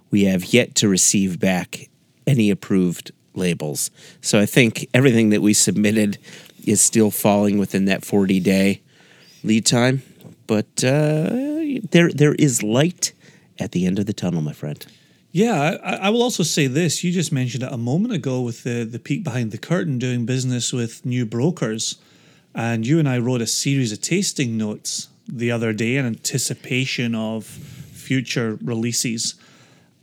we 0.10 0.26
have 0.26 0.53
yet 0.53 0.76
to 0.76 0.90
receive 0.90 1.40
back 1.40 1.90
any 2.28 2.49
approved 2.49 3.11
labels. 3.34 3.91
So 4.22 4.40
I 4.40 4.45
think 4.45 4.88
everything 4.94 5.30
that 5.30 5.41
we 5.41 5.53
submitted 5.53 6.18
is 6.65 6.82
still 6.82 7.11
falling 7.11 7.57
within 7.57 7.86
that 7.86 8.03
40 8.03 8.40
day 8.40 8.82
lead 9.44 9.65
time. 9.65 10.03
But 10.48 10.84
uh, 10.84 11.30
there 11.91 12.11
there 12.11 12.36
is 12.36 12.61
light 12.61 13.14
at 13.57 13.72
the 13.72 13.86
end 13.86 13.99
of 13.99 14.06
the 14.06 14.14
tunnel, 14.14 14.41
my 14.41 14.53
friend. 14.53 14.86
Yeah, 15.32 15.78
I, 15.84 15.95
I 15.95 16.10
will 16.10 16.22
also 16.22 16.44
say 16.44 16.68
this. 16.68 17.03
You 17.03 17.12
just 17.12 17.32
mentioned 17.32 17.64
it 17.64 17.72
a 17.72 17.78
moment 17.78 18.14
ago 18.14 18.41
with 18.41 18.64
the, 18.64 18.84
the 18.84 18.99
peek 18.99 19.24
behind 19.24 19.52
the 19.52 19.58
curtain 19.58 19.98
doing 19.98 20.26
business 20.26 20.74
with 20.74 21.06
new 21.06 21.26
brokers. 21.26 21.98
And 22.53 22.86
you 22.86 22.99
and 22.99 23.08
I 23.08 23.18
wrote 23.18 23.41
a 23.41 23.48
series 23.48 23.94
of 23.94 24.02
tasting 24.02 24.58
notes 24.58 25.08
the 25.28 25.52
other 25.52 25.72
day 25.72 25.95
in 25.95 26.06
anticipation 26.06 27.16
of 27.16 27.45
future 27.45 28.60
releases. 28.62 29.36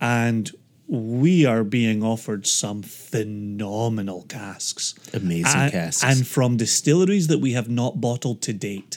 And 0.01 0.51
we 0.87 1.45
are 1.45 1.65
being 1.65 2.03
offered 2.03 2.47
some 2.47 2.83
phenomenal 2.83 4.25
casks. 4.29 4.95
Amazing 5.13 5.61
and, 5.61 5.73
casks. 5.73 6.03
And 6.03 6.27
from 6.27 6.57
distilleries 6.57 7.27
that 7.27 7.41
we 7.41 7.53
have 7.53 7.69
not 7.69 8.01
bottled 8.01 8.41
to 8.43 8.55
date. 8.55 8.97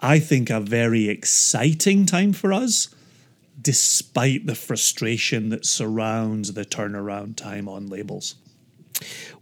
I 0.00 0.18
think 0.18 0.50
a 0.50 0.60
very 0.60 1.08
exciting 1.08 2.04
time 2.04 2.34
for 2.34 2.52
us 2.52 2.88
despite 3.60 4.46
the 4.46 4.54
frustration 4.54 5.48
that 5.48 5.64
surrounds 5.64 6.52
the 6.52 6.64
turnaround 6.64 7.36
time 7.36 7.68
on 7.68 7.86
labels. 7.86 8.34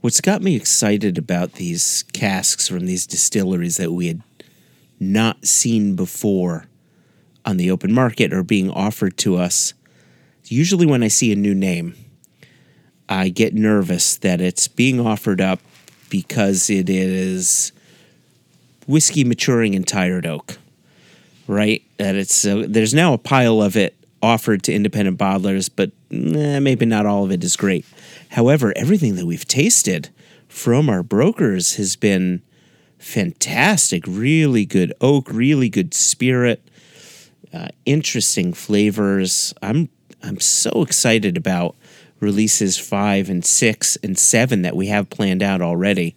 What's 0.01 0.21
got 0.21 0.43
me 0.43 0.57
excited 0.57 1.19
about 1.19 1.55
these 1.55 2.05
casks 2.13 2.69
from 2.69 2.87
these 2.87 3.07
distilleries 3.07 3.77
that 3.77 3.93
we 3.93 4.09
had 4.09 4.23
not 5.01 5.47
seen 5.47 5.97
before 5.97 6.67
on 7.45 7.57
the 7.57 7.71
open 7.71 7.93
market 7.93 8.33
or 8.33 8.43
being 8.43 8.71
offered 8.71 9.17
to 9.19 9.37
us, 9.37 9.75
usually 10.45 10.87
when 10.87 11.03
I 11.03 11.09
see 11.09 11.33
a 11.33 11.37
new 11.37 11.55
name, 11.55 11.95
I 13.09 13.29
get 13.29 13.55
nervous 13.55 14.17
that 14.19 14.41
it's 14.41 14.69
being 14.69 15.01
offered 15.01 15.41
up 15.41 15.61
because 16.09 16.71
it 16.71 16.89
is 16.89 17.73
whiskey 18.87 19.25
maturing 19.25 19.75
in 19.75 19.85
tired 19.85 20.27
oak, 20.27 20.59
right? 21.47 21.83
That 21.99 22.15
it's 22.15 22.47
uh, 22.47 22.67
there's 22.69 22.95
now 22.95 23.13
a 23.13 23.19
pile 23.19 23.61
of 23.61 23.77
it 23.77 23.95
offered 24.25 24.63
to 24.65 24.73
independent 24.73 25.19
bottlers, 25.19 25.71
but 25.75 25.93
eh, 26.11 26.59
maybe 26.59 26.87
not 26.87 27.07
all 27.07 27.25
of 27.25 27.31
it 27.31 27.45
is 27.45 27.57
great. 27.57 27.85
However, 28.31 28.73
everything 28.75 29.17
that 29.17 29.27
we've 29.27 29.47
tasted 29.47 30.09
from 30.49 30.89
our 30.89 31.03
brokers 31.03 31.77
has 31.77 31.95
been 31.95 32.43
fantastic. 32.99 34.05
Really 34.07 34.65
good 34.65 34.93
oak, 35.01 35.29
really 35.31 35.69
good 35.69 35.93
spirit, 35.93 36.67
uh, 37.53 37.69
interesting 37.85 38.53
flavors. 38.55 39.53
I'm 39.63 39.91
I'm 40.23 40.41
so 40.41 40.83
excited 40.83 41.37
about 41.37 41.77
releases 42.19 42.79
five 42.79 43.29
and 43.29 43.45
six 43.45 43.97
and 44.03 44.19
seven 44.19 44.63
that 44.63 44.75
we 44.75 44.87
have 44.87 45.11
planned 45.11 45.43
out 45.43 45.61
already. 45.61 46.17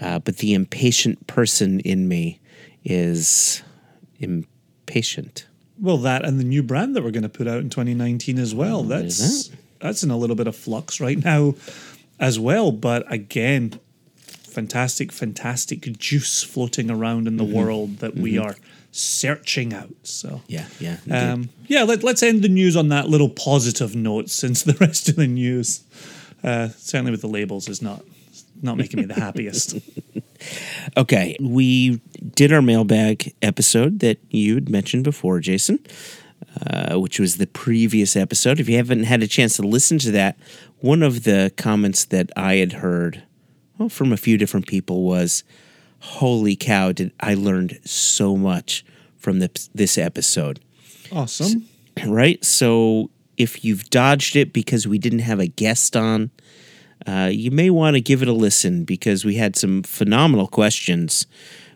Uh, 0.00 0.18
but 0.18 0.38
the 0.38 0.52
impatient 0.54 1.28
person 1.28 1.78
in 1.80 2.08
me 2.08 2.40
is 2.84 3.62
impatient. 4.18 5.46
Well, 5.80 5.98
that 5.98 6.24
and 6.24 6.38
the 6.38 6.44
new 6.44 6.62
brand 6.62 6.94
that 6.96 7.02
we're 7.02 7.10
going 7.10 7.22
to 7.22 7.28
put 7.28 7.48
out 7.48 7.60
in 7.60 7.70
2019 7.70 8.38
as 8.38 8.54
well. 8.54 8.82
That's 8.82 9.50
that's 9.80 10.02
in 10.02 10.10
a 10.10 10.16
little 10.16 10.36
bit 10.36 10.46
of 10.46 10.54
flux 10.54 11.00
right 11.00 11.22
now 11.22 11.54
as 12.20 12.38
well. 12.38 12.70
But 12.72 13.10
again, 13.12 13.80
fantastic, 14.16 15.12
fantastic 15.12 15.80
juice 15.98 16.42
floating 16.42 16.90
around 16.90 17.26
in 17.26 17.36
the 17.36 17.44
world 17.44 17.98
that 17.98 18.14
we 18.14 18.38
are 18.38 18.56
searching 18.92 19.72
out. 19.72 19.94
So 20.02 20.42
Yeah, 20.46 20.66
yeah. 20.78 20.98
Um, 21.10 21.48
yeah, 21.66 21.82
let, 21.82 22.04
let's 22.04 22.22
end 22.22 22.42
the 22.42 22.48
news 22.48 22.76
on 22.76 22.88
that 22.88 23.08
little 23.08 23.30
positive 23.30 23.96
note 23.96 24.30
since 24.30 24.62
the 24.62 24.74
rest 24.80 25.08
of 25.08 25.16
the 25.16 25.26
news, 25.26 25.82
uh, 26.44 26.68
certainly 26.68 27.10
with 27.10 27.22
the 27.22 27.28
labels, 27.28 27.68
is 27.68 27.82
not 27.82 28.04
not 28.62 28.76
making 28.76 29.00
me 29.00 29.06
the 29.06 29.14
happiest. 29.14 29.76
Okay, 30.96 31.36
we 31.40 32.00
did 32.34 32.52
our 32.52 32.62
mailbag 32.62 33.34
episode 33.42 34.00
that 34.00 34.18
you 34.30 34.54
had 34.54 34.68
mentioned 34.68 35.04
before, 35.04 35.40
Jason. 35.40 35.78
uh, 36.66 36.98
which 36.98 37.18
was 37.18 37.36
the 37.36 37.46
previous 37.46 38.16
episode. 38.16 38.60
If 38.60 38.68
you 38.68 38.76
haven't 38.76 39.04
had 39.04 39.22
a 39.22 39.26
chance 39.26 39.56
to 39.56 39.62
listen 39.62 39.98
to 40.00 40.10
that, 40.10 40.36
one 40.80 41.02
of 41.02 41.24
the 41.24 41.52
comments 41.56 42.04
that 42.06 42.30
I 42.36 42.56
had 42.56 42.74
heard 42.74 43.22
well, 43.78 43.88
from 43.88 44.12
a 44.12 44.16
few 44.16 44.36
different 44.36 44.66
people 44.66 45.02
was, 45.02 45.44
"Holy 46.00 46.56
cow! 46.56 46.92
Did 46.92 47.12
I 47.20 47.34
learned 47.34 47.80
so 47.84 48.36
much 48.36 48.84
from 49.16 49.38
this 49.38 49.70
this 49.74 49.96
episode?" 49.96 50.60
Awesome. 51.10 51.66
right? 52.06 52.44
So 52.44 53.10
if 53.36 53.64
you've 53.64 53.88
dodged 53.90 54.36
it 54.36 54.52
because 54.52 54.86
we 54.86 54.98
didn't 54.98 55.20
have 55.20 55.40
a 55.40 55.46
guest 55.46 55.96
on, 55.96 56.30
uh, 57.06 57.28
you 57.32 57.50
may 57.50 57.70
want 57.70 57.94
to 57.94 58.00
give 58.00 58.22
it 58.22 58.28
a 58.28 58.32
listen 58.32 58.84
because 58.84 59.24
we 59.24 59.36
had 59.36 59.56
some 59.56 59.82
phenomenal 59.82 60.46
questions, 60.46 61.26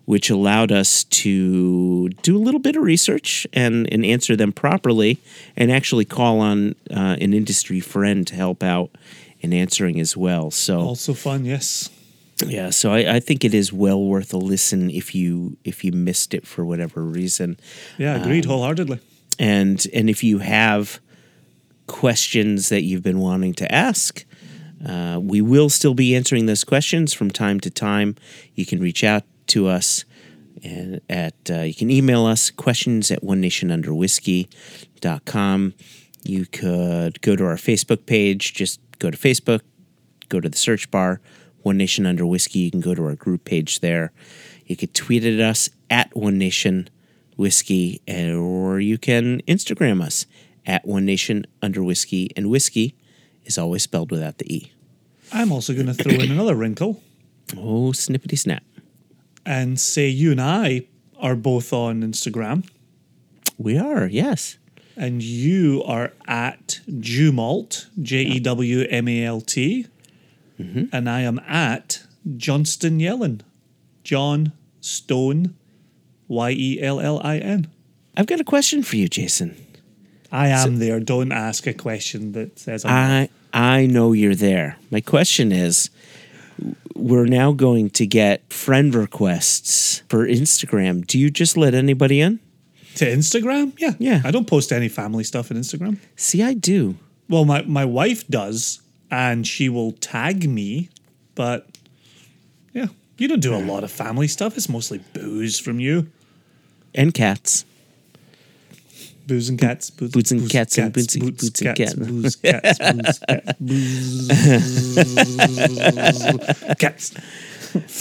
which 0.05 0.31
allowed 0.31 0.71
us 0.73 1.05
to 1.05 2.09
do 2.23 2.37
a 2.37 2.43
little 2.43 2.61
bit 2.61 2.77
of 2.77 2.83
research 2.83 3.47
and, 3.53 3.93
and 3.93 4.05
answer 4.05 4.37
them 4.37 4.53
properly 4.53 5.19
and 5.57 5.73
actually 5.73 6.05
call 6.05 6.39
on 6.41 6.75
uh, 6.91 7.17
an 7.21 7.35
industry 7.35 7.81
friend 7.81 8.27
to 8.29 8.35
help 8.35 8.63
out 8.63 8.91
in 9.41 9.53
answering 9.53 9.99
as 10.01 10.17
well. 10.17 10.51
So 10.51 10.81
Also 10.81 11.13
fun, 11.15 11.45
yes. 11.45 11.91
yeah, 12.47 12.71
so 12.71 12.93
I, 12.93 13.17
I 13.17 13.21
think 13.21 13.45
it 13.45 13.55
is 13.55 13.73
well 13.73 14.03
worth 14.03 14.33
a 14.33 14.39
listen 14.39 14.91
if 14.91 15.15
you 15.15 15.57
if 15.65 15.83
you 15.85 15.93
missed 15.93 16.35
it 16.35 16.47
for 16.47 16.65
whatever 16.65 17.03
reason 17.03 17.57
Yeah, 17.99 18.21
agreed 18.21 18.45
Um, 18.47 18.51
wholeheartedly. 18.53 19.01
and 19.39 19.85
and 19.95 20.09
if 20.11 20.23
you 20.23 20.39
have 20.39 21.01
questions 21.87 22.69
that 22.69 22.83
you've 22.83 23.03
been 23.03 23.21
wanting 23.21 23.55
to 23.55 23.75
ask 23.75 24.25
uh, 24.85 25.19
we 25.23 25.41
will 25.41 25.69
still 25.69 25.95
be 25.95 26.15
answering 26.15 26.47
those 26.47 26.65
questions 26.65 27.15
from 27.15 27.31
time 27.31 27.61
to 27.61 27.71
time. 27.71 28.17
You 28.55 28.67
can 28.67 28.81
reach 28.81 29.05
out 29.05 29.25
to 29.49 29.69
us 29.69 30.05
and 30.63 31.01
at 31.09 31.35
uh, 31.51 31.61
you 31.61 31.75
can 31.75 31.91
email 31.91 32.27
us 32.27 32.51
questions 32.51 33.11
at 33.11 33.23
one 33.23 33.41
nation 33.41 33.71
under 33.71 33.95
whiskey.com 33.95 35.75
you 36.25 36.45
could 36.47 37.21
go 37.21 37.37
to 37.37 37.45
our 37.45 37.57
facebook 37.57 38.07
page. 38.07 38.53
Just 38.53 38.81
go 38.99 39.11
to 39.11 39.17
facebook 39.17 39.61
go 40.29 40.41
to 40.41 40.49
the 40.49 40.57
search 40.57 40.91
bar 40.91 41.21
one 41.63 41.77
nation 41.77 42.07
under 42.07 42.27
whiskey. 42.27 42.61
You 42.61 42.71
can 42.71 42.81
go 42.81 42.95
to 42.95 43.05
our 43.05 43.15
group 43.15 43.45
page 43.45 43.81
there. 43.81 44.13
You 44.67 44.77
could 44.77 44.95
tweet 44.95 45.25
at 45.25 45.41
us 45.41 45.69
at 45.91 46.15
one 46.17 46.39
nation 46.39 46.89
whiskey 47.37 48.01
or 48.09 48.81
you 48.81 48.99
can 48.99 49.41
instagram 49.43 50.03
us 50.03 50.27
at 50.65 50.87
one 50.87 51.05
nation 51.05 51.47
under 51.63 51.83
whiskey 51.83 52.31
and 52.35 52.49
whiskey 52.51 52.95
is 53.47 53.59
always 53.59 53.83
spelled 53.83 54.11
without 54.11 54.39
the 54.39 54.55
e. 54.55 54.73
I'm 55.33 55.51
also 55.51 55.75
going 55.75 55.87
to 55.87 55.95
throw 55.95 56.13
in 56.13 56.31
another 56.31 56.55
wrinkle. 56.55 57.03
Oh 57.57 57.93
snippety 57.93 58.39
snap. 58.39 58.63
And 59.45 59.79
say 59.79 60.09
you 60.09 60.33
and 60.33 60.41
I 60.41 60.87
are 61.19 61.37
both 61.37 61.73
on 61.73 62.03
Instagram, 62.03 62.69
we 63.59 63.79
are 63.79 64.07
yes. 64.07 64.59
And 64.97 65.23
you 65.23 65.83
are 65.85 66.13
at 66.27 66.81
Jewmalt, 66.89 67.87
J 68.03 68.23
E 68.23 68.41
W 68.41 68.87
M 68.89 69.09
A 69.09 69.25
L 69.25 69.41
T, 69.41 69.87
mm-hmm. 70.59 70.85
and 70.93 71.09
I 71.09 71.21
am 71.21 71.39
at 71.47 72.03
Johnston 72.37 72.99
Yellen, 72.99 73.43
John 74.05 74.53
Stone, 74.81 75.55
Y 76.29 76.51
E 76.51 76.83
L 76.83 76.99
L 77.01 77.21
I 77.23 77.39
N. 77.39 77.69
i've 78.17 78.27
got 78.27 78.41
a 78.41 78.45
question 78.45 78.83
for 78.83 78.97
you 78.97 79.09
jason 79.09 79.55
I 80.33 80.49
am 80.49 80.79
there. 80.79 81.01
Don't 81.01 81.33
ask 81.33 81.67
a 81.67 81.75
question 81.75 82.33
that 82.33 82.59
says 82.59 82.85
I'm. 82.85 82.93
I 82.93 83.29
I 83.53 83.87
know 83.87 84.13
you're 84.13 84.35
there. 84.35 84.77
My 84.91 85.01
question 85.01 85.53
is 85.53 85.91
we're 86.95 87.27
now 87.27 87.53
going 87.53 87.91
to 87.91 88.07
get 88.07 88.51
friend 88.53 88.95
requests 88.95 90.03
for 90.09 90.27
Instagram. 90.27 91.07
Do 91.07 91.19
you 91.19 91.31
just 91.31 91.57
let 91.57 91.75
anybody 91.75 92.21
in? 92.21 92.41
to 92.97 93.05
Instagram. 93.05 93.75
Yeah, 93.79 93.93
Yeah. 93.99 94.23
I 94.25 94.31
don't 94.31 94.47
post 94.47 94.73
any 94.73 94.89
family 94.89 95.23
stuff 95.23 95.51
in 95.51 95.59
Instagram. 95.59 95.99
See, 96.17 96.43
I 96.43 96.55
do. 96.55 96.97
Well, 97.29 97.45
my 97.45 97.63
my 97.63 97.85
wife 97.85 98.27
does, 98.29 98.81
and 99.11 99.47
she 99.47 99.69
will 99.69 99.93
tag 99.93 100.49
me, 100.49 100.89
but 101.35 101.67
yeah, 102.73 102.87
you 103.19 103.29
don't 103.29 103.41
do 103.41 103.55
a 103.55 103.61
lot 103.61 103.85
of 103.85 103.91
family 103.91 104.29
stuff. 104.29 104.57
It's 104.57 104.69
mostly 104.69 105.01
booze 105.13 105.59
from 105.59 105.79
you, 105.81 106.07
And 106.95 107.13
cats. 107.13 107.67
Booze 109.27 109.49
and 109.49 109.59
cats, 109.59 109.91
booze, 109.91 110.11
Boots 110.13 110.31
and 110.31 110.41
booze, 110.41 110.53
cats 110.53 110.79
and 110.79 110.93
boots- 110.93 111.17
boots, 111.17 111.43
boots 111.43 111.61
and 111.61 111.77
cats, 111.77 111.95
cats. 111.95 112.11
booze, 112.11 112.37
cats, 112.37 112.79
booze, 113.61 114.29
cats, 114.29 114.79
booze, 116.33 116.75
cats. 116.79 117.13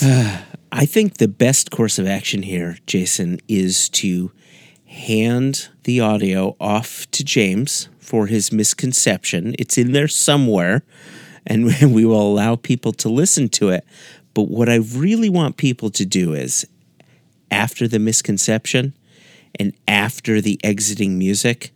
I 0.72 0.85
think 0.85 1.18
the 1.18 1.27
best 1.27 1.72
course 1.72 1.99
of 1.99 2.07
action 2.07 2.43
here, 2.43 2.77
Jason, 2.85 3.39
is 3.47 3.89
to 3.89 4.31
hand 4.85 5.69
the 5.84 5.99
audio 5.99 6.56
off 6.60 7.10
to 7.11 7.23
James 7.23 7.89
for 7.99 8.27
his 8.27 8.52
misconception. 8.52 9.56
It's 9.57 9.77
in 9.77 9.91
there 9.93 10.07
somewhere, 10.07 10.84
and 11.45 11.65
we 11.93 12.06
will 12.06 12.22
allow 12.22 12.56
people 12.56 12.91
to 12.93 13.10
listen 13.10 13.49
to 13.49 13.69
it. 13.69 13.85
But 14.34 14.43
what 14.49 14.69
I 14.69 14.76
really 14.76 15.30
want 15.30 15.57
people 15.57 15.89
to 15.91 16.06
do 16.06 16.34
is, 16.34 16.65
after 17.52 17.88
the 17.88 17.99
misconception 17.99 18.93
and 19.60 19.73
after 19.88 20.41
the 20.41 20.60
exiting 20.64 21.18
music, 21.18 21.72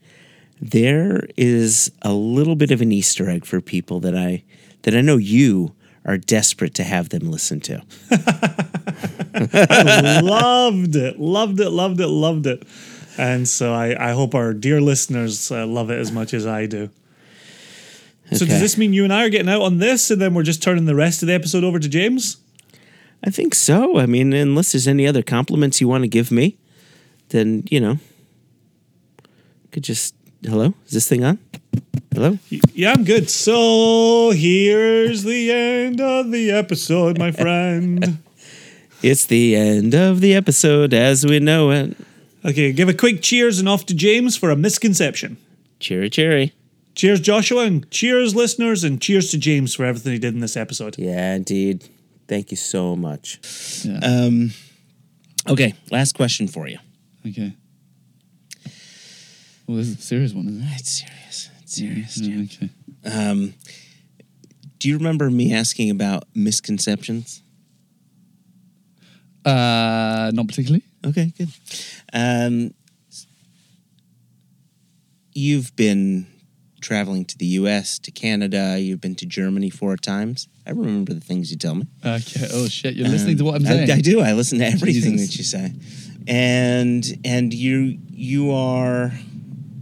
there 0.61 1.27
is 1.38 1.91
a 2.01 2.14
little 2.14 2.56
bit 2.56 2.72
of 2.72 2.81
an 2.81 2.91
Easter 2.91 3.30
egg 3.30 3.45
for 3.45 3.61
people 3.61 3.99
that 4.01 4.15
I 4.15 4.43
that 4.84 4.95
I 4.95 5.01
know 5.01 5.18
you 5.18 5.73
are 6.06 6.18
desperate 6.18 6.73
to 6.76 6.84
have 6.84 7.10
them 7.10 7.30
listen 7.30 7.60
to. 7.61 7.76
loved 10.23 10.95
it, 10.95 11.19
loved 11.19 11.60
it, 11.60 11.69
loved 11.69 11.99
it, 11.99 12.07
loved 12.07 12.47
it. 12.47 12.64
And 13.18 13.47
so 13.47 13.73
I, 13.73 14.10
I 14.10 14.11
hope 14.14 14.34
our 14.34 14.53
dear 14.53 14.80
listeners 14.80 15.51
uh, 15.51 15.68
love 15.68 15.89
it 15.89 15.99
as 15.99 16.11
much 16.11 16.34
as 16.34 16.47
I 16.47 16.65
do. 16.65 16.89
So 18.31 18.45
does 18.45 18.61
this 18.61 18.77
mean 18.77 18.93
you 18.93 19.03
and 19.03 19.11
I 19.11 19.26
are 19.26 19.30
getting 19.30 19.49
out 19.49 19.61
on 19.61 19.80
this, 19.80 20.11
and 20.11 20.22
then 20.22 20.35
we're 20.35 20.43
just 20.43 20.61
turning 20.61 20.85
the 20.85 20.95
rest 20.95 21.23
of 21.23 21.27
the 21.27 21.34
episode 21.34 21.64
over 21.64 21.80
to 21.80 21.89
James? 21.89 22.38
I 23.23 23.31
think 23.31 23.56
so. 23.56 23.97
I 23.97 24.06
mean, 24.06 24.34
unless 24.34 24.72
there's 24.72 24.88
any 24.88 25.07
other 25.07 25.23
compliments 25.23 25.81
you 25.81 25.88
want 25.88 26.03
to 26.03 26.07
give 26.07 26.31
me, 26.31 26.57
then 27.30 27.64
you 27.69 27.80
know, 27.80 27.97
could 29.72 29.84
just 29.84 30.15
hello. 30.43 30.73
Is 30.85 30.91
this 30.91 31.07
thing 31.07 31.23
on? 31.23 31.39
Hello. 32.14 32.38
Yeah, 32.49 32.93
I'm 32.93 33.03
good. 33.03 33.30
So 33.30 34.31
here's 34.31 35.23
the 35.23 35.51
end 35.51 36.01
of 36.01 36.31
the 36.31 36.51
episode, 36.51 37.18
my 37.18 37.31
friend. 37.31 38.19
It's 39.01 39.26
the 39.26 39.56
end 39.56 39.93
of 39.93 40.19
the 40.19 40.35
episode 40.35 40.93
as 40.93 41.26
we 41.26 41.39
know 41.39 41.72
it. 41.72 41.95
Okay, 42.43 42.73
give 42.73 42.89
a 42.89 42.93
quick 42.93 43.22
cheers 43.22 43.57
and 43.57 43.69
off 43.69 43.85
to 43.85 43.93
James 43.93 44.35
for 44.35 44.49
a 44.51 44.57
misconception. 44.57 45.38
Cherry, 45.80 46.10
cherry. 46.10 46.53
Cheers, 46.95 47.22
Joshua, 47.22 47.64
and 47.64 47.89
cheers, 47.91 48.35
listeners, 48.35 48.84
and 48.84 49.01
cheers 49.01 49.31
to 49.31 49.38
James 49.38 49.73
for 49.73 49.85
everything 49.85 50.11
he 50.11 50.19
did 50.19 50.34
in 50.34 50.41
this 50.41 50.57
episode. 50.57 50.97
Yeah, 50.97 51.34
indeed. 51.34 51.88
Thank 52.27 52.51
you 52.51 52.57
so 52.57 52.97
much. 52.97 53.39
Yeah. 53.85 53.99
Um, 54.03 54.51
okay, 55.47 55.76
last 55.91 56.14
question 56.15 56.49
for 56.49 56.68
you. 56.68 56.80
Okay. 57.28 57.54
Well, 59.68 59.78
this 59.78 59.88
is 59.90 60.00
a 60.00 60.02
serious 60.02 60.34
one, 60.34 60.48
isn't 60.48 60.62
it? 60.64 60.80
It's 60.80 60.91
serious. 61.04 61.50
It's 61.62 61.76
serious. 61.76 62.18
Yeah, 62.18 62.44
Jim. 62.46 62.70
okay. 63.06 63.20
Um, 63.32 63.54
do 64.80 64.88
you 64.90 64.98
remember 64.98 65.30
me 65.30 65.54
asking 65.54 65.90
about 65.91 66.24
misconceptions? 66.34 67.44
Uh, 69.46 70.32
not 70.34 70.48
particularly. 70.48 70.84
Okay, 71.06 71.32
good. 71.38 71.50
Um, 72.14 72.74
you've 75.34 75.76
been 75.76 76.28
traveling 76.82 77.26
to 77.26 77.38
the 77.38 77.46
U.S., 77.46 78.00
to 78.00 78.12
Canada. 78.12 78.78
You've 78.80 79.02
been 79.02 79.16
to 79.16 79.26
Germany 79.26 79.70
four 79.70 79.98
times. 79.98 80.48
I 80.66 80.72
remember 80.72 81.14
the 81.14 81.20
things 81.22 81.52
you 81.52 81.58
tell 81.58 81.76
me. 81.76 81.86
Okay. 82.06 82.48
Oh 82.54 82.68
shit! 82.68 82.96
You're 82.96 83.08
listening 83.08 83.38
to 83.38 83.44
what 83.44 83.56
I'm 83.56 83.66
Um, 83.66 83.72
I- 83.72 83.76
saying. 83.86 83.91
I, 83.91 84.02
do. 84.02 84.22
I 84.22 84.34
listen 84.34 84.60
to 84.60 84.66
everything 84.66 85.18
Jesus. 85.18 85.30
that 85.30 85.38
you 85.38 85.44
say, 85.44 85.74
and 86.30 87.19
and 87.26 87.53
you 87.53 87.97
you 88.10 88.51
are. 88.51 89.11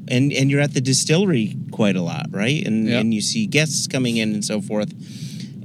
And, 0.09 0.31
and 0.31 0.49
you're 0.49 0.61
at 0.61 0.73
the 0.73 0.79
distillery 0.79 1.57
quite 1.69 1.97
a 1.97 2.01
lot, 2.01 2.27
right? 2.31 2.65
And 2.65 2.87
Yeah. 2.87 2.99
and 2.99 3.13
you 3.13 3.19
see 3.19 3.45
guests 3.45 3.87
coming 3.87 4.15
in 4.15 4.31
and 4.33 4.45
so 4.45 4.61
forth. 4.61 4.93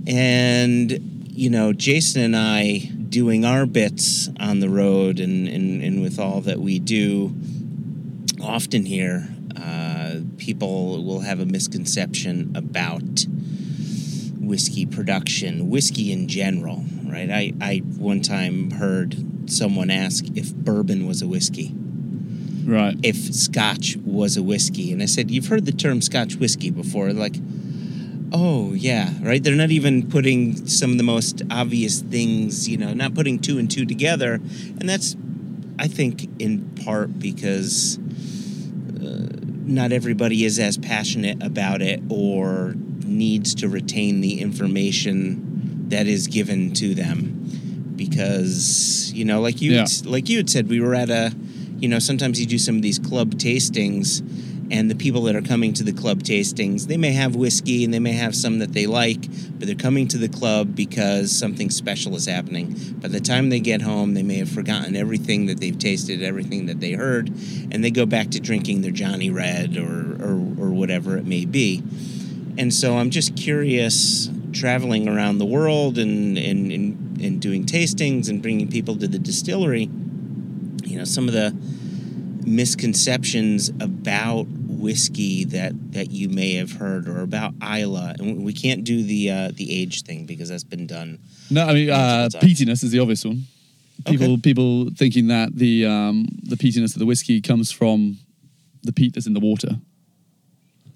And 0.08 0.90
you 1.30 1.48
know, 1.48 1.72
Jason 1.72 2.22
and 2.22 2.36
I 2.36 2.78
doing 3.08 3.44
our 3.44 3.66
bits 3.66 4.28
on 4.40 4.58
the 4.58 4.68
road 4.68 5.20
and, 5.20 5.46
and, 5.46 5.80
and 5.80 6.02
with 6.02 6.18
all 6.18 6.40
that 6.40 6.58
we 6.58 6.80
do, 6.80 7.32
often 8.42 8.84
here, 8.84 9.28
uh, 9.54 10.16
people 10.38 11.04
will 11.04 11.20
have 11.20 11.38
a 11.38 11.46
misconception 11.46 12.50
about 12.56 13.24
whiskey 14.40 14.86
production, 14.86 15.70
whiskey 15.70 16.10
in 16.10 16.26
general, 16.26 16.84
right? 17.04 17.30
I, 17.30 17.52
I 17.60 17.76
one 17.78 18.22
time 18.22 18.72
heard 18.72 19.14
someone 19.50 19.90
ask 19.90 20.24
if 20.34 20.54
bourbon 20.54 21.06
was 21.06 21.22
a 21.22 21.26
whiskey, 21.26 21.74
Right. 22.64 22.96
if 23.02 23.16
scotch 23.34 23.96
was 24.04 24.36
a 24.36 24.42
whiskey. 24.42 24.92
And 24.92 25.02
I 25.02 25.06
said, 25.06 25.30
You've 25.30 25.46
heard 25.48 25.66
the 25.66 25.72
term 25.72 26.00
scotch 26.00 26.36
whiskey 26.36 26.70
before. 26.70 27.12
Like, 27.12 27.36
oh, 28.32 28.72
yeah, 28.72 29.12
right? 29.20 29.42
They're 29.42 29.54
not 29.54 29.70
even 29.70 30.08
putting 30.08 30.66
some 30.66 30.92
of 30.92 30.96
the 30.96 31.04
most 31.04 31.42
obvious 31.50 32.00
things, 32.00 32.68
you 32.68 32.78
know, 32.78 32.92
not 32.94 33.14
putting 33.14 33.38
two 33.38 33.58
and 33.58 33.70
two 33.70 33.84
together. 33.84 34.34
And 34.34 34.88
that's, 34.88 35.16
I 35.78 35.86
think, 35.86 36.28
in 36.40 36.70
part 36.84 37.18
because 37.18 37.98
uh, 37.98 39.28
not 39.64 39.92
everybody 39.92 40.44
is 40.44 40.58
as 40.58 40.78
passionate 40.78 41.42
about 41.42 41.82
it 41.82 42.00
or 42.08 42.74
needs 43.04 43.54
to 43.56 43.68
retain 43.68 44.20
the 44.20 44.40
information 44.40 45.88
that 45.88 46.06
is 46.06 46.26
given 46.26 46.72
to 46.72 46.94
them 46.94 47.41
because 47.96 49.12
you 49.14 49.24
know 49.24 49.40
like 49.40 49.60
you 49.60 49.72
Yeah. 49.72 49.86
like 50.04 50.28
you 50.28 50.38
had 50.38 50.50
said 50.50 50.68
we 50.68 50.80
were 50.80 50.94
at 50.94 51.10
a 51.10 51.32
you 51.78 51.88
know 51.88 51.98
sometimes 51.98 52.40
you 52.40 52.46
do 52.46 52.58
some 52.58 52.76
of 52.76 52.82
these 52.82 52.98
club 52.98 53.34
tastings 53.34 54.22
and 54.70 54.90
the 54.90 54.94
people 54.94 55.22
that 55.24 55.36
are 55.36 55.42
coming 55.42 55.72
to 55.74 55.82
the 55.84 55.92
club 55.92 56.22
tastings 56.22 56.86
they 56.86 56.96
may 56.96 57.12
have 57.12 57.34
whiskey 57.36 57.84
and 57.84 57.92
they 57.92 57.98
may 57.98 58.12
have 58.12 58.34
some 58.34 58.58
that 58.58 58.72
they 58.72 58.86
like 58.86 59.20
but 59.58 59.66
they're 59.66 59.74
coming 59.76 60.08
to 60.08 60.16
the 60.18 60.28
club 60.28 60.74
because 60.74 61.30
something 61.30 61.68
special 61.70 62.14
is 62.16 62.26
happening 62.26 62.74
by 63.00 63.08
the 63.08 63.20
time 63.20 63.50
they 63.50 63.60
get 63.60 63.82
home 63.82 64.14
they 64.14 64.22
may 64.22 64.36
have 64.36 64.48
forgotten 64.48 64.96
everything 64.96 65.46
that 65.46 65.60
they've 65.60 65.78
tasted 65.78 66.22
everything 66.22 66.66
that 66.66 66.80
they 66.80 66.92
heard 66.92 67.28
and 67.70 67.84
they 67.84 67.90
go 67.90 68.06
back 68.06 68.30
to 68.30 68.40
drinking 68.40 68.80
their 68.80 68.90
johnny 68.92 69.30
red 69.30 69.76
or 69.76 70.16
or, 70.24 70.34
or 70.66 70.70
whatever 70.70 71.16
it 71.18 71.26
may 71.26 71.44
be 71.44 71.82
and 72.56 72.72
so 72.72 72.96
i'm 72.98 73.10
just 73.10 73.36
curious 73.36 74.30
traveling 74.52 75.08
around 75.08 75.38
the 75.38 75.46
world 75.46 75.98
and 75.98 76.36
and, 76.38 76.70
and, 76.72 76.98
and 77.22 77.40
doing 77.40 77.64
tastings 77.64 78.28
and 78.28 78.42
bringing 78.42 78.68
people 78.68 78.96
to 78.96 79.06
the 79.08 79.18
distillery 79.18 79.88
you 80.84 80.98
know 80.98 81.04
some 81.04 81.26
of 81.28 81.34
the 81.34 81.54
misconceptions 82.44 83.68
about 83.80 84.46
whiskey 84.48 85.44
that 85.44 85.72
that 85.92 86.10
you 86.10 86.28
may 86.28 86.54
have 86.54 86.72
heard 86.72 87.08
or 87.08 87.20
about 87.22 87.54
Islay 87.62 88.14
and 88.18 88.44
we 88.44 88.52
can't 88.52 88.82
do 88.84 89.02
the 89.02 89.30
uh, 89.30 89.50
the 89.54 89.80
age 89.80 90.02
thing 90.02 90.26
because 90.26 90.48
that's 90.48 90.64
been 90.64 90.86
done 90.86 91.18
No, 91.50 91.66
I 91.66 91.74
mean 91.74 91.90
uh, 91.90 92.28
peatiness 92.40 92.82
is 92.82 92.90
the 92.90 92.98
obvious 92.98 93.24
one. 93.24 93.44
People 94.06 94.32
Okay. 94.32 94.40
people 94.40 94.90
thinking 94.96 95.28
that 95.28 95.54
the 95.54 95.86
um, 95.86 96.26
the 96.42 96.56
peatiness 96.56 96.94
of 96.94 96.98
the 96.98 97.06
whiskey 97.06 97.40
comes 97.40 97.70
from 97.70 98.18
the 98.82 98.92
peat 98.92 99.14
that's 99.14 99.26
in 99.26 99.34
the 99.34 99.40
water. 99.40 99.78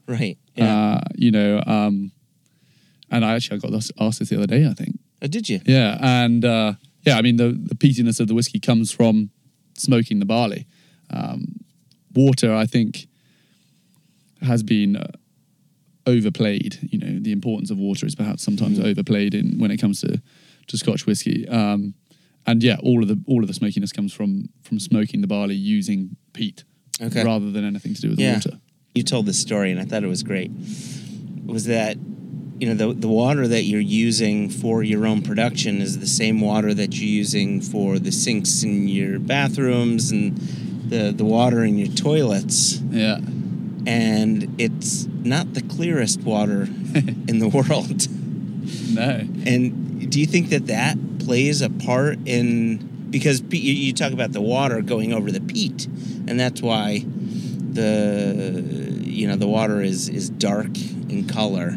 right 0.09 0.36
yeah 0.57 0.74
Uh, 0.77 1.01
you 1.15 1.31
know, 1.31 1.62
um, 1.66 2.11
and 3.11 3.24
I 3.24 3.35
actually 3.36 3.59
I 3.59 3.61
got 3.70 3.90
asked 4.01 4.19
this 4.19 4.28
the 4.31 4.36
other 4.36 4.47
day. 4.48 4.66
I 4.66 4.74
think. 4.74 4.98
Oh, 5.27 5.28
did 5.28 5.48
you 5.48 5.61
Yeah, 5.66 5.98
and 6.01 6.44
uh, 6.44 6.74
yeah, 7.03 7.19
I 7.19 7.23
mean 7.23 7.36
the 7.36 7.51
the 7.53 7.74
peatiness 7.74 8.20
of 8.20 8.28
the 8.28 8.35
whiskey 8.35 8.61
comes 8.61 8.90
from 8.93 9.31
smoking 9.74 10.19
the 10.20 10.27
barley. 10.27 10.66
Um, 11.11 11.61
water, 12.15 12.55
I 12.55 12.66
think, 12.66 13.07
has 14.43 14.62
been 14.62 14.97
uh, 14.97 15.12
overplayed. 16.07 16.78
You 16.90 16.98
know, 16.98 17.19
the 17.20 17.32
importance 17.32 17.70
of 17.70 17.78
water 17.78 18.07
is 18.07 18.15
perhaps 18.15 18.43
sometimes 18.43 18.78
overplayed 18.81 19.35
in 19.35 19.59
when 19.59 19.70
it 19.70 19.78
comes 19.78 20.01
to 20.01 20.20
to 20.69 20.78
Scotch 20.78 21.07
whiskey. 21.07 21.48
Um, 21.48 21.94
and 22.47 22.62
yeah, 22.62 22.77
all 22.82 23.03
of 23.03 23.09
the 23.09 23.20
all 23.27 23.43
of 23.43 23.48
the 23.48 23.55
smokiness 23.55 23.93
comes 23.93 24.12
from 24.12 24.48
from 24.62 24.78
smoking 24.78 25.20
the 25.20 25.27
barley 25.27 25.55
using 25.57 26.16
peat, 26.32 26.65
Okay. 27.01 27.24
rather 27.24 27.51
than 27.51 27.65
anything 27.65 27.94
to 27.94 28.01
do 28.01 28.11
with 28.11 28.19
yeah 28.20 28.39
the 28.39 28.48
water. 28.51 28.61
you 28.94 29.03
told 29.03 29.27
this 29.27 29.39
story 29.39 29.70
and 29.70 29.81
I 29.81 29.85
thought 29.85 30.03
it 30.05 30.09
was 30.09 30.23
great 30.23 30.51
was 31.44 31.65
that 31.66 31.97
you 32.58 32.68
know 32.68 32.74
the 32.74 32.94
the 32.94 33.08
water 33.08 33.46
that 33.46 33.64
you're 33.64 33.80
using 33.80 34.48
for 34.48 34.82
your 34.82 35.06
own 35.06 35.20
production 35.22 35.80
is 35.82 35.98
the 35.98 36.06
same 36.06 36.40
water 36.40 36.72
that 36.74 36.94
you're 36.94 37.08
using 37.08 37.60
for 37.60 37.98
the 37.98 38.10
sinks 38.12 38.62
in 38.62 38.88
your 38.88 39.18
bathrooms 39.18 40.10
and 40.10 40.36
the 40.88 41.12
the 41.12 41.24
water 41.24 41.64
in 41.64 41.76
your 41.76 41.88
toilets 41.88 42.80
Yeah, 42.90 43.18
and 43.86 44.54
it's 44.58 45.06
not 45.06 45.54
the 45.54 45.62
clearest 45.62 46.20
water 46.20 46.62
in 47.28 47.38
the 47.40 47.48
world. 47.48 48.08
no, 48.94 49.20
And 49.46 50.10
do 50.10 50.20
you 50.20 50.26
think 50.26 50.48
that 50.50 50.66
that 50.68 50.96
plays 51.18 51.60
a 51.62 51.70
part 51.70 52.18
in 52.26 53.08
because 53.10 53.40
you, 53.50 53.72
you 53.72 53.92
talk 53.92 54.12
about 54.12 54.32
the 54.32 54.40
water 54.40 54.80
going 54.82 55.12
over 55.12 55.30
the 55.30 55.40
peat, 55.40 55.86
and 56.28 56.38
that's 56.38 56.62
why 56.62 57.04
the 57.72 59.02
you 59.04 59.26
know 59.28 59.36
the 59.36 59.46
water 59.46 59.80
is 59.82 60.08
is 60.08 60.30
dark 60.30 60.76
in 61.08 61.26
color. 61.28 61.76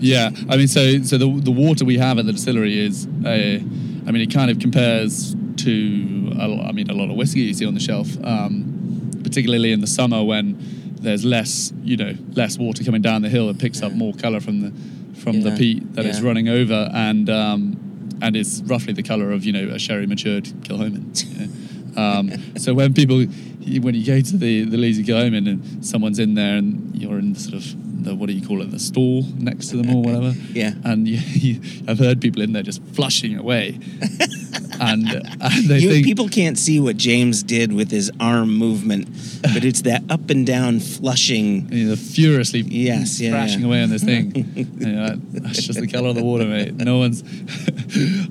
Yeah, 0.00 0.30
I 0.48 0.56
mean, 0.56 0.68
so 0.68 1.02
so 1.02 1.18
the 1.18 1.28
the 1.40 1.50
water 1.50 1.84
we 1.84 1.98
have 1.98 2.18
at 2.18 2.26
the 2.26 2.32
distillery 2.32 2.78
is, 2.78 3.06
uh, 3.24 3.28
I 3.28 4.10
mean, 4.10 4.22
it 4.22 4.32
kind 4.32 4.50
of 4.50 4.58
compares 4.58 5.34
to, 5.58 6.32
a 6.38 6.68
I 6.68 6.72
mean, 6.72 6.88
a 6.90 6.94
lot 6.94 7.10
of 7.10 7.16
whiskey 7.16 7.40
you 7.40 7.54
see 7.54 7.66
on 7.66 7.74
the 7.74 7.80
shelf, 7.80 8.08
um, 8.24 9.10
particularly 9.22 9.72
in 9.72 9.80
the 9.80 9.86
summer 9.86 10.22
when 10.22 10.56
there's 11.00 11.24
less, 11.24 11.72
you 11.82 11.96
know, 11.96 12.14
less 12.34 12.58
water 12.58 12.84
coming 12.84 13.02
down 13.02 13.22
the 13.22 13.28
hill. 13.28 13.48
It 13.50 13.58
picks 13.58 13.82
up 13.82 13.92
more 13.92 14.12
color 14.14 14.40
from 14.40 14.60
the 14.60 14.72
from 15.18 15.42
the 15.42 15.50
peat 15.56 15.94
that 15.94 16.06
it's 16.06 16.20
yeah. 16.20 16.26
running 16.26 16.48
over, 16.48 16.90
and 16.94 17.28
um, 17.28 18.18
and 18.22 18.36
it's 18.36 18.60
roughly 18.62 18.92
the 18.92 19.02
color 19.02 19.32
of 19.32 19.44
you 19.44 19.52
know 19.52 19.74
a 19.74 19.78
sherry 19.78 20.06
matured 20.06 20.44
Kilchoman. 20.44 21.12
You 21.24 21.46
know? 21.46 22.02
um, 22.02 22.56
so 22.56 22.74
when 22.74 22.94
people, 22.94 23.18
when 23.18 23.94
you 23.94 24.06
go 24.06 24.20
to 24.20 24.36
the 24.36 24.64
the 24.64 24.76
lazy 24.76 25.04
Kilchoman 25.04 25.48
and 25.48 25.84
someone's 25.84 26.18
in 26.18 26.34
there 26.34 26.56
and 26.56 26.94
you're 27.00 27.18
in 27.18 27.32
the 27.32 27.40
sort 27.40 27.54
of 27.54 27.87
the 28.04 28.14
what 28.14 28.26
do 28.28 28.32
you 28.32 28.46
call 28.46 28.62
it 28.62 28.70
the 28.70 28.78
stall 28.78 29.22
next 29.38 29.68
to 29.68 29.76
them 29.76 29.94
or 29.94 30.02
whatever, 30.02 30.34
Yeah. 30.52 30.72
and 30.84 31.06
you, 31.08 31.18
you, 31.26 31.60
I've 31.88 31.98
heard 31.98 32.20
people 32.20 32.42
in 32.42 32.52
there 32.52 32.62
just 32.62 32.82
flushing 32.94 33.36
away, 33.36 33.78
and 34.80 35.08
and 35.08 35.64
they 35.68 35.78
You, 35.80 35.90
think 35.90 36.04
people 36.06 36.28
can't 36.28 36.56
see 36.58 36.80
what 36.80 36.96
James 36.96 37.42
did 37.42 37.72
with 37.72 37.90
his 37.90 38.10
arm 38.20 38.54
movement, 38.56 39.08
but 39.42 39.64
it's 39.64 39.82
that 39.82 40.02
up 40.08 40.30
and 40.30 40.46
down 40.46 40.80
flushing. 40.80 41.70
you 41.72 41.88
know, 41.90 41.96
furiously 41.96 42.60
Yes, 42.60 43.20
yeah, 43.20 43.30
thrashing 43.30 43.60
yeah. 43.60 43.66
away 43.66 43.82
on 43.82 43.90
this 43.90 44.04
thing. 44.04 44.32
You 44.54 44.86
know, 44.92 45.16
that's 45.32 45.62
just 45.62 45.80
the 45.80 45.86
color 45.88 46.08
of 46.10 46.14
the 46.16 46.24
water, 46.24 46.44
mate. 46.44 46.74
No 46.76 46.98
one's. 46.98 47.22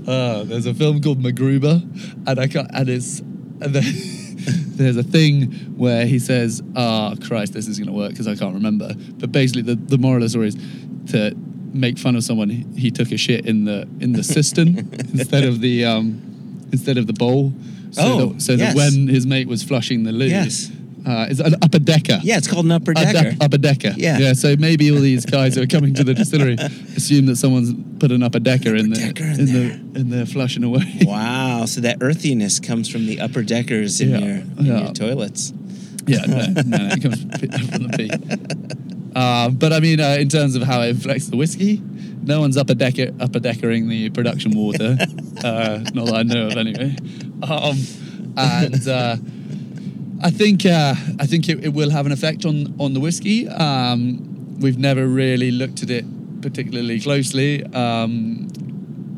uh, 0.07 0.43
there's 0.45 0.65
a 0.65 0.73
film 0.73 1.01
called 1.01 1.21
MacGruber, 1.21 1.81
and 2.27 2.39
I 2.39 2.47
can't, 2.47 2.69
and 2.73 2.89
it's 2.89 3.19
and 3.19 3.73
then, 3.73 3.83
there's 4.47 4.97
a 4.97 5.03
thing 5.03 5.51
where 5.77 6.05
he 6.05 6.19
says, 6.19 6.61
"Ah, 6.75 7.15
Christ, 7.25 7.53
this 7.53 7.67
is 7.67 7.77
going 7.79 7.87
to 7.87 7.93
work" 7.93 8.11
because 8.11 8.27
I 8.27 8.35
can't 8.35 8.53
remember. 8.53 8.93
But 9.17 9.31
basically, 9.31 9.63
the 9.63 9.75
the 9.75 9.97
moral 9.97 10.17
of 10.17 10.23
the 10.23 10.29
story 10.29 10.47
is 10.49 10.57
to 11.11 11.35
make 11.73 11.97
fun 11.97 12.15
of 12.15 12.23
someone. 12.23 12.49
He, 12.49 12.65
he 12.75 12.91
took 12.91 13.11
a 13.11 13.17
shit 13.17 13.45
in 13.45 13.65
the 13.65 13.87
in 13.99 14.13
the 14.13 14.23
cistern 14.23 14.77
instead 15.13 15.43
of 15.43 15.61
the 15.61 15.85
um 15.85 16.21
instead 16.71 16.97
of 16.97 17.07
the 17.07 17.13
bowl. 17.13 17.53
So 17.91 18.01
Oh, 18.03 18.25
that, 18.33 18.41
so 18.41 18.53
yes. 18.53 18.73
that 18.73 18.77
when 18.77 19.07
his 19.07 19.25
mate 19.25 19.47
was 19.47 19.63
flushing 19.63 20.03
the 20.03 20.11
loo, 20.11 20.25
Yes. 20.27 20.71
Uh, 21.07 21.25
it's 21.29 21.39
an 21.39 21.55
upper 21.61 21.79
decker. 21.79 22.19
Yeah, 22.21 22.37
it's 22.37 22.47
called 22.47 22.65
an 22.65 22.71
upper 22.73 22.93
decker. 22.93 23.31
duck- 23.31 23.33
upper 23.41 23.57
decker. 23.57 23.93
Yeah. 23.95 24.17
Yeah. 24.19 24.33
So 24.33 24.55
maybe 24.57 24.91
all 24.91 24.99
these 24.99 25.25
guys 25.25 25.55
who 25.55 25.61
are 25.61 25.67
coming 25.67 25.93
to 25.95 26.03
the 26.03 26.13
distillery 26.13 26.53
assume 26.97 27.25
that 27.27 27.37
someone's 27.37 27.73
put 27.99 28.11
an 28.11 28.21
upper 28.23 28.39
decker 28.39 28.75
in 28.75 28.91
Upper 28.91 28.99
there, 29.01 29.13
decker 29.13 29.23
in 29.23 29.39
in 29.39 29.45
there. 29.45 29.69
the 29.93 29.99
in 29.99 30.09
there 30.09 30.25
flushing 30.25 30.63
away. 30.63 30.99
Wow, 31.03 31.65
so 31.65 31.79
that 31.81 31.97
earthiness 32.01 32.59
comes 32.59 32.89
from 32.89 33.05
the 33.07 33.21
upper 33.21 33.41
deckers 33.43 34.01
in 34.01 34.09
Yeah, 34.09 34.17
your 34.19 34.35
in 34.35 34.65
yeah. 34.65 34.83
your 34.83 34.93
toilets. 34.93 35.53
yeah. 36.05 36.25
No, 36.27 36.37
no, 36.65 36.89
it 36.91 37.01
comes 37.01 37.21
from 37.21 37.29
the 37.87 37.93
peat. 37.97 39.15
Uh, 39.15 39.49
but 39.49 39.73
I 39.73 39.79
mean, 39.79 39.99
uh, 39.99 40.17
in 40.19 40.29
terms 40.29 40.55
of 40.55 40.63
how 40.63 40.81
it 40.81 40.95
affects 40.97 41.27
the 41.27 41.37
whiskey, 41.37 41.81
no 42.21 42.39
one's 42.41 42.57
upper 42.57 42.75
decker 42.75 43.11
upper 43.19 43.39
deckering 43.39 43.87
the 43.87 44.09
production 44.09 44.51
water. 44.55 44.97
uh, 45.43 45.79
not 45.93 46.05
that 46.07 46.15
I 46.15 46.23
know 46.23 46.47
of, 46.47 46.57
anyway. 46.57 46.95
Um, 47.41 47.77
and 48.35 48.87
uh, 48.87 49.15
I 50.21 50.31
think 50.31 50.65
uh, 50.65 50.95
I 51.19 51.25
think 51.27 51.47
it, 51.49 51.63
it 51.63 51.73
will 51.73 51.89
have 51.91 52.05
an 52.05 52.11
effect 52.11 52.45
on 52.45 52.73
on 52.79 52.93
the 52.93 52.99
whiskey. 52.99 53.47
Um, 53.47 54.59
we've 54.59 54.77
never 54.79 55.05
really 55.07 55.51
looked 55.51 55.83
at 55.83 55.89
it 55.89 56.05
particularly 56.41 56.99
closely. 56.99 57.63
Um, 57.73 58.47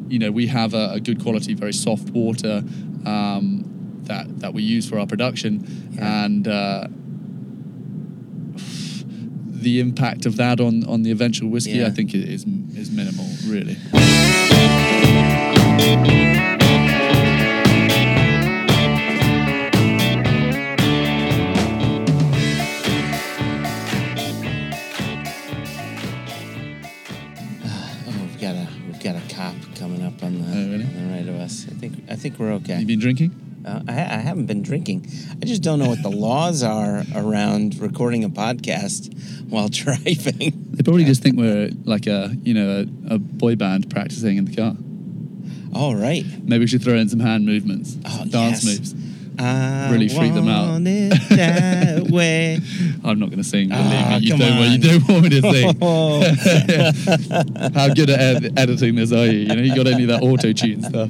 you 0.09 0.19
know, 0.19 0.31
we 0.31 0.47
have 0.47 0.73
a, 0.73 0.91
a 0.93 0.99
good 0.99 1.21
quality, 1.21 1.53
very 1.53 1.73
soft 1.73 2.09
water 2.09 2.63
um, 3.05 3.63
that 4.03 4.39
that 4.39 4.53
we 4.53 4.63
use 4.63 4.89
for 4.89 4.99
our 4.99 5.05
production, 5.07 5.63
Yeah. 5.93 6.25
and 6.25 6.47
uh, 6.47 6.87
the 9.61 9.79
impact 9.79 10.25
of 10.25 10.35
that 10.37 10.59
on 10.59 10.83
on 10.85 11.03
the 11.03 11.11
eventual 11.11 11.49
whiskey, 11.49 11.77
Yeah. 11.79 11.87
I 11.87 11.91
think, 11.91 12.13
is 12.13 12.45
is 12.75 12.91
minimal, 12.91 13.27
really. 13.47 13.77
Think 32.19 32.35
I 32.35 32.37
think 32.37 32.39
we're 32.39 32.53
okay. 32.55 32.79
You 32.79 32.85
been 32.85 32.99
drinking? 32.99 33.31
Uh, 33.65 33.81
I, 33.87 33.93
I 33.93 34.17
haven't 34.19 34.45
been 34.45 34.61
drinking. 34.63 35.05
I 35.41 35.45
just 35.45 35.61
don't 35.61 35.79
know 35.79 35.89
what 35.89 36.01
the 36.01 36.09
laws 36.09 36.63
are 36.63 37.03
around 37.15 37.77
recording 37.79 38.23
a 38.23 38.29
podcast 38.29 39.13
while 39.49 39.67
driving. 39.83 40.67
They 40.71 40.83
probably 40.83 41.03
just 41.05 41.21
think 41.21 41.37
we're 41.37 41.69
like 41.83 42.07
a 42.07 42.33
you 42.43 42.53
know 42.53 42.85
a, 43.09 43.15
a 43.15 43.19
boy 43.19 43.55
band 43.55 43.89
practicing 43.89 44.37
in 44.37 44.45
the 44.45 44.55
car. 44.55 44.75
All 45.73 45.95
right. 45.95 46.23
Maybe 46.43 46.59
we 46.63 46.67
should 46.67 46.81
throw 46.83 46.95
in 46.95 47.09
some 47.09 47.19
hand 47.19 47.45
movements, 47.45 47.97
Oh, 48.05 48.25
dance 48.29 48.63
yes. 48.63 48.79
moves. 48.79 48.95
I 49.41 49.89
Really 49.91 50.09
freak 50.09 50.33
them 50.33 50.47
out. 50.49 50.67
want 50.67 50.87
it 50.87 51.11
that 51.29 52.09
way. 52.11 52.59
I'm 53.05 53.19
not 53.19 53.29
going 53.29 53.37
to 53.37 53.43
sing. 53.43 53.69
Believe 53.69 53.85
Ah, 53.85 54.17
me, 54.19 54.25
you 54.25 54.37
don't, 54.37 54.57
want, 54.57 54.71
you 54.71 54.99
don't 54.99 55.07
want 55.07 55.23
me 55.23 55.29
to 55.29 55.41
sing. 55.41 55.77
Oh. 55.81 56.21
How 57.79 57.93
good 57.93 58.09
at 58.09 58.19
ed- 58.19 58.59
editing 58.59 58.95
this 58.95 59.13
are 59.13 59.25
you? 59.27 59.39
You 59.39 59.47
know, 59.55 59.61
you 59.61 59.75
got 59.75 59.87
any 59.87 60.03
of 60.03 60.09
that 60.09 60.21
auto 60.23 60.51
tune 60.51 60.83
stuff? 60.83 61.09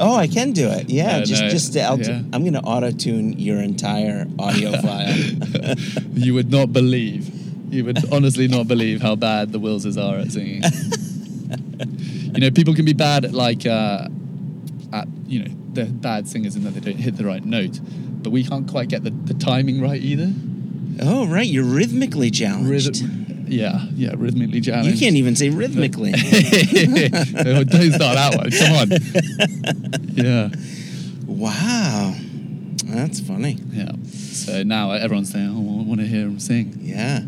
Oh, 0.00 0.14
I 0.14 0.26
can 0.28 0.52
do 0.52 0.68
it. 0.68 0.88
Yeah, 0.88 1.16
Uh, 1.18 1.24
just 1.24 1.42
no, 1.42 1.48
just 1.48 1.72
to, 1.72 1.78
yeah. 1.78 2.22
I'm 2.32 2.44
gonna 2.44 2.60
auto 2.60 2.90
tune 2.92 3.38
your 3.38 3.58
entire 3.60 4.26
audio 4.38 4.72
file. 4.82 5.14
You 6.14 6.34
would 6.34 6.50
not 6.50 6.72
believe. 6.72 7.28
You 7.72 7.84
would 7.84 8.12
honestly 8.12 8.48
not 8.48 8.66
believe 8.68 9.02
how 9.02 9.14
bad 9.16 9.52
the 9.52 9.58
Willses 9.60 9.96
are 9.96 10.18
at 10.18 10.32
singing. 10.32 10.62
you 12.34 12.40
know, 12.40 12.50
people 12.50 12.74
can 12.74 12.84
be 12.84 12.92
bad 12.92 13.24
at 13.24 13.32
like, 13.32 13.66
uh, 13.66 14.08
at 14.92 15.06
you 15.26 15.40
know, 15.44 15.50
they're 15.72 15.86
bad 15.86 16.26
singers 16.28 16.56
in 16.56 16.64
that 16.64 16.70
they 16.74 16.80
don't 16.80 16.98
hit 17.00 17.16
the 17.16 17.24
right 17.24 17.44
note, 17.44 17.78
but 18.22 18.30
we 18.30 18.42
can't 18.44 18.66
quite 18.68 18.88
get 18.88 19.04
the, 19.04 19.10
the 19.10 19.34
timing 19.34 19.80
right 19.80 20.00
either. 20.00 20.32
Oh, 21.00 21.26
right, 21.26 21.46
you're 21.46 21.64
rhythmically 21.64 22.30
challenged. 22.30 22.68
Rhythm, 23.00 23.26
yeah, 23.50 23.86
yeah, 23.94 24.14
rhythmically 24.16 24.58
you 24.60 24.98
can't 24.98 25.16
even 25.16 25.34
say 25.36 25.48
rhythmically. 25.50 26.12
Don't 26.12 27.92
start 27.92 28.14
that 28.16 28.34
one. 28.36 28.50
Come 28.50 28.72
on. 28.74 28.88
Yeah, 30.18 30.48
wow, 31.26 32.14
that's 32.84 33.20
funny. 33.20 33.56
yeah. 33.72 33.92
So 34.10 34.62
now 34.64 34.90
everyone's 34.92 35.30
saying, 35.30 35.48
"Oh, 35.48 35.80
I 35.80 35.84
want 35.84 36.00
to 36.00 36.06
hear 36.06 36.22
him 36.26 36.40
sing." 36.40 36.76
Yeah. 36.82 37.20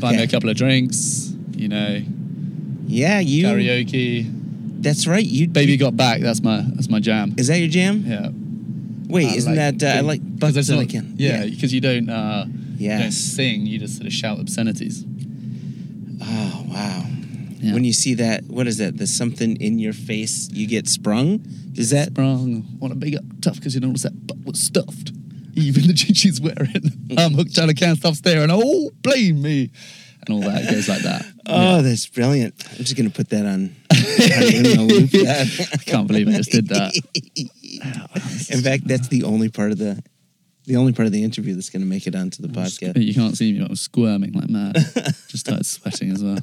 Buy 0.00 0.12
me 0.12 0.22
a 0.22 0.28
couple 0.28 0.48
of 0.50 0.56
drinks. 0.56 1.32
You 1.56 1.68
know, 1.68 2.02
Yeah, 2.86 3.18
you. 3.20 3.46
karaoke. 3.46 4.30
That's 4.82 5.06
right. 5.06 5.24
You 5.24 5.48
Baby 5.48 5.72
you- 5.72 5.78
got 5.78 5.96
back. 5.96 6.20
That's 6.20 6.42
my 6.42 6.62
that's 6.74 6.88
my 6.88 7.00
jam. 7.00 7.34
Is 7.36 7.48
that 7.48 7.58
your 7.58 7.68
jam? 7.68 8.04
Yeah. 8.06 8.28
Wait, 9.08 9.26
I 9.32 9.34
isn't 9.36 9.56
like 9.56 9.78
that 9.78 9.96
uh, 9.96 9.98
I 9.98 10.00
like 10.00 10.20
like 10.20 10.20
'cause 10.20 10.38
bucks 10.54 10.56
it's 10.56 10.68
that 10.68 10.94
not- 10.94 11.18
Yeah, 11.18 11.46
because 11.46 11.72
you 11.74 11.80
don't 11.80 12.08
uh, 12.08 12.46
you 12.78 12.90
don't 12.90 13.10
sing. 13.12 13.66
You 13.66 13.78
just 13.78 13.96
sort 13.96 14.06
of 14.06 14.12
shout 14.12 14.38
obscenities. 14.38 15.04
Wow. 16.74 17.06
Yeah. 17.60 17.72
When 17.72 17.84
you 17.84 17.92
see 17.94 18.14
that, 18.14 18.44
what 18.44 18.66
is 18.66 18.78
that? 18.78 18.98
There's 18.98 19.14
something 19.14 19.56
in 19.56 19.78
your 19.78 19.94
face. 19.94 20.50
You 20.50 20.66
get 20.66 20.86
sprung. 20.88 21.40
Is 21.76 21.90
that? 21.90 22.08
Sprung, 22.08 22.78
want 22.78 22.92
to 22.92 22.98
big 22.98 23.16
up 23.16 23.24
tough 23.40 23.54
because 23.56 23.74
you 23.74 23.80
notice 23.80 24.02
that 24.02 24.26
butt 24.26 24.44
was 24.44 24.60
stuffed. 24.60 25.12
Even 25.54 25.86
the 25.86 25.92
jeans 25.94 26.18
she's 26.18 26.40
wearing. 26.40 27.08
I'm 27.18 27.32
hooked 27.32 27.58
on 27.58 27.70
a 27.70 27.74
can't 27.74 27.96
stop 27.96 28.14
staring. 28.14 28.50
Oh, 28.52 28.90
blame 29.02 29.40
me. 29.40 29.70
And 30.26 30.34
all 30.34 30.50
that. 30.50 30.64
It 30.64 30.70
goes 30.72 30.88
like 30.88 31.02
that. 31.02 31.24
Oh, 31.46 31.82
that's 31.82 32.06
brilliant. 32.06 32.54
I'm 32.70 32.76
just 32.78 32.96
gonna 32.96 33.10
put 33.10 33.28
that 33.28 33.44
on. 33.44 33.76
I 33.90 35.76
can't 35.84 36.08
believe 36.08 36.26
I 36.26 36.32
just 36.32 36.50
did 36.50 36.68
that. 36.68 36.94
In 38.50 38.62
fact, 38.62 38.88
that's 38.88 39.08
the 39.08 39.24
only 39.24 39.50
part 39.50 39.70
of 39.70 39.76
the, 39.76 40.02
the 40.66 40.76
only 40.76 40.92
part 40.92 41.06
of 41.06 41.12
the 41.12 41.22
interview 41.22 41.54
that's 41.54 41.70
gonna 41.70 41.84
make 41.84 42.06
it 42.06 42.14
onto 42.14 42.42
the 42.42 42.48
podcast. 42.48 43.02
You 43.02 43.14
can't 43.14 43.36
see 43.36 43.52
me, 43.52 43.60
but 43.60 43.66
I 43.66 43.70
was 43.70 43.80
squirming 43.80 44.32
like 44.32 44.48
mad. 44.48 44.74
Just 45.28 45.40
started 45.40 45.66
sweating 45.66 46.10
as 46.12 46.22
well. 46.22 46.38